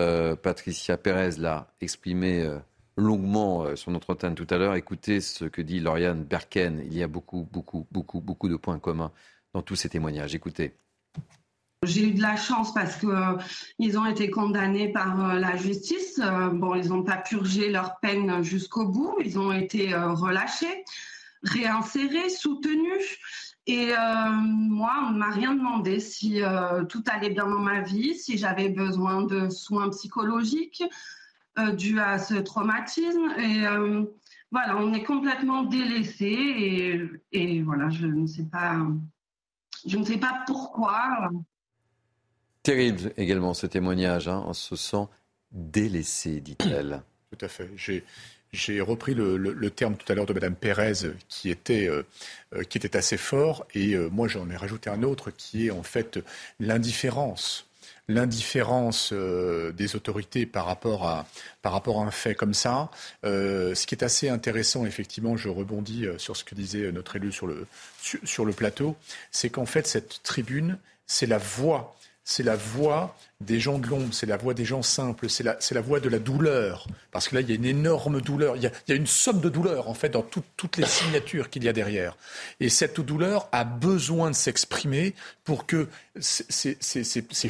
Patricia 0.41 0.97
Pérez 0.97 1.37
l'a 1.37 1.67
exprimé 1.81 2.49
longuement 2.97 3.75
sur 3.75 3.91
notre 3.91 4.13
antenne 4.13 4.35
tout 4.35 4.47
à 4.49 4.57
l'heure. 4.57 4.75
Écoutez 4.75 5.21
ce 5.21 5.45
que 5.45 5.61
dit 5.61 5.79
Lauriane 5.79 6.23
Berken. 6.23 6.81
Il 6.85 6.97
y 6.97 7.03
a 7.03 7.07
beaucoup, 7.07 7.47
beaucoup, 7.51 7.87
beaucoup, 7.91 8.21
beaucoup 8.21 8.49
de 8.49 8.55
points 8.55 8.79
communs 8.79 9.11
dans 9.53 9.61
tous 9.61 9.75
ces 9.75 9.89
témoignages. 9.89 10.35
Écoutez. 10.35 10.75
J'ai 11.85 12.09
eu 12.09 12.13
de 12.13 12.21
la 12.21 12.35
chance 12.35 12.73
parce 12.73 12.95
que 12.95 13.07
euh, 13.07 13.37
ils 13.79 13.97
ont 13.97 14.05
été 14.05 14.29
condamnés 14.29 14.91
par 14.91 15.29
euh, 15.29 15.39
la 15.39 15.55
justice. 15.55 16.19
Euh, 16.19 16.49
bon, 16.49 16.75
ils 16.75 16.89
n'ont 16.89 17.03
pas 17.03 17.17
purgé 17.17 17.69
leur 17.69 17.99
peine 17.99 18.43
jusqu'au 18.43 18.87
bout. 18.87 19.15
Ils 19.23 19.37
ont 19.37 19.51
été 19.51 19.93
relâchés, 19.93 20.83
réinsérés, 21.43 22.29
soutenus. 22.29 23.17
Et 23.67 23.93
moi, 24.43 24.91
on 25.07 25.11
ne 25.11 25.17
m'a 25.17 25.31
rien 25.31 25.55
demandé 25.55 25.99
si 25.99 26.39
tout 26.87 27.03
allait 27.07 27.31
bien 27.31 27.47
dans 27.47 27.59
ma 27.59 27.81
vie, 27.81 28.13
si 28.13 28.37
j'avais 28.37 28.69
besoin 28.69 29.23
de 29.23 29.49
soins 29.49 29.89
psychologiques 29.89 30.83
dus 31.73 31.99
à 31.99 32.19
ce 32.19 32.35
traumatisme. 32.35 33.33
Et 33.39 33.63
voilà, 34.51 34.77
on 34.77 34.93
est 34.93 35.03
complètement 35.03 35.63
délaissé. 35.63 36.25
Et, 36.25 37.01
et 37.31 37.61
voilà, 37.61 37.89
je 37.89 38.07
ne 38.07 38.27
sais 38.27 38.45
pas, 38.45 38.77
je 39.85 39.97
ne 39.97 40.03
sais 40.03 40.17
pas 40.17 40.43
pourquoi. 40.45 41.29
Terrible 42.65 43.13
également 43.17 43.53
ce 43.53 43.67
témoignage, 43.67 44.27
hein, 44.27 44.43
on 44.47 44.53
se 44.53 44.75
sent 44.75 45.07
délaissé, 45.51 46.41
dit-elle. 46.41 47.03
Tout 47.31 47.45
à 47.45 47.47
fait. 47.47 47.69
J'ai 48.51 48.81
repris 48.81 49.13
le, 49.13 49.69
terme 49.69 49.97
tout 49.97 50.09
à 50.11 50.15
l'heure 50.15 50.25
de 50.25 50.33
Mme 50.33 50.55
Pérez 50.55 50.93
qui 51.27 51.49
était, 51.49 51.89
euh, 51.89 52.03
euh, 52.53 52.63
qui 52.63 52.77
était 52.77 52.95
assez 52.95 53.17
fort 53.17 53.67
et 53.73 53.93
euh, 53.93 54.09
moi 54.09 54.27
j'en 54.27 54.49
ai 54.49 54.55
rajouté 54.55 54.89
un 54.89 55.03
autre 55.03 55.31
qui 55.31 55.67
est 55.67 55.71
en 55.71 55.83
fait 55.83 56.19
l'indifférence. 56.59 57.69
L'indifférence 58.07 59.11
euh, 59.13 59.71
des 59.71 59.95
autorités 59.95 60.45
par 60.45 60.65
rapport 60.65 61.07
à 61.07 61.25
par 61.61 61.71
rapport 61.73 62.01
à 62.01 62.05
un 62.05 62.11
fait 62.11 62.35
comme 62.35 62.53
ça. 62.53 62.91
Euh, 63.23 63.73
ce 63.73 63.87
qui 63.87 63.95
est 63.95 64.03
assez 64.03 64.29
intéressant, 64.29 64.85
effectivement, 64.85 65.37
je 65.37 65.49
rebondis 65.49 66.05
euh, 66.05 66.17
sur 66.17 66.37
ce 66.37 66.43
que 66.43 66.55
disait 66.55 66.91
notre 66.91 67.15
élu 67.15 67.31
sur 67.31 67.47
le 67.47 67.65
sur 68.23 68.45
le 68.45 68.53
plateau, 68.53 68.95
c'est 69.31 69.49
qu'en 69.49 69.65
fait 69.65 69.87
cette 69.87 70.21
tribune, 70.23 70.77
c'est 71.07 71.25
la 71.25 71.37
voix 71.37 71.95
c'est 72.27 72.43
la 72.43 72.55
voix 72.55 73.15
des 73.39 73.59
gens 73.59 73.77
de 73.77 73.85
l'ombre, 73.85 74.13
c'est 74.13 74.25
la 74.25 74.35
voix 74.35 74.55
des 74.55 74.65
gens 74.65 74.81
simples, 74.81 75.29
c'est 75.29 75.43
la, 75.43 75.57
la, 75.71 75.81
voix 75.81 75.99
de 75.99 76.09
la 76.09 76.17
douleur. 76.17 76.87
Parce 77.11 77.27
que 77.27 77.35
là, 77.35 77.41
il 77.41 77.49
y 77.49 77.51
a 77.51 77.55
une 77.55 77.65
énorme 77.65 78.19
douleur, 78.19 78.55
il 78.55 78.63
y 78.63 78.65
a, 78.65 78.71
il 78.87 78.91
y 78.91 78.93
a 78.93 78.95
une 78.95 79.05
somme 79.05 79.41
de 79.41 79.49
douleur, 79.49 79.89
en 79.89 79.93
fait, 79.93 80.09
dans 80.09 80.23
toutes 80.23 80.77
les 80.77 80.85
signatures 80.87 81.51
qu'il 81.51 81.63
y 81.63 81.69
a 81.69 81.73
derrière. 81.73 82.17
Et 82.59 82.69
cette 82.69 82.99
douleur 82.99 83.47
a 83.51 83.63
besoin 83.63 84.31
de 84.31 84.35
s'exprimer 84.35 85.13
pour 85.43 85.67
que 85.67 85.87
ces, 86.19 86.77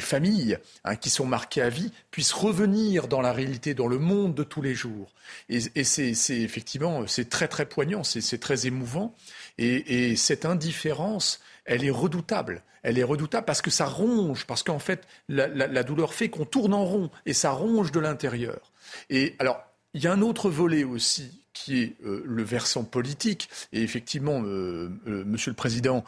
familles 0.00 0.58
hein, 0.84 0.96
qui 0.96 1.08
sont 1.08 1.26
marquées 1.26 1.62
à 1.62 1.70
vie 1.70 1.90
puissent 2.10 2.34
revenir 2.34 3.08
dans 3.08 3.22
la 3.22 3.32
réalité, 3.32 3.72
dans 3.72 3.88
le 3.88 3.98
monde 3.98 4.34
de 4.34 4.42
tous 4.42 4.60
les 4.60 4.74
jours. 4.74 5.10
Et, 5.48 5.60
et 5.74 5.84
c'est 5.84 6.12
effectivement, 6.28 7.06
c'est 7.06 7.30
très, 7.30 7.48
très 7.48 7.64
poignant, 7.64 8.04
c'est 8.04 8.38
très 8.38 8.66
émouvant. 8.66 9.14
Et, 9.56 10.10
et 10.10 10.16
cette 10.16 10.44
indifférence, 10.44 11.40
elle 11.66 11.84
est 11.84 11.90
redoutable. 11.90 12.62
Elle 12.82 12.98
est 12.98 13.04
redoutable 13.04 13.44
parce 13.44 13.62
que 13.62 13.70
ça 13.70 13.86
ronge, 13.86 14.46
parce 14.46 14.62
qu'en 14.62 14.78
fait, 14.78 15.06
la, 15.28 15.82
douleur 15.82 16.14
fait 16.14 16.28
qu'on 16.28 16.44
tourne 16.44 16.72
en 16.72 16.84
rond 16.84 17.10
et 17.26 17.32
ça 17.32 17.50
ronge 17.50 17.90
de 17.90 17.98
l'intérieur. 17.98 18.72
Et 19.10 19.34
alors, 19.38 19.60
il 19.92 20.02
y 20.02 20.06
a 20.06 20.12
un 20.12 20.22
autre 20.22 20.50
volet 20.50 20.84
aussi 20.84 21.42
qui 21.52 21.82
est 21.82 21.96
euh, 22.04 22.22
le 22.24 22.42
versant 22.42 22.84
politique. 22.84 23.48
Et 23.72 23.82
effectivement, 23.82 24.42
euh, 24.44 24.90
euh, 25.08 25.24
Monsieur 25.24 25.50
le 25.50 25.56
Président 25.56 26.04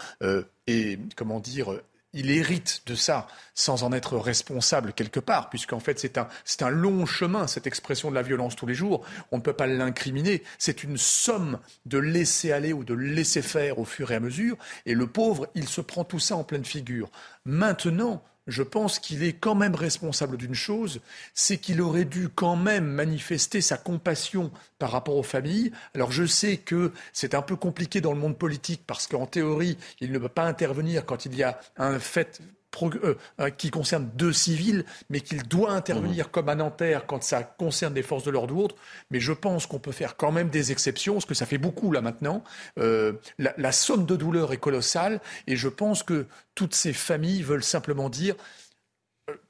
est, 0.66 1.00
comment 1.16 1.40
dire, 1.40 1.80
il 2.12 2.30
hérite 2.30 2.82
de 2.86 2.94
ça 2.94 3.26
sans 3.54 3.82
en 3.82 3.92
être 3.92 4.16
responsable 4.16 4.92
quelque 4.92 5.20
part, 5.20 5.50
puisqu'en 5.50 5.80
fait 5.80 5.98
c'est 5.98 6.18
un, 6.18 6.28
un 6.60 6.70
long 6.70 7.06
chemin, 7.06 7.46
cette 7.46 7.66
expression 7.66 8.10
de 8.10 8.14
la 8.14 8.22
violence 8.22 8.56
tous 8.56 8.66
les 8.66 8.74
jours. 8.74 9.04
On 9.32 9.38
ne 9.38 9.42
peut 9.42 9.52
pas 9.52 9.66
l'incriminer. 9.66 10.42
C'est 10.58 10.84
une 10.84 10.96
somme 10.96 11.58
de 11.86 11.98
laisser 11.98 12.52
aller 12.52 12.72
ou 12.72 12.84
de 12.84 12.94
laisser 12.94 13.42
faire 13.42 13.78
au 13.78 13.84
fur 13.84 14.10
et 14.12 14.14
à 14.14 14.20
mesure. 14.20 14.56
Et 14.86 14.94
le 14.94 15.06
pauvre, 15.06 15.48
il 15.54 15.68
se 15.68 15.80
prend 15.80 16.04
tout 16.04 16.20
ça 16.20 16.36
en 16.36 16.44
pleine 16.44 16.64
figure. 16.64 17.10
Maintenant, 17.44 18.22
je 18.48 18.62
pense 18.62 18.98
qu'il 18.98 19.22
est 19.22 19.34
quand 19.34 19.54
même 19.54 19.74
responsable 19.74 20.36
d'une 20.36 20.54
chose, 20.54 21.00
c'est 21.34 21.58
qu'il 21.58 21.80
aurait 21.80 22.06
dû 22.06 22.28
quand 22.28 22.56
même 22.56 22.86
manifester 22.86 23.60
sa 23.60 23.76
compassion 23.76 24.50
par 24.78 24.90
rapport 24.90 25.16
aux 25.16 25.22
familles. 25.22 25.70
Alors 25.94 26.10
je 26.10 26.24
sais 26.24 26.56
que 26.56 26.92
c'est 27.12 27.34
un 27.34 27.42
peu 27.42 27.56
compliqué 27.56 28.00
dans 28.00 28.12
le 28.12 28.18
monde 28.18 28.36
politique 28.38 28.82
parce 28.86 29.06
qu'en 29.06 29.26
théorie, 29.26 29.76
il 30.00 30.10
ne 30.10 30.18
peut 30.18 30.28
pas 30.28 30.44
intervenir 30.44 31.04
quand 31.04 31.26
il 31.26 31.36
y 31.36 31.42
a 31.42 31.60
un 31.76 31.98
fait 31.98 32.40
euh, 32.82 33.16
euh, 33.40 33.50
qui 33.50 33.70
concerne 33.70 34.10
deux 34.14 34.32
civils, 34.32 34.84
mais 35.10 35.20
qu'il 35.20 35.42
doit 35.42 35.72
intervenir 35.72 36.26
mmh. 36.26 36.30
comme 36.30 36.48
à 36.48 36.54
Nanterre 36.54 37.06
quand 37.06 37.22
ça 37.22 37.42
concerne 37.42 37.94
des 37.94 38.02
forces 38.02 38.24
de 38.24 38.30
l'ordre 38.30 38.54
ou 38.54 38.62
autres. 38.62 38.76
Mais 39.10 39.20
je 39.20 39.32
pense 39.32 39.66
qu'on 39.66 39.78
peut 39.78 39.92
faire 39.92 40.16
quand 40.16 40.30
même 40.30 40.48
des 40.48 40.70
exceptions, 40.70 41.14
parce 41.14 41.24
que 41.24 41.34
ça 41.34 41.46
fait 41.46 41.58
beaucoup 41.58 41.90
là 41.90 42.00
maintenant. 42.00 42.44
Euh, 42.78 43.14
la, 43.38 43.52
la, 43.56 43.72
somme 43.72 44.06
de 44.06 44.16
douleur 44.16 44.52
est 44.52 44.58
colossale, 44.58 45.20
et 45.46 45.56
je 45.56 45.68
pense 45.68 46.02
que 46.02 46.26
toutes 46.54 46.74
ces 46.74 46.92
familles 46.92 47.42
veulent 47.42 47.64
simplement 47.64 48.10
dire, 48.10 48.36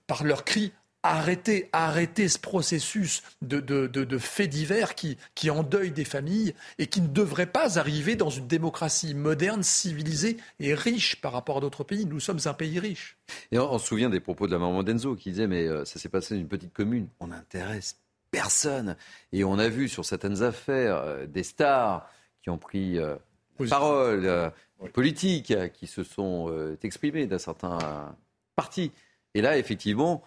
par 0.06 0.24
leurs 0.24 0.44
cris, 0.44 0.72
arrêter, 1.02 1.68
arrêter 1.72 2.28
ce 2.28 2.38
processus 2.38 3.22
de, 3.42 3.60
de, 3.60 4.18
faits 4.18 4.50
divers 4.50 4.94
qui, 4.94 5.16
qui 5.34 5.50
endeuille 5.50 5.92
des 5.92 6.04
familles 6.04 6.54
et 6.78 6.86
qui 6.86 7.00
ne 7.00 7.08
devrait 7.08 7.46
pas 7.46 7.78
arriver 7.78 8.16
dans 8.16 8.30
une 8.30 8.46
démocratie 8.46 9.14
moderne, 9.14 9.62
civilisée 9.62 10.38
et 10.58 10.74
riche 10.74 11.20
par 11.20 11.32
rapport 11.32 11.58
à 11.58 11.60
d'autres 11.60 11.84
pays. 11.84 12.04
Nous 12.04 12.20
sommes 12.20 12.40
un 12.44 12.54
pays 12.54 12.78
riche. 12.78 13.16
Et 13.52 13.58
on, 13.58 13.78
se 13.78 13.86
souvient 13.86 14.10
des 14.10 14.20
propos 14.20 14.46
de 14.46 14.52
la 14.52 14.58
maman 14.58 14.82
d'Enzo 14.82 15.14
qui 15.14 15.30
disait 15.30 15.46
mais 15.46 15.66
euh, 15.66 15.84
ça 15.84 15.98
s'est 15.98 16.08
passé 16.08 16.34
dans 16.34 16.40
une 16.40 16.48
petite 16.48 16.72
commune, 16.72 17.08
on 17.20 17.28
n'intéresse 17.28 17.96
personne. 18.30 18.96
Et 19.32 19.44
on 19.44 19.58
a 19.58 19.68
vu 19.68 19.88
sur 19.88 20.04
certaines 20.04 20.42
affaires 20.42 20.96
euh, 20.96 21.26
des 21.26 21.44
stars 21.44 22.10
qui 22.42 22.50
ont 22.50 22.58
pris 22.58 22.98
euh, 22.98 23.14
parole, 23.68 24.52
politiques, 24.92 25.52
qui 25.72 25.86
se 25.86 26.04
sont 26.04 26.76
exprimées 26.82 27.26
d'un 27.26 27.38
certain 27.38 28.14
parti. 28.54 28.92
Et 29.34 29.40
là, 29.40 29.58
effectivement, 29.58 30.22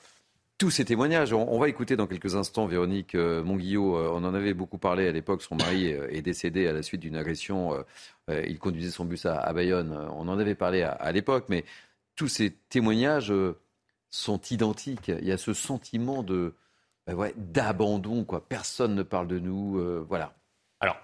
tous 0.62 0.70
ces 0.70 0.86
témoignages. 0.86 1.34
On, 1.34 1.58
va 1.58 1.70
écouter 1.70 1.96
dans 1.96 2.06
quelques 2.06 2.36
instants 2.36 2.68
Véronique 2.68 3.16
euh, 3.16 3.42
Monguillot. 3.44 3.98
Euh, 3.98 4.12
on 4.14 4.24
en 4.24 4.36
avait 4.36 4.54
beaucoup 4.54 4.78
parlé 4.78 5.08
à 5.08 5.12
l'époque. 5.12 5.42
Son 5.42 5.56
mari 5.56 5.92
euh, 5.92 6.08
est 6.12 6.22
décédé 6.22 6.68
à 6.68 6.72
la 6.72 6.84
suite 6.84 7.02
d'une 7.02 7.16
agression. 7.16 7.84
il 8.30 8.60
conduisait 8.60 8.92
son 8.92 9.06
bus 9.06 9.26
à, 9.26 9.52
Bayonne. 9.54 9.92
On 10.16 10.28
en 10.28 10.38
avait 10.38 10.54
parlé 10.54 10.84
à, 10.84 11.12
l'époque. 11.12 11.46
Mais 11.50 11.66
tous 12.16 12.28
ces 12.28 12.52
témoignages 12.70 13.34
sont 14.12 14.40
identiques. 14.52 15.08
Il 15.08 15.26
y 15.26 15.32
a 15.32 15.38
ce 15.40 15.54
sentiment 15.54 16.22
de 16.22 16.54
bah 17.08 17.30
d'abandon. 17.36 18.24
Quoi. 18.24 18.48
Personne 18.48 18.94
ne 18.94 19.02
parle 19.02 19.28
de 19.28 19.40
nous. 19.40 19.82
voilà. 20.08 20.36
Alors, 20.80 20.98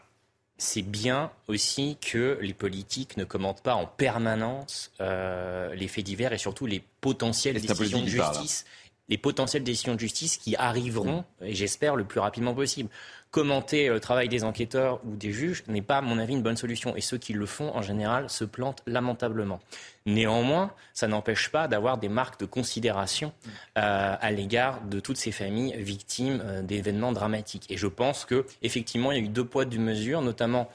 c'est 0.60 0.84
bien 0.84 1.32
aussi 1.48 1.98
que 2.00 2.38
les 2.42 2.54
politiques 2.54 3.18
ne 3.18 3.24
commentent 3.24 3.64
pas 3.64 3.74
en 3.74 3.88
permanence 3.88 4.92
les 5.00 5.88
faits 5.88 6.06
divers 6.06 6.32
et 6.32 6.38
surtout 6.38 6.68
les 6.68 6.84
potentielles 7.02 7.60
décisions 7.60 8.04
de 8.04 8.08
justice 8.08 8.66
les 9.10 9.18
potentielles 9.18 9.64
décisions 9.64 9.96
de 9.96 10.00
justice 10.00 10.38
qui 10.38 10.56
arriveront, 10.56 11.24
et 11.42 11.54
j'espère, 11.54 11.96
le 11.96 12.04
plus 12.04 12.20
rapidement 12.20 12.54
possible. 12.54 12.90
Commenter 13.32 13.90
le 13.90 14.00
travail 14.00 14.30
des 14.30 14.46
enquêteurs 14.46 15.02
ou 15.06 15.16
des 15.16 15.32
juges 15.32 15.64
n'est 15.68 15.82
pas, 15.82 15.98
à 15.98 16.02
mon 16.02 16.18
avis, 16.18 16.34
une 16.34 16.42
bonne 16.42 16.56
solution. 16.56 16.96
Et 16.96 17.02
ceux 17.02 17.18
qui 17.18 17.34
le 17.34 17.46
font, 17.46 17.76
en 17.76 17.82
général, 17.82 18.30
se 18.30 18.46
plantent 18.46 18.82
lamentablement. 18.86 19.60
Néanmoins, 20.06 20.72
ça 20.94 21.08
n'empêche 21.08 21.50
pas 21.50 21.68
d'avoir 21.68 21.98
des 21.98 22.08
marques 22.08 22.40
de 22.40 22.46
considération 22.46 23.34
euh, 23.78 24.16
à 24.20 24.32
l'égard 24.32 24.82
de 24.82 25.02
toutes 25.02 25.18
ces 25.18 25.34
familles 25.34 25.76
victimes 25.78 26.42
euh, 26.44 26.62
d'événements 26.62 27.12
dramatiques. 27.12 27.70
Et 27.70 27.76
je 27.76 27.88
pense 27.88 28.24
que 28.24 28.46
effectivement, 28.62 29.12
il 29.12 29.18
y 29.18 29.22
a 29.22 29.24
eu 29.26 29.30
deux 29.30 29.46
poids, 29.46 29.66
deux 29.66 29.78
mesures, 29.78 30.22
notamment 30.22 30.70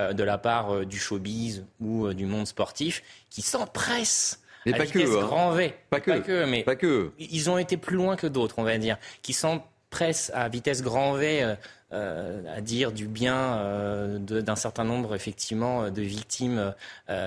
euh, 0.00 0.14
de 0.14 0.24
la 0.24 0.38
part 0.38 0.86
du 0.86 0.98
showbiz 0.98 1.66
ou 1.78 2.12
du 2.14 2.24
monde 2.24 2.46
sportif, 2.46 3.02
qui 3.28 3.42
s'empressent 3.42 4.40
mais 4.66 4.72
pas 4.72 4.86
que, 4.86 4.98
hein. 4.98 5.20
grand 5.20 5.52
V. 5.52 5.74
Pas 5.90 6.00
que. 6.00 6.44
mais 6.44 6.62
pas 6.62 6.76
que. 6.76 7.12
Ils 7.18 7.50
ont 7.50 7.58
été 7.58 7.76
plus 7.76 7.96
loin 7.96 8.16
que 8.16 8.26
d'autres, 8.26 8.56
on 8.58 8.62
va 8.62 8.78
dire, 8.78 8.98
qui 9.22 9.32
s'empressent 9.32 10.30
à 10.34 10.48
vitesse 10.48 10.82
grand 10.82 11.14
V 11.14 11.42
euh, 11.42 11.54
euh, 11.92 12.42
à 12.54 12.60
dire 12.60 12.92
du 12.92 13.08
bien 13.08 13.56
euh, 13.56 14.18
d'un 14.18 14.56
certain 14.56 14.84
nombre, 14.84 15.14
effectivement, 15.14 15.90
de 15.90 16.02
victimes 16.02 16.74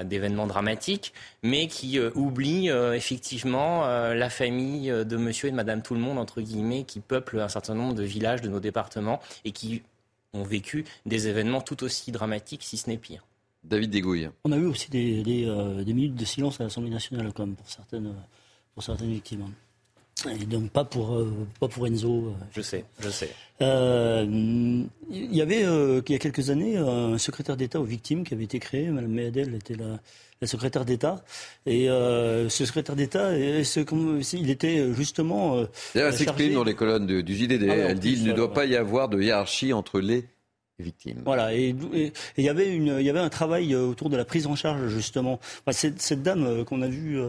d'événements 0.04 0.48
dramatiques, 0.48 1.14
mais 1.42 1.68
qui 1.68 2.00
oublient, 2.00 2.70
effectivement, 2.70 3.86
la 3.88 4.30
famille 4.30 4.90
de 4.90 5.18
monsieur 5.18 5.48
et 5.48 5.52
de 5.52 5.56
madame 5.56 5.82
tout 5.82 5.96
le 5.96 6.00
monde, 6.00 6.20
entre 6.20 6.42
guillemets, 6.42 6.84
qui 6.84 7.00
peuplent 7.00 7.40
un 7.40 7.50
certain 7.50 7.74
nombre 7.74 7.96
de 7.96 8.04
villages 8.04 8.42
de 8.42 8.50
nos 8.50 8.60
départements 8.60 9.20
et 9.46 9.52
qui 9.52 9.82
ont 10.34 10.44
vécu 10.44 10.86
des 11.06 11.28
événements 11.28 11.62
tout 11.62 11.84
aussi 11.84 12.12
dramatiques, 12.12 12.64
si 12.64 12.78
ce 12.78 12.90
n'est 12.90 12.98
pire. 12.98 13.24
David 13.64 13.92
Degouille. 13.92 14.30
On 14.44 14.52
a 14.52 14.58
eu 14.58 14.66
aussi 14.66 14.90
des, 14.90 15.46
euh, 15.48 15.84
des, 15.84 15.94
minutes 15.94 16.16
de 16.16 16.26
silence 16.26 16.60
à 16.60 16.64
l'Assemblée 16.64 16.90
nationale, 16.90 17.32
quand 17.34 17.46
même, 17.46 17.56
pour 17.56 17.70
certaines, 17.70 18.14
pour 18.74 18.84
certaines 18.84 19.12
victimes. 19.12 19.46
Et 20.30 20.46
donc 20.46 20.70
pas 20.70 20.84
pour, 20.84 21.16
euh, 21.16 21.32
pas 21.60 21.68
pour 21.68 21.88
Enzo. 21.88 22.28
Euh. 22.28 22.32
Je 22.52 22.62
sais, 22.62 22.86
je 23.00 23.10
sais. 23.10 23.32
il 23.60 24.88
y 25.10 25.42
avait, 25.42 25.62
il 25.62 26.12
y 26.12 26.16
a 26.16 26.20
quelques 26.20 26.50
années, 26.50 26.78
un 26.78 27.18
secrétaire 27.18 27.58
d'État 27.58 27.80
aux 27.80 27.86
victimes 27.86 28.24
qui 28.24 28.34
avait 28.34 28.44
été 28.44 28.60
créé. 28.60 28.90
Madame 28.90 29.12
Méadel 29.12 29.56
était 29.56 29.76
la, 29.76 30.00
la 30.42 30.48
secrétaire 30.48 30.86
d'État. 30.86 31.24
Et 31.66 31.88
ce 31.88 32.66
secrétaire 32.66 32.96
d'État, 32.96 33.36
il 33.36 34.50
était 34.50 34.94
justement. 34.94 35.66
elle 35.96 36.14
s'exprime 36.14 36.54
dans 36.54 36.64
les 36.64 36.76
colonnes 36.76 37.08
du 37.22 37.36
JDD. 37.36 37.68
Ah 37.70 37.76
elle 37.76 38.00
dit 38.00 38.16
qu'il 38.16 38.26
ne 38.26 38.34
doit 38.34 38.54
pas 38.54 38.66
y 38.66 38.76
avoir 38.76 39.08
de 39.10 39.22
hiérarchie 39.22 39.74
entre 39.74 40.00
les 40.02 40.28
victimes. 40.80 41.22
Voilà, 41.26 41.54
et 41.54 41.76
il 42.38 42.44
y 42.44 42.50
avait 42.50 42.74
une, 42.74 42.98
il 43.00 43.06
y 43.06 43.10
avait 43.10 43.20
un 43.20 43.30
travail 43.30 43.74
euh, 43.74 43.86
autour 43.86 44.10
de 44.10 44.18
la 44.18 44.26
prise 44.26 44.48
en 44.48 44.56
charge 44.56 44.88
justement. 44.88 45.40
cette, 45.72 46.02
cette, 46.02 46.24
dame 46.24 46.46
euh, 46.46 46.64
qu'on 46.64 46.82
a 46.82 46.88
vue, 46.88 47.20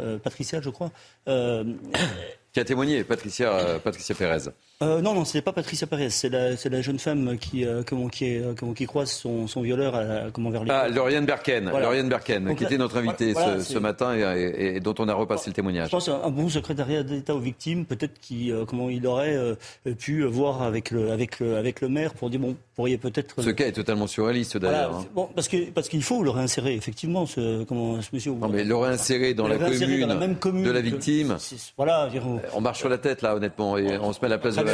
euh, 0.00 0.18
Patricia, 0.18 0.60
je 0.60 0.70
crois. 0.70 0.90
qui 1.26 2.60
a 2.60 2.64
témoigné, 2.64 3.04
Patricia, 3.04 3.78
Patricia 3.82 4.14
Pérez. 4.14 4.50
Euh, 4.82 5.02
non, 5.02 5.12
non, 5.12 5.26
c'est 5.26 5.42
pas 5.42 5.52
Patricia 5.52 5.86
Perez, 5.86 6.08
c'est 6.08 6.30
la, 6.30 6.52
la, 6.52 6.80
jeune 6.80 6.98
femme 6.98 7.36
qui, 7.36 7.66
euh, 7.66 7.82
comment, 7.86 8.08
qui, 8.08 8.24
est, 8.24 8.58
comment, 8.58 8.72
qui 8.72 8.86
croise 8.86 9.10
son, 9.10 9.46
son 9.46 9.60
violeur 9.60 9.94
à, 9.94 10.30
comment, 10.32 10.48
vers 10.48 10.64
les... 10.64 10.70
Ah, 10.70 10.88
Lauriane 10.88 11.26
Berken, 11.26 11.68
Lauriane 11.68 12.08
Berken 12.08 12.56
qui 12.56 12.64
était 12.64 12.78
notre 12.78 12.96
invitée 12.96 13.34
ce, 13.34 13.78
matin 13.78 14.14
et, 14.14 14.80
dont 14.80 14.94
on 14.98 15.06
a 15.08 15.12
repassé 15.12 15.50
le 15.50 15.54
témoignage. 15.54 15.88
Je 15.88 15.90
pense 15.90 16.08
un 16.08 16.30
bon 16.30 16.48
secrétariat 16.48 17.02
d'État 17.02 17.34
aux 17.34 17.40
victimes, 17.40 17.84
peut-être 17.84 18.18
qui, 18.22 18.50
euh, 18.50 18.64
comment 18.64 18.88
il 18.88 19.06
aurait 19.06 19.36
euh, 19.36 19.54
pu 19.98 20.24
voir 20.24 20.62
avec 20.62 20.92
le, 20.92 21.10
avec, 21.10 21.40
le, 21.40 21.58
avec 21.58 21.82
le 21.82 21.90
maire 21.90 22.14
pour 22.14 22.30
dire, 22.30 22.40
bon, 22.40 22.56
pourriez 22.74 22.96
peut-être... 22.96 23.42
Ce 23.42 23.50
cas 23.50 23.66
est 23.66 23.72
totalement 23.72 24.06
surréaliste 24.06 24.56
d'ailleurs. 24.56 24.96
Hein. 24.96 25.06
Bon, 25.14 25.28
parce 25.34 25.48
qu'il 25.48 25.72
parce 25.72 25.90
qu'il 25.90 26.02
faut 26.02 26.22
le 26.22 26.30
réinsérer, 26.30 26.74
effectivement, 26.74 27.26
ce, 27.26 27.64
comment, 27.64 28.00
ce 28.00 28.08
monsieur... 28.14 28.32
Non, 28.32 28.48
mais 28.48 28.64
le 28.64 28.76
réinsérer 28.76 29.34
dans, 29.34 29.46
la, 29.46 29.58
commune, 29.58 30.00
dans 30.00 30.06
la 30.06 30.14
même 30.14 30.36
commune 30.36 30.64
de 30.64 30.70
la 30.70 30.80
victime... 30.80 31.36
voilà, 31.76 32.08
On 32.54 32.62
marche 32.62 32.78
sur 32.78 32.88
la 32.88 32.96
tête 32.96 33.20
là, 33.20 33.36
honnêtement, 33.36 33.76
et 33.76 33.98
on 33.98 34.14
se 34.14 34.20
met 34.20 34.26
à 34.26 34.30
la 34.30 34.38
place 34.38 34.56
de 34.56 34.62
la 34.62 34.69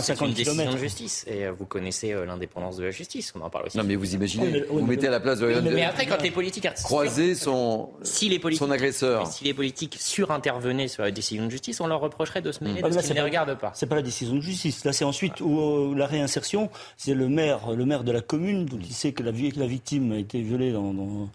C'est 0.00 0.20
une 0.20 0.32
décision 0.32 0.72
de 0.72 0.76
justice, 0.76 1.24
et 1.28 1.48
vous 1.48 1.66
connaissez 1.66 2.14
l'indépendance 2.26 2.76
de 2.76 2.84
la 2.84 2.90
justice. 2.90 3.32
On 3.36 3.40
en 3.42 3.50
parle 3.50 3.66
aussi. 3.66 3.76
Non, 3.78 3.84
mais 3.84 3.96
vous 3.96 4.14
imaginez, 4.14 4.64
vous 4.68 4.86
mettez 4.86 5.08
à 5.08 5.10
la 5.10 5.20
place 5.20 5.38
de 5.38 5.46
la 5.46 5.60
Mais 5.60 5.84
après, 5.84 6.06
quand 6.06 6.22
les 6.22 6.30
politiques 6.30 6.68
croiser 6.82 7.34
son, 7.34 7.90
si 8.02 8.28
les 8.28 8.38
politiques, 8.38 8.64
son 8.64 8.70
agresseur, 8.70 9.26
si 9.26 9.44
les 9.44 9.54
politiques 9.54 9.96
surintervenaient 9.98 10.88
sur 10.88 11.02
la 11.02 11.10
décision 11.10 11.46
de 11.46 11.50
justice, 11.50 11.80
on 11.80 11.86
leur 11.86 12.00
reprocherait 12.00 12.42
de 12.42 12.52
se 12.52 12.62
mêler 12.62 12.82
de 12.82 12.90
ce 12.90 12.98
qui 12.98 13.10
ne 13.10 13.14
les 13.14 13.22
regarde 13.22 13.58
pas. 13.58 13.72
C'est 13.74 13.86
pas 13.86 13.96
la 13.96 14.02
décision 14.02 14.34
de 14.36 14.40
justice. 14.40 14.84
Là, 14.84 14.92
c'est 14.92 15.04
ensuite 15.04 15.40
où, 15.40 15.94
la 15.94 16.06
réinsertion. 16.06 16.70
C'est 16.96 17.14
le 17.14 17.28
maire, 17.28 17.72
le 17.72 17.84
maire 17.84 18.04
de 18.04 18.12
la 18.12 18.20
commune, 18.20 18.66
dont 18.66 18.78
il 18.80 18.92
sait 18.94 19.12
que 19.12 19.22
la, 19.22 19.32
la 19.32 19.66
victime 19.66 20.12
a 20.12 20.18
été 20.18 20.40
violée 20.40 20.72
dans, 20.72 20.92
dans 20.92 21.28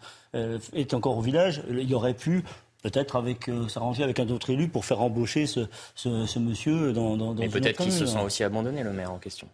est 0.73 0.93
encore 0.93 1.17
au 1.17 1.21
village. 1.21 1.63
Il 1.69 1.89
y 1.89 1.93
aurait 1.93 2.13
pu 2.13 2.43
peut-être 2.89 3.17
avec 3.17 3.49
euh, 3.49 3.67
s'arranger 3.67 4.03
avec 4.03 4.19
un 4.19 4.29
autre 4.29 4.49
élu 4.49 4.69
pour 4.69 4.85
faire 4.85 5.01
embaucher 5.01 5.45
ce, 5.45 5.67
ce, 5.95 6.39
monsieur 6.39 6.93
dans, 6.93 7.17
dans, 7.17 7.33
Mais 7.33 7.49
peut-être 7.49 7.81
qu'ils 7.83 7.91
se 7.91 8.05
sont 8.05 8.21
aussi 8.21 8.43
abandonnés, 8.43 8.83
le 8.83 8.93
maire 8.93 9.11
en 9.11 9.17
question. 9.17 9.47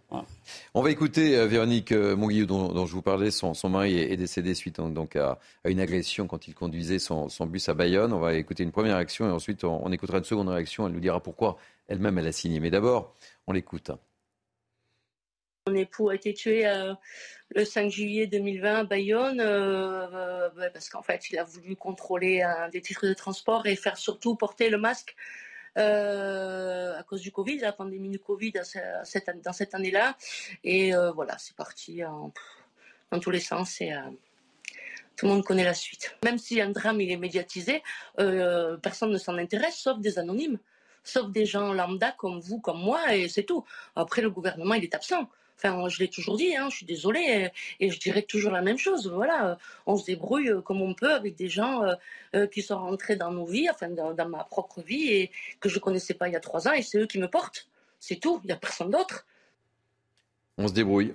On 0.73 0.81
va 0.81 0.91
écouter 0.91 1.35
euh, 1.35 1.47
Véronique 1.47 1.91
euh, 1.91 2.15
Monguillou, 2.15 2.45
dont, 2.45 2.85
je 2.85 2.91
vous 2.91 3.01
parlais. 3.01 3.31
Son, 3.31 3.53
son 3.53 3.69
mari 3.69 3.97
est, 3.97 4.17
décédé 4.17 4.53
suite 4.53 4.79
donc 4.79 5.15
à, 5.15 5.39
une 5.65 5.79
agression 5.79 6.27
quand 6.27 6.47
il 6.47 6.53
conduisait 6.53 6.99
son, 6.99 7.27
son, 7.29 7.47
bus 7.47 7.69
à 7.69 7.73
Bayonne. 7.73 8.13
On 8.13 8.19
va 8.19 8.35
écouter 8.35 8.63
une 8.63 8.71
première 8.71 8.97
réaction 8.97 9.27
et 9.27 9.31
ensuite 9.31 9.63
on, 9.63 9.91
écoutera 9.91 10.19
une 10.19 10.23
seconde 10.23 10.49
réaction. 10.49 10.85
Elle 10.85 10.93
nous 10.93 10.99
dira 10.99 11.19
pourquoi 11.19 11.57
elle-même 11.87 12.17
elle 12.19 12.27
a 12.27 12.31
signé. 12.31 12.59
Mais 12.59 12.69
d'abord, 12.69 13.13
on 13.47 13.53
l'écoute. 13.53 13.91
Mon 15.65 15.75
époux 15.75 16.09
a 16.09 16.15
été 16.15 16.33
tué 16.33 16.65
le 17.55 17.63
5 17.63 17.89
juillet 17.89 18.27
2020 18.27 18.79
à 18.79 18.83
Bayonne, 18.83 19.39
euh, 19.39 20.49
euh, 20.57 20.69
parce 20.73 20.89
qu'en 20.89 21.01
fait, 21.01 21.29
il 21.29 21.39
a 21.39 21.45
voulu 21.45 21.77
contrôler 21.77 22.43
des 22.73 22.81
titres 22.81 23.07
de 23.07 23.13
transport 23.13 23.65
et 23.65 23.77
faire 23.77 23.95
surtout 23.95 24.35
porter 24.35 24.69
le 24.69 24.77
masque 24.77 25.15
euh, 25.77 26.99
à 26.99 27.03
cause 27.03 27.21
du 27.21 27.31
Covid, 27.31 27.59
la 27.59 27.71
pandémie 27.71 28.09
du 28.09 28.19
Covid 28.19 28.51
dans 28.51 29.53
cette 29.53 29.73
année-là. 29.73 30.17
Et 30.65 30.91
voilà, 31.15 31.37
c'est 31.37 31.55
parti 31.55 32.01
dans 32.01 33.19
tous 33.21 33.31
les 33.31 33.39
sens 33.39 33.79
et 33.79 33.93
tout 35.15 35.27
le 35.27 35.31
monde 35.31 35.45
connaît 35.45 35.63
la 35.63 35.73
suite. 35.73 36.13
Même 36.25 36.39
si 36.39 36.59
un 36.59 36.71
drame 36.71 36.99
il 36.99 37.09
est 37.09 37.15
médiatisé, 37.15 37.83
personne 38.17 39.11
ne 39.11 39.17
s'en 39.17 39.37
intéresse, 39.37 39.77
sauf 39.77 39.97
des 39.99 40.19
anonymes, 40.19 40.59
sauf 41.05 41.31
des 41.31 41.45
gens 41.45 41.71
lambda 41.71 42.11
comme 42.11 42.41
vous, 42.41 42.59
comme 42.59 42.81
moi, 42.81 43.15
et 43.15 43.29
c'est 43.29 43.43
tout. 43.43 43.63
Après, 43.95 44.21
le 44.21 44.29
gouvernement, 44.29 44.73
il 44.73 44.83
est 44.83 44.93
absent. 44.93 45.29
Enfin, 45.57 45.87
je 45.87 45.99
l'ai 45.99 46.07
toujours 46.07 46.37
dit, 46.37 46.55
hein, 46.55 46.67
je 46.69 46.77
suis 46.77 46.85
désolée, 46.85 47.49
et, 47.79 47.89
je 47.89 47.99
dirais 47.99 48.23
toujours 48.23 48.51
la 48.51 48.61
même 48.61 48.77
chose. 48.77 49.09
Voilà, 49.13 49.51
euh, 49.51 49.55
on 49.85 49.97
se 49.97 50.05
débrouille 50.05 50.49
euh, 50.49 50.61
comme 50.61 50.81
on 50.81 50.93
peut 50.93 51.13
avec 51.13 51.35
des 51.35 51.49
gens 51.49 51.83
euh, 52.35 52.47
qui 52.47 52.61
sont 52.61 52.77
rentrés 52.77 53.15
dans 53.15 53.31
nos 53.31 53.45
vies, 53.45 53.69
enfin 53.69 53.89
dans, 53.89 54.29
ma 54.29 54.43
propre 54.43 54.81
vie, 54.81 55.09
et 55.09 55.31
que 55.59 55.69
je 55.69 55.79
connaissais 55.79 56.13
pas 56.13 56.27
il 56.27 56.33
y 56.33 56.35
a 56.35 56.41
trois 56.41 56.67
ans, 56.67 56.73
et 56.73 56.81
c'est 56.81 56.99
eux 56.99 57.07
qui 57.07 57.19
me 57.19 57.27
portent. 57.27 57.67
C'est 57.99 58.17
tout, 58.17 58.39
il 58.43 58.47
n'y 58.47 58.53
a 58.53 58.57
personne 58.57 58.91
d'autre. 58.91 59.25
On 60.57 60.67
se 60.67 60.73
débrouille. 60.73 61.13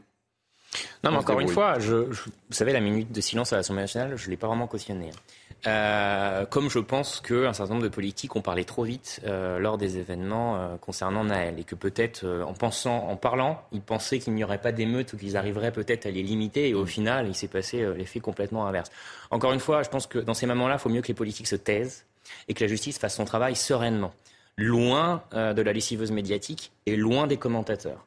Non, 1.05 1.11
mais 1.11 1.17
encore 1.19 1.41
une 1.41 1.49
fois, 1.49 1.79
je, 1.79 1.95
vous 1.95 2.31
savez, 2.51 2.73
la 2.73 2.81
minute 2.81 3.11
de 3.11 3.21
silence 3.21 3.53
à 3.53 3.57
l'Assemblée 3.57 3.83
nationale, 3.83 4.17
je 4.17 4.27
ne 4.27 4.31
l'ai 4.31 4.37
pas 4.37 4.47
vraiment 4.47 4.67
cautionné. 4.67 5.11
Hein. 5.11 5.39
Euh, 5.67 6.47
comme 6.47 6.71
je 6.71 6.79
pense 6.79 7.21
qu'un 7.21 7.53
certain 7.53 7.75
nombre 7.75 7.85
de 7.85 7.93
politiques 7.93 8.37
ont 8.37 8.43
parlé 8.43 8.65
trop 8.65 8.85
vite 8.85 9.21
euh, 9.27 9.59
lors 9.59 9.77
des 9.77 9.99
événements 9.99 10.57
euh, 10.57 10.77
concernant 10.77 11.25
Naël 11.25 11.59
et 11.59 11.65
que 11.65 11.75
peut-être 11.75 12.25
en 12.47 12.53
pensant, 12.53 13.09
en 13.09 13.17
parlant, 13.17 13.61
ils 13.73 13.81
pensaient 13.81 14.21
qu'il 14.21 14.35
n'y 14.35 14.45
aurait 14.45 14.61
pas 14.61 14.71
d'émeutes 14.71 15.13
ou 15.15 15.17
qu'ils 15.17 15.37
arriveraient 15.37 15.73
peut-être 15.73 16.07
à 16.07 16.11
les 16.11 16.23
limiter 16.23 16.69
et 16.69 16.75
au 16.75 16.87
final, 16.87 17.27
il 17.27 17.35
s'est 17.35 17.49
passé 17.49 17.85
l'effet 17.97 18.21
complètement 18.21 18.67
inverse. 18.67 18.91
Encore 19.31 19.53
une 19.53 19.61
fois, 19.61 19.83
je 19.83 19.89
pense 19.89 20.07
que 20.07 20.21
dans 20.21 20.35
ces 20.35 20.47
moments-là, 20.47 20.75
il 20.75 20.81
faut 20.81 20.91
mieux 20.91 21.03
que 21.03 21.09
les 21.09 21.15
politiques 21.15 21.49
se 21.49 21.57
taisent 21.57 22.05
et 22.47 22.55
que 22.55 22.63
la 22.63 22.69
justice 22.69 22.99
fasse 22.99 23.17
son 23.17 23.25
travail 23.25 23.57
sereinement, 23.57 24.13
loin 24.57 25.23
de 25.33 25.63
la 25.63 25.73
lessiveuse 25.73 26.13
médiatique 26.13 26.73
et 26.87 26.97
loin 26.97 27.27
des 27.27 27.37
commentateurs. 27.37 28.05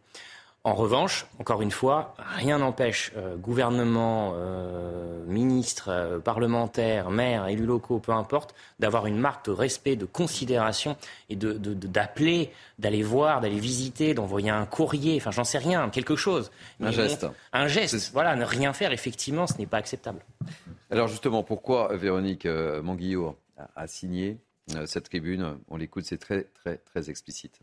En 0.64 0.76
revanche, 0.76 1.26
encore 1.39 1.64
une 1.64 1.72
fois, 1.72 2.14
rien 2.20 2.59
n'empêche 2.59 3.12
euh, 3.18 3.36
gouvernement, 3.36 4.34
euh, 4.36 5.26
ministres, 5.26 5.89
euh, 5.89 6.20
parlementaires, 6.20 7.09
maires, 7.09 7.47
élus 7.47 7.66
locaux, 7.66 7.97
peu 7.97 8.12
importe, 8.12 8.53
d'avoir 8.78 9.07
une 9.07 9.18
marque 9.18 9.47
de 9.47 9.51
respect, 9.51 9.95
de 9.95 10.05
considération 10.05 10.97
et 11.30 11.36
de, 11.36 11.53
d'appeler, 11.53 12.51
d'aller 12.78 13.01
voir, 13.01 13.41
d'aller 13.41 13.59
visiter, 13.59 14.14
d'envoyer 14.14 14.51
un 14.51 14.68
courrier, 14.68 15.18
enfin 15.18 15.32
j'en 15.32 15.43
sais 15.43 15.57
rien, 15.57 15.89
quelque 15.89 16.16
chose. 16.16 16.51
un 16.80 16.91
geste. 16.91 17.26
un 17.53 17.68
geste, 17.68 18.12
voilà, 18.14 18.36
ne 18.36 18.45
rien 18.45 18.72
faire, 18.72 18.91
effectivement, 18.91 19.47
ce 19.47 19.57
n'est 19.57 19.66
pas 19.66 19.78
acceptable. 19.78 20.20
Alors 20.91 21.07
justement, 21.07 21.41
pourquoi 21.41 21.95
Véronique 21.95 22.45
Manguillot 22.45 23.36
a 23.76 23.88
signé 23.88 24.38
cette 24.86 25.05
tribune? 25.05 25.57
On 25.70 25.78
l'écoute, 25.78 26.05
c'est 26.05 26.20
très, 26.20 26.43
très, 26.43 26.78
très 26.78 27.09
explicite. 27.09 27.62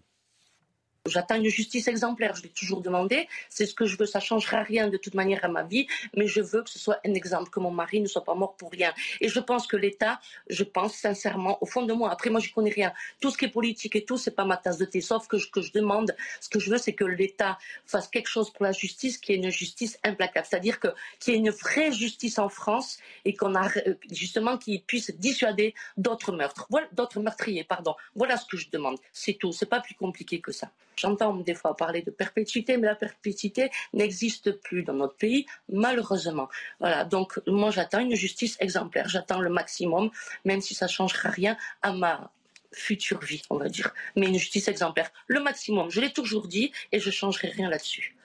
J'attends 1.09 1.37
une 1.37 1.49
justice 1.49 1.89
exemplaire, 1.89 2.35
je 2.35 2.43
l'ai 2.43 2.49
toujours 2.49 2.81
demandé. 2.81 3.29
C'est 3.49 3.67
ce 3.67 3.75
que 3.75 3.87
je 3.87 3.97
veux, 3.97 4.07
ça 4.07 4.19
ne 4.19 4.25
changera 4.25 4.63
rien 4.63 4.89
de 4.89 4.97
toute 4.97 5.15
manière 5.15 5.45
à 5.45 5.49
ma 5.49 5.63
vie, 5.63 5.87
mais 6.17 6.27
je 6.27 6.41
veux 6.41 6.63
que 6.63 6.71
ce 6.71 6.79
soit 6.79 7.01
un 7.05 7.15
exemple, 7.15 7.51
que 7.51 7.61
mon 7.61 7.71
mari 7.71 8.01
ne 8.01 8.07
soit 8.07 8.25
pas 8.25 8.35
mort 8.35 8.55
pour 8.55 8.71
rien. 8.71 8.93
Et 9.21 9.29
je 9.29 9.41
pense 9.41 9.67
que 9.67 9.77
l'État, 9.77 10.21
je 10.49 10.65
pense 10.65 10.95
sincèrement, 10.95 11.59
au 11.63 11.67
fond 11.67 11.83
de 11.83 11.93
moi, 11.93 12.11
après 12.11 12.31
moi 12.31 12.41
je 12.41 12.53
connais 12.53 12.71
rien, 12.71 12.93
tout 13.21 13.31
ce 13.31 13.39
qui 13.39 13.47
est 13.47 13.51
politique 13.51 13.97
et 13.97 14.05
tout, 14.05 14.17
c'est 14.17 14.35
pas 14.35 14.45
ma 14.45 14.57
tasse 14.57 14.79
de 14.79 14.85
thé, 14.85 15.01
sauf 15.01 15.27
que 15.27 15.39
je, 15.39 15.51
que 15.51 15.61
je 15.61 15.73
demande, 15.73 16.15
ce 16.41 16.49
que 16.49 16.59
je 16.59 16.71
veux, 16.71 16.79
c'est 16.79 16.95
que 16.95 17.05
l'État 17.05 17.59
fasse 17.87 18.09
quelque 18.09 18.29
chose 18.29 18.51
pour 18.51 18.65
la 18.65 18.73
justice 18.73 19.19
qui 19.19 19.33
est 19.33 19.37
une 19.37 19.51
justice 19.51 19.99
implacable, 20.05 20.47
c'est-à-dire 20.49 20.81
que 20.81 20.89
qu'il 21.19 21.35
y 21.35 21.37
ait 21.37 21.41
une 21.41 21.51
vraie 21.51 21.93
justice 21.93 22.39
en 22.39 22.49
France 22.49 22.99
et 23.25 23.35
qu'on 23.35 23.55
a 23.55 23.69
justement 24.11 24.59
qui 24.59 24.79
puisse 24.81 25.11
dissuader 25.13 25.75
d'autres 25.97 26.33
meurtres, 26.33 26.69
d'autres 26.93 27.21
meurtriers, 27.21 27.65
pardon. 27.65 27.95
Voilà 28.15 28.37
ce 28.37 28.47
que 28.47 28.57
je 28.57 28.69
demande, 28.71 28.99
c'est 29.13 29.35
tout, 29.35 29.53
c'est 29.53 29.67
pas 29.67 29.81
plus 29.81 29.95
compliqué 29.95 30.41
que 30.41 30.53
ça. 30.53 30.71
J'entends 30.99 31.35
des 31.37 31.55
fois 31.55 31.77
parler 31.77 32.03
de 32.03 32.11
perpétuité, 32.11 32.77
mais 32.77 32.87
la 32.87 32.95
perpétuité 32.95 33.71
n'existe 33.93 34.53
plus 34.53 34.83
dans 34.83 34.95
notre 34.95 35.15
pays, 35.15 35.47
malheureusement. 35.69 36.49
Voilà, 36.81 37.05
donc 37.05 37.41
moi 37.47 37.71
j'attends 37.71 38.01
une 38.01 38.15
justice 38.15 38.57
exemplaire, 38.61 39.09
j'attends 39.09 39.41
le 39.41 39.51
maximum, 39.51 40.11
même 40.45 40.61
si 40.61 40.75
ça 40.75 40.87
ne 40.87 40.91
changera 40.91 41.31
rien 41.31 41.57
à 41.83 41.93
ma 41.93 42.31
future 42.73 43.21
vie, 43.21 43.43
on 43.51 43.57
va 43.57 43.69
dire. 43.69 43.95
Mais 44.17 44.27
une 44.27 44.39
justice 44.39 44.69
exemplaire, 44.69 45.11
le 45.27 45.41
maximum, 45.41 45.91
je 45.91 46.01
l'ai 46.01 46.13
toujours 46.13 46.49
dit 46.49 46.73
et 46.93 47.01
je 47.01 47.07
ne 47.07 47.13
changerai 47.13 47.49
rien 47.49 47.71
là-dessus. 47.71 48.17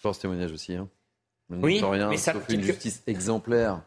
Force 0.00 0.18
témoignage 0.18 0.52
aussi, 0.52 0.74
hein. 0.74 0.88
Oui, 1.50 1.82
mais 2.08 2.16
ça, 2.16 2.34
une 2.48 2.62
justice 2.62 3.02
exemplaire 3.06 3.82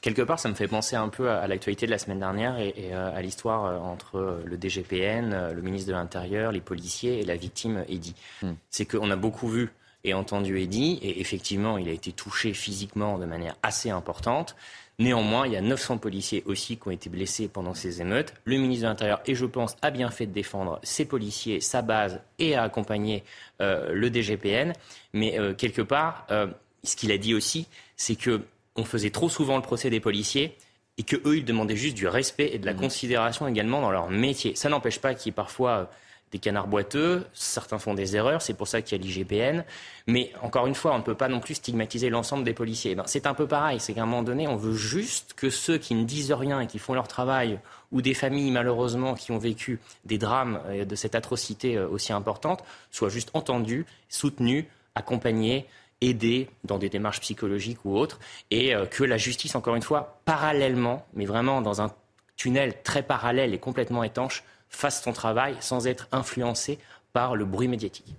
quelque 0.00 0.22
part, 0.22 0.38
ça 0.38 0.48
me 0.48 0.54
fait 0.54 0.68
penser 0.68 0.96
un 0.96 1.08
peu 1.08 1.30
à, 1.30 1.46
l'actualité 1.46 1.86
de 1.86 1.90
la 1.90 1.98
semaine 1.98 2.20
dernière 2.20 2.58
et, 2.58 2.74
euh, 2.92 3.14
à 3.14 3.22
l'histoire 3.22 3.66
euh, 3.66 3.78
entre 3.78 4.16
euh, 4.16 4.42
le 4.44 4.56
DGPN, 4.56 5.52
le 5.52 5.62
ministre 5.62 5.88
de 5.88 5.92
l'Intérieur, 5.92 6.52
les 6.52 6.60
policiers 6.60 7.20
et 7.20 7.24
la 7.24 7.36
victime 7.36 7.84
Eddy. 7.88 8.14
Hmm. 8.42 8.52
C'est 8.70 8.86
qu'on 8.86 9.10
a 9.10 9.16
beaucoup 9.16 9.48
vu 9.48 9.70
et 10.02 10.14
entendu 10.14 10.58
Eddy, 10.58 10.98
et 11.02 11.20
effectivement, 11.20 11.76
il 11.76 11.88
a 11.88 11.92
été 11.92 12.12
touché 12.12 12.54
physiquement 12.54 13.18
de 13.18 13.26
manière 13.26 13.56
assez 13.62 13.90
importante. 13.90 14.56
Néanmoins, 14.98 15.46
il 15.46 15.52
y 15.52 15.56
a 15.56 15.60
900 15.60 15.98
policiers 15.98 16.42
aussi 16.46 16.78
qui 16.78 16.88
ont 16.88 16.90
été 16.90 17.10
blessés 17.10 17.48
pendant 17.48 17.74
ces 17.74 18.00
émeutes. 18.00 18.32
Le 18.44 18.56
ministre 18.56 18.84
de 18.84 18.88
l'Intérieur, 18.88 19.20
et 19.26 19.34
je 19.34 19.44
pense, 19.44 19.76
a 19.82 19.90
bien 19.90 20.10
fait 20.10 20.26
de 20.26 20.32
défendre 20.32 20.78
ses 20.82 21.04
policiers, 21.04 21.60
sa 21.60 21.82
base, 21.82 22.20
et 22.38 22.54
a 22.54 22.62
accompagné 22.62 23.24
le 23.60 24.08
DGPN. 24.08 24.74
Mais 25.14 25.38
quelque 25.56 25.80
part, 25.80 26.26
ce 26.82 26.96
qu'il 26.96 27.12
a 27.12 27.18
dit 27.18 27.34
aussi, 27.34 27.66
c'est 27.96 28.16
que 28.16 28.42
on 28.76 28.84
faisait 28.84 29.10
trop 29.10 29.28
souvent 29.28 29.56
le 29.56 29.62
procès 29.62 29.90
des 29.90 30.00
policiers 30.00 30.56
et 30.98 31.02
que 31.02 31.16
eux 31.24 31.38
ils 31.38 31.44
demandaient 31.44 31.76
juste 31.76 31.96
du 31.96 32.06
respect 32.06 32.50
et 32.52 32.58
de 32.58 32.66
la 32.66 32.74
mmh. 32.74 32.80
considération 32.80 33.48
également 33.48 33.80
dans 33.80 33.90
leur 33.90 34.10
métier. 34.10 34.54
Ça 34.54 34.68
n'empêche 34.68 34.98
pas 35.00 35.14
qu'il 35.14 35.26
y 35.26 35.30
ait 35.30 35.32
parfois 35.32 35.70
euh, 35.70 35.84
des 36.32 36.38
canards 36.38 36.68
boiteux, 36.68 37.26
certains 37.32 37.78
font 37.78 37.94
des 37.94 38.14
erreurs, 38.14 38.40
c'est 38.40 38.54
pour 38.54 38.68
ça 38.68 38.82
qu'il 38.82 38.96
y 38.96 39.00
a 39.00 39.04
l'IGPN. 39.04 39.64
Mais 40.06 40.32
encore 40.42 40.66
une 40.66 40.74
fois, 40.74 40.94
on 40.94 40.98
ne 40.98 41.02
peut 41.02 41.16
pas 41.16 41.28
non 41.28 41.40
plus 41.40 41.56
stigmatiser 41.56 42.08
l'ensemble 42.08 42.44
des 42.44 42.52
policiers. 42.52 42.94
Ben, 42.94 43.02
c'est 43.06 43.26
un 43.26 43.34
peu 43.34 43.46
pareil, 43.46 43.80
c'est 43.80 43.94
qu'à 43.94 44.02
un 44.02 44.06
moment 44.06 44.22
donné, 44.22 44.46
on 44.46 44.56
veut 44.56 44.74
juste 44.74 45.34
que 45.34 45.50
ceux 45.50 45.78
qui 45.78 45.94
ne 45.94 46.04
disent 46.04 46.32
rien 46.32 46.60
et 46.60 46.66
qui 46.66 46.78
font 46.78 46.94
leur 46.94 47.08
travail, 47.08 47.58
ou 47.90 48.00
des 48.00 48.14
familles 48.14 48.52
malheureusement 48.52 49.14
qui 49.14 49.32
ont 49.32 49.38
vécu 49.38 49.80
des 50.04 50.18
drames 50.18 50.60
euh, 50.66 50.84
de 50.84 50.94
cette 50.94 51.16
atrocité 51.16 51.76
euh, 51.76 51.88
aussi 51.88 52.12
importante, 52.12 52.62
soient 52.92 53.08
juste 53.08 53.30
entendus, 53.34 53.84
soutenus, 54.08 54.66
accompagnés 54.94 55.66
aider 56.00 56.48
dans 56.64 56.78
des 56.78 56.88
démarches 56.88 57.20
psychologiques 57.20 57.84
ou 57.84 57.96
autres, 57.96 58.18
et 58.50 58.74
euh, 58.74 58.86
que 58.86 59.04
la 59.04 59.16
justice, 59.16 59.54
encore 59.54 59.76
une 59.76 59.82
fois, 59.82 60.20
parallèlement, 60.24 61.06
mais 61.14 61.26
vraiment 61.26 61.60
dans 61.60 61.82
un 61.82 61.92
tunnel 62.36 62.82
très 62.82 63.02
parallèle 63.02 63.52
et 63.52 63.58
complètement 63.58 64.02
étanche, 64.02 64.44
fasse 64.68 65.02
son 65.02 65.12
travail 65.12 65.56
sans 65.60 65.86
être 65.86 66.08
influencé 66.12 66.78
par 67.12 67.36
le 67.36 67.44
bruit 67.44 67.68
médiatique. 67.68 68.14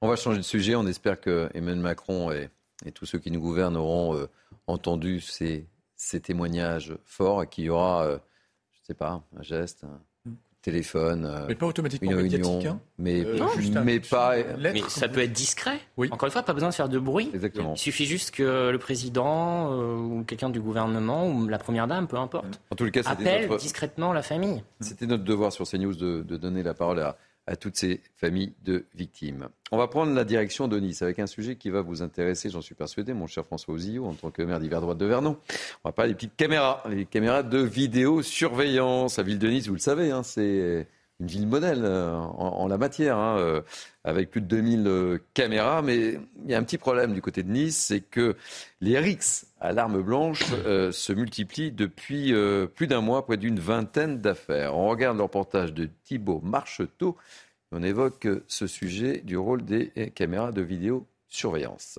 On 0.00 0.08
va 0.08 0.16
changer 0.16 0.38
de 0.38 0.42
sujet. 0.42 0.74
On 0.74 0.86
espère 0.86 1.20
que 1.20 1.48
Emmanuel 1.54 1.80
Macron 1.80 2.32
et, 2.32 2.50
tous 2.94 3.06
ceux 3.06 3.20
qui 3.20 3.30
nous 3.30 3.40
gouvernent 3.40 3.76
auront 3.76 4.16
euh, 4.16 4.28
entendu 4.66 5.20
ces, 5.20 5.68
témoignages 6.20 6.96
forts 7.04 7.44
et 7.44 7.46
qu'il 7.46 7.64
y 7.64 7.70
aura, 7.70 8.04
euh, 8.04 8.18
je 8.72 8.80
ne 8.80 8.86
sais 8.86 8.94
pas, 8.94 9.22
un 9.38 9.42
geste, 9.42 9.84
téléphone. 10.62 11.24
euh, 11.26 11.44
Mais 11.48 11.54
pas 11.54 11.66
automatiquement 11.66 12.12
une 12.12 12.16
réunion, 12.16 12.60
hein. 12.66 12.80
mais, 12.98 13.24
Euh, 13.24 13.36
juste 13.56 13.76
un- 13.76 13.82
mais 13.82 14.00
pas. 14.00 14.34
Mais 14.58 14.80
ça 14.88 15.08
peut 15.08 15.20
être 15.20 15.32
discret. 15.32 15.78
Encore 15.98 16.26
une 16.26 16.30
fois, 16.32 16.42
pas 16.42 16.52
besoin 16.54 16.68
de 16.70 16.74
faire 16.74 16.88
de 16.88 16.98
bruit. 16.98 17.30
Exactement. 17.34 17.74
Il 17.74 17.78
suffit 17.78 18.06
juste 18.06 18.30
que 18.30 18.70
le 18.70 18.78
président 18.78 19.72
euh, 19.72 19.94
ou 19.96 20.24
quelqu'un 20.24 20.50
du 20.50 20.60
gouvernement 20.60 21.28
ou 21.28 21.48
la 21.48 21.58
première 21.58 21.86
dame, 21.86 22.06
peu 22.06 22.16
importe, 22.16 22.60
En 22.70 22.76
tout 22.76 22.88
cas, 22.90 23.02
appelle 23.06 23.48
notre, 23.48 23.60
discrètement 23.60 24.12
la 24.12 24.22
famille. 24.22 24.62
c'était 24.80 25.06
notre 25.06 25.24
devoir 25.24 25.52
sur 25.52 25.66
CNews 25.68 25.94
de, 25.94 26.22
de 26.22 26.36
donner 26.36 26.62
la 26.62 26.74
parole 26.74 27.00
à, 27.00 27.16
à 27.46 27.56
toutes 27.56 27.76
ces 27.76 28.00
familles 28.16 28.52
de 28.64 28.84
victimes. 28.94 29.48
On 29.72 29.78
va 29.78 29.88
prendre 29.88 30.14
la 30.14 30.24
direction 30.24 30.68
de 30.68 30.78
Nice 30.78 31.02
avec 31.02 31.18
un 31.18 31.26
sujet 31.26 31.56
qui 31.56 31.70
va 31.70 31.80
vous 31.80 32.02
intéresser, 32.02 32.50
j'en 32.50 32.60
suis 32.60 32.74
persuadé, 32.74 33.14
mon 33.14 33.26
cher 33.26 33.44
François 33.44 33.74
Ozillot, 33.74 34.04
en 34.04 34.14
tant 34.14 34.30
que 34.30 34.42
maire 34.42 34.60
d'hiver 34.60 34.80
droite 34.80 34.98
de 34.98 35.06
Vernon. 35.06 35.36
On 35.82 35.88
va 35.88 35.92
parler 35.92 36.12
des 36.12 36.16
petites 36.16 36.36
caméras, 36.36 36.82
les 36.88 37.04
caméras 37.04 37.42
de 37.42 37.58
vidéosurveillance. 37.58 39.16
La 39.16 39.24
ville 39.24 39.38
de 39.38 39.48
Nice, 39.48 39.66
vous 39.66 39.74
le 39.74 39.80
savez, 39.80 40.10
hein, 40.10 40.22
c'est 40.22 40.86
une 41.20 41.26
ville 41.26 41.46
modèle 41.46 41.82
euh, 41.84 42.16
en, 42.16 42.66
la 42.66 42.78
matière, 42.78 43.16
hein, 43.16 43.38
euh, 43.38 43.62
avec 44.04 44.30
plus 44.30 44.40
de 44.40 44.46
2000 44.46 44.86
euh, 44.86 45.18
caméras. 45.34 45.82
Mais 45.82 46.18
il 46.44 46.50
y 46.50 46.54
a 46.54 46.58
un 46.58 46.62
petit 46.62 46.78
problème 46.78 47.14
du 47.14 47.22
côté 47.22 47.42
de 47.42 47.50
Nice, 47.50 47.76
c'est 47.76 48.00
que 48.00 48.36
les 48.80 48.98
RICS 48.98 49.46
à 49.60 49.72
l'arme 49.72 50.02
blanche 50.02 50.44
euh, 50.66 50.92
se 50.92 51.12
multiplient 51.12 51.72
depuis 51.72 52.32
euh, 52.32 52.66
plus 52.66 52.86
d'un 52.86 53.00
mois, 53.00 53.24
près 53.24 53.36
d'une 53.36 53.60
vingtaine 53.60 54.20
d'affaires. 54.20 54.76
On 54.76 54.88
regarde 54.88 55.16
le 55.16 55.22
reportage 55.22 55.72
de 55.72 55.88
Thibault 56.04 56.40
Marcheteau. 56.42 57.16
et 57.72 57.76
On 57.76 57.82
évoque 57.82 58.28
ce 58.48 58.66
sujet 58.66 59.20
du 59.24 59.36
rôle 59.36 59.64
des 59.64 59.90
caméras 60.14 60.52
de 60.52 60.62
vidéosurveillance. 60.62 61.98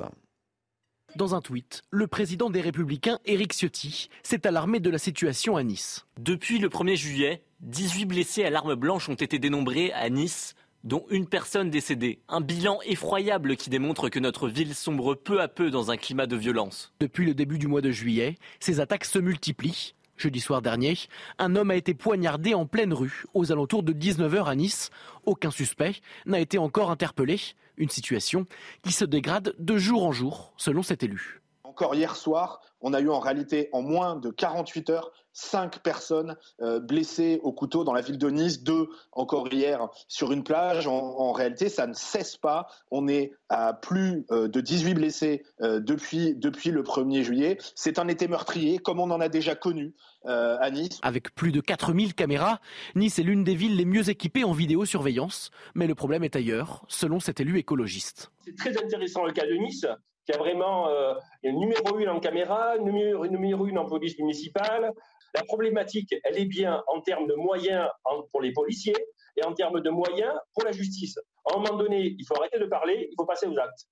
Dans 1.15 1.35
un 1.35 1.41
tweet, 1.41 1.83
le 1.91 2.07
président 2.07 2.49
des 2.49 2.61
Républicains, 2.61 3.19
Éric 3.25 3.53
Ciotti, 3.53 4.09
s'est 4.23 4.47
alarmé 4.47 4.79
de 4.79 4.89
la 4.89 4.97
situation 4.97 5.55
à 5.55 5.63
Nice. 5.63 6.07
Depuis 6.19 6.57
le 6.57 6.69
1er 6.69 6.95
juillet, 6.95 7.43
18 7.59 8.05
blessés 8.05 8.43
à 8.43 8.49
l'arme 8.49 8.73
blanche 8.73 9.09
ont 9.09 9.13
été 9.13 9.37
dénombrés 9.37 9.93
à 9.93 10.09
Nice, 10.09 10.55
dont 10.83 11.05
une 11.09 11.27
personne 11.27 11.69
décédée. 11.69 12.19
Un 12.27 12.41
bilan 12.41 12.79
effroyable 12.85 13.55
qui 13.55 13.69
démontre 13.69 14.09
que 14.09 14.19
notre 14.19 14.47
ville 14.49 14.75
sombre 14.75 15.15
peu 15.15 15.41
à 15.41 15.47
peu 15.47 15.69
dans 15.69 15.91
un 15.91 15.97
climat 15.97 16.27
de 16.27 16.35
violence. 16.35 16.93
Depuis 16.99 17.25
le 17.25 17.33
début 17.33 17.57
du 17.57 17.67
mois 17.67 17.81
de 17.81 17.91
juillet, 17.91 18.35
ces 18.59 18.79
attaques 18.79 19.05
se 19.05 19.19
multiplient. 19.19 19.95
Jeudi 20.17 20.39
soir 20.39 20.61
dernier, 20.61 20.95
un 21.39 21.55
homme 21.55 21.71
a 21.71 21.75
été 21.75 21.93
poignardé 21.93 22.53
en 22.53 22.65
pleine 22.65 22.93
rue, 22.93 23.25
aux 23.33 23.51
alentours 23.51 23.83
de 23.83 23.93
19h 23.93 24.45
à 24.45 24.55
Nice. 24.55 24.89
Aucun 25.25 25.51
suspect 25.51 25.95
n'a 26.25 26.39
été 26.39 26.57
encore 26.57 26.91
interpellé. 26.91 27.39
Une 27.77 27.89
situation 27.89 28.45
qui 28.83 28.91
se 28.91 29.05
dégrade 29.05 29.55
de 29.57 29.77
jour 29.77 30.05
en 30.05 30.11
jour, 30.11 30.53
selon 30.57 30.83
cet 30.83 31.01
élu. 31.01 31.42
Encore 31.73 31.95
hier 31.95 32.15
soir, 32.15 32.61
on 32.81 32.93
a 32.93 33.01
eu 33.01 33.09
en 33.09 33.17
réalité 33.17 33.67
en 33.71 33.81
moins 33.81 34.15
de 34.15 34.29
48 34.29 34.91
heures 34.91 35.11
cinq 35.31 35.79
personnes 35.79 36.35
euh, 36.61 36.79
blessées 36.79 37.39
au 37.41 37.51
couteau 37.51 37.83
dans 37.83 37.93
la 37.93 38.01
ville 38.01 38.19
de 38.19 38.29
Nice, 38.29 38.61
deux 38.61 38.89
encore 39.11 39.51
hier 39.51 39.87
sur 40.07 40.31
une 40.31 40.43
plage. 40.43 40.85
En, 40.85 40.93
en 40.93 41.31
réalité, 41.31 41.69
ça 41.69 41.87
ne 41.87 41.93
cesse 41.93 42.37
pas. 42.37 42.67
On 42.91 43.07
est 43.07 43.31
à 43.49 43.73
plus 43.73 44.23
euh, 44.29 44.47
de 44.47 44.61
18 44.61 44.93
blessés 44.93 45.43
euh, 45.61 45.79
depuis, 45.79 46.35
depuis 46.35 46.69
le 46.69 46.83
1er 46.83 47.23
juillet. 47.23 47.57
C'est 47.73 47.97
un 47.97 48.07
été 48.07 48.27
meurtrier, 48.27 48.77
comme 48.77 48.99
on 48.99 49.09
en 49.09 49.19
a 49.19 49.29
déjà 49.29 49.55
connu 49.55 49.95
euh, 50.27 50.57
à 50.59 50.69
Nice. 50.69 50.99
Avec 51.01 51.33
plus 51.33 51.51
de 51.51 51.59
4000 51.59 52.13
caméras, 52.13 52.61
Nice 52.93 53.17
est 53.17 53.23
l'une 53.23 53.43
des 53.43 53.55
villes 53.55 53.77
les 53.77 53.85
mieux 53.85 54.11
équipées 54.11 54.43
en 54.43 54.51
vidéosurveillance. 54.51 55.49
Mais 55.73 55.87
le 55.87 55.95
problème 55.95 56.23
est 56.23 56.35
ailleurs, 56.35 56.85
selon 56.87 57.19
cet 57.19 57.39
élu 57.39 57.57
écologiste. 57.57 58.31
C'est 58.45 58.55
très 58.55 58.77
intéressant 58.77 59.25
le 59.25 59.33
cas 59.33 59.47
de 59.47 59.53
Nice, 59.53 59.87
qui 60.25 60.31
a 60.33 60.37
vraiment 60.37 60.89
euh, 60.89 61.13
numéro 61.43 61.97
une 61.99 62.09
en 62.09 62.19
caméra, 62.19 62.77
numéro, 62.77 63.25
numéro 63.27 63.65
une 63.67 63.77
en 63.77 63.85
police 63.85 64.17
municipale. 64.19 64.91
La 65.35 65.43
problématique, 65.43 66.13
elle 66.23 66.37
est 66.37 66.45
bien 66.45 66.81
en 66.87 67.01
termes 67.01 67.27
de 67.27 67.33
moyens 67.35 67.89
en- 68.05 68.21
pour 68.31 68.41
les 68.41 68.51
policiers 68.53 68.95
et 69.35 69.43
en 69.45 69.53
termes 69.53 69.81
de 69.81 69.89
moyens 69.89 70.33
pour 70.53 70.63
la 70.63 70.71
justice. 70.71 71.17
À 71.49 71.55
un 71.55 71.59
moment 71.59 71.77
donné, 71.77 72.15
il 72.17 72.25
faut 72.25 72.35
arrêter 72.37 72.59
de 72.59 72.65
parler, 72.65 73.07
il 73.11 73.15
faut 73.17 73.25
passer 73.25 73.47
aux 73.47 73.57
actes. 73.57 73.87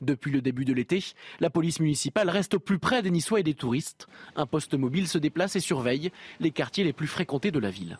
Depuis 0.00 0.30
le 0.32 0.40
début 0.42 0.64
de 0.64 0.72
l'été, 0.72 1.00
la 1.40 1.48
police 1.48 1.78
municipale 1.80 2.28
reste 2.28 2.54
au 2.54 2.58
plus 2.60 2.78
près 2.78 3.02
des 3.02 3.10
Niçois 3.10 3.40
et 3.40 3.42
des 3.44 3.54
touristes. 3.54 4.06
Un 4.36 4.46
poste 4.46 4.74
mobile 4.74 5.06
se 5.08 5.18
déplace 5.18 5.54
et 5.56 5.60
surveille 5.60 6.10
les 6.40 6.50
quartiers 6.50 6.84
les 6.84 6.92
plus 6.92 7.06
fréquentés 7.06 7.50
de 7.52 7.58
la 7.60 7.70
ville. 7.70 7.98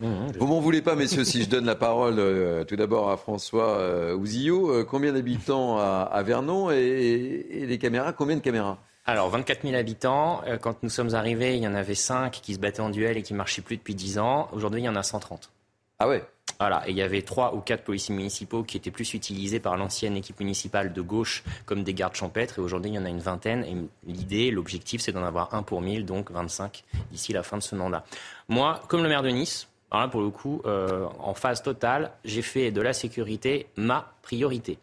Vous 0.00 0.46
m'en 0.46 0.60
voulez 0.60 0.80
pas, 0.80 0.94
messieurs, 0.96 1.24
si 1.24 1.42
je 1.42 1.48
donne 1.48 1.66
la 1.66 1.74
parole 1.74 2.18
euh, 2.18 2.64
tout 2.64 2.76
d'abord 2.76 3.10
à 3.10 3.16
François 3.18 3.76
euh, 3.78 4.14
Ouzillot. 4.16 4.70
Euh, 4.70 4.84
combien 4.84 5.12
d'habitants 5.12 5.78
à, 5.78 6.08
à 6.10 6.22
Vernon 6.22 6.70
et, 6.70 6.76
et 6.76 7.66
les 7.66 7.78
caméras? 7.78 8.12
Combien 8.14 8.36
de 8.36 8.40
caméras? 8.40 8.78
Alors, 9.04 9.28
24 9.28 9.62
000 9.62 9.74
habitants. 9.76 10.40
Euh, 10.46 10.56
Quand 10.56 10.82
nous 10.82 10.88
sommes 10.88 11.14
arrivés, 11.14 11.56
il 11.56 11.62
y 11.62 11.68
en 11.68 11.74
avait 11.74 11.94
5 11.94 12.30
qui 12.32 12.54
se 12.54 12.58
battaient 12.58 12.80
en 12.80 12.90
duel 12.90 13.18
et 13.18 13.22
qui 13.22 13.34
marchaient 13.34 13.60
plus 13.62 13.76
depuis 13.76 13.94
10 13.94 14.18
ans. 14.18 14.48
Aujourd'hui, 14.52 14.80
il 14.80 14.84
y 14.84 14.88
en 14.88 14.96
a 14.96 15.02
130. 15.02 15.50
Ah 15.98 16.08
ouais? 16.08 16.24
Voilà, 16.58 16.86
et 16.86 16.90
il 16.90 16.96
y 16.96 17.02
avait 17.02 17.22
3 17.22 17.54
ou 17.54 17.60
4 17.60 17.84
policiers 17.84 18.14
municipaux 18.14 18.62
qui 18.62 18.76
étaient 18.76 18.90
plus 18.90 19.14
utilisés 19.14 19.60
par 19.60 19.76
l'ancienne 19.78 20.16
équipe 20.16 20.40
municipale 20.40 20.92
de 20.92 21.00
gauche 21.00 21.42
comme 21.64 21.84
des 21.84 21.94
gardes 21.94 22.14
champêtres. 22.14 22.58
Et 22.58 22.62
aujourd'hui, 22.62 22.90
il 22.90 22.94
y 22.94 22.98
en 22.98 23.04
a 23.04 23.08
une 23.08 23.20
vingtaine. 23.20 23.64
Et 23.64 23.76
l'idée, 24.06 24.50
l'objectif, 24.50 25.00
c'est 25.00 25.12
d'en 25.12 25.24
avoir 25.24 25.54
un 25.54 25.62
pour 25.62 25.80
1000, 25.80 26.04
donc 26.04 26.30
25 26.30 26.84
d'ici 27.10 27.32
la 27.32 27.42
fin 27.42 27.56
de 27.56 27.62
ce 27.62 27.74
mandat. 27.74 28.04
Moi, 28.48 28.80
comme 28.88 29.02
le 29.02 29.08
maire 29.08 29.22
de 29.22 29.30
Nice, 29.30 29.68
alors 29.90 30.06
là, 30.06 30.08
pour 30.08 30.20
le 30.20 30.30
coup, 30.30 30.62
euh, 30.66 31.06
en 31.18 31.34
phase 31.34 31.62
totale, 31.62 32.12
j'ai 32.24 32.42
fait 32.42 32.70
de 32.70 32.80
la 32.80 32.92
sécurité 32.92 33.66
ma 33.76 34.12
priorité. 34.22 34.78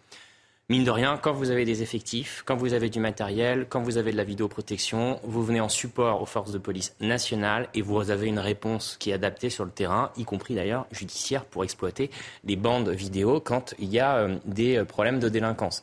Mine 0.69 0.83
de 0.83 0.91
rien, 0.91 1.17
quand 1.17 1.31
vous 1.31 1.49
avez 1.49 1.63
des 1.63 1.81
effectifs, 1.81 2.43
quand 2.45 2.57
vous 2.57 2.73
avez 2.73 2.89
du 2.89 2.99
matériel, 2.99 3.67
quand 3.69 3.81
vous 3.81 3.97
avez 3.97 4.11
de 4.11 4.17
la 4.17 4.25
vidéoprotection, 4.25 5.21
vous 5.23 5.41
venez 5.41 5.61
en 5.61 5.69
support 5.69 6.21
aux 6.21 6.25
forces 6.25 6.51
de 6.51 6.57
police 6.57 6.93
nationales 6.99 7.69
et 7.73 7.81
vous 7.81 8.11
avez 8.11 8.27
une 8.27 8.39
réponse 8.39 8.97
qui 8.99 9.11
est 9.11 9.13
adaptée 9.13 9.49
sur 9.49 9.63
le 9.63 9.71
terrain, 9.71 10.11
y 10.17 10.25
compris 10.25 10.55
d'ailleurs 10.55 10.85
judiciaire, 10.91 11.45
pour 11.45 11.63
exploiter 11.63 12.11
les 12.43 12.57
bandes 12.57 12.89
vidéo 12.89 13.39
quand 13.39 13.75
il 13.79 13.87
y 13.93 14.01
a 14.01 14.17
euh, 14.17 14.35
des 14.43 14.75
euh, 14.75 14.83
problèmes 14.83 15.19
de 15.19 15.29
délinquance. 15.29 15.81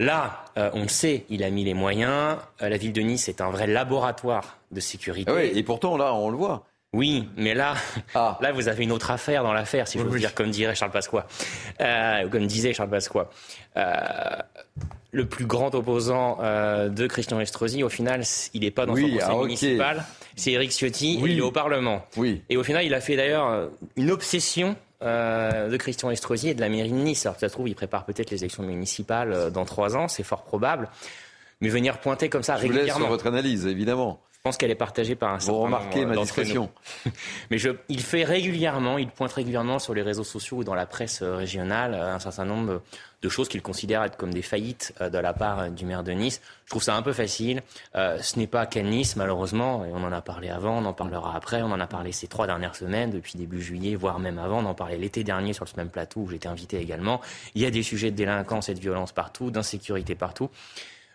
Là, 0.00 0.44
on 0.56 0.82
le 0.82 0.88
sait, 0.88 1.24
il 1.28 1.44
a 1.44 1.50
mis 1.50 1.62
les 1.62 1.72
moyens. 1.72 2.36
La 2.58 2.76
ville 2.76 2.92
de 2.92 3.00
Nice 3.00 3.28
est 3.28 3.40
un 3.40 3.50
vrai 3.50 3.68
laboratoire 3.68 4.58
de 4.72 4.80
sécurité. 4.80 5.30
Ah 5.30 5.36
ouais, 5.36 5.56
et 5.56 5.62
pourtant, 5.62 5.96
là, 5.96 6.12
on 6.14 6.30
le 6.30 6.36
voit. 6.36 6.66
Oui, 6.94 7.28
mais 7.36 7.54
là, 7.54 7.74
là, 8.14 8.52
vous 8.52 8.68
avez 8.68 8.84
une 8.84 8.92
autre 8.92 9.10
affaire 9.10 9.42
dans 9.42 9.52
l'affaire, 9.52 9.88
si 9.88 9.98
je 9.98 10.04
veux 10.04 10.18
dire, 10.18 10.32
comme 10.32 10.50
dirait 10.50 10.76
Charles 10.76 10.92
Pasqua, 10.92 11.26
euh, 11.80 12.28
comme 12.28 12.46
disait 12.46 12.72
Charles 12.72 12.88
Pasqua. 12.90 13.28
Euh, 13.76 13.90
le 15.10 15.26
plus 15.26 15.44
grand 15.44 15.74
opposant 15.74 16.38
euh, 16.40 16.88
de 16.88 17.06
Christian 17.08 17.40
Estrosi, 17.40 17.82
au 17.82 17.88
final, 17.88 18.22
il 18.52 18.60
n'est 18.60 18.70
pas 18.70 18.86
dans 18.86 18.92
Oui, 18.94 19.02
son 19.02 19.26
conseil 19.26 19.28
ah, 19.28 19.42
municipal, 19.42 20.04
c'est 20.36 20.52
Éric 20.52 20.70
Ciotti, 20.70 21.18
Oui. 21.20 21.32
il 21.32 21.38
est 21.38 21.42
au 21.42 21.50
Parlement. 21.50 22.06
Oui. 22.16 22.42
Et 22.48 22.56
au 22.56 22.62
final, 22.62 22.84
il 22.84 22.94
a 22.94 23.00
fait 23.00 23.16
d'ailleurs 23.16 23.70
une 23.96 24.10
obsession 24.12 24.76
euh, 25.02 25.68
de 25.68 25.76
Christian 25.76 26.10
Estrosi 26.10 26.50
et 26.50 26.54
de 26.54 26.60
la 26.60 26.68
mairie 26.68 26.90
de 26.90 26.94
Nice. 26.94 27.26
Alors, 27.26 27.38
ça 27.40 27.48
se 27.48 27.54
trouve, 27.54 27.68
il 27.68 27.74
prépare 27.74 28.04
peut-être 28.04 28.30
les 28.30 28.38
élections 28.38 28.62
municipales 28.62 29.50
dans 29.52 29.64
trois 29.64 29.96
ans, 29.96 30.06
c'est 30.06 30.22
fort 30.22 30.44
probable. 30.44 30.88
Mais 31.60 31.68
venir 31.68 31.98
pointer 31.98 32.28
comme 32.28 32.42
ça 32.44 32.56
Je 32.56 32.62
vous 32.62 32.68
laisse 32.68 32.74
régulièrement. 32.76 33.04
sur 33.06 33.10
votre 33.10 33.26
analyse, 33.26 33.66
évidemment. 33.66 34.20
Je 34.46 34.50
pense 34.50 34.58
qu'elle 34.58 34.70
est 34.70 34.74
partagée 34.74 35.14
par 35.14 35.32
un 35.32 35.38
certain 35.38 35.52
nombre 35.52 35.64
remarquez 35.64 36.04
ma 36.04 36.16
discrétion. 36.16 36.70
Mais 37.50 37.56
je, 37.56 37.70
il 37.88 38.02
fait 38.02 38.24
régulièrement, 38.24 38.98
il 38.98 39.08
pointe 39.08 39.32
régulièrement 39.32 39.78
sur 39.78 39.94
les 39.94 40.02
réseaux 40.02 40.22
sociaux 40.22 40.58
ou 40.58 40.64
dans 40.64 40.74
la 40.74 40.84
presse 40.84 41.22
euh, 41.22 41.36
régionale 41.36 41.94
euh, 41.94 42.14
un 42.14 42.18
certain 42.18 42.44
nombre 42.44 42.82
de 43.22 43.28
choses 43.30 43.48
qu'il 43.48 43.62
considère 43.62 44.04
être 44.04 44.18
comme 44.18 44.34
des 44.34 44.42
faillites 44.42 44.92
euh, 45.00 45.08
de 45.08 45.16
la 45.16 45.32
part 45.32 45.70
du 45.70 45.86
maire 45.86 46.04
de 46.04 46.12
Nice. 46.12 46.42
Je 46.66 46.70
trouve 46.72 46.82
ça 46.82 46.94
un 46.94 47.00
peu 47.00 47.14
facile. 47.14 47.62
Euh, 47.94 48.18
ce 48.20 48.38
n'est 48.38 48.46
pas 48.46 48.66
qu'à 48.66 48.82
Nice, 48.82 49.16
malheureusement, 49.16 49.86
et 49.86 49.88
on 49.94 50.04
en 50.04 50.12
a 50.12 50.20
parlé 50.20 50.50
avant, 50.50 50.76
on 50.76 50.84
en 50.84 50.92
parlera 50.92 51.34
après, 51.34 51.62
on 51.62 51.72
en 51.72 51.80
a 51.80 51.86
parlé 51.86 52.12
ces 52.12 52.26
trois 52.26 52.46
dernières 52.46 52.76
semaines, 52.76 53.12
depuis 53.12 53.38
début 53.38 53.62
juillet, 53.62 53.94
voire 53.94 54.18
même 54.18 54.38
avant, 54.38 54.58
on 54.58 54.66
en 54.66 54.74
parlait 54.74 54.98
l'été 54.98 55.24
dernier 55.24 55.54
sur 55.54 55.66
ce 55.66 55.76
même 55.78 55.88
plateau 55.88 56.20
où 56.20 56.28
j'étais 56.28 56.48
invité 56.48 56.78
également. 56.78 57.22
Il 57.54 57.62
y 57.62 57.64
a 57.64 57.70
des 57.70 57.82
sujets 57.82 58.10
de 58.10 58.16
délinquance 58.16 58.68
et 58.68 58.74
de 58.74 58.80
violence 58.80 59.12
partout, 59.12 59.50
d'insécurité 59.50 60.14
partout. 60.14 60.50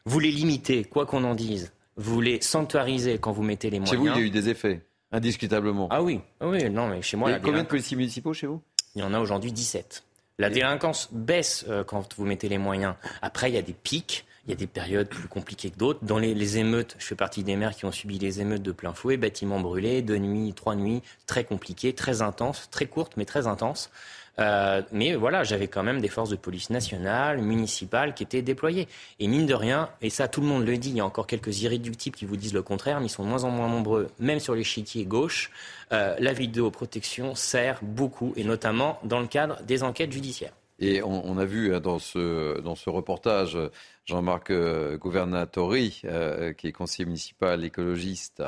Vous 0.06 0.20
les 0.20 0.32
limitez, 0.32 0.84
quoi 0.84 1.06
qu'on 1.06 1.24
en 1.26 1.36
dise. 1.36 1.72
Vous 2.00 2.22
les 2.22 2.40
sanctuarisez 2.42 3.18
quand 3.18 3.34
vous 3.34 3.44
mettez 3.44 3.70
les 3.70 3.78
Chez 3.86 3.98
moyens. 3.98 4.00
vous, 4.00 4.08
il 4.08 4.20
y 4.22 4.24
a 4.24 4.26
eu 4.26 4.30
des 4.30 4.48
effets, 4.48 4.82
indiscutablement. 5.12 5.88
Ah 5.92 6.02
oui, 6.02 6.22
ah 6.40 6.48
oui, 6.48 6.70
non, 6.70 6.88
mais 6.88 7.02
chez 7.02 7.18
moi, 7.18 7.30
Et 7.30 7.34
la 7.34 7.40
combien 7.40 7.64
de 7.64 7.68
policiers 7.68 7.98
municipaux 7.98 8.34
chez 8.34 8.48
vous? 8.48 8.62
Il 8.96 9.02
y 9.02 9.04
en 9.04 9.14
a 9.14 9.20
aujourd'hui 9.20 9.52
17. 9.52 10.04
La 10.38 10.50
délinquance 10.50 11.10
baisse 11.12 11.66
euh, 11.68 11.84
quand 11.84 12.16
vous 12.16 12.26
mettez 12.26 12.48
les 12.48 12.58
moyens. 12.58 12.96
Après, 13.22 13.52
il 13.52 13.56
y 13.56 13.58
a 13.58 13.62
des 13.62 13.74
pics, 13.74 14.26
il 14.50 14.54
y 14.54 14.56
a 14.56 14.58
des 14.58 14.66
périodes 14.66 15.10
plus 15.10 15.28
compliquées 15.28 15.70
que 15.70 15.78
d'autres. 15.78 16.00
Dans 16.02 16.18
les, 16.18 16.58
émeutes, 16.58 16.96
je 16.98 17.06
fais 17.06 17.16
partie 17.16 17.44
des 17.44 17.56
maires 17.56 17.76
qui 17.76 17.86
ont 17.86 17.92
subi 17.92 18.18
les 18.18 18.42
émeutes 18.42 18.64
de 18.64 18.72
plein 18.72 18.94
fouet, 18.94 19.16
bâtiments 19.16 19.60
brûlés, 19.60 20.02
deux 20.02 20.18
nuits, 20.18 20.54
trois 20.54 20.74
nuits, 20.74 21.04
très 21.28 21.44
compliquées, 21.44 21.94
très 21.94 22.24
intenses, 22.24 22.68
très 22.72 22.88
courtes, 22.88 23.14
mais 23.16 23.26
très 23.26 23.46
intenses. 23.46 23.92
Euh, 24.40 24.82
mais 24.92 25.14
voilà, 25.14 25.44
j'avais 25.44 25.68
quand 25.68 25.84
même 25.84 26.02
des 26.02 26.08
forces 26.08 26.32
de 26.32 26.36
police 26.36 26.72
nationales, 26.72 27.44
municipales 27.44 28.16
qui 28.16 28.24
étaient 28.24 28.42
déployées. 28.42 28.88
Et 29.20 29.28
mine 29.28 29.46
de 29.46 29.54
rien, 29.54 29.90
et 30.02 30.10
ça 30.10 30.28
tout 30.28 30.42
le 30.42 30.48
monde 30.48 30.66
le 30.66 30.78
dit, 30.80 30.90
il 30.90 30.98
y 30.98 31.02
a 31.02 31.06
encore 31.06 31.28
quelques 31.28 31.62
irréductibles 31.62 32.18
qui 32.18 32.26
vous 32.26 32.38
disent 32.38 32.56
le 32.56 32.64
contraire, 32.64 33.02
mais 33.02 33.06
ils 33.06 33.10
sont 33.10 33.24
de 33.24 33.30
moins 33.30 33.44
en 33.44 33.52
moins 33.52 33.70
nombreux, 33.70 34.08
même 34.18 34.40
sur 34.40 34.56
l'échiquier 34.56 35.06
gauche. 35.06 35.52
Euh, 35.92 36.16
la 36.18 36.34
vidéoprotection 36.34 37.36
sert 37.36 37.78
beaucoup, 37.84 38.34
et 38.36 38.44
notamment 38.44 39.00
dans 39.04 39.20
le 39.20 39.28
cadre 39.28 39.62
des 39.62 39.84
enquêtes 39.84 40.12
judiciaires. 40.12 40.54
Et 40.80 41.04
on, 41.04 41.26
on 41.26 41.38
a 41.38 41.46
vu 41.46 41.76
hein, 41.76 41.80
dans 41.80 42.00
ce, 42.00 42.60
dans 42.62 42.76
ce 42.76 42.90
reportage 42.90 43.58
Jean-Marc 44.06 44.50
euh, 44.50 44.98
Governatori, 44.98 46.02
euh, 46.06 46.54
qui 46.54 46.68
est 46.68 46.72
conseiller 46.72 47.06
municipal 47.06 47.64
écologiste 47.64 48.44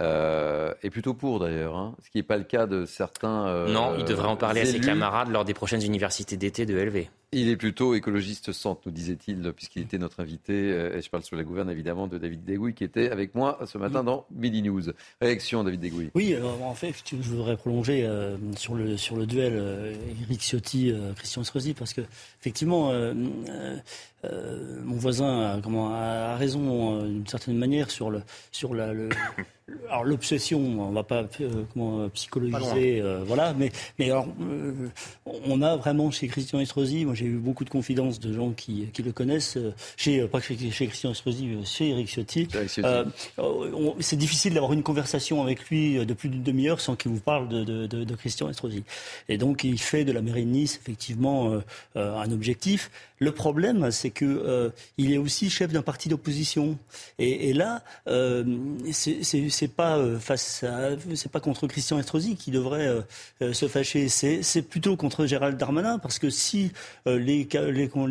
euh, 0.00 0.72
est 0.82 0.90
plutôt 0.90 1.14
pour 1.14 1.38
d'ailleurs, 1.38 1.76
hein, 1.76 1.94
ce 2.02 2.10
qui 2.10 2.18
n'est 2.18 2.22
pas 2.22 2.38
le 2.38 2.44
cas 2.44 2.66
de 2.66 2.86
certains. 2.86 3.46
Euh, 3.46 3.68
non, 3.72 3.94
il 3.98 4.04
devrait 4.04 4.28
en 4.28 4.36
parler 4.36 4.62
à 4.62 4.66
ses 4.66 4.80
camarades 4.80 5.28
lors 5.28 5.44
des 5.44 5.54
prochaines 5.54 5.82
universités 5.84 6.36
d'été 6.36 6.64
de 6.66 6.74
LV. 6.76 7.08
Il 7.34 7.48
est 7.48 7.56
plutôt 7.56 7.94
écologiste 7.94 8.52
centre, 8.52 8.82
nous 8.84 8.92
disait-il, 8.92 9.40
puisqu'il 9.56 9.80
était 9.80 9.96
notre 9.96 10.20
invité. 10.20 10.52
euh, 10.52 10.98
Et 10.98 11.00
je 11.00 11.08
parle 11.08 11.22
sur 11.22 11.34
la 11.34 11.44
gouverne 11.44 11.70
évidemment 11.70 12.06
de 12.06 12.18
David 12.18 12.44
Degouille, 12.44 12.74
qui 12.74 12.84
était 12.84 13.08
avec 13.10 13.34
moi 13.34 13.58
ce 13.64 13.78
matin 13.78 14.04
dans 14.04 14.26
Midi 14.34 14.60
News. 14.62 14.82
Réaction, 15.22 15.64
David 15.64 15.80
Degouille. 15.80 16.10
Oui, 16.14 16.34
alors, 16.34 16.62
en 16.62 16.74
fait, 16.74 16.92
je 17.10 17.16
voudrais 17.30 17.56
prolonger 17.56 18.04
euh, 18.04 18.36
sur, 18.56 18.74
le, 18.74 18.98
sur 18.98 19.16
le 19.16 19.24
duel 19.24 19.54
euh, 19.56 19.94
Eric 20.28 20.42
Ciotti-Christian 20.42 21.40
Estrosi, 21.40 21.72
parce 21.72 21.94
que, 21.94 22.02
effectivement, 22.40 22.90
euh, 22.90 23.14
euh, 23.48 23.76
euh, 24.24 24.80
mon 24.84 24.96
voisin 24.96 25.52
a, 25.54 25.60
comment, 25.62 25.94
a 25.94 26.36
raison 26.36 27.00
euh, 27.00 27.06
d'une 27.08 27.26
certaine 27.26 27.56
manière 27.56 27.90
sur, 27.90 28.10
le, 28.10 28.22
sur 28.50 28.74
la, 28.74 28.92
le, 28.92 29.08
alors 29.88 30.04
l'obsession, 30.04 30.58
on 30.58 30.90
va 30.90 31.02
pas 31.02 31.24
euh, 31.40 31.64
comment, 31.72 32.08
psychologiser, 32.10 33.00
euh, 33.00 33.22
voilà, 33.26 33.54
mais, 33.54 33.70
mais 33.98 34.10
alors, 34.10 34.26
euh, 34.40 34.72
on 35.26 35.62
a 35.62 35.76
vraiment 35.76 36.10
chez 36.10 36.28
Christian 36.28 36.60
Estrosi, 36.60 37.04
moi 37.04 37.14
j'ai 37.14 37.26
eu 37.26 37.36
beaucoup 37.36 37.64
de 37.64 37.70
confidences 37.70 38.20
de 38.20 38.32
gens 38.32 38.50
qui, 38.50 38.88
qui 38.92 39.02
le 39.02 39.12
connaissent, 39.12 39.56
euh, 39.56 39.72
chez, 39.96 40.20
euh, 40.20 40.28
pas 40.28 40.40
chez, 40.40 40.56
chez 40.70 40.86
Christian 40.86 41.12
Estrosi, 41.12 41.48
euh, 41.48 41.64
chez 41.64 41.90
Eric 41.90 42.08
Ciotti. 42.08 42.48
Euh, 42.78 43.04
c'est 44.00 44.16
difficile 44.16 44.54
d'avoir 44.54 44.72
une 44.72 44.82
conversation 44.82 45.42
avec 45.42 45.68
lui 45.68 45.98
euh, 45.98 46.04
de 46.04 46.14
plus 46.14 46.28
d'une 46.28 46.42
demi-heure 46.42 46.80
sans 46.80 46.96
qu'il 46.96 47.10
vous 47.10 47.20
parle 47.20 47.48
de, 47.48 47.64
de, 47.64 47.86
de, 47.86 48.04
de 48.04 48.14
Christian 48.14 48.48
Estrosi. 48.48 48.84
Et 49.28 49.38
donc 49.38 49.64
il 49.64 49.78
fait 49.78 50.04
de 50.04 50.12
la 50.12 50.22
mairie 50.22 50.44
de 50.44 50.50
Nice 50.50 50.78
effectivement 50.82 51.52
euh, 51.52 51.60
euh, 51.96 52.16
un 52.16 52.30
objectif. 52.32 52.90
Le 53.22 53.30
problème, 53.30 53.92
c'est 53.92 54.10
que 54.10 54.24
euh, 54.24 54.70
il 54.98 55.12
est 55.12 55.16
aussi 55.16 55.48
chef 55.48 55.72
d'un 55.72 55.82
parti 55.82 56.08
d'opposition. 56.08 56.76
Et, 57.20 57.52
là, 57.52 57.84
euh, 58.08 58.42
euh, 58.84 60.18
c'est 61.14 61.30
pas 61.30 61.40
contre 61.40 61.68
Christian 61.68 62.00
Estrosi 62.00 62.34
qui 62.34 62.50
devrait 62.50 62.88
euh, 62.88 63.02
euh, 63.42 63.52
se 63.52 63.68
fâcher. 63.68 64.08
C'est 64.08 64.62
plutôt 64.62 64.96
contre 64.96 65.26
Gérald 65.26 65.56
Darmanin 65.56 66.00
parce 66.00 66.18
que 66.18 66.30
si 66.30 66.72
les 67.06 67.46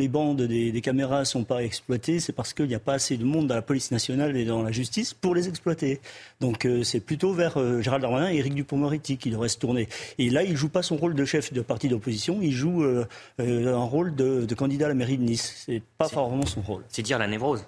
bandes 0.08 0.44
des, 0.44 0.72
des 0.72 0.82
caméras 0.82 1.26
sont 1.26 1.44
pas 1.44 1.62
exploitées, 1.62 2.22
c'est 2.22 2.32
parce 2.32 2.54
qu'il 2.54 2.68
n'y 2.68 2.76
a 2.76 2.80
pas 2.80 2.94
assez 2.94 3.18
de 3.18 3.26
monde 3.26 3.48
dans 3.48 3.56
la 3.56 3.62
police 3.62 3.92
nationale 3.92 4.38
et 4.38 4.46
dans 4.46 4.64
la 4.64 4.72
justice 4.72 5.14
pour 5.14 5.36
les 5.36 5.50
exploiter. 5.50 6.00
Donc 6.42 6.66
euh, 6.66 6.84
c'est 6.84 7.00
plutôt 7.00 7.34
vers 7.34 7.58
euh, 7.58 7.82
Gérald 7.82 8.02
Darmanin 8.02 8.30
et 8.32 8.38
Éric 8.38 8.56
Dupond-Moretti 8.56 9.18
qui 9.18 9.30
devrait 9.30 9.48
se 9.48 9.58
tourner. 9.58 9.88
Et 10.18 10.30
là, 10.30 10.44
il 10.44 10.58
joue 10.58 10.70
pas 10.70 10.82
son 10.84 10.98
rôle 10.98 11.14
de 11.16 11.24
chef 11.24 11.54
de 11.54 11.62
parti 11.62 11.88
d'opposition, 11.88 12.40
il 12.42 12.52
joue 12.52 12.84
euh, 12.84 13.06
euh, 13.40 13.74
un 13.74 13.84
rôle 13.84 14.14
de, 14.16 14.46
de 14.46 14.56
candidat 14.56 14.88
à 14.88 14.90
la 14.90 14.96
mairie 14.96 15.18
de 15.18 15.24
Nice. 15.24 15.64
C'est 15.66 15.82
pas 15.98 16.08
vraiment 16.08 16.46
son 16.46 16.62
rôle. 16.62 16.84
C'est 16.90 17.04
dire 17.04 17.18
la 17.20 17.28
névrose. 17.28 17.64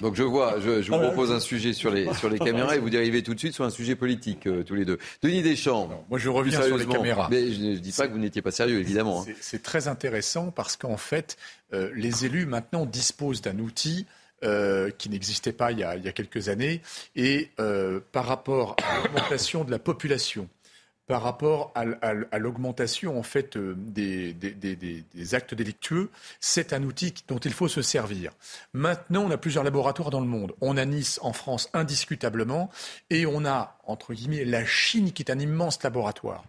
Donc 0.00 0.16
je 0.16 0.22
vois, 0.24 0.58
je, 0.58 0.82
je 0.82 0.88
vous 0.88 0.94
Voilà. 0.96 1.08
propose 1.10 1.30
un 1.30 1.38
sujet 1.38 1.72
sur 1.72 1.90
les, 1.90 2.12
sur 2.14 2.28
les 2.28 2.38
caméras 2.40 2.74
et 2.74 2.78
vous 2.80 2.90
dérivez 2.90 3.22
tout 3.22 3.32
de 3.34 3.38
suite 3.38 3.54
sur 3.54 3.64
un 3.64 3.70
sujet 3.70 3.94
politique, 3.94 4.46
euh, 4.46 4.64
tous 4.64 4.74
les 4.74 4.84
deux. 4.84 4.98
Denis 5.22 5.42
Deschamps. 5.42 5.88
moi, 6.10 6.18
je 6.18 6.28
reviens 6.30 6.52
sur 6.52 6.62
les 6.62 6.68
sérieusement. 6.70 6.94
caméras. 6.94 7.28
Mais 7.30 7.52
je 7.52 7.60
ne 7.62 7.76
dis 7.76 7.92
pas 7.92 8.08
que 8.08 8.12
vous 8.12 8.18
n'étiez 8.18 8.42
pas 8.42 8.50
sérieux, 8.50 8.80
évidemment. 8.80 9.22
hein. 9.28 9.32
C'est- 9.40 9.62
très 9.62 9.86
intéressant 9.86 10.50
parce 10.50 10.76
qu'en 10.76 10.96
fait, 10.96 11.36
euh, 11.74 11.90
les 11.94 12.24
élus 12.24 12.46
maintenant 12.46 12.86
disposent 12.86 13.40
d'un 13.42 13.58
outil 13.60 14.06
euh, 14.42 14.90
qui 14.90 15.08
n'existait 15.08 15.52
pas 15.52 15.72
il 15.72 15.78
y, 15.78 15.84
a, 15.84 16.12
quelques 16.12 16.48
années. 16.48 16.82
Et 17.16 17.50
euh, 17.60 18.00
par 18.12 18.26
rapport 18.26 18.76
à 18.82 19.02
l'augmentation 19.02 19.64
de 19.64 19.70
la 19.70 19.78
population, 19.78 20.48
par 21.06 21.22
rapport 21.22 21.72
à, 21.74 22.38
l'augmentation 22.38 23.18
en 23.18 23.22
fait 23.22 23.56
euh, 23.56 23.74
des, 23.76 24.32
des- 24.32 25.34
actes 25.34 25.54
délictueux, 25.54 26.10
c'est 26.40 26.72
un 26.72 26.82
outil 26.82 27.12
dont 27.28 27.38
il 27.38 27.52
faut 27.52 27.68
se 27.68 27.82
servir. 27.82 28.32
Maintenant, 28.72 29.24
on 29.24 29.30
a 29.30 29.36
plusieurs 29.36 29.64
laboratoires 29.64 30.10
dans 30.10 30.20
le 30.20 30.26
monde. 30.26 30.54
On 30.60 30.76
a 30.76 30.84
Nice 30.84 31.18
en 31.22 31.32
France 31.32 31.68
indiscutablement, 31.74 32.70
et 33.10 33.26
on 33.26 33.44
a 33.44 33.78
entre 33.84 34.14
guillemets 34.14 34.44
la 34.44 34.64
Chine 34.64 35.12
qui 35.12 35.22
est 35.22 35.30
un 35.30 35.38
immense 35.38 35.82
laboratoire, 35.82 36.44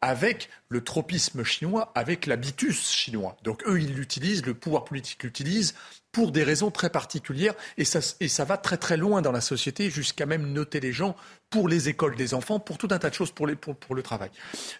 avec 0.00 0.48
le 0.68 0.82
tropisme 0.82 1.44
chinois, 1.44 1.92
avec 1.94 2.26
l'habitus 2.26 2.90
chinois. 2.90 3.36
Donc 3.42 3.62
eux, 3.66 3.80
ils 3.80 3.94
l'utilisent, 3.94 4.44
le 4.46 4.54
pouvoir 4.54 4.84
politique 4.84 5.22
l'utilise 5.22 5.74
pour 6.12 6.32
des 6.32 6.42
raisons 6.42 6.70
très 6.70 6.90
particulières, 6.90 7.54
et 7.76 7.84
ça, 7.84 8.00
et 8.20 8.28
ça 8.28 8.44
va 8.44 8.56
très 8.56 8.76
très 8.76 8.96
loin 8.96 9.22
dans 9.22 9.32
la 9.32 9.40
société, 9.40 9.90
jusqu'à 9.90 10.26
même 10.26 10.52
noter 10.52 10.80
les 10.80 10.92
gens 10.92 11.16
pour 11.50 11.68
les 11.68 11.88
écoles 11.88 12.16
des 12.16 12.34
enfants, 12.34 12.58
pour 12.60 12.78
tout 12.78 12.88
un 12.90 12.98
tas 12.98 13.10
de 13.10 13.14
choses 13.14 13.30
pour, 13.30 13.46
les, 13.46 13.56
pour, 13.56 13.76
pour 13.76 13.94
le 13.94 14.02
travail. 14.02 14.30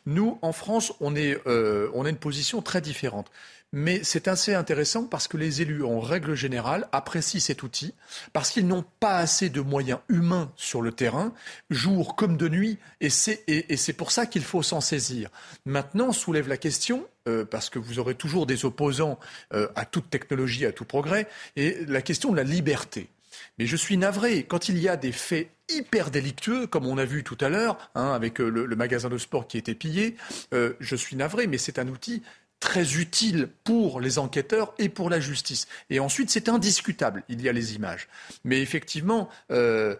Nous, 0.06 0.38
en 0.42 0.52
France, 0.52 0.92
on, 1.00 1.14
est, 1.16 1.38
euh, 1.46 1.90
on 1.94 2.04
a 2.04 2.10
une 2.10 2.16
position 2.16 2.62
très 2.62 2.80
différente. 2.80 3.30
Mais 3.72 4.00
c'est 4.02 4.28
assez 4.28 4.54
intéressant 4.54 5.04
parce 5.04 5.28
que 5.28 5.36
les 5.36 5.60
élus, 5.60 5.84
en 5.84 6.00
règle 6.00 6.34
générale, 6.34 6.88
apprécient 6.90 7.40
cet 7.40 7.62
outil 7.62 7.92
parce 8.32 8.50
qu'ils 8.50 8.66
n'ont 8.66 8.84
pas 8.98 9.18
assez 9.18 9.50
de 9.50 9.60
moyens 9.60 10.00
humains 10.08 10.50
sur 10.56 10.80
le 10.80 10.90
terrain, 10.90 11.34
jour 11.68 12.16
comme 12.16 12.38
de 12.38 12.48
nuit, 12.48 12.78
et 13.00 13.10
c'est 13.10 13.44
et, 13.46 13.92
pour 13.92 14.10
ça 14.10 14.24
qu'il 14.24 14.42
faut 14.42 14.62
s'en 14.62 14.80
saisir. 14.80 15.28
Maintenant, 15.66 16.12
soulève 16.12 16.48
la 16.48 16.56
question, 16.56 17.06
euh, 17.28 17.44
parce 17.44 17.68
que 17.68 17.78
vous 17.78 17.98
aurez 17.98 18.14
toujours 18.14 18.46
des 18.46 18.64
opposants 18.64 19.18
euh, 19.52 19.68
à 19.76 19.84
toute 19.84 20.08
technologie, 20.08 20.64
à 20.64 20.72
tout 20.72 20.86
progrès, 20.86 21.28
et 21.56 21.84
la 21.86 22.00
question 22.00 22.30
de 22.30 22.36
la 22.36 22.44
liberté. 22.44 23.10
Mais 23.58 23.66
je 23.66 23.76
suis 23.76 23.98
navré, 23.98 24.44
quand 24.44 24.70
il 24.70 24.78
y 24.78 24.88
a 24.88 24.96
des 24.96 25.12
faits 25.12 25.50
hyper 25.68 26.10
délictueux, 26.10 26.66
comme 26.66 26.86
on 26.86 26.96
a 26.96 27.04
vu 27.04 27.22
tout 27.22 27.36
à 27.42 27.50
l'heure, 27.50 27.90
hein, 27.94 28.12
avec 28.12 28.40
euh, 28.40 28.48
le, 28.48 28.76
magasin 28.76 29.10
de 29.10 29.18
sport 29.18 29.46
qui 29.46 29.58
été 29.58 29.74
pillé, 29.74 30.16
je 30.52 30.96
suis 30.96 31.16
navré, 31.16 31.46
mais 31.46 31.58
c'est 31.58 31.78
un 31.78 31.88
outil 31.88 32.22
très 32.60 32.96
utile 32.96 33.48
pour 33.64 34.00
les 34.00 34.18
enquêteurs 34.18 34.74
et 34.78 34.88
pour 34.88 35.10
la 35.10 35.20
justice. 35.20 35.68
Et 35.90 36.00
ensuite, 36.00 36.30
c'est 36.30 36.48
indiscutable, 36.48 37.22
il 37.28 37.40
y 37.42 37.48
a 37.48 37.52
les 37.52 37.74
images. 37.74 38.08
Mais 38.44 38.60
effectivement, 38.60 39.28
euh, 39.50 39.96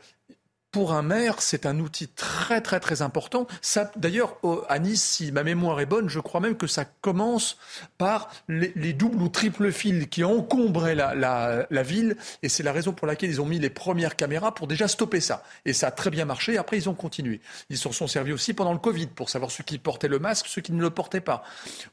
pour 0.79 0.93
un 0.93 1.03
maire, 1.03 1.43
c'est 1.43 1.67
un 1.67 1.81
outil 1.81 2.07
très 2.07 2.61
très 2.61 2.79
très 2.79 3.03
important. 3.03 3.49
Ça, 3.63 3.91
d'ailleurs, 3.97 4.37
à 4.69 4.79
Nice, 4.79 5.03
si 5.03 5.33
ma 5.33 5.43
mémoire 5.43 5.81
est 5.81 5.87
bonne, 5.87 6.09
je 6.09 6.21
crois 6.21 6.41
même 6.41 6.57
que 6.57 6.69
ça 6.69 6.85
commence 6.85 7.59
par 7.99 8.31
les, 8.47 8.73
les 8.77 8.93
doubles 8.93 9.21
ou 9.21 9.29
triples 9.29 9.73
fils 9.73 10.07
qui 10.07 10.23
encombraient 10.23 10.95
la, 10.95 11.83
ville, 11.83 12.17
et 12.45 12.49
c'est 12.49 12.63
la 12.63 12.71
raison 12.71 12.93
pour 12.93 13.09
laquelle 13.09 13.29
ils 13.29 13.41
ont 13.41 13.45
mis 13.45 13.59
les 13.59 13.71
premières 13.71 14.15
caméras 14.15 14.55
pour 14.55 14.69
déjà 14.69 14.87
stopper 14.87 15.21
ça. 15.21 15.43
Et 15.65 15.73
ça 15.73 15.89
a 15.89 15.91
très 15.91 16.11
bien 16.11 16.25
marché. 16.25 16.59
Après, 16.59 16.77
ils 16.77 16.89
ont 16.89 16.95
continué. 16.95 17.41
Ils 17.71 17.77
s'en 17.77 17.91
sont 17.91 18.07
servis 18.07 18.33
aussi 18.33 18.55
pendant 18.55 18.73
le 18.73 18.79
Covid 18.79 19.09
pour 19.09 19.31
savoir 19.31 19.51
ceux 19.51 19.65
qui 19.65 19.79
portaient 19.79 20.07
le 20.07 20.21
masque, 20.21 20.47
ceux 20.47 20.63
qui 20.63 20.71
ne 20.71 20.81
le 20.81 20.91
portaient 20.91 21.21
pas. 21.21 21.43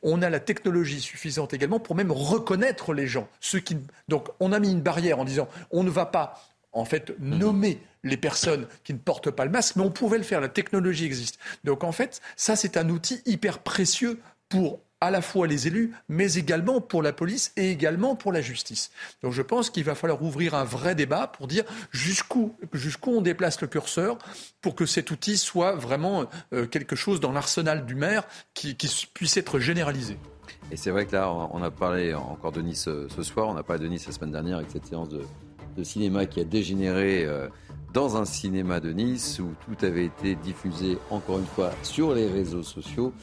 On 0.03 0.21
a 0.21 0.29
la 0.29 0.39
technologie 0.39 1.01
suffisante 1.01 1.55
également 1.55 1.79
pour 1.79 1.95
même 1.95 2.11
reconnaître 2.11 2.93
les 2.93 3.07
gens. 3.07 3.27
Donc, 4.09 4.27
on 4.39 4.51
a 4.51 4.59
mis 4.59 4.71
une 4.71 4.81
barrière 4.81 5.17
en 5.17 5.25
disant 5.25 5.47
on 5.71 5.81
ne 5.81 5.89
va 5.89 6.05
pas 6.05 6.39
en 6.75 6.85
fait, 6.85 7.17
nommer 7.19 7.81
les 8.03 8.17
personnes 8.17 8.67
qui 8.83 8.93
ne 8.93 8.99
portent 8.99 9.31
pas 9.31 9.45
le 9.45 9.51
masque, 9.51 9.77
mais 9.77 9.83
on 9.83 9.89
pouvait 9.89 10.19
le 10.19 10.23
faire, 10.23 10.41
la 10.41 10.49
technologie 10.49 11.05
existe. 11.05 11.39
Donc 11.63 11.83
en 11.83 11.91
fait, 11.91 12.21
ça 12.35 12.55
c'est 12.55 12.77
un 12.77 12.89
outil 12.89 13.21
hyper 13.25 13.59
précieux 13.59 14.19
pour 14.49 14.79
à 15.01 15.11
la 15.11 15.21
fois 15.21 15.47
les 15.47 15.67
élus, 15.67 15.93
mais 16.09 16.33
également 16.33 16.81
pour 16.81 17.01
la 17.01 17.13
police 17.13 17.51
et 17.57 17.69
également 17.71 18.15
pour 18.15 18.31
la 18.31 18.41
justice. 18.41 18.91
Donc 19.21 19.33
je 19.33 19.41
pense 19.41 19.69
qu'il 19.69 19.83
va 19.83 19.95
falloir 19.95 20.21
ouvrir 20.21 20.53
un 20.55 20.63
vrai 20.63 20.95
débat 20.95 21.27
pour 21.27 21.47
dire 21.47 21.63
jusqu'où 21.91 22.55
jusqu'où 22.73 23.11
on 23.11 23.21
déplace 23.21 23.61
le 23.61 23.67
curseur 23.67 24.17
pour 24.61 24.75
que 24.75 24.85
cet 24.85 25.11
outil 25.11 25.37
soit 25.37 25.75
vraiment 25.75 26.25
euh, 26.53 26.65
quelque 26.65 26.95
chose 26.95 27.19
dans 27.19 27.31
l'arsenal 27.31 27.85
du 27.85 27.95
maire 27.95 28.23
qui, 28.53 28.75
qui 28.75 29.07
puisse 29.13 29.37
être 29.37 29.59
généralisé. 29.59 30.17
Et 30.71 30.77
c'est 30.77 30.91
vrai 30.91 31.05
que 31.05 31.15
là, 31.15 31.31
on 31.31 31.61
a 31.61 31.71
parlé 31.71 32.13
encore 32.13 32.51
de 32.51 32.61
Nice 32.61 32.83
ce 32.83 33.23
soir, 33.23 33.47
on 33.47 33.57
a 33.57 33.63
parlé 33.63 33.83
de 33.83 33.87
Nice 33.87 34.07
la 34.07 34.13
semaine 34.13 34.31
dernière 34.31 34.57
avec 34.57 34.71
cette 34.71 34.85
séance 34.85 35.09
de, 35.09 35.21
de 35.75 35.83
cinéma 35.83 36.25
qui 36.25 36.39
a 36.39 36.43
dégénéré 36.43 37.25
euh, 37.25 37.47
dans 37.93 38.17
un 38.17 38.25
cinéma 38.25 38.79
de 38.79 38.91
Nice 38.91 39.39
où 39.39 39.53
tout 39.65 39.85
avait 39.85 40.05
été 40.05 40.35
diffusé 40.35 40.97
encore 41.09 41.39
une 41.39 41.45
fois 41.45 41.71
sur 41.83 42.13
les 42.13 42.27
réseaux 42.27 42.63
sociaux. 42.63 43.13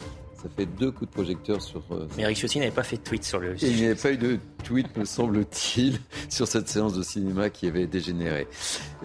Ça 0.42 0.48
fait 0.56 0.66
deux 0.66 0.90
coups 0.90 1.08
de 1.08 1.14
projecteur 1.14 1.62
sur. 1.62 1.82
euh, 1.92 2.06
Mais 2.16 2.24
Eric 2.24 2.36
Ciotti 2.36 2.58
n'avait 2.58 2.72
pas 2.72 2.82
fait 2.82 2.96
de 2.96 3.02
tweet 3.02 3.22
sur 3.22 3.38
le 3.38 3.52
Et 3.62 3.68
il 3.68 3.76
n'y 3.76 3.84
avait 3.84 3.94
pas 3.94 4.10
eu 4.10 4.16
de 4.16 4.38
tweet, 4.64 4.96
me 4.96 5.04
semble-t-il, 5.04 6.00
sur 6.28 6.48
cette 6.48 6.68
séance 6.68 6.94
de 6.94 7.02
cinéma 7.02 7.48
qui 7.48 7.68
avait 7.68 7.86
dégénéré. 7.86 8.48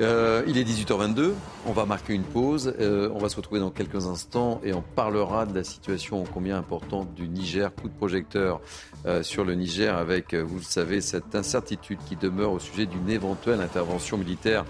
Euh, 0.02 0.44
il 0.48 0.58
est 0.58 0.64
18h22, 0.64 1.34
on 1.68 1.74
va 1.74 1.86
marquer 1.86 2.14
une 2.14 2.24
pause, 2.24 2.74
euh, 2.80 3.10
on 3.14 3.20
va 3.20 3.30
se 3.30 3.36
retrouver 3.36 3.60
dans 3.60 3.70
quelques 3.70 4.08
instants 4.08 4.60
et 4.64 4.74
on 4.74 4.82
parlera 4.82 5.46
de 5.46 5.54
la 5.54 5.64
situation 5.64 6.24
combien 6.34 6.58
importante 6.58 7.14
du 7.14 7.28
Niger, 7.28 7.72
coup 7.76 7.88
de 7.88 7.94
projecteur 7.94 8.60
euh, 9.06 9.22
sur 9.22 9.44
le 9.46 9.54
Niger 9.54 9.96
avec, 9.96 10.34
vous 10.34 10.58
le 10.58 10.64
savez, 10.64 11.02
cette 11.02 11.36
incertitude 11.36 12.00
qui 12.10 12.16
demeure 12.16 12.52
au 12.52 12.60
sujet 12.60 12.88
d'une 12.88 13.10
éventuelle 13.12 13.62
intervention 13.62 14.18
militaire 14.18 14.66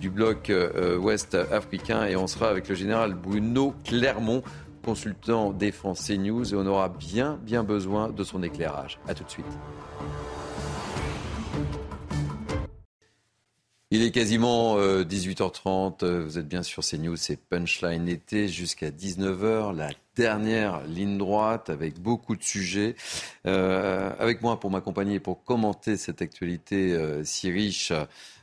du 0.00 0.08
bloc 0.10 0.52
ouest 1.00 1.34
africain 1.50 2.04
et 2.04 2.14
on 2.14 2.28
sera 2.28 2.48
avec 2.48 2.68
le 2.68 2.76
général 2.76 3.14
Bruno 3.14 3.74
Clermont 3.84 4.42
consultant 4.84 5.52
défense 5.52 6.06
CNews 6.06 6.52
et 6.52 6.56
on 6.56 6.66
aura 6.66 6.88
bien 6.88 7.38
bien 7.42 7.62
besoin 7.62 8.10
de 8.10 8.24
son 8.24 8.42
éclairage. 8.42 8.98
A 9.08 9.14
tout 9.14 9.24
de 9.24 9.30
suite. 9.30 9.46
Il 13.92 14.04
est 14.04 14.12
quasiment 14.12 14.78
18h30, 14.78 16.04
euh, 16.04 16.22
vous 16.22 16.38
êtes 16.38 16.46
bien 16.46 16.62
sur 16.62 16.84
CNews, 16.84 17.16
c'est 17.16 17.36
Punchline 17.36 18.08
été 18.08 18.46
jusqu'à 18.46 18.90
19h, 18.90 19.74
la 19.74 19.90
dernière 20.14 20.86
ligne 20.86 21.18
droite 21.18 21.70
avec 21.70 21.98
beaucoup 21.98 22.36
de 22.36 22.42
sujets. 22.44 22.94
Euh, 23.48 24.12
avec 24.20 24.42
moi 24.42 24.60
pour 24.60 24.70
m'accompagner 24.70 25.14
et 25.14 25.20
pour 25.20 25.42
commenter 25.42 25.96
cette 25.96 26.22
actualité 26.22 26.92
euh, 26.92 27.24
si 27.24 27.50
riche 27.50 27.92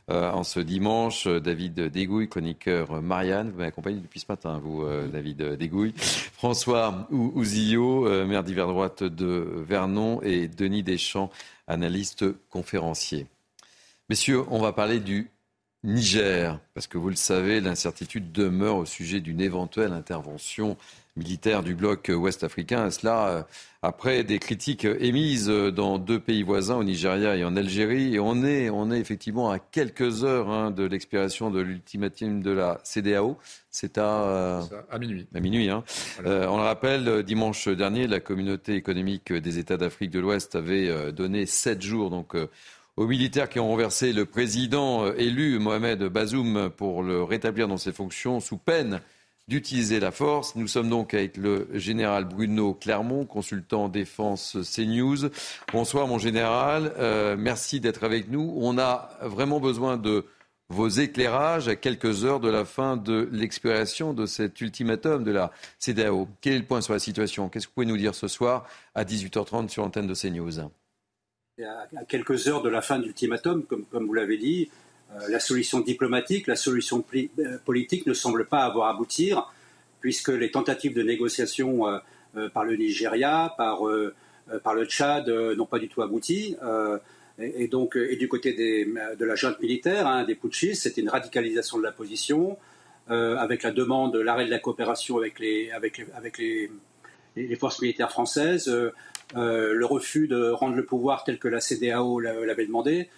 en 0.09 0.43
ce 0.43 0.59
dimanche, 0.59 1.27
David 1.27 1.79
Dégouille, 1.79 2.29
chroniqueur 2.29 3.01
Marianne, 3.01 3.51
vous 3.51 3.59
m'accompagnez 3.59 3.99
depuis 3.99 4.21
ce 4.21 4.25
matin, 4.29 4.59
vous 4.63 4.85
David 5.11 5.55
Dégouille, 5.57 5.93
François 5.97 7.07
Ouzillot, 7.11 8.25
maire 8.25 8.43
d'hiver 8.43 8.67
droite 8.67 9.03
de 9.03 9.47
Vernon 9.67 10.21
et 10.21 10.47
Denis 10.47 10.83
Deschamps, 10.83 11.29
analyste 11.67 12.25
conférencier. 12.49 13.27
Messieurs, 14.09 14.43
on 14.49 14.59
va 14.59 14.71
parler 14.71 15.01
du 15.01 15.29
Niger, 15.83 16.59
parce 16.73 16.87
que 16.87 16.97
vous 16.97 17.09
le 17.09 17.15
savez, 17.15 17.61
l'incertitude 17.61 18.31
demeure 18.31 18.77
au 18.77 18.85
sujet 18.85 19.19
d'une 19.19 19.41
éventuelle 19.41 19.93
intervention 19.93 20.77
militaire 21.17 21.63
du 21.63 21.75
bloc 21.75 22.11
ouest 22.13 22.43
africain. 22.43 22.89
cela 22.91 23.27
euh, 23.27 23.43
après 23.81 24.23
des 24.23 24.39
critiques 24.39 24.85
émises 24.85 25.47
dans 25.47 25.97
deux 25.97 26.19
pays 26.19 26.43
voisins, 26.43 26.75
au 26.75 26.83
Nigeria 26.83 27.35
et 27.35 27.43
en 27.43 27.55
Algérie. 27.55 28.15
Et 28.15 28.19
on 28.19 28.43
est, 28.43 28.69
on 28.69 28.91
est 28.91 28.99
effectivement 28.99 29.49
à 29.49 29.59
quelques 29.59 30.23
heures 30.23 30.49
hein, 30.49 30.71
de 30.71 30.83
l'expiration 30.83 31.51
de 31.51 31.59
l'ultimatum 31.59 32.41
de 32.41 32.51
la 32.51 32.79
CDAO. 32.83 33.37
C'est 33.69 33.97
à, 33.97 34.23
euh, 34.23 34.61
à 34.89 34.97
minuit. 34.97 35.27
À 35.35 35.39
minuit. 35.39 35.69
Hein. 35.69 35.83
Euh, 36.25 36.47
on 36.47 36.57
le 36.57 36.63
rappelle, 36.63 37.23
dimanche 37.23 37.67
dernier, 37.67 38.07
la 38.07 38.19
communauté 38.19 38.75
économique 38.75 39.33
des 39.33 39.59
États 39.59 39.77
d'Afrique 39.77 40.11
de 40.11 40.19
l'Ouest 40.19 40.55
avait 40.55 41.11
donné 41.11 41.45
sept 41.45 41.81
jours 41.81 42.09
donc, 42.09 42.35
aux 42.97 43.05
militaires 43.05 43.47
qui 43.47 43.59
ont 43.59 43.67
renversé 43.67 44.11
le 44.11 44.25
président 44.25 45.05
euh, 45.05 45.13
élu 45.17 45.59
Mohamed 45.59 46.03
Bazoum 46.05 46.71
pour 46.75 47.03
le 47.03 47.23
rétablir 47.23 47.67
dans 47.67 47.77
ses 47.77 47.93
fonctions 47.93 48.39
sous 48.39 48.57
peine 48.57 49.01
d'utiliser 49.47 49.99
la 49.99 50.11
force. 50.11 50.55
Nous 50.55 50.67
sommes 50.67 50.89
donc 50.89 51.13
avec 51.13 51.37
le 51.37 51.67
général 51.73 52.25
Bruno 52.25 52.73
Clermont, 52.73 53.25
consultant 53.25 53.87
défense 53.89 54.57
CNews. 54.63 55.29
Bonsoir 55.71 56.07
mon 56.07 56.17
général, 56.17 56.93
euh, 56.97 57.35
merci 57.37 57.79
d'être 57.79 58.03
avec 58.03 58.29
nous. 58.29 58.53
On 58.57 58.77
a 58.77 59.17
vraiment 59.21 59.59
besoin 59.59 59.97
de 59.97 60.25
vos 60.69 60.89
éclairages 60.89 61.69
à 61.69 61.77
quelques 61.77 62.25
heures 62.25 62.41
de 62.41 62.49
la 62.49 62.65
fin 62.65 62.97
de 62.97 63.29
l'expiration 63.31 64.13
de 64.13 64.25
cet 64.25 64.59
ultimatum 64.59 65.23
de 65.23 65.31
la 65.31 65.51
CDAO. 65.79 66.27
Quel 66.41 66.53
est 66.53 66.59
le 66.59 66.65
point 66.65 66.81
sur 66.81 66.93
la 66.93 66.99
situation? 66.99 67.47
Qu'est-ce 67.47 67.67
que 67.67 67.71
vous 67.71 67.75
pouvez 67.75 67.85
nous 67.85 67.97
dire 67.97 68.15
ce 68.15 68.27
soir 68.27 68.67
à 68.93 69.05
18h30 69.05 69.69
sur 69.69 69.83
l'antenne 69.83 70.07
de 70.07 70.13
CNews 70.13 70.59
à 71.59 72.05
quelques 72.07 72.47
heures 72.47 72.61
de 72.61 72.69
la 72.69 72.81
fin 72.81 72.99
de 72.99 73.05
l'ultimatum, 73.05 73.63
comme, 73.63 73.85
comme, 73.85 74.05
vous 74.05 74.13
l'avez 74.13 74.37
dit, 74.37 74.69
la 75.29 75.39
solution 75.39 75.79
diplomatique, 75.79 76.47
la 76.47 76.55
solution 76.55 77.03
euh, 77.15 77.57
politique 77.65 78.05
ne 78.05 78.13
semble 78.13 78.45
pas 78.45 78.63
avoir 78.63 78.89
abouti, 78.89 79.33
puisque 79.99 80.29
les 80.29 80.51
tentatives 80.51 80.93
de 80.93 81.01
négociation 81.01 81.87
euh, 81.87 82.49
par 82.49 82.65
le 82.65 82.75
Nigeria, 82.75 83.53
par, 83.57 83.85
le 83.85 84.85
Tchad 84.85 85.27
n'ont 85.29 85.65
pas 85.65 85.79
du 85.79 85.87
tout 85.87 86.01
abouti. 86.01 86.55
Et, 87.39 87.67
donc, 87.67 87.95
et 87.95 88.15
du 88.15 88.27
côté 88.27 88.53
de 88.53 89.25
la 89.25 89.35
junte 89.35 89.59
militaire, 89.59 90.07
hein, 90.07 90.23
des 90.23 90.35
putschistes, 90.35 90.83
c'était 90.83 91.01
une 91.01 91.09
radicalisation 91.09 91.77
de 91.77 91.83
la 91.83 91.91
position, 91.91 92.57
avec 93.07 93.63
la 93.63 93.71
demande 93.71 94.13
de 94.13 94.19
l'arrêt 94.19 94.45
de 94.45 94.51
la 94.51 94.59
coopération 94.59 95.17
avec 95.17 95.39
les, 95.39 95.71
forces 97.57 97.81
militaires 97.81 98.11
françaises, 98.11 98.69
euh, 99.35 99.73
le 99.73 99.85
refus 99.85 100.27
de 100.27 100.49
rendre 100.51 100.75
le 100.75 100.85
pouvoir 100.85 101.25
tel 101.25 101.37
que 101.37 101.49
la 101.49 101.59
CDAO 101.59 102.19
l'avait 102.19 102.65
demandé. 102.65 103.09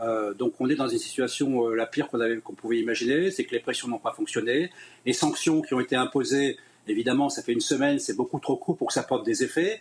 Euh, 0.00 0.32
donc 0.34 0.54
on 0.60 0.68
est 0.68 0.76
dans 0.76 0.88
une 0.88 0.98
situation 0.98 1.66
euh, 1.68 1.74
la 1.74 1.86
pire 1.86 2.08
qu'on 2.08 2.54
pouvait 2.54 2.78
imaginer, 2.78 3.30
c'est 3.30 3.44
que 3.44 3.52
les 3.52 3.60
pressions 3.60 3.88
n'ont 3.88 3.98
pas 3.98 4.12
fonctionné. 4.12 4.70
Les 5.04 5.12
sanctions 5.12 5.60
qui 5.60 5.74
ont 5.74 5.80
été 5.80 5.96
imposées, 5.96 6.56
évidemment, 6.88 7.28
ça 7.28 7.42
fait 7.42 7.52
une 7.52 7.60
semaine, 7.60 7.98
c'est 7.98 8.16
beaucoup 8.16 8.38
trop 8.38 8.56
court 8.56 8.76
pour 8.76 8.88
que 8.88 8.94
ça 8.94 9.02
porte 9.02 9.24
des 9.24 9.42
effets. 9.44 9.80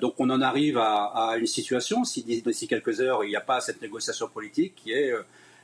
donc 0.00 0.14
on 0.18 0.30
en 0.30 0.40
arrive 0.40 0.78
à, 0.78 1.36
une 1.38 1.46
situation, 1.46 2.04
si 2.04 2.22
d'ici 2.22 2.66
quelques 2.66 3.00
heures 3.00 3.24
il 3.24 3.28
n'y 3.28 3.36
a 3.36 3.40
pas 3.40 3.60
cette 3.60 3.80
négociation 3.82 4.28
politique, 4.28 4.74
qui 4.76 4.92
est 4.92 5.12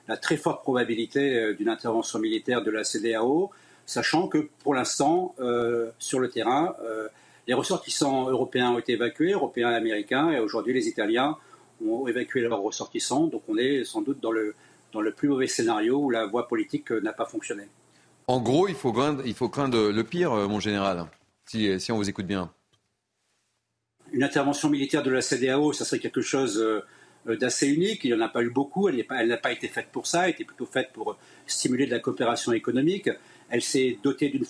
la 0.09 0.17
très 0.17 0.37
forte 0.37 0.63
probabilité 0.63 1.55
d'une 1.55 1.69
intervention 1.69 2.19
militaire 2.19 2.63
de 2.63 2.71
la 2.71 2.85
CDAO, 2.85 3.51
sachant 3.87 4.29
que 4.29 4.49
pour 4.63 4.75
l'instant, 4.75 5.35
sur 5.99 6.21
le 6.21 6.29
terrain, 6.31 6.77
les 7.47 7.55
ressortissants 7.55 8.31
européens 8.31 8.71
ont 8.73 8.79
été 8.79 8.93
évacués, 8.93 9.33
européens 9.33 9.73
et 9.73 9.77
américains, 9.77 10.31
et 10.31 10.39
aujourd'hui 10.39 10.73
les 10.73 10.89
Italiens 10.89 11.37
ont 11.91 12.07
évacué 12.07 12.41
leurs 12.41 12.61
ressortissants. 12.61 13.27
Donc 13.27 13.43
on 13.49 13.57
est 13.57 13.85
sans 13.85 14.03
doute 14.03 14.21
dans 14.21 14.33
le, 14.33 14.55
dans 14.93 15.01
le 15.01 15.13
plus 15.13 15.29
mauvais 15.29 15.47
scénario 15.47 15.99
où 15.99 16.11
la 16.11 16.27
voie 16.27 16.49
politique 16.49 16.91
n'a 16.91 17.13
pas 17.13 17.27
fonctionné. 17.27 17.65
En 18.27 18.41
gros, 18.41 18.69
il 18.69 18.75
faut 18.75 18.93
craindre, 18.93 19.23
il 19.27 19.35
faut 19.35 19.49
craindre 19.49 19.91
le 19.91 20.05
pire, 20.05 20.33
euh, 20.33 20.49
mon 20.49 20.61
général, 20.61 21.07
si, 21.45 21.79
si 21.79 21.93
on 21.93 21.97
vous 21.97 22.09
écoute 22.09 22.27
bien. 22.27 22.51
Une 24.13 24.23
intervention 24.23 24.71
militaire 24.71 25.03
de 25.03 25.11
la 25.11 25.21
CDAO, 25.21 25.73
ça 25.73 25.85
serait 25.85 25.99
quelque 25.99 26.23
chose 26.23 26.59
euh, 26.59 27.37
d'assez 27.37 27.69
unique. 27.69 28.05
Il 28.05 28.15
n'y 28.15 28.17
en 28.17 28.25
a 28.25 28.29
pas 28.29 28.43
eu 28.43 28.51
beaucoup. 28.51 28.89
Elle 28.89 29.05
n'a 29.29 29.37
pas, 29.37 29.53
été 29.53 29.69
faite 29.69 29.89
pour 29.93 30.07
ça. 30.07 30.25
Elle 30.25 30.31
était 30.31 30.45
plutôt 30.45 30.67
faite 30.67 30.91
pour 30.93 31.19
stimuler 31.47 31.87
de 31.87 31.91
la 31.91 31.99
coopération 31.99 32.53
économique 32.53 33.11
elle 33.51 33.63
s'est 33.63 33.99
dotée 34.03 34.29
d'une 34.31 34.45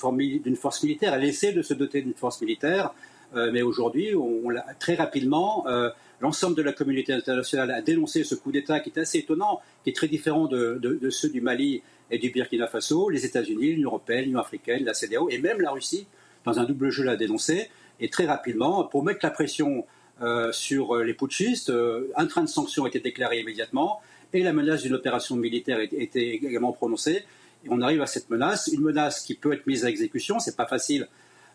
force 0.57 0.83
militaire, 0.83 1.15
elle 1.15 1.25
essaie 1.25 1.53
de 1.53 1.63
se 1.63 1.75
doter 1.75 2.03
d'une 2.03 2.15
force 2.15 2.41
militaire, 2.41 2.95
euh, 3.37 3.51
mais 3.53 3.63
aujourd'hui, 3.63 4.15
on, 4.15 4.45
très 4.79 4.95
rapidement, 4.95 5.67
euh, 5.67 5.91
l'ensemble 6.25 6.57
de 6.57 6.63
la 6.63 6.73
communauté 6.73 7.13
internationale 7.13 7.71
a 7.71 7.83
dénoncé 7.83 8.25
ce 8.25 8.35
coup 8.35 8.51
d'État 8.51 8.81
qui 8.81 8.91
est 8.91 8.99
assez 8.99 9.19
étonnant, 9.19 9.61
qui 9.83 9.91
est 9.91 9.93
très 9.93 10.09
différent 10.09 10.47
de, 10.47 11.11
ceux 11.11 11.29
du 11.29 11.41
Mali 11.41 11.83
et 12.11 12.19
du 12.19 12.31
Burkina 12.31 12.67
Faso. 12.67 13.09
Les 13.11 13.25
États-Unis, 13.25 13.75
l'Union 13.75 13.91
européenne, 13.91 14.25
l'Union 14.25 14.41
africaine, 14.41 14.85
la 14.85 14.95
CDAO 14.95 15.29
et 15.29 15.39
même 15.39 15.61
la 15.61 15.71
Russie, 15.71 16.07
dans 16.45 16.59
un 16.59 16.65
double 16.65 16.91
jeu, 16.91 17.05
l'a 17.05 17.17
dénoncé. 17.17 17.69
Et 18.01 18.09
très 18.09 18.27
rapidement, 18.27 18.85
pour 18.85 19.05
mettre 19.05 19.21
la 19.23 19.31
pression 19.31 19.87
euh, 20.23 20.51
sur 20.53 20.97
les 20.97 21.15
putschistes, 21.15 21.73
un 22.17 22.27
train 22.27 22.43
de 22.43 22.49
sanctions 22.49 22.85
a 22.85 22.89
été 22.89 23.01
déclaré 23.01 23.41
immédiatement 23.41 24.01
et 24.33 24.43
la 24.43 24.53
menace 24.53 24.83
d'une 24.83 24.95
opération 24.95 25.37
militaire 25.37 25.79
était 25.79 26.29
également 26.31 26.73
prononcée 26.73 27.25
on 27.69 27.81
arrive 27.81 28.03
à 28.03 28.07
cette 28.07 28.31
menace, 28.31 28.69
une 28.73 28.83
menace 28.83 29.23
qui 29.23 29.35
peut 29.35 29.53
être 29.53 29.67
mise 29.67 29.85
à 29.85 29.91
exécution, 29.91 30.39
c'est 30.39 30.57
pas 30.57 30.67
facile. 30.67 31.09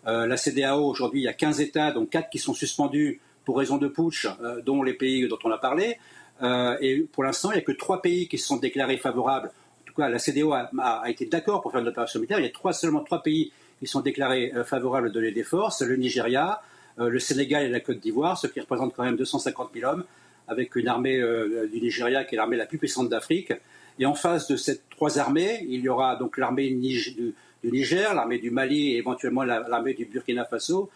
Euh, 0.08 0.28
la 0.28 0.38
CDAO, 0.38 0.86
aujourd'hui, 0.86 1.22
il 1.22 1.24
y 1.26 1.28
a 1.28 1.34
15 1.34 1.60
États, 1.62 1.92
dont 1.92 2.06
4 2.06 2.30
qui 2.30 2.40
sont 2.40 2.54
suspendus 2.54 3.20
pour 3.46 3.58
raison 3.58 3.78
de 3.78 3.88
putsch, 3.88 4.28
euh, 4.42 4.62
dont 4.62 4.84
les 4.84 4.94
pays 4.94 5.28
dont 5.28 5.40
on 5.44 5.52
a 5.52 5.58
parlé. 5.58 5.98
Euh, 6.42 6.78
et 6.82 7.02
pour 7.02 7.24
l'instant, 7.24 7.52
il 7.52 7.56
n'y 7.56 7.62
a 7.62 7.64
que 7.64 7.72
3 7.72 8.02
pays 8.02 8.28
qui 8.28 8.38
se 8.38 8.48
sont 8.48 8.58
déclarés 8.58 8.98
favorables. 8.98 9.48
En 9.48 9.86
tout 9.86 9.94
cas, 9.94 10.10
la 10.10 10.20
CDAO 10.20 10.54
a, 10.54 11.04
été 11.08 11.26
d'accord 11.26 11.62
pour 11.62 11.72
faire 11.72 11.82
une 11.82 11.88
opération 11.88 12.20
militaire. 12.20 12.40
Il 12.40 12.46
y 12.46 12.50
a 12.50 12.52
trois, 12.52 12.74
seulement 12.74 13.04
3 13.04 13.24
pays 13.24 13.52
qui 13.80 13.88
sont 13.88 14.02
déclarés 14.02 14.52
favorables 14.66 15.12
de 15.12 15.30
des 15.30 15.44
forces 15.44 15.82
le 15.82 15.96
Nigeria, 15.96 16.62
le 16.98 17.20
Sénégal 17.20 17.64
et 17.64 17.70
la 17.70 17.80
Côte 17.80 18.00
d'Ivoire, 18.00 18.38
ce 18.38 18.48
qui 18.48 18.60
représente 18.60 18.94
quand 18.94 19.04
même 19.04 19.16
250 19.16 19.72
000 19.74 19.92
hommes, 19.92 20.04
avec 20.48 20.76
une 20.76 20.88
armée 20.88 21.18
du 21.72 21.82
Nigeria 21.82 22.24
qui 22.26 22.36
est 22.36 22.38
l'armée 22.38 22.58
la 22.58 22.66
plus 22.66 22.78
puissante 22.78 23.10
d'Afrique. 23.10 23.54
Et 24.00 24.06
en 24.06 24.16
face 24.16 24.48
de 24.48 24.56
ces 24.56 24.80
trois 24.90 25.20
armées, 25.20 25.66
il 25.68 25.82
y 25.82 25.90
aura 25.90 26.16
donc 26.16 26.38
l'armée 26.38 26.70
du, 26.70 27.34
Niger, 27.64 28.14
l'armée 28.14 28.40
du 28.40 28.50
Mali 28.50 28.94
et 28.94 28.98
éventuellement 28.98 29.44
l'armée 29.44 29.94
du 29.94 30.06
Burkina 30.06 30.46
Faso, 30.46 30.90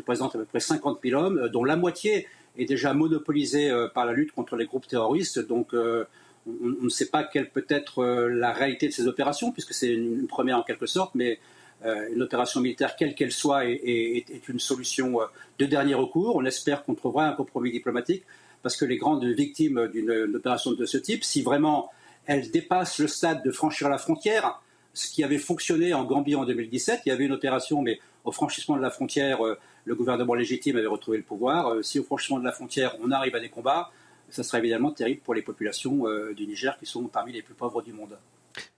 qui 0.00 0.06
représente 0.06 0.34
à 0.34 0.38
peu 0.38 0.44
près 0.44 0.60
50 0.60 1.00
000 1.04 1.20
hommes, 1.20 1.38
euh, 1.38 1.48
dont 1.48 1.64
la 1.64 1.76
moitié 1.76 2.26
est 2.58 2.64
déjà 2.64 2.94
monopolisée 2.94 3.70
euh, 3.70 3.88
par 3.88 4.06
la 4.06 4.12
lutte 4.12 4.32
contre 4.32 4.56
les 4.56 4.66
groupes 4.66 4.86
terroristes. 4.86 5.38
Donc 5.38 5.74
euh, 5.74 6.04
on, 6.46 6.84
ne 6.84 6.88
sait 6.88 7.08
pas 7.08 7.24
quelle 7.24 7.50
peut 7.50 7.66
être 7.68 8.04
la 8.04 8.52
réalité 8.52 8.88
de 8.88 8.92
ces 8.92 9.06
opérations, 9.06 9.52
puisque 9.52 9.74
c'est 9.74 9.92
une, 9.92 10.26
première 10.26 10.58
en 10.58 10.62
quelque 10.62 10.86
sorte, 10.86 11.14
mais 11.14 11.38
une 11.84 12.22
opération 12.22 12.60
militaire, 12.60 12.96
quelle 12.96 13.14
qu'elle 13.14 13.32
soit, 13.32 13.66
est, 13.66 14.48
une 14.48 14.58
solution 14.58 15.18
de 15.58 15.66
dernier 15.66 15.94
recours. 15.94 16.36
On 16.36 16.44
espère 16.44 16.84
qu'on 16.84 16.94
trouvera 16.94 17.26
un 17.26 17.32
compromis 17.32 17.70
diplomatique, 17.70 18.24
parce 18.62 18.76
que 18.76 18.86
les 18.86 18.96
grandes 18.96 19.24
victimes 19.24 19.88
d'une 19.88 20.34
opération 20.34 20.72
de 20.72 20.86
ce 20.86 20.96
type, 20.96 21.24
si 21.24 21.42
vraiment 21.42 21.90
elle 22.26 22.50
dépasse 22.50 22.98
le 22.98 23.06
stade 23.06 23.44
de 23.44 23.50
franchir 23.50 23.90
la 23.90 23.98
frontière, 23.98 24.60
ce 24.94 25.10
qui 25.10 25.22
avait 25.22 25.38
fonctionné 25.38 25.92
en 25.92 26.04
Gambie 26.04 26.34
en 26.34 26.44
2017. 26.44 27.02
Il 27.04 27.10
y 27.10 27.12
avait 27.12 27.26
une 27.26 27.32
opération, 27.32 27.82
mais 27.82 28.00
au 28.24 28.32
franchissement 28.32 28.76
de 28.76 28.82
la 28.82 28.90
frontière, 28.90 29.40
le 29.84 29.94
gouvernement 29.94 30.34
légitime 30.34 30.76
avait 30.76 30.86
retrouvé 30.86 31.18
le 31.18 31.24
pouvoir. 31.24 31.68
Euh, 31.68 31.82
si 31.82 31.98
au 31.98 32.04
franchissement 32.04 32.38
de 32.38 32.44
la 32.44 32.52
frontière, 32.52 32.96
on 33.02 33.10
arrive 33.10 33.34
à 33.34 33.40
des 33.40 33.48
combats, 33.48 33.90
ça 34.28 34.42
sera 34.42 34.58
évidemment 34.58 34.92
terrible 34.92 35.20
pour 35.22 35.34
les 35.34 35.42
populations 35.42 36.06
euh, 36.06 36.34
du 36.34 36.46
Niger 36.46 36.78
qui 36.78 36.86
sont 36.86 37.04
parmi 37.04 37.32
les 37.32 37.42
plus 37.42 37.54
pauvres 37.54 37.82
du 37.82 37.92
monde. 37.92 38.18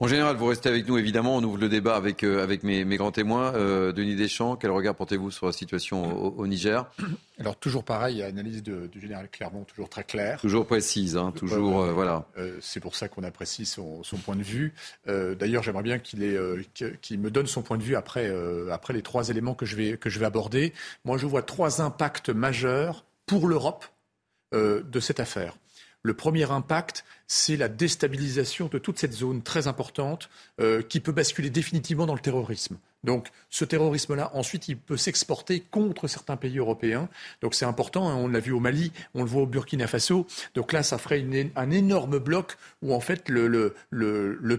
En 0.01 0.07
général, 0.07 0.36
vous 0.36 0.47
restez 0.47 0.69
avec 0.69 0.86
nous, 0.89 0.99
évidemment. 0.99 1.36
On 1.36 1.43
ouvre 1.43 1.59
le 1.59 1.69
débat 1.69 1.97
avec, 1.97 2.23
euh, 2.23 2.43
avec 2.43 2.62
mes, 2.62 2.85
mes, 2.85 2.97
grands 2.97 3.12
témoins. 3.12 3.55
Euh, 3.55 3.93
Denis 3.93 4.16
Deschamps, 4.16 4.57
quel 4.57 4.70
regard 4.70 4.94
portez-vous 4.94 5.31
sur 5.31 5.47
la 5.47 5.53
situation 5.53 6.36
au, 6.36 6.47
Niger? 6.47 6.90
Alors, 7.39 7.57
toujours 7.57 7.85
pareil, 7.85 8.23
analyse 8.23 8.62
du 8.62 9.01
général 9.01 9.28
Clermont, 9.31 9.65
toujours 9.65 9.89
très 9.89 10.05
claire. 10.05 10.40
Toujours 10.40 10.66
précise, 10.66 11.16
hein, 11.16 11.32
toujours, 11.35 11.82
euh, 11.82 11.93
voilà. 11.93 12.27
c'est 12.61 12.81
pour 12.81 12.94
ça 12.94 13.09
qu'on 13.09 13.24
apprécie 13.24 13.66
son, 13.66 14.03
son, 14.03 14.16
point 14.16 14.36
de 14.36 14.43
vue. 14.43 14.74
D'ailleurs, 15.07 15.62
j'aimerais 15.62 15.82
bien 15.82 15.99
qu'il 15.99 16.23
qu'il 17.01 17.20
me 17.20 17.31
donne 17.31 17.47
son 17.47 17.62
point 17.62 17.78
de 17.78 17.82
vue 17.82 17.97
après, 17.97 18.32
après 18.70 18.93
les 18.93 19.03
trois 19.03 19.28
éléments 19.28 19.55
que 19.55 19.66
je, 19.66 19.77
vais, 19.77 19.97
que 19.97 20.11
je 20.11 20.19
vais 20.19 20.27
aborder. 20.27 20.73
Moi, 21.05 21.19
je 21.19 21.27
vois 21.27 21.43
trois 21.43 21.81
impacts 21.81 22.31
majeurs 22.31 23.05
pour 23.27 23.49
l'Europe 23.49 23.85
de 24.53 25.01
cette 25.01 25.20
affaire. 25.20 25.57
Le 26.02 26.14
premier 26.14 26.50
impact, 26.50 27.04
c'est 27.28 27.56
la 27.56 27.68
déstabilisation 27.68 28.66
de 28.66 28.78
toute 28.78 28.98
cette 28.98 29.12
zone 29.12 29.42
très 29.42 29.68
importante 29.68 30.28
euh, 30.60 30.82
qui 30.82 31.00
peut 31.00 31.12
basculer 31.12 31.50
définitivement 31.50 32.06
dans 32.06 32.14
le 32.14 32.20
terrorisme. 32.20 32.76
Donc 33.04 33.28
ce 33.50 33.64
terrorisme-là, 33.64 34.30
ensuite, 34.34 34.68
il 34.68 34.76
peut 34.76 34.96
s'exporter 34.96 35.60
contre 35.60 36.06
certains 36.06 36.36
pays 36.36 36.58
européens. 36.58 37.08
Donc 37.40 37.54
c'est 37.54 37.64
important, 37.64 38.08
hein, 38.08 38.14
on 38.14 38.28
l'a 38.28 38.38
vu 38.38 38.52
au 38.52 38.60
Mali, 38.60 38.92
on 39.14 39.24
le 39.24 39.28
voit 39.28 39.42
au 39.42 39.46
Burkina 39.46 39.88
Faso. 39.88 40.26
Donc 40.54 40.72
là, 40.72 40.82
ça 40.82 40.98
ferait 40.98 41.24
un 41.56 41.70
énorme 41.70 42.18
bloc 42.18 42.56
où 42.80 42.94
en 42.94 43.00
fait 43.00 43.28
le, 43.28 43.74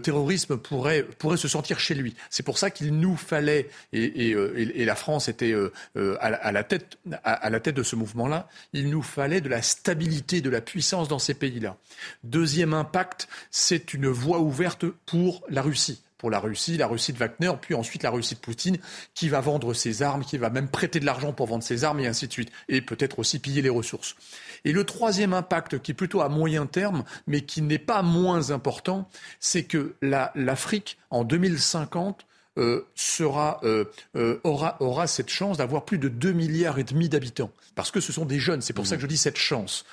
terrorisme 0.02 0.58
pourrait, 0.58 1.06
se 1.36 1.48
sentir 1.48 1.80
chez 1.80 1.94
lui. 1.94 2.14
C'est 2.28 2.42
pour 2.42 2.58
ça 2.58 2.70
qu'il 2.70 2.94
nous 2.98 3.16
fallait, 3.16 3.70
et, 3.92 4.34
euh, 4.34 4.72
la 4.76 4.94
France 4.94 5.28
était 5.28 5.52
euh, 5.52 5.72
euh, 5.96 6.16
à, 6.20 6.52
la 6.52 6.64
tête, 6.64 6.98
à, 7.24 7.48
la 7.48 7.60
tête 7.60 7.74
de 7.74 7.82
ce 7.82 7.96
mouvement-là, 7.96 8.48
il 8.74 8.90
nous 8.90 9.02
fallait 9.02 9.40
de 9.40 9.48
la 9.48 9.62
stabilité, 9.62 10.42
de 10.42 10.50
la 10.50 10.60
puissance 10.60 11.08
dans 11.08 11.18
ces 11.18 11.34
pays-là. 11.34 11.76
Deuxième 12.22 12.74
impact, 12.74 13.28
c'est 13.50 13.94
une 13.94 14.08
voie 14.08 14.40
ouverte 14.40 14.84
pour 15.06 15.42
la 15.48 15.62
Russie 15.62 16.03
pour 16.24 16.30
la 16.30 16.38
Russie, 16.38 16.78
la 16.78 16.86
Russie 16.86 17.12
de 17.12 17.18
Wagner, 17.18 17.52
puis 17.60 17.74
ensuite 17.74 18.02
la 18.02 18.08
Russie 18.08 18.34
de 18.34 18.40
Poutine, 18.40 18.78
qui 19.12 19.28
va 19.28 19.42
vendre 19.42 19.74
ses 19.74 20.00
armes, 20.02 20.24
qui 20.24 20.38
va 20.38 20.48
même 20.48 20.68
prêter 20.68 20.98
de 20.98 21.04
l'argent 21.04 21.34
pour 21.34 21.48
vendre 21.48 21.62
ses 21.62 21.84
armes, 21.84 22.00
et 22.00 22.06
ainsi 22.06 22.28
de 22.28 22.32
suite, 22.32 22.50
et 22.70 22.80
peut-être 22.80 23.18
aussi 23.18 23.38
piller 23.40 23.60
les 23.60 23.68
ressources. 23.68 24.16
Et 24.64 24.72
le 24.72 24.84
troisième 24.84 25.34
impact, 25.34 25.80
qui 25.80 25.90
est 25.90 25.94
plutôt 25.94 26.22
à 26.22 26.30
moyen 26.30 26.64
terme, 26.64 27.04
mais 27.26 27.42
qui 27.42 27.60
n'est 27.60 27.78
pas 27.78 28.00
moins 28.00 28.52
important, 28.52 29.06
c'est 29.38 29.64
que 29.64 29.96
l'Afrique, 30.00 30.96
en 31.10 31.24
2050, 31.24 32.24
euh, 32.56 32.86
euh, 33.20 33.84
euh, 34.16 34.40
aura, 34.44 34.78
aura, 34.80 35.06
cette 35.06 35.28
chance 35.28 35.58
d'avoir 35.58 35.84
plus 35.84 35.98
de 35.98 36.08
2 36.08 36.32
milliards 36.32 36.78
et 36.78 36.84
demi 36.84 37.10
d'habitants. 37.10 37.50
Parce 37.74 37.90
que 37.90 38.00
ce 38.00 38.14
sont 38.14 38.24
des 38.24 38.38
jeunes, 38.38 38.62
c'est 38.62 38.72
pour 38.72 38.86
ça 38.86 38.96
que 38.96 39.02
je 39.02 39.06
dis 39.06 39.18
cette 39.18 39.36
chance. 39.36 39.84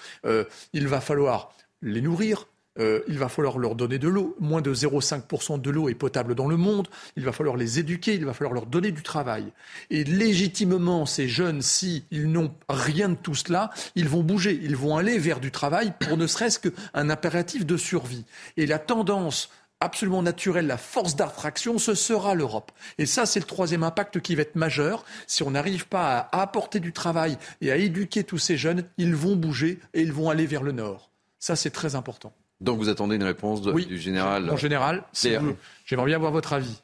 il 0.72 0.88
va 0.88 1.02
falloir 1.02 1.52
les 1.82 2.02
nourrir, 2.02 2.48
euh, 2.80 3.02
il 3.08 3.18
va 3.18 3.28
falloir 3.28 3.58
leur 3.58 3.76
donner 3.76 4.00
de 4.00 4.08
l'eau. 4.08 4.36
Moins 4.40 4.62
de 4.62 4.74
0,5% 4.74 5.60
de 5.60 5.70
l'eau 5.70 5.90
est 5.90 5.96
potable 5.96 6.36
dans 6.36 6.48
le 6.48 6.58
monde. 6.58 6.88
Il 7.18 7.26
va 7.26 7.32
falloir 7.32 7.58
les 7.58 7.80
éduquer, 7.80 8.16
il 8.16 8.26
va 8.26 8.34
falloir 8.34 8.54
leur 8.54 8.66
donner 8.66 8.92
du 8.92 9.04
travail. 9.04 9.52
Et 9.90 10.04
légitimement, 10.04 11.06
ces 11.06 11.28
jeunes, 11.28 11.62
s'ils 11.62 12.04
n'ont 12.12 12.54
rien 12.70 13.10
de 13.10 13.16
tout 13.16 13.36
cela, 13.36 13.72
ils 13.96 14.08
vont 14.08 14.24
bouger, 14.24 14.60
ils 14.64 14.76
vont 14.76 14.96
aller 14.96 15.18
vers 15.18 15.40
du 15.40 15.52
travail 15.52 15.94
pour 16.00 16.18
ne 16.18 16.28
serait-ce 16.28 16.60
qu'un 16.60 17.10
impératif 17.10 17.66
de 17.66 17.78
survie. 17.78 18.26
Et 18.56 18.66
la 18.66 18.80
tendance 18.80 19.50
absolument 19.82 20.22
naturelle, 20.22 20.68
la 20.68 20.78
force 20.78 21.16
d'attraction, 21.16 21.78
ce 21.78 21.96
sera 21.96 22.36
l'Europe. 22.36 22.72
Et 22.98 23.06
ça, 23.06 23.26
c'est 23.26 23.40
le 23.40 23.46
troisième 23.46 23.84
impact 23.84 24.22
qui 24.22 24.36
va 24.36 24.44
être 24.44 24.56
majeur. 24.56 25.04
Si 25.28 25.44
on 25.44 25.52
n'arrive 25.52 25.88
pas 25.88 26.30
à 26.32 26.42
apporter 26.42 26.80
du 26.80 26.94
travail 26.94 27.38
et 27.60 27.72
à 27.72 27.78
éduquer 27.78 28.24
tous 28.24 28.38
ces 28.38 28.58
jeunes, 28.58 28.86
ils 28.98 29.16
vont 29.16 29.36
bouger 29.36 29.80
et 29.94 30.02
ils 30.02 30.14
vont 30.14 30.30
aller 30.30 30.46
vers 30.46 30.64
le 30.64 30.72
nord. 30.72 31.10
Ça, 31.40 31.56
c'est 31.56 31.72
très 31.72 31.96
important. 31.96 32.32
Donc 32.62 32.78
vous 32.78 32.90
attendez 32.90 33.16
une 33.16 33.24
réponse 33.24 33.62
du 33.62 33.98
général 33.98 34.50
En 34.50 34.56
général, 34.56 35.04
j'aimerais 35.14 36.06
bien 36.06 36.16
avoir 36.16 36.32
votre 36.32 36.54
avis. 36.54 36.82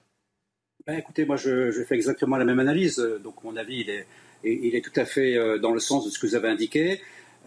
Ben, 0.88 0.98
écoutez, 0.98 1.26
moi 1.26 1.36
je, 1.36 1.84
fais 1.88 1.96
exactement 1.96 2.38
la 2.38 2.46
même 2.46 2.60
analyse. 2.60 2.98
Donc 3.24 3.44
mon 3.44 3.56
avis, 3.56 3.82
il 3.82 3.90
est, 3.90 4.08
il 4.44 4.76
est 4.76 4.82
tout 4.82 5.00
à 5.00 5.06
fait 5.06 5.38
euh, 5.38 5.60
dans 5.60 5.72
le 5.72 5.80
sens 5.80 6.06
de 6.06 6.10
ce 6.10 6.18
que 6.18 6.26
vous 6.26 6.36
avez 6.36 6.50
indiqué. 6.50 7.00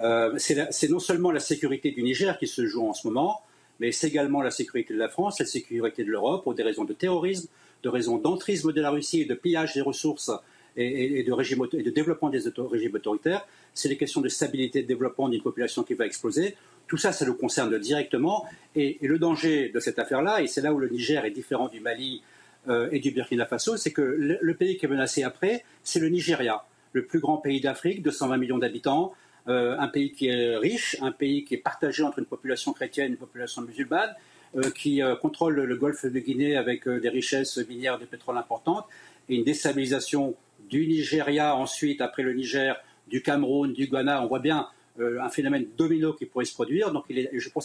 Euh, 0.03 0.33
c'est 0.39 0.89
non 0.89 1.01
seulement 1.01 1.33
la 1.33 1.41
sécurité 1.41 1.91
du 1.91 2.03
Niger 2.03 2.39
qui 2.39 2.47
se 2.47 2.67
joue 2.67 2.87
en 2.87 2.95
ce 2.95 3.07
moment, 3.07 3.43
mais 3.81 3.93
c'est 3.93 4.07
également 4.07 4.43
la 4.43 4.51
sécurité 4.51 4.95
de 4.95 4.99
la 4.99 5.09
France, 5.09 5.41
la 5.41 5.47
sécurité 5.47 6.05
de 6.05 6.11
l'Europe 6.11 6.45
pour 6.45 6.55
des 6.55 6.63
raisons 6.63 6.85
de 6.85 6.93
terrorisme, 6.93 7.49
de 7.83 7.89
raisons 7.89 8.17
d'entrisme 8.19 8.73
de 8.73 8.81
la 8.81 8.91
Russie 8.91 9.23
et 9.23 9.25
de 9.25 9.35
pillage 9.35 9.75
des 9.75 9.81
ressources 9.81 10.31
et, 10.77 11.23
de, 11.23 11.33
régime, 11.33 11.67
et 11.73 11.83
de 11.83 11.91
développement 11.91 12.31
des 12.31 12.41
régimes 12.57 12.95
autoritaires. 12.95 13.47
C'est 13.75 13.89
des 13.89 13.97
questions 13.97 14.21
de 14.21 14.29
stabilité 14.29 14.79
et 14.79 14.83
de 14.83 14.89
développement 14.89 15.29
d'une 15.29 15.43
population 15.43 15.83
qui 15.83 15.95
va 15.95 16.07
exploser. 16.07 16.57
Tout 16.91 16.97
ça, 16.97 17.13
ça 17.13 17.25
nous 17.25 17.35
concerne 17.35 17.79
directement. 17.79 18.45
Et, 18.75 18.99
le 19.01 19.17
danger 19.17 19.69
de 19.69 19.79
cette 19.79 20.01
affaire-là, 20.01 20.43
et 20.43 20.49
c'est 20.49 20.61
là 20.61 20.75
où 20.75 20.79
le 20.81 20.89
Niger 20.89 21.25
est 21.25 21.31
différent 21.31 21.69
du 21.69 21.79
Mali 21.79 22.21
euh, 22.69 22.89
et 22.91 22.99
du 22.99 23.13
Burkina 23.13 23.47
Faso, 23.47 23.77
c'est 23.77 23.93
que 23.93 24.03
le, 24.03 24.55
pays 24.55 24.77
qui 24.77 24.87
est 24.87 24.89
menacé 24.89 25.23
après, 25.23 25.65
c'est 25.85 26.01
le 26.01 26.09
Nigeria, 26.09 26.65
le 26.93 27.05
plus 27.05 27.21
grand 27.21 27.37
pays 27.37 27.61
d'Afrique, 27.61 28.03
220 28.03 28.37
millions 28.39 28.59
d'habitants, 28.59 29.15
euh, 29.47 29.79
un 29.79 29.87
pays 29.87 30.11
qui 30.11 30.27
est 30.27 30.57
riche, 30.57 30.97
un 31.01 31.13
pays 31.13 31.45
qui 31.45 31.55
est 31.55 31.59
partagé 31.59 32.03
entre 32.03 32.19
une 32.19 32.25
population 32.25 32.73
chrétienne 32.73 33.07
et 33.07 33.11
une 33.11 33.17
population 33.17 33.63
musulmane, 33.63 34.13
euh, 34.57 34.69
qui 34.73 35.01
contrôle 35.23 35.61
le 35.61 35.77
golfe 35.77 36.05
de 36.07 36.19
Guinée 36.19 36.57
avec 36.57 36.89
des 36.89 37.09
richesses 37.09 37.57
minières 37.69 38.01
de 38.01 38.05
pétrole 38.05 38.37
importantes, 38.37 38.87
et 39.29 39.37
une 39.37 39.45
déstabilisation 39.45 40.35
du 40.69 40.89
Nigeria 40.89 41.55
ensuite, 41.55 42.01
après 42.01 42.25
le 42.25 42.33
Niger, 42.33 42.83
du 43.07 43.23
Cameroun, 43.23 43.73
du 43.73 43.87
Ghana. 43.87 44.25
On 44.25 44.27
voit 44.27 44.41
bien 44.41 44.67
un 45.01 45.29
phénomène 45.29 45.67
domino 45.77 46.13
qui 46.13 46.27
pourrait 46.27 46.45
se 46.45 46.55
produire. 46.55 46.93
Donc, 46.93 47.05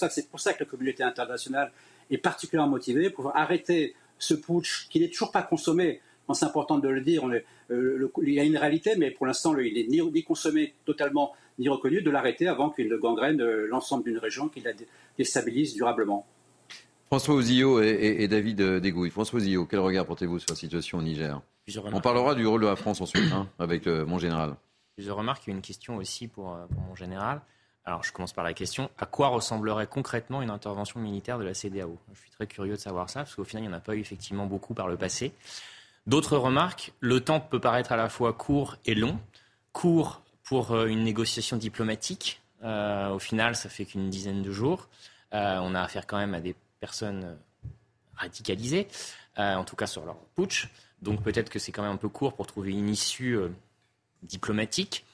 c'est 0.09 0.29
pour 0.29 0.39
ça 0.39 0.53
que 0.53 0.63
la 0.63 0.69
communauté 0.69 1.03
internationale 1.03 1.71
est 2.09 2.17
particulièrement 2.17 2.71
motivée 2.71 3.09
pour 3.09 3.35
arrêter 3.35 3.95
ce 4.17 4.33
putsch 4.33 4.87
qui 4.89 4.99
n'est 4.99 5.09
toujours 5.09 5.31
pas 5.31 5.43
consommé. 5.43 6.01
C'est 6.33 6.45
important 6.45 6.79
de 6.79 6.89
le 6.89 7.01
dire. 7.01 7.27
Euh, 7.71 8.11
il 8.23 8.33
y 8.33 8.39
a 8.39 8.43
une 8.43 8.57
réalité, 8.57 8.95
mais 8.97 9.11
pour 9.11 9.27
l'instant, 9.27 9.55
il 9.57 9.73
n'est 9.73 10.01
ni, 10.11 10.23
consommé 10.23 10.73
totalement 10.85 11.33
ni 11.59 11.69
reconnu, 11.69 12.01
de 12.01 12.09
l'arrêter 12.09 12.47
avant 12.47 12.69
qu'il 12.69 12.89
gangrène 12.97 13.41
euh, 13.41 13.67
l'ensemble 13.69 14.03
d'une 14.03 14.17
région, 14.17 14.49
qui 14.49 14.61
la 14.61 14.71
déstabilise 15.17 15.75
durablement. 15.75 16.25
François 17.07 17.35
Ozio 17.35 17.79
et, 17.81 18.27
David 18.27 18.57
Degouille. 18.57 19.11
François 19.11 19.37
Ozio, 19.37 19.65
quel 19.65 19.79
regard 19.79 20.05
portez-vous 20.05 20.39
sur 20.39 20.49
la 20.49 20.55
situation 20.55 20.97
au 20.97 21.01
Niger? 21.03 21.39
On 21.93 22.01
parlera 22.01 22.33
du 22.33 22.45
rôle 22.47 22.61
de 22.61 22.67
la 22.67 22.75
France 22.75 22.99
ensuite, 22.99 23.31
hein, 23.31 23.47
avec 23.59 23.85
mon 23.85 24.17
général 24.17 24.55
y 24.97 25.09
a 25.09 25.35
une 25.47 25.61
question 25.61 25.97
aussi 25.97 26.27
pour, 26.27 26.53
euh, 26.53 26.65
pour 26.67 26.81
mon 26.81 26.95
général. 26.95 27.41
Alors, 27.85 28.03
je 28.03 28.11
commence 28.11 28.33
par 28.33 28.43
la 28.43 28.53
question 28.53 28.89
à 28.97 29.05
quoi 29.05 29.27
ressemblerait 29.27 29.87
concrètement 29.87 30.41
une 30.41 30.49
intervention 30.49 30.99
militaire 30.99 31.37
de 31.37 31.43
la 31.43 31.53
CDAO 31.53 31.99
Je 32.13 32.19
suis 32.19 32.31
très 32.31 32.47
curieux 32.47 32.75
de 32.75 32.79
savoir 32.79 33.09
ça, 33.09 33.21
parce 33.21 33.35
qu'au 33.35 33.43
final, 33.43 33.63
il 33.63 33.67
n'y 33.67 33.73
en 33.73 33.77
a 33.77 33.81
pas 33.81 33.95
eu 33.95 33.99
effectivement 33.99 34.47
beaucoup 34.47 34.73
par 34.73 34.87
le 34.87 34.97
passé. 34.97 35.33
D'autres 36.07 36.37
remarques 36.37 36.93
le 36.99 37.19
temps 37.19 37.39
peut 37.39 37.59
paraître 37.59 37.91
à 37.91 37.95
la 37.95 38.09
fois 38.09 38.33
court 38.33 38.77
et 38.85 38.95
long. 38.95 39.19
Court 39.73 40.21
pour 40.43 40.71
euh, 40.71 40.87
une 40.87 41.03
négociation 41.03 41.57
diplomatique. 41.57 42.41
Euh, 42.63 43.09
au 43.09 43.19
final, 43.19 43.55
ça 43.55 43.69
fait 43.69 43.85
qu'une 43.85 44.09
dizaine 44.09 44.41
de 44.41 44.51
jours. 44.51 44.87
on 45.31 45.75
a 45.75 45.81
affaire 45.81 46.07
quand 46.07 46.17
même 46.17 46.33
à 46.33 46.39
des 46.39 46.55
personnes 46.79 47.37
radicalisées, 48.15 48.87
en 49.37 49.65
tout 49.65 49.75
cas 49.75 49.87
sur 49.87 50.05
leur 50.05 50.15
putsch. 50.35 50.69
Donc 51.01 51.21
peut-être 51.21 51.49
que 51.49 51.59
c'est 51.59 51.71
quand 51.71 51.83
même 51.83 51.91
un 51.91 51.97
peu 51.97 52.07
court 52.07 52.33
pour 52.33 52.47
trouver 52.47 52.71
une 52.71 52.89
issue 52.89 53.37
diplomatique. 54.25 55.05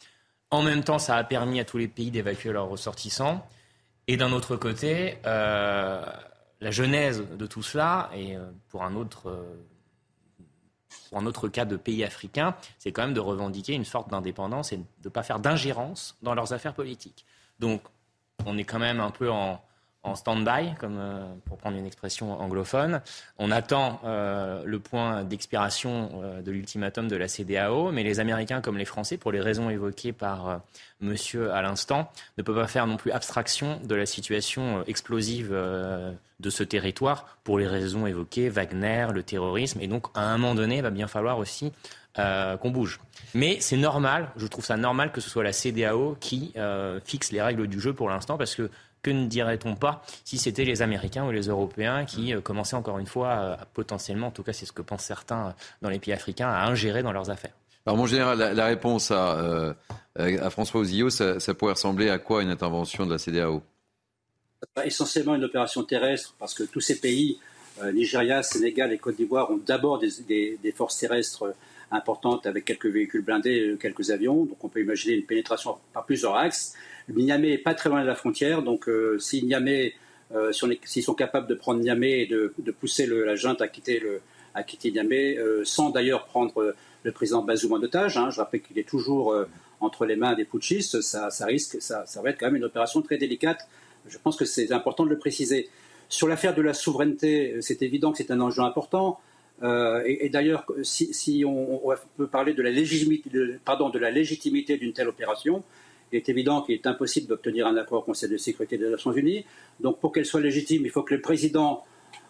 En 0.50 0.64
même 0.64 0.84
temps, 0.84 1.00
ça 1.00 1.16
a 1.16 1.24
permis 1.24 1.60
à 1.60 1.66
tous 1.66 1.78
les 1.78 1.88
pays 1.88 2.12
d'évacuer 2.12 2.52
leurs 2.52 2.68
ressortissants. 2.68 3.48
Et 4.08 4.18
d'un 4.18 4.32
autre 4.34 4.58
côté, 4.58 5.18
euh, 5.26 6.06
la 6.60 6.72
genèse 6.72 7.24
de 7.24 7.46
tout 7.46 7.64
cela, 7.64 8.10
et 8.14 8.36
euh, 8.36 8.52
pour 8.70 8.84
un 8.84 8.96
autre, 8.96 9.30
euh, 9.30 9.66
pour 11.10 11.20
un 11.20 11.26
autre 11.26 11.48
cas 11.48 11.66
de 11.66 11.78
pays 11.78 12.04
africains, 12.04 12.56
c'est 12.80 12.92
quand 12.92 13.04
même 13.04 13.14
de 13.14 13.20
revendiquer 13.20 13.74
une 13.74 13.86
sorte 13.86 14.10
d'indépendance 14.10 14.74
et 14.74 14.78
de 14.78 14.84
ne 15.06 15.10
pas 15.10 15.24
faire 15.24 15.40
d'ingérence 15.40 16.18
dans 16.22 16.34
leurs 16.34 16.52
affaires 16.52 16.74
politiques. 16.74 17.26
Donc, 17.60 17.82
on 18.46 18.58
est 18.58 18.64
quand 18.64 18.80
même 18.80 19.00
un 19.00 19.12
peu 19.12 19.32
en, 19.32 19.62
en 20.04 20.16
stand-by, 20.16 20.74
comme 20.80 20.98
euh, 21.00 21.24
pour 21.46 21.58
prendre 21.58 21.78
une 21.78 21.86
expression 21.86 22.40
anglophone. 22.40 23.02
On 23.38 23.52
attend 23.52 24.02
euh, 24.04 24.64
le 24.66 24.80
point 24.80 25.24
d'expiration 25.24 26.10
euh, 26.24 26.42
de 26.42 26.52
l'ultimatum 26.52 27.08
de 27.08 27.16
la 27.16 27.28
CDAO, 27.28 27.92
mais 27.92 28.04
les 28.04 28.20
Américains 28.20 28.62
comme 28.62 28.78
les 28.78 28.86
Français, 28.86 29.18
pour 29.18 29.32
les 29.32 29.42
raisons 29.42 29.70
évoquées 29.70 30.12
par 30.12 30.62
Monsieur 31.02 31.52
à 31.52 31.62
l'instant, 31.62 32.12
ne 32.38 32.44
peuvent 32.44 32.56
pas 32.56 32.68
faire 32.68 32.88
non 32.88 32.98
plus 32.98 33.12
abstraction 33.12 33.80
de 33.84 33.96
la 33.96 34.06
situation 34.06 34.84
explosive 34.86 35.52
de 35.52 36.50
ce 36.50 36.64
territoire 36.64 37.38
pour 37.44 37.60
les 37.60 37.68
raisons 37.68 38.08
évoquées, 38.08 38.50
Wagner, 38.50 39.08
le 39.14 39.24
terrorisme, 39.24 39.80
et 39.82 39.88
donc 39.88 40.08
à 40.16 40.22
un 40.22 40.38
moment 40.38 40.56
donné, 40.56 40.78
il 40.78 40.84
va 40.84 40.90
bien 40.90 41.08
falloir 41.08 41.38
aussi 41.38 41.72
qu'on 42.16 42.70
bouge. 42.70 43.00
Mais 43.34 43.58
c'est 43.62 43.78
normal, 43.78 44.30
je 44.36 44.48
trouve 44.48 44.66
ça 44.66 44.78
normal 44.78 45.12
que 45.12 45.22
ce 45.22 45.30
soit 45.30 45.44
la 45.44 45.54
CDAO 45.54 46.18
qui 46.20 46.54
fixe 47.06 47.32
les 47.32 47.42
règles 47.42 47.68
du 47.68 47.80
jeu 47.80 47.94
pour 47.94 48.10
l'instant, 48.10 48.38
parce 48.38 48.56
que 48.56 48.70
que 49.02 49.12
ne 49.12 49.26
dirait-on 49.26 49.76
pas 49.76 50.04
si 50.24 50.38
c'était 50.38 50.66
les 50.66 50.82
Américains 50.82 51.26
ou 51.26 51.32
les 51.32 51.48
Européens 51.48 52.06
qui 52.06 52.34
euh, 52.34 52.42
commençaient 52.42 52.76
encore 52.76 53.00
une 53.00 53.08
fois 53.08 53.32
à, 53.32 53.66
potentiellement, 53.74 54.28
en 54.28 54.32
tout 54.32 54.44
cas 54.44 54.54
c'est 54.54 54.66
ce 54.66 54.72
que 54.72 54.82
pensent 54.82 55.06
certains 55.06 55.48
euh, 55.48 55.52
dans 55.82 55.90
les 55.90 56.00
pays 56.00 56.14
africains, 56.14 56.50
à 56.50 56.68
ingérer 56.68 57.04
dans 57.04 57.12
leurs 57.12 57.30
affaires 57.30 57.54
alors 57.88 57.98
mon 57.98 58.06
général, 58.06 58.38
la, 58.38 58.66
réponse 58.68 59.10
à, 59.10 59.40
euh, 59.40 59.74
à 60.16 60.52
François 60.52 60.82
Ozio, 60.82 61.10
ça, 61.10 61.40
pourrait 61.56 61.74
ressembler 61.74 62.12
à 62.12 62.20
quoi 62.20 62.44
une 62.44 62.52
intervention 62.52 63.08
de 63.08 63.12
la 63.12 63.18
CDAO 63.18 63.64
Essentiellement 64.86 65.34
une 65.34 65.46
opération 65.46 65.84
terrestre, 65.84 66.36
parce 66.38 66.54
que 66.54 66.62
tous 66.62 66.80
ces 66.80 67.00
pays, 67.00 67.40
Nigeria, 67.92 68.44
Sénégal 68.44 68.94
et 68.94 69.00
Côte 69.00 69.16
d'Ivoire, 69.16 69.50
ont 69.50 69.58
d'abord 69.58 69.98
des, 69.98 70.60
des, 70.62 70.72
forces 70.74 71.00
terrestres 71.00 71.56
importantes 71.90 72.46
avec 72.46 72.66
quelques 72.66 72.86
véhicules 72.86 73.24
blindés, 73.24 73.76
quelques 73.82 74.12
avions. 74.12 74.46
Donc 74.46 74.64
on 74.64 74.70
peut 74.70 74.82
imaginer 74.82 75.16
une 75.16 75.26
pénétration 75.26 75.78
par 75.92 76.06
plusieurs 76.06 76.36
axes. 76.36 76.76
Niamey 77.10 77.50
n'est 77.50 77.58
pas 77.58 77.74
très 77.74 77.90
loin 77.90 78.02
de 78.02 78.08
la 78.08 78.16
frontière, 78.16 78.62
donc 78.62 78.88
euh, 78.88 79.18
si 79.20 79.44
Niamey, 79.44 79.94
euh, 80.34 80.52
s'ils 80.84 81.04
sont 81.04 81.14
capables 81.14 81.48
de 81.48 81.56
prendre 81.56 81.80
Niamey 81.80 82.22
et 82.22 82.28
de, 82.28 82.54
pousser 82.72 83.06
la 83.06 83.36
junte 83.36 83.62
à 83.62 83.68
quitter, 83.68 84.00
le, 84.00 84.22
à 84.54 84.64
quitter 84.64 84.92
Niamey, 84.92 85.38
euh, 85.38 85.64
sans 85.66 85.90
d'ailleurs 85.90 86.26
prendre 86.26 86.74
le 87.04 87.12
président 87.12 87.42
Bazoum 87.44 87.74
en 87.74 87.78
otage, 87.78 88.18
hein, 88.18 88.30
je 88.30 88.40
rappelle 88.40 88.62
qu'il 88.62 88.78
est 88.80 88.88
toujours 88.88 89.36
entre 89.80 90.06
les 90.06 90.16
mains 90.16 90.36
des 90.36 90.46
putschistes, 90.46 91.02
ça, 91.02 91.30
risque, 91.46 91.78
ça, 91.82 92.06
va 92.24 92.30
être 92.30 92.40
quand 92.40 92.46
même 92.48 92.58
une 92.58 92.64
opération 92.64 93.02
très 93.02 93.18
délicate 93.18 93.68
Je 94.08 94.18
pense 94.20 94.38
que 94.38 94.46
c'est 94.46 94.72
important 94.72 95.04
de 95.04 95.10
le 95.10 95.18
préciser. 95.18 95.70
Sur 96.10 96.28
l'affaire 96.28 96.54
de 96.54 96.62
la 96.62 96.74
souveraineté, 96.74 97.56
c'est 97.62 97.82
évident 97.82 98.12
que 98.12 98.20
c'est 98.20 98.32
un 98.32 98.40
enjeu 98.40 98.62
important. 98.62 99.20
Et, 99.64 100.30
d'ailleurs, 100.30 100.66
si, 100.84 101.44
on, 101.46 101.82
peut 102.18 102.28
parler 102.28 102.54
de 102.54 102.62
de 102.62 104.00
la 104.00 104.12
légitimité 104.12 104.78
d'une 104.78 104.94
telle 104.94 105.08
opération, 105.08 105.64
il 106.12 106.18
est 106.18 106.30
évident 106.30 106.62
qu'il 106.62 106.76
est 106.76 106.88
impossible 106.88 107.28
d'obtenir 107.28 107.68
un 107.68 107.78
accord 107.78 108.00
au 108.00 108.04
Conseil 108.04 108.30
de 108.30 108.38
sécurité 108.38 108.78
des 108.78 108.90
Nations 108.90 109.14
Unies. 109.14 109.46
Donc, 109.80 110.00
pour 110.00 110.12
qu'elle 110.12 110.26
soit 110.26 110.42
légitime, 110.42 110.84
il 110.86 110.92
faut 110.92 111.04
que 111.04 111.16
le 111.16 111.22
président 111.22 111.84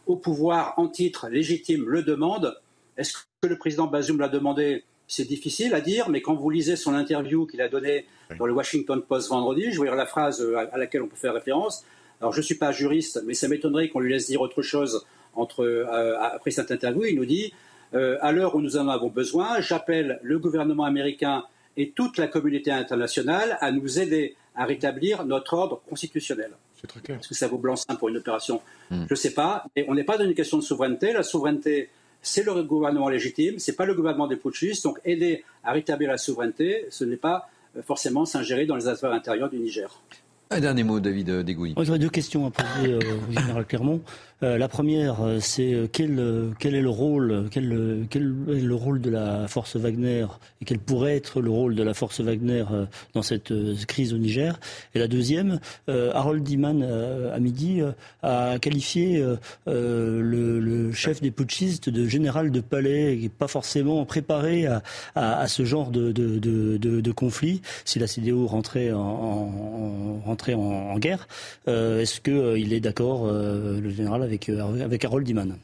au 0.07 0.15
pouvoir 0.15 0.73
en 0.77 0.87
titre 0.87 1.29
légitime 1.29 1.85
le 1.87 2.03
demande. 2.03 2.55
Est-ce 2.97 3.13
que 3.13 3.47
le 3.47 3.57
président 3.57 3.87
Bazoum 3.87 4.19
l'a 4.19 4.29
demandé? 4.29 4.83
C'est 5.07 5.25
difficile 5.25 5.73
à 5.73 5.81
dire, 5.81 6.09
mais 6.09 6.21
quand 6.21 6.35
vous 6.35 6.49
lisez 6.49 6.75
son 6.75 6.93
interview 6.93 7.45
qu'il 7.45 7.61
a 7.61 7.67
donnée 7.67 8.05
dans 8.39 8.45
le 8.45 8.53
Washington 8.53 9.01
Post 9.01 9.29
vendredi, 9.29 9.71
je 9.71 9.79
vais 9.79 9.87
lire 9.87 9.95
la 9.95 10.05
phrase 10.05 10.45
à 10.71 10.77
laquelle 10.77 11.01
on 11.01 11.07
peut 11.07 11.17
faire 11.17 11.33
référence. 11.33 11.83
Alors, 12.21 12.31
je 12.31 12.37
ne 12.37 12.43
suis 12.43 12.55
pas 12.55 12.71
juriste, 12.71 13.21
mais 13.25 13.33
ça 13.33 13.47
m'étonnerait 13.47 13.89
qu'on 13.89 13.99
lui 13.99 14.11
laisse 14.13 14.27
dire 14.27 14.41
autre 14.41 14.61
chose 14.61 15.05
entre, 15.33 15.63
euh, 15.63 16.17
après 16.19 16.51
cette 16.51 16.71
interview. 16.71 17.03
Il 17.05 17.15
nous 17.15 17.25
dit 17.25 17.53
euh, 17.93 18.17
À 18.21 18.31
l'heure 18.31 18.55
où 18.55 18.61
nous 18.61 18.77
en 18.77 18.87
avons 18.87 19.09
besoin, 19.09 19.59
j'appelle 19.59 20.19
le 20.21 20.39
gouvernement 20.39 20.85
américain 20.85 21.43
et 21.77 21.91
toute 21.91 22.17
la 22.17 22.27
communauté 22.27 22.71
internationale 22.71 23.57
à 23.61 23.71
nous 23.71 23.99
aider 23.99 24.35
à 24.55 24.65
rétablir 24.65 25.25
notre 25.25 25.53
ordre 25.53 25.81
constitutionnel. 25.89 26.51
C'est 26.79 26.87
très 26.87 26.99
clair. 26.99 27.19
Est-ce 27.19 27.29
que 27.29 27.35
ça 27.35 27.47
vaut 27.47 27.57
blanc-seing 27.57 27.95
pour 27.95 28.09
une 28.09 28.17
opération? 28.17 28.61
Hmm. 28.89 29.05
Je 29.07 29.13
ne 29.13 29.15
sais 29.15 29.33
pas. 29.33 29.65
Mais 29.75 29.85
on 29.87 29.93
n'est 29.93 30.03
pas 30.03 30.17
dans 30.17 30.25
une 30.25 30.33
question 30.33 30.57
de 30.57 30.63
souveraineté. 30.63 31.13
La 31.13 31.23
souveraineté, 31.23 31.89
c'est 32.21 32.43
le 32.45 32.63
gouvernement 32.63 33.09
légitime, 33.09 33.59
ce 33.59 33.71
n'est 33.71 33.75
pas 33.77 33.85
le 33.85 33.93
gouvernement 33.93 34.27
des 34.27 34.35
putschistes. 34.35 34.83
Donc 34.83 34.99
aider 35.05 35.43
à 35.63 35.71
rétablir 35.71 36.09
la 36.09 36.17
souveraineté, 36.17 36.85
ce 36.89 37.05
n'est 37.05 37.17
pas 37.17 37.49
euh, 37.77 37.81
forcément 37.81 38.25
s'ingérer 38.25 38.65
dans 38.65 38.75
les 38.75 38.87
affaires 38.87 39.11
intérieures 39.11 39.49
du 39.49 39.57
Niger. 39.57 40.01
Un 40.49 40.59
dernier 40.59 40.83
mot, 40.83 40.99
David 40.99 41.27
Degouy. 41.45 41.75
J'aurais 41.79 41.97
deux 41.97 42.09
questions 42.09 42.45
à 42.45 42.51
poser 42.51 42.95
au 42.95 43.31
général 43.31 43.65
Clermont. 43.65 44.01
Euh, 44.43 44.57
la 44.57 44.67
première, 44.67 45.21
euh, 45.21 45.39
c'est 45.39 45.73
euh, 45.73 45.87
quel, 45.91 46.19
quel, 46.57 46.73
est 46.73 46.81
le 46.81 46.89
rôle, 46.89 47.47
quel, 47.51 48.07
quel, 48.09 48.33
est 48.49 48.61
le 48.61 48.75
rôle 48.75 48.99
de 48.99 49.11
la 49.11 49.47
force 49.47 49.75
Wagner 49.75 50.25
et 50.61 50.65
quel 50.65 50.79
pourrait 50.79 51.15
être 51.15 51.41
le 51.41 51.51
rôle 51.51 51.75
de 51.75 51.83
la 51.83 51.93
force 51.93 52.21
Wagner 52.21 52.65
dans 53.13 53.21
cette 53.21 53.53
crise 53.85 54.13
au 54.13 54.17
Niger? 54.17 54.59
Et 54.95 54.99
la 54.99 55.07
deuxième, 55.07 55.59
Harold 55.87 56.43
Diman 56.43 56.83
à 56.83 57.39
midi 57.39 57.81
a 58.21 58.59
qualifié 58.59 59.23
le, 59.65 60.91
chef 60.93 61.21
des 61.21 61.31
putschistes 61.31 61.89
de 61.89 62.07
général 62.07 62.51
de 62.51 62.61
palais, 62.61 63.15
n'est 63.15 63.29
pas 63.29 63.47
forcément 63.47 64.05
préparé 64.05 64.65
à, 64.67 64.81
à, 65.15 65.47
ce 65.47 65.65
genre 65.65 65.91
de, 65.91 66.11
de, 66.11 66.37
de, 66.77 67.11
conflit. 67.11 67.61
Si 67.85 67.99
la 67.99 68.07
CDO 68.07 68.47
rentrait 68.47 68.91
en, 68.91 68.99
en, 68.99 70.19
rentrait 70.25 70.53
en, 70.53 70.97
guerre, 70.99 71.27
est-ce 71.67 72.21
qu'il 72.21 72.73
est 72.73 72.79
d'accord, 72.79 73.27
le 73.31 73.89
général 73.89 74.23
euh, 74.49 74.83
avec 74.83 75.05
Harold 75.05 75.25
Diman. 75.25 75.57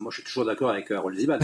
Moi, 0.00 0.10
je 0.10 0.16
suis 0.16 0.24
toujours 0.24 0.44
d'accord 0.44 0.70
avec 0.70 0.90
Harold 0.90 1.16
Diman. 1.18 1.40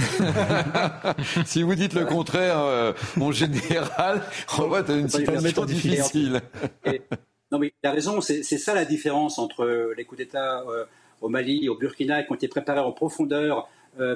si 1.44 1.62
vous 1.62 1.74
dites 1.74 1.94
le 1.94 2.04
contraire, 2.04 2.60
euh, 2.60 2.92
mon 3.16 3.32
général, 3.32 4.22
on 4.58 4.68
va 4.68 4.82
dans 4.82 4.96
une 4.96 5.08
situation 5.08 5.64
difficile. 5.64 6.40
non, 7.50 7.58
mais 7.58 7.72
il 7.82 7.86
a 7.86 7.92
raison. 7.92 8.20
C'est 8.20 8.42
ça 8.42 8.74
la 8.74 8.84
différence 8.84 9.38
entre 9.38 9.92
les 9.96 10.04
coups 10.04 10.18
d'État 10.18 10.60
euh, 10.68 10.84
au 11.20 11.28
Mali, 11.28 11.68
au 11.68 11.76
Burkina, 11.76 12.22
qui 12.22 12.30
ont 12.32 12.36
été 12.36 12.48
préparés 12.48 12.80
en 12.80 12.92
profondeur 12.92 13.68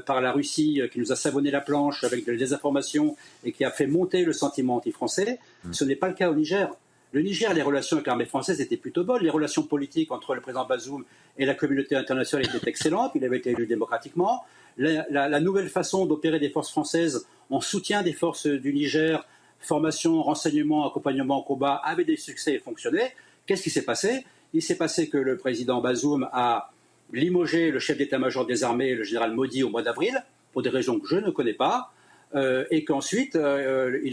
par 0.07 0.21
la 0.21 0.33
Russie, 0.33 0.81
qui 0.93 0.99
nous 0.99 1.13
a 1.13 1.17
savonné 1.17 1.53
la 1.53 1.61
planche 1.61 2.03
avec 2.03 2.25
des 2.25 2.37
désinformations 2.37 3.17
et 3.45 3.53
qui 3.53 3.65
a 3.65 3.71
fait 3.71 3.87
monter 3.87 4.25
le 4.25 4.33
sentiment 4.33 4.75
anti-français. 4.77 5.39
Hmm. 5.63 5.73
Ce 5.73 5.85
n'est 5.85 5.95
pas 5.95 6.09
le 6.09 6.15
cas 6.15 6.29
au 6.31 6.35
Niger. 6.35 6.69
Le 7.13 7.23
Niger, 7.23 7.55
les 7.55 7.63
relations 7.63 7.97
avec 7.97 8.07
l'armée 8.07 8.27
française 8.27 8.61
étaient 8.61 8.77
plutôt 8.77 9.03
bonnes. 9.05 9.23
Les 9.23 9.31
relations 9.31 9.63
politiques 9.63 10.13
entre 10.13 10.35
le 10.35 10.41
président 10.43 10.67
Bazoum 10.67 11.05
et 11.39 11.47
la 11.47 11.55
communauté 11.55 11.97
internationale 11.97 12.47
étaient 12.47 12.69
excellentes. 12.69 13.13
Il 13.15 13.25
avait 13.25 13.39
été 13.39 13.51
élu 13.51 13.67
démocratiquement. 13.67 14.45
La, 14.77 15.41
nouvelle 15.41 15.69
façon 15.69 16.07
d'opérer 16.07 16.39
des 16.39 16.51
forces 16.51 16.71
françaises 16.71 17.27
en 17.51 17.61
soutien 17.61 18.03
des 18.03 18.13
forces 18.13 18.47
du 18.47 18.73
Niger, 18.73 19.27
formation, 19.59 20.23
renseignement, 20.23 20.87
accompagnement 20.87 21.39
au 21.39 21.43
combat, 21.43 21.77
avait 21.77 22.05
des 22.05 22.17
succès 22.17 22.55
et 22.55 22.59
fonctionnait. 22.59 23.15
Qu'est-ce 23.47 23.63
qui 23.63 23.71
s'est 23.71 23.85
passé? 23.85 24.25
Il 24.53 24.63
s'est 24.63 24.77
passé 24.77 25.09
que 25.09 25.17
le 25.19 25.37
président 25.37 25.81
Bazoum 25.81 26.29
a 26.33 26.71
limogé 27.13 27.71
le 27.71 27.79
chef 27.79 27.97
d'état-major 27.97 28.47
des 28.47 28.65
armées, 28.65 28.95
le 28.95 29.03
général 29.03 29.33
Modi, 29.33 29.63
au 29.63 29.71
mois 29.71 29.83
d'avril, 29.83 30.23
pour 30.53 30.63
des 30.63 30.69
raisons 30.71 31.01
que 31.01 31.09
je 31.09 31.17
ne 31.17 31.31
connais 31.31 31.55
pas. 31.55 31.91
Euh, 32.35 32.65
et 32.71 32.85
qu'ensuite 32.85 33.37
euh, 33.37 33.99
il, 34.05 34.13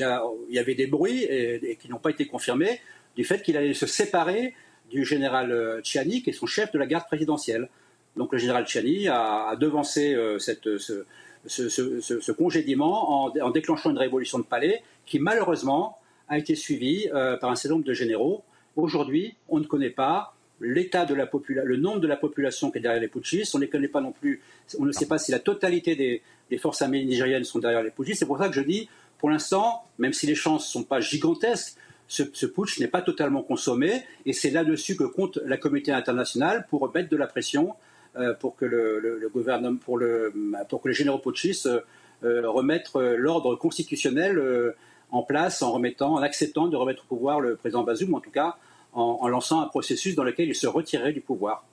y 0.49 0.59
avait 0.59 0.75
des 0.75 0.87
bruits 0.87 1.23
et, 1.23 1.77
qui 1.81 1.89
n'ont 1.89 1.97
pas 1.97 2.11
été 2.11 2.25
confirmés 2.25 2.79
du 3.17 3.25
fait 3.25 3.41
qu'il 3.41 3.57
allait 3.57 3.73
se 3.73 3.87
séparer 3.87 4.53
du 4.89 5.03
général 5.03 5.51
euh, 5.51 5.81
Tchiani, 5.81 6.23
qui 6.23 6.29
est 6.29 6.33
son 6.33 6.45
chef 6.45 6.71
de 6.71 6.79
la 6.79 6.85
garde 6.85 7.05
présidentielle. 7.07 7.67
Donc 8.15 8.31
le 8.31 8.37
général 8.37 8.65
Tchiani 8.65 9.09
a, 9.09 9.57
devancé 9.59 10.15
ce, 10.37 11.03
ce, 11.47 12.31
congédiement 12.31 13.25
en, 13.35 13.49
déclenchant 13.51 13.89
une 13.89 13.97
révolution 13.97 14.39
de 14.39 14.45
palais 14.45 14.81
qui 15.05 15.19
malheureusement 15.19 15.99
a 16.29 16.37
été 16.37 16.55
suivie 16.55 17.09
par 17.11 17.51
un 17.51 17.55
certain 17.55 17.75
nombre 17.75 17.85
de 17.85 17.93
généraux. 17.93 18.45
Aujourd'hui, 18.77 19.35
on 19.49 19.59
ne 19.59 19.65
connaît 19.65 19.89
pas 19.89 20.34
l'état 20.61 21.05
de 21.05 21.13
la 21.13 21.25
population, 21.25 21.67
le 21.67 21.77
nombre 21.77 21.99
de 21.99 22.07
la 22.07 22.15
population 22.15 22.71
qui 22.71 22.77
est 22.77 22.81
derrière 22.81 23.01
les 23.01 23.07
putschistes. 23.07 23.55
On 23.55 23.59
ne 23.59 23.65
connaît 23.65 23.87
pas 23.87 24.01
non 24.01 24.11
plus. 24.11 24.41
On 24.79 24.85
ne 24.85 24.91
sait 24.91 25.07
pas 25.07 25.17
si 25.17 25.31
la 25.31 25.39
totalité 25.39 25.95
des, 25.95 26.21
les 26.49 26.57
forces 26.57 26.81
armées 26.81 27.03
nigériennes 27.03 27.43
sont 27.43 27.59
derrière 27.59 27.83
les 27.83 27.91
putschistes. 27.91 28.19
C'est 28.19 28.25
pour 28.25 28.37
ça 28.37 28.47
que 28.47 28.55
je 28.55 28.61
dis, 28.61 28.89
pour 29.17 29.29
l'instant, 29.29 29.83
même 29.97 30.13
si 30.13 30.27
les 30.27 30.35
chances 30.35 30.67
ne 30.67 30.71
sont 30.81 30.83
pas 30.83 30.99
gigantesques, 30.99 31.77
ce, 32.07 32.45
putsch 32.45 32.79
n'est 32.79 32.87
pas 32.87 33.01
totalement 33.01 33.41
consommé 33.41 34.03
et 34.25 34.33
c'est 34.33 34.51
là-dessus 34.51 34.95
que 34.95 35.05
compte 35.05 35.39
la 35.45 35.57
communauté 35.57 35.91
internationale 35.91 36.67
pour 36.69 36.93
mettre 36.93 37.09
de 37.09 37.17
la 37.17 37.25
pression 37.27 37.73
euh, 38.17 38.33
pour 38.33 38.55
que 38.55 38.65
le, 38.65 39.29
gouvernement, 39.33 39.77
pour, 39.77 39.97
le, 39.97 40.31
pour 40.69 40.81
que 40.81 40.89
les 40.89 40.93
généraux 40.93 41.17
putschistes 41.17 41.67
euh, 42.23 42.49
remettent 42.49 42.91
l'ordre 42.93 43.55
constitutionnel 43.55 44.37
euh, 44.37 44.75
en 45.11 45.23
place 45.23 45.61
en 45.61 45.71
remettant, 45.71 46.13
en 46.13 46.21
acceptant 46.21 46.67
de 46.67 46.75
remettre 46.75 47.03
au 47.03 47.07
pouvoir 47.07 47.39
le 47.39 47.55
président 47.55 47.83
Bazoum, 47.83 48.13
en 48.13 48.19
tout 48.19 48.31
cas 48.31 48.57
en, 48.95 49.19
en 49.21 49.27
lançant 49.27 49.61
un 49.61 49.67
processus 49.67 50.15
dans 50.15 50.23
lequel 50.23 50.49
il 50.49 50.55
se 50.55 50.67
retirerait 50.67 51.13
du 51.13 51.21
pouvoir. 51.21 51.65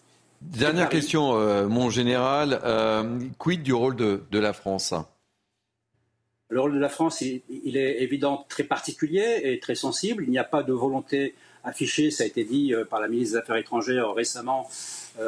Dernière 0.42 0.88
question, 0.88 1.36
euh, 1.36 1.68
mon 1.68 1.88
général. 1.88 2.60
Euh, 2.64 3.20
quid 3.38 3.62
du 3.62 3.72
rôle 3.72 3.94
de, 3.96 4.38
la 4.38 4.52
France? 4.52 4.92
Le 6.48 6.60
rôle 6.60 6.74
de 6.74 6.80
la 6.80 6.88
France, 6.88 7.22
il, 7.22 7.76
est 7.76 8.02
évident 8.02 8.44
très 8.48 8.64
particulier 8.64 9.40
et 9.44 9.60
très 9.60 9.76
sensible. 9.76 10.24
Il 10.24 10.30
n'y 10.30 10.38
a 10.38 10.44
pas 10.44 10.62
de 10.62 10.72
volonté 10.72 11.34
affichée, 11.64 12.10
ça 12.10 12.24
a 12.24 12.26
été 12.26 12.42
dit 12.42 12.74
euh, 12.74 12.84
par 12.84 13.00
la 13.00 13.06
ministre 13.06 13.34
des 13.34 13.38
Affaires 13.38 13.56
étrangères 13.56 14.12
récemment, 14.12 14.68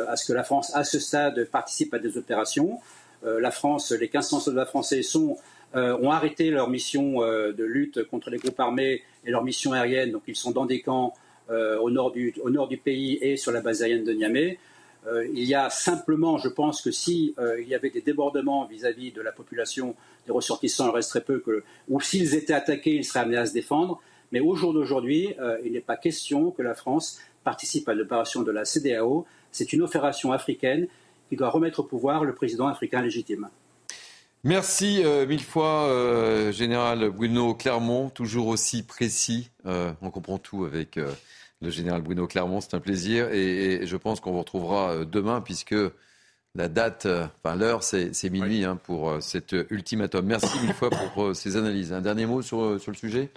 à 0.09 0.17
ce 0.17 0.27
que 0.27 0.33
la 0.33 0.45
France, 0.45 0.75
à 0.75 0.83
ce 0.83 0.99
stade, 0.99 1.45
participe 1.45 1.93
à 1.93 1.99
des 1.99 2.17
opérations. 2.17 2.81
la 3.23 3.51
France, 3.51 3.93
les 3.93 4.07
1500 4.07 4.41
soldats 4.41 4.65
français 4.65 5.03
sont, 5.03 5.37
ont 5.75 6.11
arrêté 6.11 6.51
leur 6.51 6.71
mission 6.71 7.21
de 7.21 7.65
lutte 7.65 8.03
contre 8.05 8.31
les 8.31 8.39
groupes 8.39 8.59
armés 8.59 9.03
et 9.27 9.31
leur 9.31 9.45
mission 9.45 9.75
aérienne, 9.75 10.11
donc 10.11 10.23
ils 10.27 10.37
sont 10.37 10.53
dans 10.53 10.65
des 10.65 10.81
camps 10.81 11.13
au, 11.51 11.91
nord 11.91 12.13
du, 12.13 12.35
au 12.43 12.51
nord 12.51 12.69
du 12.69 12.77
pays 12.79 13.19
et 13.21 13.37
sur 13.37 13.53
la 13.53 13.61
base 13.61 13.83
aérienne 13.83 14.05
de 14.05 14.13
Niamey. 14.13 14.59
Euh, 15.07 15.27
il 15.35 15.45
y 15.45 15.55
a 15.55 15.69
simplement, 15.69 16.39
je 16.39 16.49
pense 16.49 16.81
que 16.81 16.91
si 16.91 17.35
euh, 17.39 17.61
il 17.61 17.69
y 17.69 17.75
avait 17.75 17.91
des 17.91 18.01
débordements 18.01 18.65
vis-à-vis 18.65 19.13
de 19.13 19.21
la 19.21 19.33
population 19.33 19.95
des 20.27 20.33
ressortissants, 20.33 20.89
il 20.89 20.95
resterait 20.95 21.21
peu 21.21 21.41
que, 21.41 21.63
ou 21.89 22.01
s'ils 22.01 22.35
étaient 22.35 22.55
attaqués, 22.55 22.95
ils 22.95 23.05
seraient 23.05 23.21
amenés 23.21 23.37
à 23.37 23.47
se 23.47 23.53
défendre. 23.53 24.01
Mais 24.33 24.41
au 24.41 24.55
jour 24.55 24.73
d'aujourd'hui, 24.73 25.35
euh, 25.41 25.59
il 25.65 25.73
n'est 25.73 25.81
pas 25.81 25.97
question 25.97 26.51
que 26.51 26.63
la 26.63 26.75
France 26.75 27.21
participe 27.45 27.89
à 27.89 27.95
l'opération 27.95 28.43
de 28.43 28.51
la 28.51 28.65
CDAO. 28.65 29.27
C'est 29.53 29.73
une 29.75 29.83
opération 29.83 30.33
africaine 30.33 30.87
qui 31.29 31.37
doit 31.37 31.51
remettre 31.51 31.81
au 31.81 31.85
pouvoir 31.85 32.25
le 32.25 32.35
président 32.35 32.67
africain 32.67 33.03
légitime. 33.03 33.49
Merci 34.45 35.03
mille 35.27 35.43
fois, 35.43 35.89
Général 36.53 37.09
Bruno 37.11 37.55
Clermont, 37.55 38.11
toujours 38.11 38.49
aussi 38.49 38.83
précis. 38.83 39.51
on 39.65 40.11
comprend 40.11 40.39
tout 40.39 40.65
avec 40.65 40.99
le 41.65 41.71
général 41.71 42.03
Bruno 42.03 42.27
Clermont. 42.27 42.61
C'est 42.61 42.75
un 42.75 42.81
plaisir 42.81 43.33
et, 43.33 43.87
je 43.87 43.97
pense 43.97 44.21
qu'on 44.21 44.33
vous 44.33 44.39
retrouvera 44.39 44.91
euh, 44.91 45.05
demain 45.05 45.41
puisque 45.41 45.75
la 46.55 46.69
date, 46.69 47.07
euh, 47.07 47.27
enfin 47.43 47.57
l'heure, 47.57 47.83
c'est 47.83 48.31
minuit 48.31 48.65
hein, 48.65 48.77
pour 48.77 49.11
euh, 49.11 49.21
cet 49.21 49.53
ultimatum. 49.71 50.25
Merci 50.25 50.59
mille 50.61 50.75
fois 50.75 50.91
pour 50.91 51.35
ces 51.35 51.57
analyses. 51.57 51.93
Un 51.93 52.01
dernier 52.01 52.27
mot 52.27 52.43
sur, 52.43 52.81
sur 52.81 52.93
le 52.93 52.97
sujet? 52.97 53.31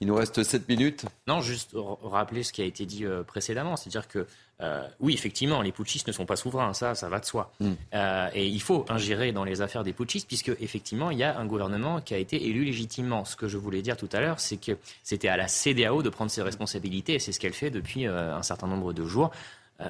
Il 0.00 0.06
nous 0.06 0.14
reste 0.14 0.42
7 0.42 0.68
minutes. 0.68 1.06
Non, 1.26 1.40
juste 1.40 1.70
rappeler 2.02 2.42
ce 2.42 2.52
qui 2.52 2.60
a 2.60 2.66
été 2.66 2.84
dit 2.84 3.06
précédemment, 3.26 3.74
c'est-à-dire 3.74 4.06
que 4.06 4.26
euh, 4.60 4.88
oui, 4.98 5.14
effectivement, 5.14 5.62
les 5.62 5.70
putschistes 5.70 6.08
ne 6.08 6.12
sont 6.12 6.26
pas 6.26 6.34
souverains, 6.34 6.72
ça, 6.72 6.96
ça 6.96 7.08
va 7.08 7.20
de 7.20 7.24
soi. 7.24 7.52
Hmm. 7.60 7.74
Euh, 7.94 8.28
et 8.34 8.46
il 8.46 8.60
faut 8.60 8.84
ingérer 8.88 9.30
dans 9.30 9.44
les 9.44 9.60
affaires 9.60 9.84
des 9.84 9.92
putschistes, 9.92 10.26
puisque 10.26 10.50
effectivement, 10.60 11.10
il 11.10 11.18
y 11.18 11.22
a 11.22 11.38
un 11.38 11.46
gouvernement 11.46 12.00
qui 12.00 12.14
a 12.14 12.18
été 12.18 12.44
élu 12.44 12.64
légitimement. 12.64 13.24
Ce 13.24 13.36
que 13.36 13.46
je 13.46 13.56
voulais 13.56 13.82
dire 13.82 13.96
tout 13.96 14.08
à 14.12 14.20
l'heure, 14.20 14.40
c'est 14.40 14.56
que 14.56 14.76
c'était 15.04 15.28
à 15.28 15.36
la 15.36 15.46
CDAO 15.46 16.02
de 16.02 16.08
prendre 16.08 16.30
ses 16.30 16.42
responsabilités, 16.42 17.14
et 17.14 17.18
c'est 17.20 17.30
ce 17.30 17.38
qu'elle 17.38 17.52
fait 17.52 17.70
depuis 17.70 18.06
euh, 18.06 18.34
un 18.34 18.42
certain 18.42 18.66
nombre 18.66 18.92
de 18.92 19.04
jours. 19.04 19.30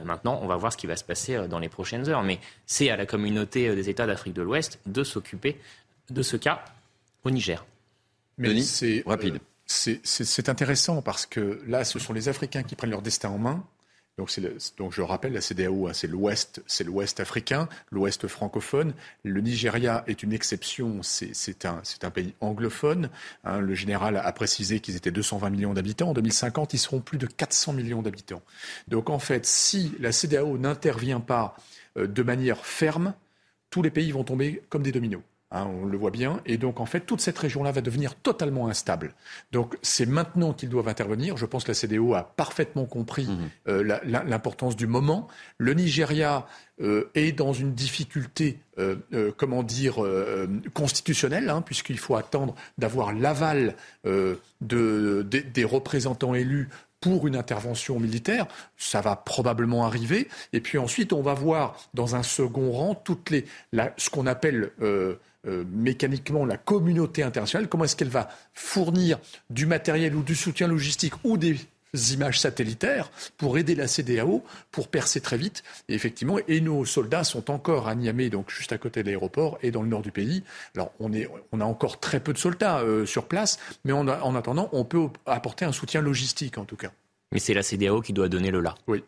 maintenant, 0.04 0.38
on 0.42 0.46
va 0.46 0.56
voir 0.56 0.70
ce 0.70 0.76
qui 0.76 0.86
va 0.86 0.96
se 0.96 1.04
passer 1.04 1.48
dans 1.48 1.58
les 1.58 1.70
prochaines 1.70 2.06
heures, 2.10 2.22
mais 2.22 2.38
c'est 2.66 2.90
à 2.90 2.96
la 2.96 3.06
communauté 3.06 3.74
des 3.74 3.88
États 3.88 4.06
d'Afrique 4.06 4.34
de 4.34 4.42
l'Ouest 4.42 4.78
de 4.84 5.02
s'occuper 5.02 5.56
de 6.10 6.20
ce 6.20 6.36
cas 6.36 6.62
au 7.24 7.30
Niger. 7.30 7.64
Mais 8.36 8.60
c'est 8.60 9.02
rapide. 9.06 9.38
c'est 9.64 10.48
intéressant 10.50 11.00
parce 11.00 11.24
que 11.24 11.62
là, 11.66 11.84
ce 11.84 11.98
sont 11.98 12.12
les 12.12 12.28
Africains 12.28 12.62
qui 12.64 12.76
prennent 12.76 12.90
leur 12.90 13.00
destin 13.00 13.30
en 13.30 13.38
main 13.38 13.64
Donc, 14.76 14.92
je 14.92 15.02
rappelle, 15.02 15.32
la 15.32 15.40
CDAO, 15.40 15.86
hein, 15.86 15.92
c'est 15.94 16.08
l'Ouest, 16.08 16.62
c'est 16.66 16.84
l'Ouest 16.84 17.20
africain, 17.20 17.68
l'Ouest 17.90 18.26
francophone. 18.26 18.92
Le 19.22 19.40
Nigeria 19.40 20.04
est 20.06 20.22
une 20.22 20.32
exception, 20.32 21.00
c'est 21.02 21.64
un, 21.64 21.82
un, 22.02 22.10
pays 22.10 22.34
anglophone. 22.40 23.10
Hein. 23.44 23.60
le 23.60 23.74
général 23.74 24.16
a 24.16 24.32
précisé 24.32 24.80
qu'ils 24.80 24.96
étaient 24.96 25.10
220 25.10 25.50
millions 25.50 25.74
d'habitants. 25.74 26.10
En 26.10 26.14
2050, 26.14 26.74
ils 26.74 26.78
seront 26.78 27.00
plus 27.00 27.18
de 27.18 27.26
400 27.26 27.72
millions 27.72 28.02
d'habitants. 28.02 28.42
Donc 28.88 29.10
en 29.10 29.18
fait, 29.18 29.46
si 29.46 29.94
la 30.00 30.12
CDAO 30.12 30.58
n'intervient 30.58 31.20
pas 31.20 31.56
euh, 31.96 32.06
de 32.06 32.22
manière 32.22 32.66
ferme, 32.66 33.14
tous 33.70 33.82
les 33.82 33.90
pays 33.90 34.10
vont 34.12 34.24
tomber 34.24 34.62
comme 34.68 34.82
des 34.82 34.92
dominos. 34.92 35.22
Hein, 35.50 35.66
on 35.66 35.86
le 35.86 35.96
voit 35.96 36.10
bien. 36.10 36.42
Et 36.44 36.58
donc, 36.58 36.78
en 36.78 36.84
fait, 36.84 37.00
toute 37.00 37.22
cette 37.22 37.38
région-là 37.38 37.72
va 37.72 37.80
devenir 37.80 38.14
totalement 38.14 38.68
instable. 38.68 39.14
Donc, 39.50 39.78
c'est 39.80 40.04
maintenant 40.04 40.52
qu'ils 40.52 40.68
doivent 40.68 40.88
intervenir. 40.88 41.38
Je 41.38 41.46
pense 41.46 41.64
que 41.64 41.70
la 41.70 41.74
CDO 41.74 42.12
a 42.12 42.22
parfaitement 42.22 42.84
compris 42.84 43.26
mmh. 43.26 43.50
euh, 43.68 43.98
l'importance 44.04 44.76
du 44.76 44.86
moment. 44.86 45.26
Le 45.56 45.72
Nigeria 45.72 46.46
euh, 46.82 47.10
est 47.14 47.32
dans 47.32 47.54
une 47.54 47.72
difficulté, 47.72 48.58
euh, 48.78 48.96
comment 49.38 49.62
dire, 49.62 50.04
constitutionnelle, 50.74 51.48
hein, 51.48 51.62
puisqu'il 51.62 51.98
faut 51.98 52.16
attendre 52.16 52.54
d'avoir 52.76 53.14
l'aval 53.14 53.74
des 54.04 55.64
représentants 55.64 56.34
élus 56.34 56.68
pour 57.00 57.26
une 57.26 57.36
intervention 57.36 58.00
militaire. 58.00 58.46
Ça 58.76 59.00
va 59.00 59.16
probablement 59.16 59.86
arriver. 59.86 60.28
Et 60.52 60.60
puis 60.60 60.78
ensuite, 60.78 61.12
on 61.12 61.22
va 61.22 61.34
voir 61.34 61.76
dans 61.94 62.16
un 62.16 62.22
second 62.22 62.72
rang 62.72 62.94
toutes 62.94 63.30
les, 63.30 63.44
ce 63.96 64.10
qu'on 64.10 64.26
appelle 64.26 64.70
euh, 64.82 65.16
mécaniquement 65.44 66.44
la 66.44 66.56
communauté 66.56 67.22
internationale, 67.22 67.68
comment 67.68 67.84
est-ce 67.84 67.96
qu'elle 67.96 68.08
va 68.08 68.28
fournir 68.54 69.18
du 69.50 69.66
matériel 69.66 70.14
ou 70.14 70.22
du 70.22 70.34
soutien 70.34 70.68
logistique 70.68 71.14
ou 71.24 71.36
des 71.36 71.56
images 72.12 72.40
satellitaires 72.40 73.10
pour 73.36 73.58
aider 73.58 73.74
la 73.74 73.86
CDAO 73.86 74.44
pour 74.70 74.88
percer 74.88 75.20
très 75.20 75.36
vite. 75.36 75.62
Et 75.88 75.94
effectivement, 75.94 76.38
et 76.48 76.60
nos 76.60 76.84
soldats 76.84 77.24
sont 77.24 77.50
encore 77.50 77.88
à 77.88 77.94
Niamey, 77.94 78.30
donc 78.30 78.50
juste 78.50 78.72
à 78.72 78.78
côté 78.78 79.02
de 79.02 79.06
l'aéroport 79.08 79.58
et 79.62 79.70
dans 79.70 79.82
le 79.82 79.88
nord 79.88 80.02
du 80.02 80.12
pays. 80.12 80.42
Alors 80.74 80.92
on, 81.00 81.12
est, 81.12 81.28
on 81.52 81.60
a 81.60 81.64
encore 81.64 82.00
très 82.00 82.20
peu 82.20 82.32
de 82.32 82.38
soldats 82.38 82.80
euh, 82.80 83.06
sur 83.06 83.26
place, 83.26 83.58
mais 83.84 83.92
en 83.92 84.34
attendant, 84.34 84.68
on 84.72 84.84
peut 84.84 85.08
apporter 85.26 85.64
un 85.64 85.72
soutien 85.72 86.00
logistique 86.00 86.58
en 86.58 86.64
tout 86.64 86.76
cas. 86.76 86.92
Mais 87.32 87.40
c'est 87.40 87.54
la 87.54 87.62
CDAO 87.62 88.00
qui 88.00 88.12
doit 88.12 88.28
donner 88.28 88.50
le 88.50 88.60
là. 88.60 88.74
Oui. 88.86 89.02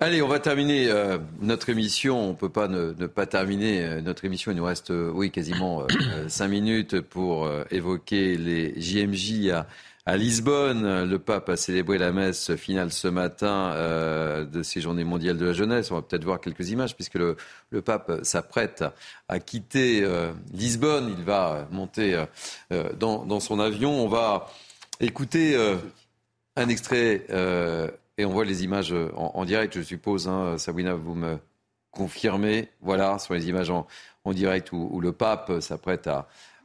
Allez, 0.00 0.22
on 0.22 0.28
va 0.28 0.40
terminer 0.40 0.90
euh, 0.90 1.18
notre 1.40 1.68
émission. 1.68 2.18
On 2.18 2.28
ne 2.30 2.34
peut 2.34 2.48
pas 2.48 2.66
ne, 2.66 2.92
pas 3.06 3.26
terminer 3.26 3.84
euh, 3.84 4.00
notre 4.00 4.24
émission. 4.24 4.50
Il 4.50 4.56
nous 4.56 4.64
reste, 4.64 4.90
euh, 4.90 5.10
oui, 5.14 5.30
quasiment 5.30 5.86
cinq 6.28 6.48
minutes 6.48 7.00
pour 7.00 7.48
évoquer 7.70 8.36
les 8.36 8.80
JMJ 8.80 9.50
à, 10.04 10.16
Lisbonne. 10.16 11.04
Le 11.04 11.18
pape 11.20 11.48
a 11.48 11.56
célébré 11.56 11.96
la 11.98 12.10
messe 12.10 12.56
finale 12.56 12.90
ce 12.90 13.06
matin 13.06 13.70
de 14.44 14.62
ces 14.62 14.80
journées 14.80 15.04
mondiales 15.04 15.38
de 15.38 15.46
la 15.46 15.52
jeunesse. 15.52 15.92
On 15.92 15.94
va 15.94 16.02
peut-être 16.02 16.24
voir 16.24 16.40
quelques 16.40 16.70
images 16.70 16.94
puisque 16.94 17.14
le, 17.14 17.36
pape 17.82 18.20
s'apprête 18.22 18.84
à 19.28 19.38
quitter 19.38 20.06
Lisbonne. 20.52 21.14
Il 21.16 21.24
va 21.24 21.66
monter 21.70 22.22
dans, 22.98 23.24
dans, 23.24 23.40
son 23.40 23.60
avion. 23.60 24.04
On 24.04 24.08
va 24.08 24.50
écouter 25.00 25.56
un 26.56 26.68
extrait 26.68 27.26
et 28.18 28.24
on 28.24 28.30
voit 28.30 28.44
les 28.44 28.64
images 28.64 28.92
euh, 28.92 29.10
en, 29.16 29.44
direct, 29.44 29.74
je 29.74 29.82
suppose. 29.82 30.28
Hein, 30.28 30.56
vous 30.56 31.14
me 31.14 31.38
confirmez. 31.90 32.68
Voilà, 32.80 33.18
sur 33.18 33.34
les 33.34 33.48
images 33.48 33.70
en, 33.70 33.86
direct 34.32 34.72
où, 34.72 35.00
le 35.00 35.12
pape 35.12 35.60
s'apprête 35.60 36.08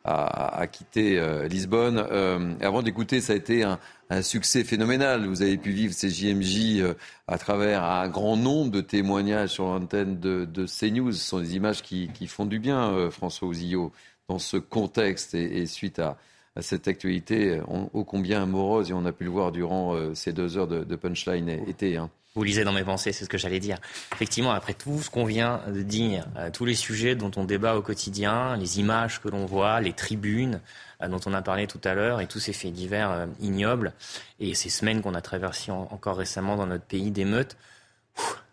à, 0.04 0.68
quitter 0.72 1.20
euh, 1.20 1.48
Lisbonne. 1.48 2.04
Euh, 2.12 2.54
avant 2.62 2.82
d'écouter, 2.82 3.22
ça 3.22 3.34
a 3.34 3.36
été 3.36 3.64
un, 3.64 3.80
succès 4.22 4.64
phénoménal. 4.64 5.26
Vous 5.28 5.42
avez 5.42 5.58
pu 5.58 5.72
vivre 5.72 5.94
ces 5.94 6.10
JMJ 6.10 6.84
à 7.28 7.38
travers 7.38 7.84
un 7.84 8.08
grand 8.10 8.38
nombre 8.38 8.72
de 8.72 8.82
témoignages 8.82 9.50
sur 9.50 9.66
l'antenne 9.66 10.20
de, 10.20 10.46
de, 10.46 10.66
CNews. 10.66 11.12
Ce 11.12 11.20
sont 11.20 11.40
des 11.40 11.56
images 11.56 11.84
qui, 11.84 12.28
font 12.28 12.46
du 12.46 12.60
bien, 12.60 13.10
François 13.12 13.48
Ouzillot, 13.48 13.92
dans 14.28 14.40
ce 14.40 14.58
contexte 14.58 15.36
et 15.36 15.66
suite 15.68 16.00
à, 16.00 16.18
cette 16.62 16.88
actualité 16.88 17.62
ô 17.94 18.04
combien 18.04 18.46
morose, 18.46 18.92
et 18.92 18.94
on 18.94 19.06
a 19.06 19.12
pu 19.12 19.24
le 19.24 19.30
voir 19.30 19.52
durant 19.52 19.96
euh, 19.96 20.14
ces 20.14 20.34
deux 20.34 20.58
heures 20.58 20.68
de, 20.68 20.96
punchline 20.96 21.50
été. 21.50 21.98
Hein. 21.98 22.10
Vous 22.36 22.44
lisez 22.44 22.64
dans 22.64 22.74
mes 22.74 22.84
pensées, 22.84 23.12
c'est 23.12 23.26
ce 23.26 23.30
que 23.30 23.38
j'allais 23.38 23.60
dire. 23.60 23.78
Effectivement, 24.14 24.52
après 24.52 24.74
tout 24.74 25.02
ce 25.02 25.10
qu'on 25.10 25.26
vient 25.26 25.62
de 25.68 25.82
dire, 25.82 26.28
euh, 26.38 26.50
tous 26.52 26.66
les 26.66 26.76
sujets 26.76 27.16
dont 27.16 27.32
on 27.36 27.44
débat 27.44 27.76
au 27.76 27.82
quotidien, 27.82 28.56
les 28.58 28.80
images 28.80 29.22
que 29.22 29.30
l'on 29.30 29.46
voit, 29.46 29.82
les 29.82 29.94
tribunes 29.94 30.62
euh, 31.02 31.08
dont 31.08 31.20
on 31.26 31.34
a 31.34 31.42
parlé 31.42 31.68
tout 31.68 31.82
à 31.84 31.94
l'heure, 31.94 32.22
et 32.22 32.28
tous 32.28 32.40
ces 32.40 32.54
faits 32.54 32.74
divers 32.74 33.28
ignobles, 33.42 33.94
et 34.40 34.54
ces 34.54 34.70
semaines 34.70 35.02
qu'on 35.02 35.16
a 35.16 35.22
traversées 35.22 35.72
encore 35.72 36.18
récemment 36.18 36.56
dans 36.56 36.68
notre 36.68 36.86
pays 36.86 37.12
d'émeutes, 37.12 37.58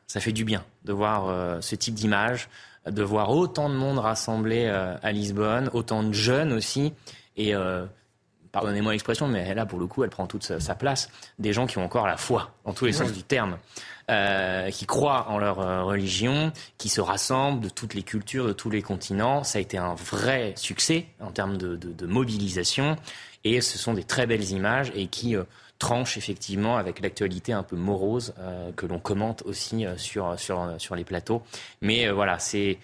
ça 0.07 0.21
fait 0.21 0.33
du 0.33 0.45
bien 0.45 0.65
de 0.85 0.93
voir 0.93 1.61
ce 1.61 1.75
type 1.75 1.95
d'images, 1.95 2.49
de 2.87 3.03
voir 3.03 3.31
autant 3.31 3.69
de 3.69 3.75
monde 3.75 3.99
rassemblé 3.99 4.67
à 4.67 5.11
Lisbonne, 5.11 5.69
autant 5.73 6.05
de 6.05 6.13
jeunes 6.13 6.53
aussi, 6.53 6.93
et 7.37 7.55
euh, 7.55 7.85
pardonnez-moi 8.53 8.93
l'expression, 8.93 9.29
mais 9.29 9.55
là, 9.55 9.67
pour 9.67 9.79
le 9.79 9.87
coup, 9.87 10.05
elle 10.05 10.11
prend 10.11 10.27
toute 10.27 10.45
sa, 10.59 10.75
place. 10.75 11.11
Des 11.39 11.53
gens 11.53 11.67
qui 11.67 11.79
ont 11.79 11.85
encore 11.85 12.07
la 12.07 12.17
foi, 12.17 12.53
dans 12.65 12.73
tous 12.73 12.87
les 12.87 12.93
sens 12.93 13.13
du 13.13 13.23
terme, 13.23 13.59
euh, 14.11 14.71
qui 14.71 14.87
croient 14.87 15.29
en 15.29 15.39
leur 15.39 15.61
euh, 15.61 15.83
religion, 15.83 16.53
qui 16.79 16.89
se 16.89 17.01
rassemblent 17.01 17.61
de 17.61 17.69
toutes 17.69 17.95
les 17.95 18.03
cultures, 18.03 18.47
de 18.47 18.53
tous 18.53 18.71
les 18.71 18.83
continents. 18.83 19.45
Ça 19.45 19.59
a 19.59 19.61
été 19.61 19.77
un 19.77 19.95
vrai 19.95 20.55
succès 20.57 21.07
en 21.21 21.31
termes 21.31 21.59
de, 21.59 22.07
mobilisation. 22.07 22.97
Et 23.45 23.61
ce 23.61 23.79
sont 23.79 23.95
des 23.95 24.05
très 24.05 24.27
belles 24.27 24.51
images 24.51 24.91
et 24.95 25.07
qui 25.07 25.37
tranchent 25.79 26.17
effectivement 26.17 26.79
avec 26.79 27.01
l'actualité 27.01 27.53
un 27.53 27.63
peu 27.63 27.77
morose 27.77 28.35
que 28.75 28.87
l'on 28.87 28.99
commente 28.99 29.43
aussi 29.43 29.85
sur, 29.99 30.35
sur 30.39 30.97
les 30.97 31.05
plateaux. 31.05 31.43
Mais 31.81 32.11
voilà, 32.11 32.39
c'est 32.41 32.79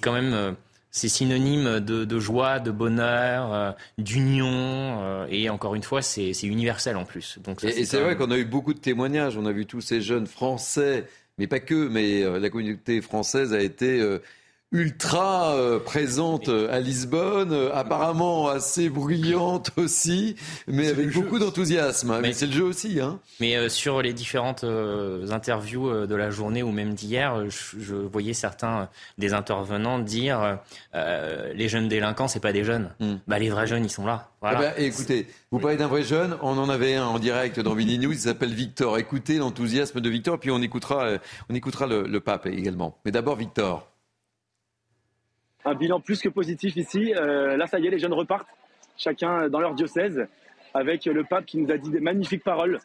quand 0.00 0.12
même 0.12 0.56
c'est 0.96 1.08
synonyme 1.08 1.80
de, 1.80 2.18
joie, 2.18 2.58
de 2.58 2.70
bonheur, 2.70 3.52
euh, 3.52 3.72
d'union, 3.98 4.48
euh, 4.48 5.26
et 5.28 5.50
encore 5.50 5.74
une 5.74 5.82
fois, 5.82 6.00
c'est 6.00 6.32
universel 6.42 6.96
en 6.96 7.04
plus. 7.04 7.38
Donc 7.44 7.62
et, 7.64 7.84
c'est 7.84 8.00
vrai 8.00 8.16
qu'on 8.16 8.30
a 8.30 8.38
eu 8.38 8.46
beaucoup 8.46 8.72
de 8.72 8.78
témoignages. 8.78 9.36
On 9.36 9.44
a 9.44 9.52
vu 9.52 9.66
tous 9.66 9.82
ces 9.82 10.00
jeunes 10.00 10.26
Français, 10.26 11.04
mais 11.36 11.46
pas 11.46 11.60
que, 11.60 11.88
mais 11.88 12.22
euh, 12.22 12.38
la 12.38 12.48
communauté 12.48 13.02
française 13.02 13.52
a 13.52 13.60
été 13.60 14.00
ultra 14.72 15.54
euh, 15.54 15.78
présente 15.78 16.48
euh, 16.48 16.72
à 16.72 16.80
Lisbonne, 16.80 17.52
euh, 17.52 17.74
apparemment 17.74 18.48
assez 18.48 18.88
bruyante 18.88 19.70
aussi, 19.76 20.34
mais 20.66 20.88
avec 20.88 21.12
beaucoup 21.12 21.38
d'enthousiasme. 21.38 22.18
Mais, 22.20 22.32
c'est 22.32 22.46
le 22.46 22.52
jeu 22.52 22.64
aussi. 22.64 23.00
Hein. 23.00 23.20
Mais 23.40 23.68
sur 23.68 24.02
les 24.02 24.12
différentes 24.12 24.64
interviews 24.64 26.06
de 26.06 26.14
la 26.14 26.30
journée 26.30 26.62
ou 26.62 26.72
même 26.72 26.94
d'hier, 26.94 27.44
je, 27.48 27.94
voyais 27.94 28.34
certains 28.34 28.88
des 29.18 29.32
intervenants 29.34 29.98
dire 29.98 30.58
les 30.94 31.68
jeunes 31.68 31.88
délinquants, 31.88 32.28
c'est 32.28 32.40
pas 32.40 32.52
des 32.52 32.64
jeunes. 32.64 32.90
Hmm. 33.00 33.16
Bah, 33.26 33.38
les 33.38 33.50
vrais 33.50 33.66
jeunes, 33.66 33.84
ils 33.84 33.90
sont 33.90 34.06
là. 34.06 34.30
Eh 34.42 34.54
ben, 34.56 34.72
écoutez, 34.78 35.26
vous 35.50 35.58
parlez 35.58 35.76
d'un 35.76 35.88
vrai 35.88 36.02
jeune, 36.02 36.36
on 36.42 36.56
en 36.58 36.68
avait 36.68 36.94
un 36.94 37.06
en 37.06 37.18
direct 37.18 37.58
dans 37.60 37.74
Vini 37.74 37.98
News, 37.98 38.12
il 38.12 38.18
s'appelle 38.18 38.54
Victor. 38.54 38.98
Écoutez 38.98 39.38
l'enthousiasme 39.38 40.00
de 40.00 40.08
Victor, 40.08 40.38
puis 40.38 40.50
on 40.50 40.62
écoutera, 40.62 41.18
on 41.48 41.54
écoutera 41.54 41.86
le 41.86 42.20
pape 42.20 42.46
également. 42.46 42.98
Mais 43.04 43.10
d'abord, 43.10 43.36
Victor 43.36 43.88
un 45.66 45.74
bilan 45.74 46.00
plus 46.00 46.20
que 46.22 46.28
positif 46.28 46.76
ici. 46.76 47.12
Euh, 47.14 47.56
là, 47.56 47.66
ça 47.66 47.78
y 47.78 47.86
est, 47.86 47.90
les 47.90 47.98
jeunes 47.98 48.14
repartent, 48.14 48.48
chacun 48.96 49.48
dans 49.48 49.60
leur 49.60 49.74
diocèse, 49.74 50.26
avec 50.72 51.04
le 51.04 51.24
pape 51.24 51.44
qui 51.44 51.58
nous 51.58 51.70
a 51.70 51.76
dit 51.76 51.90
des 51.90 52.00
magnifiques 52.00 52.44
paroles 52.44 52.78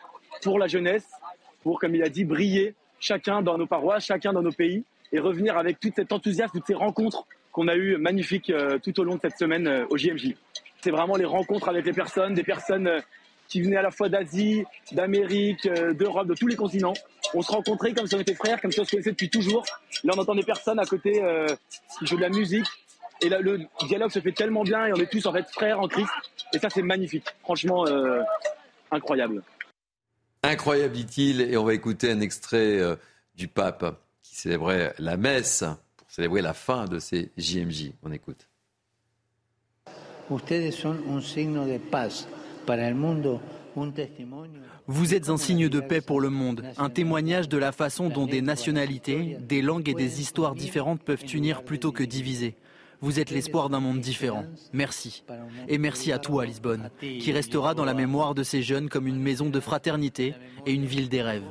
pour 0.43 0.57
la 0.57 0.67
jeunesse, 0.67 1.07
pour, 1.63 1.79
comme 1.79 1.95
il 1.95 2.03
a 2.03 2.09
dit, 2.09 2.25
briller 2.25 2.73
chacun 2.99 3.41
dans 3.41 3.57
nos 3.57 3.67
paroisses, 3.67 4.05
chacun 4.05 4.33
dans 4.33 4.41
nos 4.41 4.51
pays, 4.51 4.83
et 5.11 5.19
revenir 5.19 5.57
avec 5.57 5.79
tout 5.79 5.91
cet 5.95 6.11
enthousiasme, 6.11 6.57
toutes 6.57 6.67
ces 6.67 6.73
rencontres 6.73 7.25
qu'on 7.51 7.67
a 7.67 7.75
eues 7.75 7.97
magnifiques 7.97 8.49
euh, 8.49 8.79
tout 8.79 8.97
au 8.99 9.03
long 9.03 9.15
de 9.15 9.21
cette 9.21 9.37
semaine 9.37 9.67
euh, 9.67 9.85
au 9.89 9.97
JMJ. 9.97 10.35
C'est 10.79 10.91
vraiment 10.91 11.17
les 11.17 11.25
rencontres 11.25 11.69
avec 11.69 11.85
les 11.85 11.93
personnes, 11.93 12.33
des 12.33 12.43
personnes 12.43 12.89
qui 13.51 13.61
venaient 13.61 13.77
à 13.77 13.81
la 13.81 13.91
fois 13.91 14.09
d'Asie, 14.09 14.63
d'Amérique, 14.91 15.67
d'Europe, 15.67 16.27
de 16.27 16.35
tous 16.35 16.47
les 16.47 16.55
continents. 16.55 16.93
On 17.33 17.41
se 17.41 17.51
rencontrait 17.51 17.93
comme 17.93 18.07
si 18.07 18.15
on 18.15 18.19
était 18.19 18.35
frères, 18.35 18.61
comme 18.61 18.71
si 18.71 18.79
on 18.79 18.85
se 18.85 18.91
connaissait 18.91 19.11
depuis 19.11 19.29
toujours. 19.29 19.65
Là, 20.03 20.13
on 20.15 20.19
entend 20.19 20.35
des 20.35 20.43
personnes 20.43 20.79
à 20.79 20.85
côté 20.85 21.21
qui 21.99 22.07
jouent 22.07 22.17
de 22.17 22.21
la 22.21 22.29
musique, 22.29 22.65
et 23.21 23.29
là, 23.29 23.39
le 23.39 23.67
dialogue 23.87 24.11
se 24.11 24.19
fait 24.19 24.31
tellement 24.31 24.63
bien 24.63 24.87
et 24.87 24.93
on 24.93 24.97
est 24.97 25.09
tous 25.09 25.25
en 25.27 25.33
fait 25.33 25.47
frères 25.51 25.79
en 25.79 25.87
Christ. 25.87 26.09
Et 26.53 26.59
ça, 26.59 26.69
c'est 26.69 26.81
magnifique. 26.81 27.25
Franchement, 27.43 27.85
euh, 27.87 28.21
incroyable. 28.89 29.43
Incroyable, 30.41 30.93
dit-il. 30.93 31.41
Et 31.41 31.55
on 31.55 31.63
va 31.63 31.75
écouter 31.75 32.11
un 32.11 32.19
extrait 32.19 32.79
euh, 32.79 32.95
du 33.35 33.47
pape 33.47 33.95
qui 34.23 34.35
célébrait 34.35 34.95
la 34.97 35.17
messe 35.17 35.63
pour 35.97 36.09
célébrer 36.09 36.41
la 36.41 36.53
fin 36.53 36.85
de 36.85 36.97
ces 36.97 37.31
JMJ. 37.37 37.91
On 38.01 38.11
écoute. 38.11 38.47
Vous 44.87 45.13
êtes 45.13 45.29
un 45.29 45.37
signe 45.37 45.69
de 45.69 45.79
paix 45.79 46.01
pour 46.01 46.19
le 46.19 46.29
monde, 46.29 46.63
un 46.77 46.89
témoignage 46.89 47.47
de 47.47 47.57
la 47.57 47.71
façon 47.71 48.09
dont 48.09 48.25
des 48.25 48.41
nationalités, 48.41 49.37
des 49.39 49.61
langues 49.61 49.89
et 49.89 49.93
des 49.93 50.21
histoires 50.21 50.55
différentes 50.55 51.01
peuvent 51.01 51.23
unir 51.33 51.63
plutôt 51.63 51.91
que 51.91 52.03
diviser. 52.03 52.55
Vous 52.99 53.19
êtes 53.19 53.31
l'espoir 53.31 53.69
d'un 53.69 53.79
monde 53.79 53.99
différent. 53.99 54.45
Merci. 54.73 55.23
Et 55.67 55.79
merci 55.79 56.11
à 56.11 56.19
toi, 56.19 56.45
Lisbonne, 56.45 56.91
qui 56.99 57.31
restera 57.31 57.73
dans 57.73 57.85
la 57.85 57.95
mémoire 57.95 58.35
de 58.35 58.43
ces 58.43 58.61
jeunes 58.61 58.89
comme 58.89 59.07
une 59.07 59.19
maison 59.19 59.49
de 59.49 59.59
fraternité 59.59 60.35
et 60.65 60.73
une 60.73 60.85
ville 60.85 61.09
des 61.09 61.21
rêves. 61.21 61.43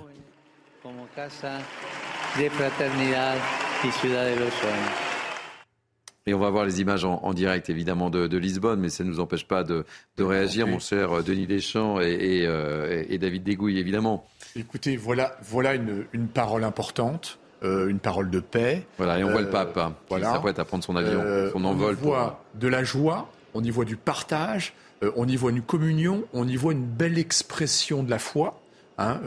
Et 6.27 6.35
on 6.35 6.39
va 6.39 6.51
voir 6.51 6.65
les 6.65 6.81
images 6.81 7.05
en, 7.05 7.33
direct, 7.33 7.71
évidemment, 7.71 8.11
de, 8.11 8.37
Lisbonne, 8.37 8.81
mais 8.81 8.91
ça 8.91 9.05
ne 9.05 9.09
nous 9.09 9.21
empêche 9.21 9.47
pas 9.47 9.65
de, 9.65 9.85
réagir, 10.19 10.67
mon 10.67 10.79
cher 10.79 11.23
Denis 11.23 11.47
Deschamps 11.47 12.01
et, 12.01 12.45
euh, 12.47 13.05
David 13.19 13.43
Dégouille, 13.43 13.79
évidemment. 13.79 14.27
Écoutez, 14.55 14.97
voilà, 14.97 15.37
voilà 15.43 15.75
une, 15.75 16.29
parole 16.33 16.65
importante. 16.65 17.39
Euh, 17.63 17.89
une 17.89 17.99
parole 17.99 18.31
de 18.31 18.41
paix. 18.41 18.87
Voilà, 18.97 19.19
et 19.19 19.25
on 19.25 19.33
voit 19.33 19.43
le 19.43 19.51
pape 19.51 19.77
hein, 19.77 19.95
voilà. 20.09 20.29
qui 20.29 20.33
s'apprête 20.33 20.59
à 20.59 20.65
prendre 20.65 20.83
son 20.83 20.97
avion, 20.97 21.21
euh, 21.21 21.51
son 21.53 21.63
envol. 21.67 21.95
On 22.01 22.03
y 22.03 22.07
voit 22.07 22.43
de 22.55 22.69
la 22.69 22.85
joie, 22.85 23.29
on 23.53 23.63
y 23.63 23.69
voit 23.69 23.85
du 23.85 23.97
partage, 23.97 24.73
on 25.15 25.29
y 25.29 25.37
voit 25.37 25.51
une 25.51 25.61
communion, 25.61 26.25
on 26.33 26.49
y 26.49 26.57
voit 26.57 26.73
une 26.73 26.87
belle 26.87 27.19
expression 27.19 28.03
de 28.03 28.09
la 28.09 28.19
foi. 28.19 28.59
Hein, 28.97 29.21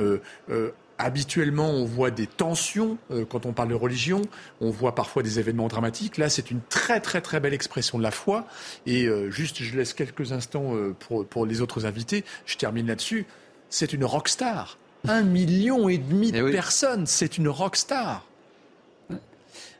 habituellement, 0.97 1.69
on 1.69 1.85
voit 1.85 2.11
des 2.11 2.27
tensions 2.27 2.97
euh, 3.11 3.25
quand 3.25 3.45
on 3.45 3.53
parle 3.53 3.69
de 3.69 3.75
religion, 3.75 4.21
on 4.61 4.69
voit 4.69 4.95
parfois 4.95 5.23
des 5.23 5.39
événements 5.39 5.67
dramatiques. 5.67 6.17
Là, 6.17 6.29
c'est 6.29 6.51
une 6.51 6.61
très 6.69 6.99
très 6.99 7.21
très 7.21 7.39
belle 7.39 7.53
expression 7.53 7.97
de 7.97 8.03
la 8.03 8.11
foi. 8.11 8.45
Et 8.85 9.05
euh, 9.05 9.29
juste, 9.29 9.61
je 9.63 9.75
laisse 9.75 9.93
quelques 9.93 10.31
instants 10.31 10.75
euh, 10.75 10.95
pour, 10.97 11.25
pour 11.25 11.45
les 11.45 11.61
autres 11.61 11.85
invités. 11.85 12.23
Je 12.45 12.57
termine 12.57 12.87
là-dessus. 12.87 13.25
C'est 13.69 13.93
une 13.93 14.05
rockstar. 14.05 14.77
Un 15.07 15.23
million 15.23 15.89
et 15.89 15.97
demi 15.97 16.31
de 16.31 16.47
eh 16.47 16.51
personnes, 16.51 17.05
c'est 17.05 17.37
une 17.37 17.49
rockstar. 17.49 18.25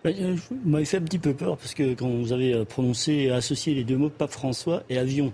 Vous 0.03 0.11
m'avez 0.65 0.83
fait 0.83 0.97
un 0.97 1.03
petit 1.03 1.19
peu 1.19 1.33
peur 1.33 1.55
parce 1.55 1.73
que 1.73 1.93
quand 1.93 2.09
vous 2.09 2.33
avez 2.33 2.65
prononcé 2.65 3.13
et 3.13 3.31
associé 3.31 3.73
les 3.73 3.85
deux 3.85 3.95
mots 3.95 4.09
pape 4.09 4.31
François 4.31 4.83
et 4.89 4.97
avion, 4.97 5.31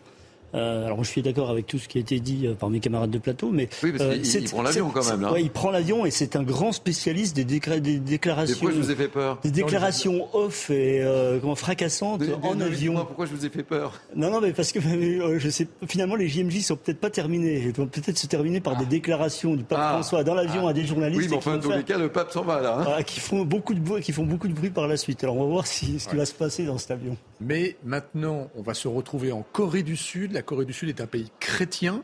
euh, 0.53 0.85
alors 0.85 1.03
je 1.03 1.09
suis 1.09 1.21
d'accord 1.21 1.49
avec 1.49 1.67
tout 1.67 1.77
ce 1.77 1.88
qui 1.88 1.97
a 1.97 2.01
été 2.01 2.19
dit 2.19 2.47
euh, 2.47 2.53
par 2.53 2.69
mes 2.69 2.80
camarades 2.80 3.11
de 3.11 3.17
plateau, 3.17 3.51
mais 3.51 3.69
oui, 3.84 3.91
parce 3.91 4.03
euh, 4.03 4.15
il, 4.15 4.49
prend 4.49 4.61
l'avion 4.61 4.89
quand 4.89 5.07
même. 5.09 5.31
Ouais, 5.31 5.43
il 5.43 5.49
prend 5.49 5.71
l'avion 5.71 6.05
et 6.05 6.11
c'est 6.11 6.35
un 6.35 6.43
grand 6.43 6.71
spécialiste 6.71 7.35
des, 7.35 7.43
des 7.43 7.99
déclarations. 7.99 8.55
pourquoi 8.55 8.71
je 8.71 8.81
vous 8.81 8.91
ai 8.91 8.95
fait 8.95 9.07
peur 9.07 9.39
Des 9.43 9.51
déclarations 9.51 10.27
off 10.34 10.69
et 10.69 11.03
comment 11.41 11.55
fracassantes 11.55 12.23
en 12.43 12.59
avion. 12.59 12.95
pourquoi 13.05 13.26
je 13.26 13.31
vous 13.31 13.45
ai 13.45 13.49
fait 13.49 13.63
peur 13.63 13.99
Non, 14.15 14.31
non, 14.31 14.41
mais 14.41 14.53
parce 14.53 14.71
que 14.71 14.80
je 14.80 15.49
sais. 15.49 15.67
Finalement, 15.88 16.15
les 16.15 16.27
JMJ 16.27 16.61
sont 16.61 16.76
peut-être 16.76 16.99
pas 16.99 17.09
terminés. 17.09 17.63
Ils 17.65 17.73
vont 17.73 17.88
peut-être 17.88 18.17
se 18.17 18.27
terminer 18.27 18.59
par 18.59 18.76
des 18.76 18.85
ah. 18.85 18.89
déclarations 18.89 19.55
du 19.55 19.63
pape 19.63 19.80
ah. 19.81 19.89
François 19.93 20.23
dans 20.23 20.34
l'avion 20.34 20.67
ah. 20.67 20.71
à 20.71 20.73
des 20.73 20.85
journalistes. 20.85 21.21
Oui, 21.21 21.27
mais 21.30 21.38
enfin, 21.38 21.55
dans 21.55 21.61
tous 21.61 21.71
les 21.71 21.84
cas, 21.84 21.97
le 21.97 22.09
pape 22.09 22.31
s'en 22.31 22.43
va 22.43 22.61
là. 22.61 22.97
Hein. 22.97 23.03
qui 23.03 23.19
font 23.19 23.43
beaucoup 23.43 23.73
de 23.73 23.80
bruit, 23.80 24.01
qui 24.01 24.11
font 24.11 24.26
beaucoup 24.26 24.47
de 24.47 24.53
bruit 24.53 24.69
par 24.69 24.88
la 24.88 24.97
suite. 24.97 25.23
Alors 25.23 25.38
on 25.38 25.43
va 25.43 25.49
voir 25.49 25.67
si, 25.67 25.99
ce 25.99 26.07
qui 26.07 26.15
va 26.15 26.26
se 26.26 26.34
passer 26.34 26.65
dans 26.65 26.77
cet 26.77 26.91
avion. 26.91 27.17
Mais 27.41 27.77
maintenant, 27.84 28.49
on 28.55 28.61
va 28.61 28.73
se 28.73 28.88
retrouver 28.88 29.31
en 29.31 29.45
Corée 29.53 29.84
du 29.84 29.95
Sud. 29.95 30.38
La 30.39 30.43
Corée 30.43 30.63
du 30.63 30.71
Sud 30.71 30.87
est 30.87 31.01
un 31.01 31.05
pays 31.05 31.29
chrétien 31.41 32.01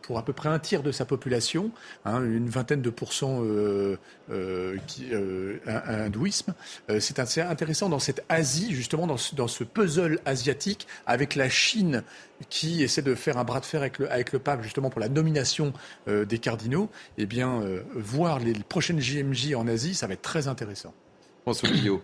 pour 0.00 0.16
à 0.16 0.24
peu 0.24 0.32
près 0.32 0.48
un 0.48 0.58
tiers 0.58 0.82
de 0.82 0.92
sa 0.92 1.04
population, 1.04 1.72
hein, 2.06 2.24
une 2.24 2.48
vingtaine 2.48 2.80
de 2.80 2.88
pourcents 2.88 3.42
euh, 3.42 3.98
euh, 4.30 4.78
qui, 4.86 5.08
euh, 5.12 5.58
hindouisme. 5.66 6.54
c'est 7.00 7.18
assez 7.18 7.42
intéressant 7.42 7.90
dans 7.90 7.98
cette 7.98 8.24
Asie, 8.30 8.74
justement, 8.74 9.06
dans 9.06 9.18
ce, 9.18 9.62
puzzle 9.62 10.20
asiatique, 10.24 10.86
avec 11.04 11.34
la 11.34 11.50
Chine 11.50 12.02
qui 12.48 12.82
essaie 12.82 13.02
de 13.02 13.14
faire 13.14 13.36
un 13.36 13.44
bras 13.44 13.60
de 13.60 13.66
fer 13.66 13.82
avec 13.82 13.98
le, 13.98 14.10
avec 14.10 14.32
le 14.32 14.38
pape, 14.38 14.62
justement, 14.62 14.88
pour 14.88 15.02
la 15.02 15.10
nomination 15.10 15.74
des 16.06 16.38
cardinaux. 16.38 16.88
Eh 17.18 17.26
bien, 17.26 17.60
voir 17.94 18.38
les 18.38 18.54
prochaines 18.54 19.00
JMJ 19.00 19.54
en 19.54 19.68
Asie, 19.68 19.94
ça 19.94 20.06
va 20.06 20.14
être 20.14 20.22
très 20.22 20.48
intéressant. 20.48 20.94
François 21.42 21.68
Guillaume. 21.68 22.00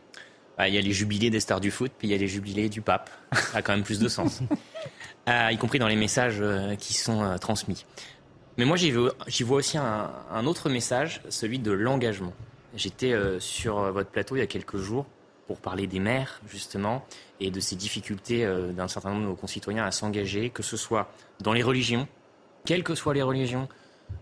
Bah, 0.59 0.69
il 0.69 0.75
y 0.75 0.79
a 0.79 0.83
les 0.83 0.93
jubilés 0.93 1.31
des 1.31 1.41
stars 1.41 1.61
du 1.61 1.71
foot, 1.71 1.93
puis 1.97 2.09
il 2.09 2.11
y 2.11 2.15
a 2.15 2.19
les 2.19 2.29
jubilés 2.29 2.69
du 2.69 2.83
pape. 2.83 3.09
Ça 3.33 3.59
a 3.59 3.63
quand 3.63 3.73
même 3.73 3.85
plus 3.85 3.99
de 3.99 4.09
sens. 4.09 4.41
Euh, 5.29 5.53
y 5.53 5.57
compris 5.57 5.79
dans 5.79 5.87
les 5.87 5.97
messages 5.97 6.39
euh, 6.41 6.75
qui 6.75 6.95
sont 6.95 7.23
euh, 7.23 7.37
transmis. 7.39 7.87
Mais 8.59 8.65
moi, 8.65 8.77
j'y 8.77 8.91
vois, 8.91 9.15
aussi 9.57 9.79
un, 9.79 10.47
autre 10.47 10.69
message, 10.69 11.23
celui 11.29 11.59
de 11.59 11.71
l'engagement. 11.73 12.33
J'étais 12.75 13.15
sur 13.39 13.91
votre 13.93 14.11
plateau 14.11 14.37
il 14.37 14.41
y 14.41 14.43
a 14.43 14.47
quelques 14.47 14.77
jours 14.77 15.07
pour 15.47 15.59
parler 15.59 15.87
des 15.87 16.01
maires, 16.01 16.41
justement, 16.47 17.03
et 17.41 17.51
de 17.51 17.61
ces 17.61 17.77
difficultés 17.77 18.47
d'un 18.75 18.89
certain 18.89 19.11
nombre 19.11 19.23
de 19.23 19.29
nos 19.29 19.37
concitoyens 19.37 19.87
à 19.87 19.91
s'engager, 19.91 20.51
que 20.51 20.63
ce 20.63 20.77
soit 20.77 21.11
dans 21.41 21.55
les 21.55 21.63
religions, 21.63 22.07
quelles 22.67 22.85
que 22.85 22.95
soient 22.95 23.15
les 23.15 23.23
religions, 23.23 23.69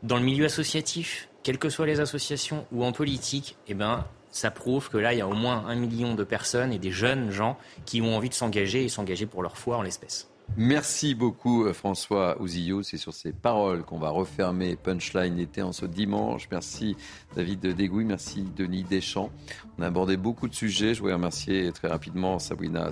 dans 0.04 0.16
le 0.16 0.22
milieu 0.22 0.44
associatif, 0.44 1.28
quelles 1.42 1.58
que 1.58 1.68
soient 1.68 1.86
les 1.86 1.98
associations, 1.98 2.66
ou 2.70 2.84
en 2.84 2.92
politique, 2.92 3.56
eh 3.66 3.74
ben, 3.74 4.04
ça 4.30 4.52
prouve 4.52 4.90
que 4.90 4.98
là, 4.98 5.12
il 5.12 5.18
y 5.18 5.22
a 5.22 5.26
au 5.26 5.34
moins 5.34 5.66
un 5.66 5.74
million 5.74 6.14
de 6.14 6.22
personnes 6.22 6.72
et 6.72 6.78
des 6.78 6.92
jeunes 6.92 7.32
gens 7.32 7.58
qui 7.84 8.00
ont 8.00 8.16
envie 8.16 8.28
de 8.28 8.34
s'engager 8.34 8.84
et 8.84 8.88
s'engager 8.88 9.26
pour 9.26 9.42
leur 9.42 9.58
foi 9.58 9.76
en 9.76 9.82
l'espèce. 9.82 10.29
Merci 10.56 11.14
beaucoup 11.14 11.64
euh, 11.64 11.72
François 11.72 12.40
Ouzillot. 12.42 12.82
C'est 12.82 12.96
sur 12.96 13.14
ces 13.14 13.32
paroles 13.32 13.84
qu'on 13.84 13.98
va 13.98 14.10
refermer 14.10 14.74
Punchline 14.74 15.38
été 15.38 15.62
en 15.62 15.72
ce 15.72 15.86
dimanche. 15.86 16.48
Merci 16.50 16.96
David 17.36 17.60
Degouy, 17.60 18.04
merci 18.04 18.44
Denis 18.56 18.82
Deschamps. 18.82 19.30
On 19.78 19.82
a 19.82 19.86
abordé 19.86 20.16
beaucoup 20.16 20.48
de 20.48 20.54
sujets. 20.54 20.92
Je 20.92 21.00
voudrais 21.00 21.14
remercier 21.14 21.70
très 21.72 21.86
rapidement 21.86 22.40
Sabrina 22.40 22.90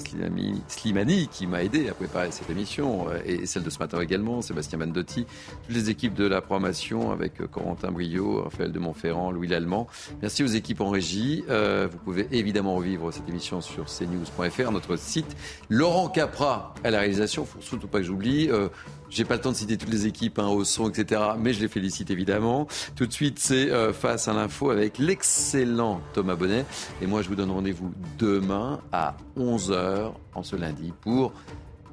Slimani 0.68 1.28
qui 1.28 1.46
m'a 1.48 1.64
aidé 1.64 1.88
à 1.88 1.94
préparer 1.94 2.30
cette 2.30 2.48
émission 2.48 3.08
euh, 3.10 3.18
et 3.26 3.44
celle 3.44 3.64
de 3.64 3.70
ce 3.70 3.80
matin 3.80 4.00
également, 4.00 4.40
Sébastien 4.40 4.78
Mandotti, 4.78 5.26
toutes 5.66 5.74
les 5.74 5.90
équipes 5.90 6.14
de 6.14 6.26
la 6.26 6.40
programmation 6.40 7.10
avec 7.10 7.40
euh, 7.40 7.48
Corentin 7.48 7.90
Brio, 7.90 8.44
Raphaël 8.44 8.70
de 8.70 8.78
Montferrand, 8.78 9.32
Louis 9.32 9.48
Lallemand. 9.48 9.88
Merci 10.22 10.44
aux 10.44 10.46
équipes 10.46 10.80
en 10.80 10.90
régie. 10.90 11.42
vous 11.48 11.98
pouvez 12.04 12.28
évidemment 12.30 12.76
revivre 12.76 13.12
cette 13.12 13.28
émission 13.28 13.60
sur 13.60 13.86
cnews.fr, 13.86 14.70
notre 14.70 14.96
site. 14.96 15.36
Laurent 15.68 16.08
Capra 16.08 16.74
à 16.84 16.90
la 16.90 17.00
réalisation 17.00 17.47
faut 17.48 17.60
surtout 17.60 17.88
pas 17.88 17.98
que 17.98 18.04
j'oublie. 18.04 18.48
Euh, 18.50 18.68
j'ai 19.10 19.24
pas 19.24 19.34
le 19.34 19.40
temps 19.40 19.52
de 19.52 19.56
citer 19.56 19.76
toutes 19.76 19.90
les 19.90 20.06
équipes, 20.06 20.38
hein, 20.38 20.48
au 20.48 20.64
son, 20.64 20.88
etc. 20.88 21.20
Mais 21.38 21.52
je 21.52 21.60
les 21.60 21.68
félicite 21.68 22.10
évidemment. 22.10 22.66
Tout 22.96 23.06
de 23.06 23.12
suite, 23.12 23.38
c'est 23.38 23.70
euh, 23.70 23.92
face 23.92 24.28
à 24.28 24.32
l'info 24.32 24.70
avec 24.70 24.98
l'excellent 24.98 26.00
Thomas 26.12 26.36
Bonnet. 26.36 26.64
Et 27.02 27.06
moi, 27.06 27.22
je 27.22 27.28
vous 27.28 27.36
donne 27.36 27.50
rendez-vous 27.50 27.92
demain 28.18 28.80
à 28.92 29.16
11h 29.36 30.12
en 30.34 30.42
ce 30.42 30.56
lundi 30.56 30.92
pour 31.00 31.32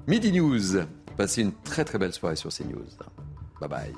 Midi 0.07 0.31
News. 0.31 0.83
Passez 1.17 1.41
une 1.41 1.53
très 1.63 1.85
très 1.85 1.97
belle 1.97 2.13
soirée 2.13 2.35
sur 2.35 2.49
CNews. 2.49 2.85
Bye 3.59 3.69
bye. 3.69 3.93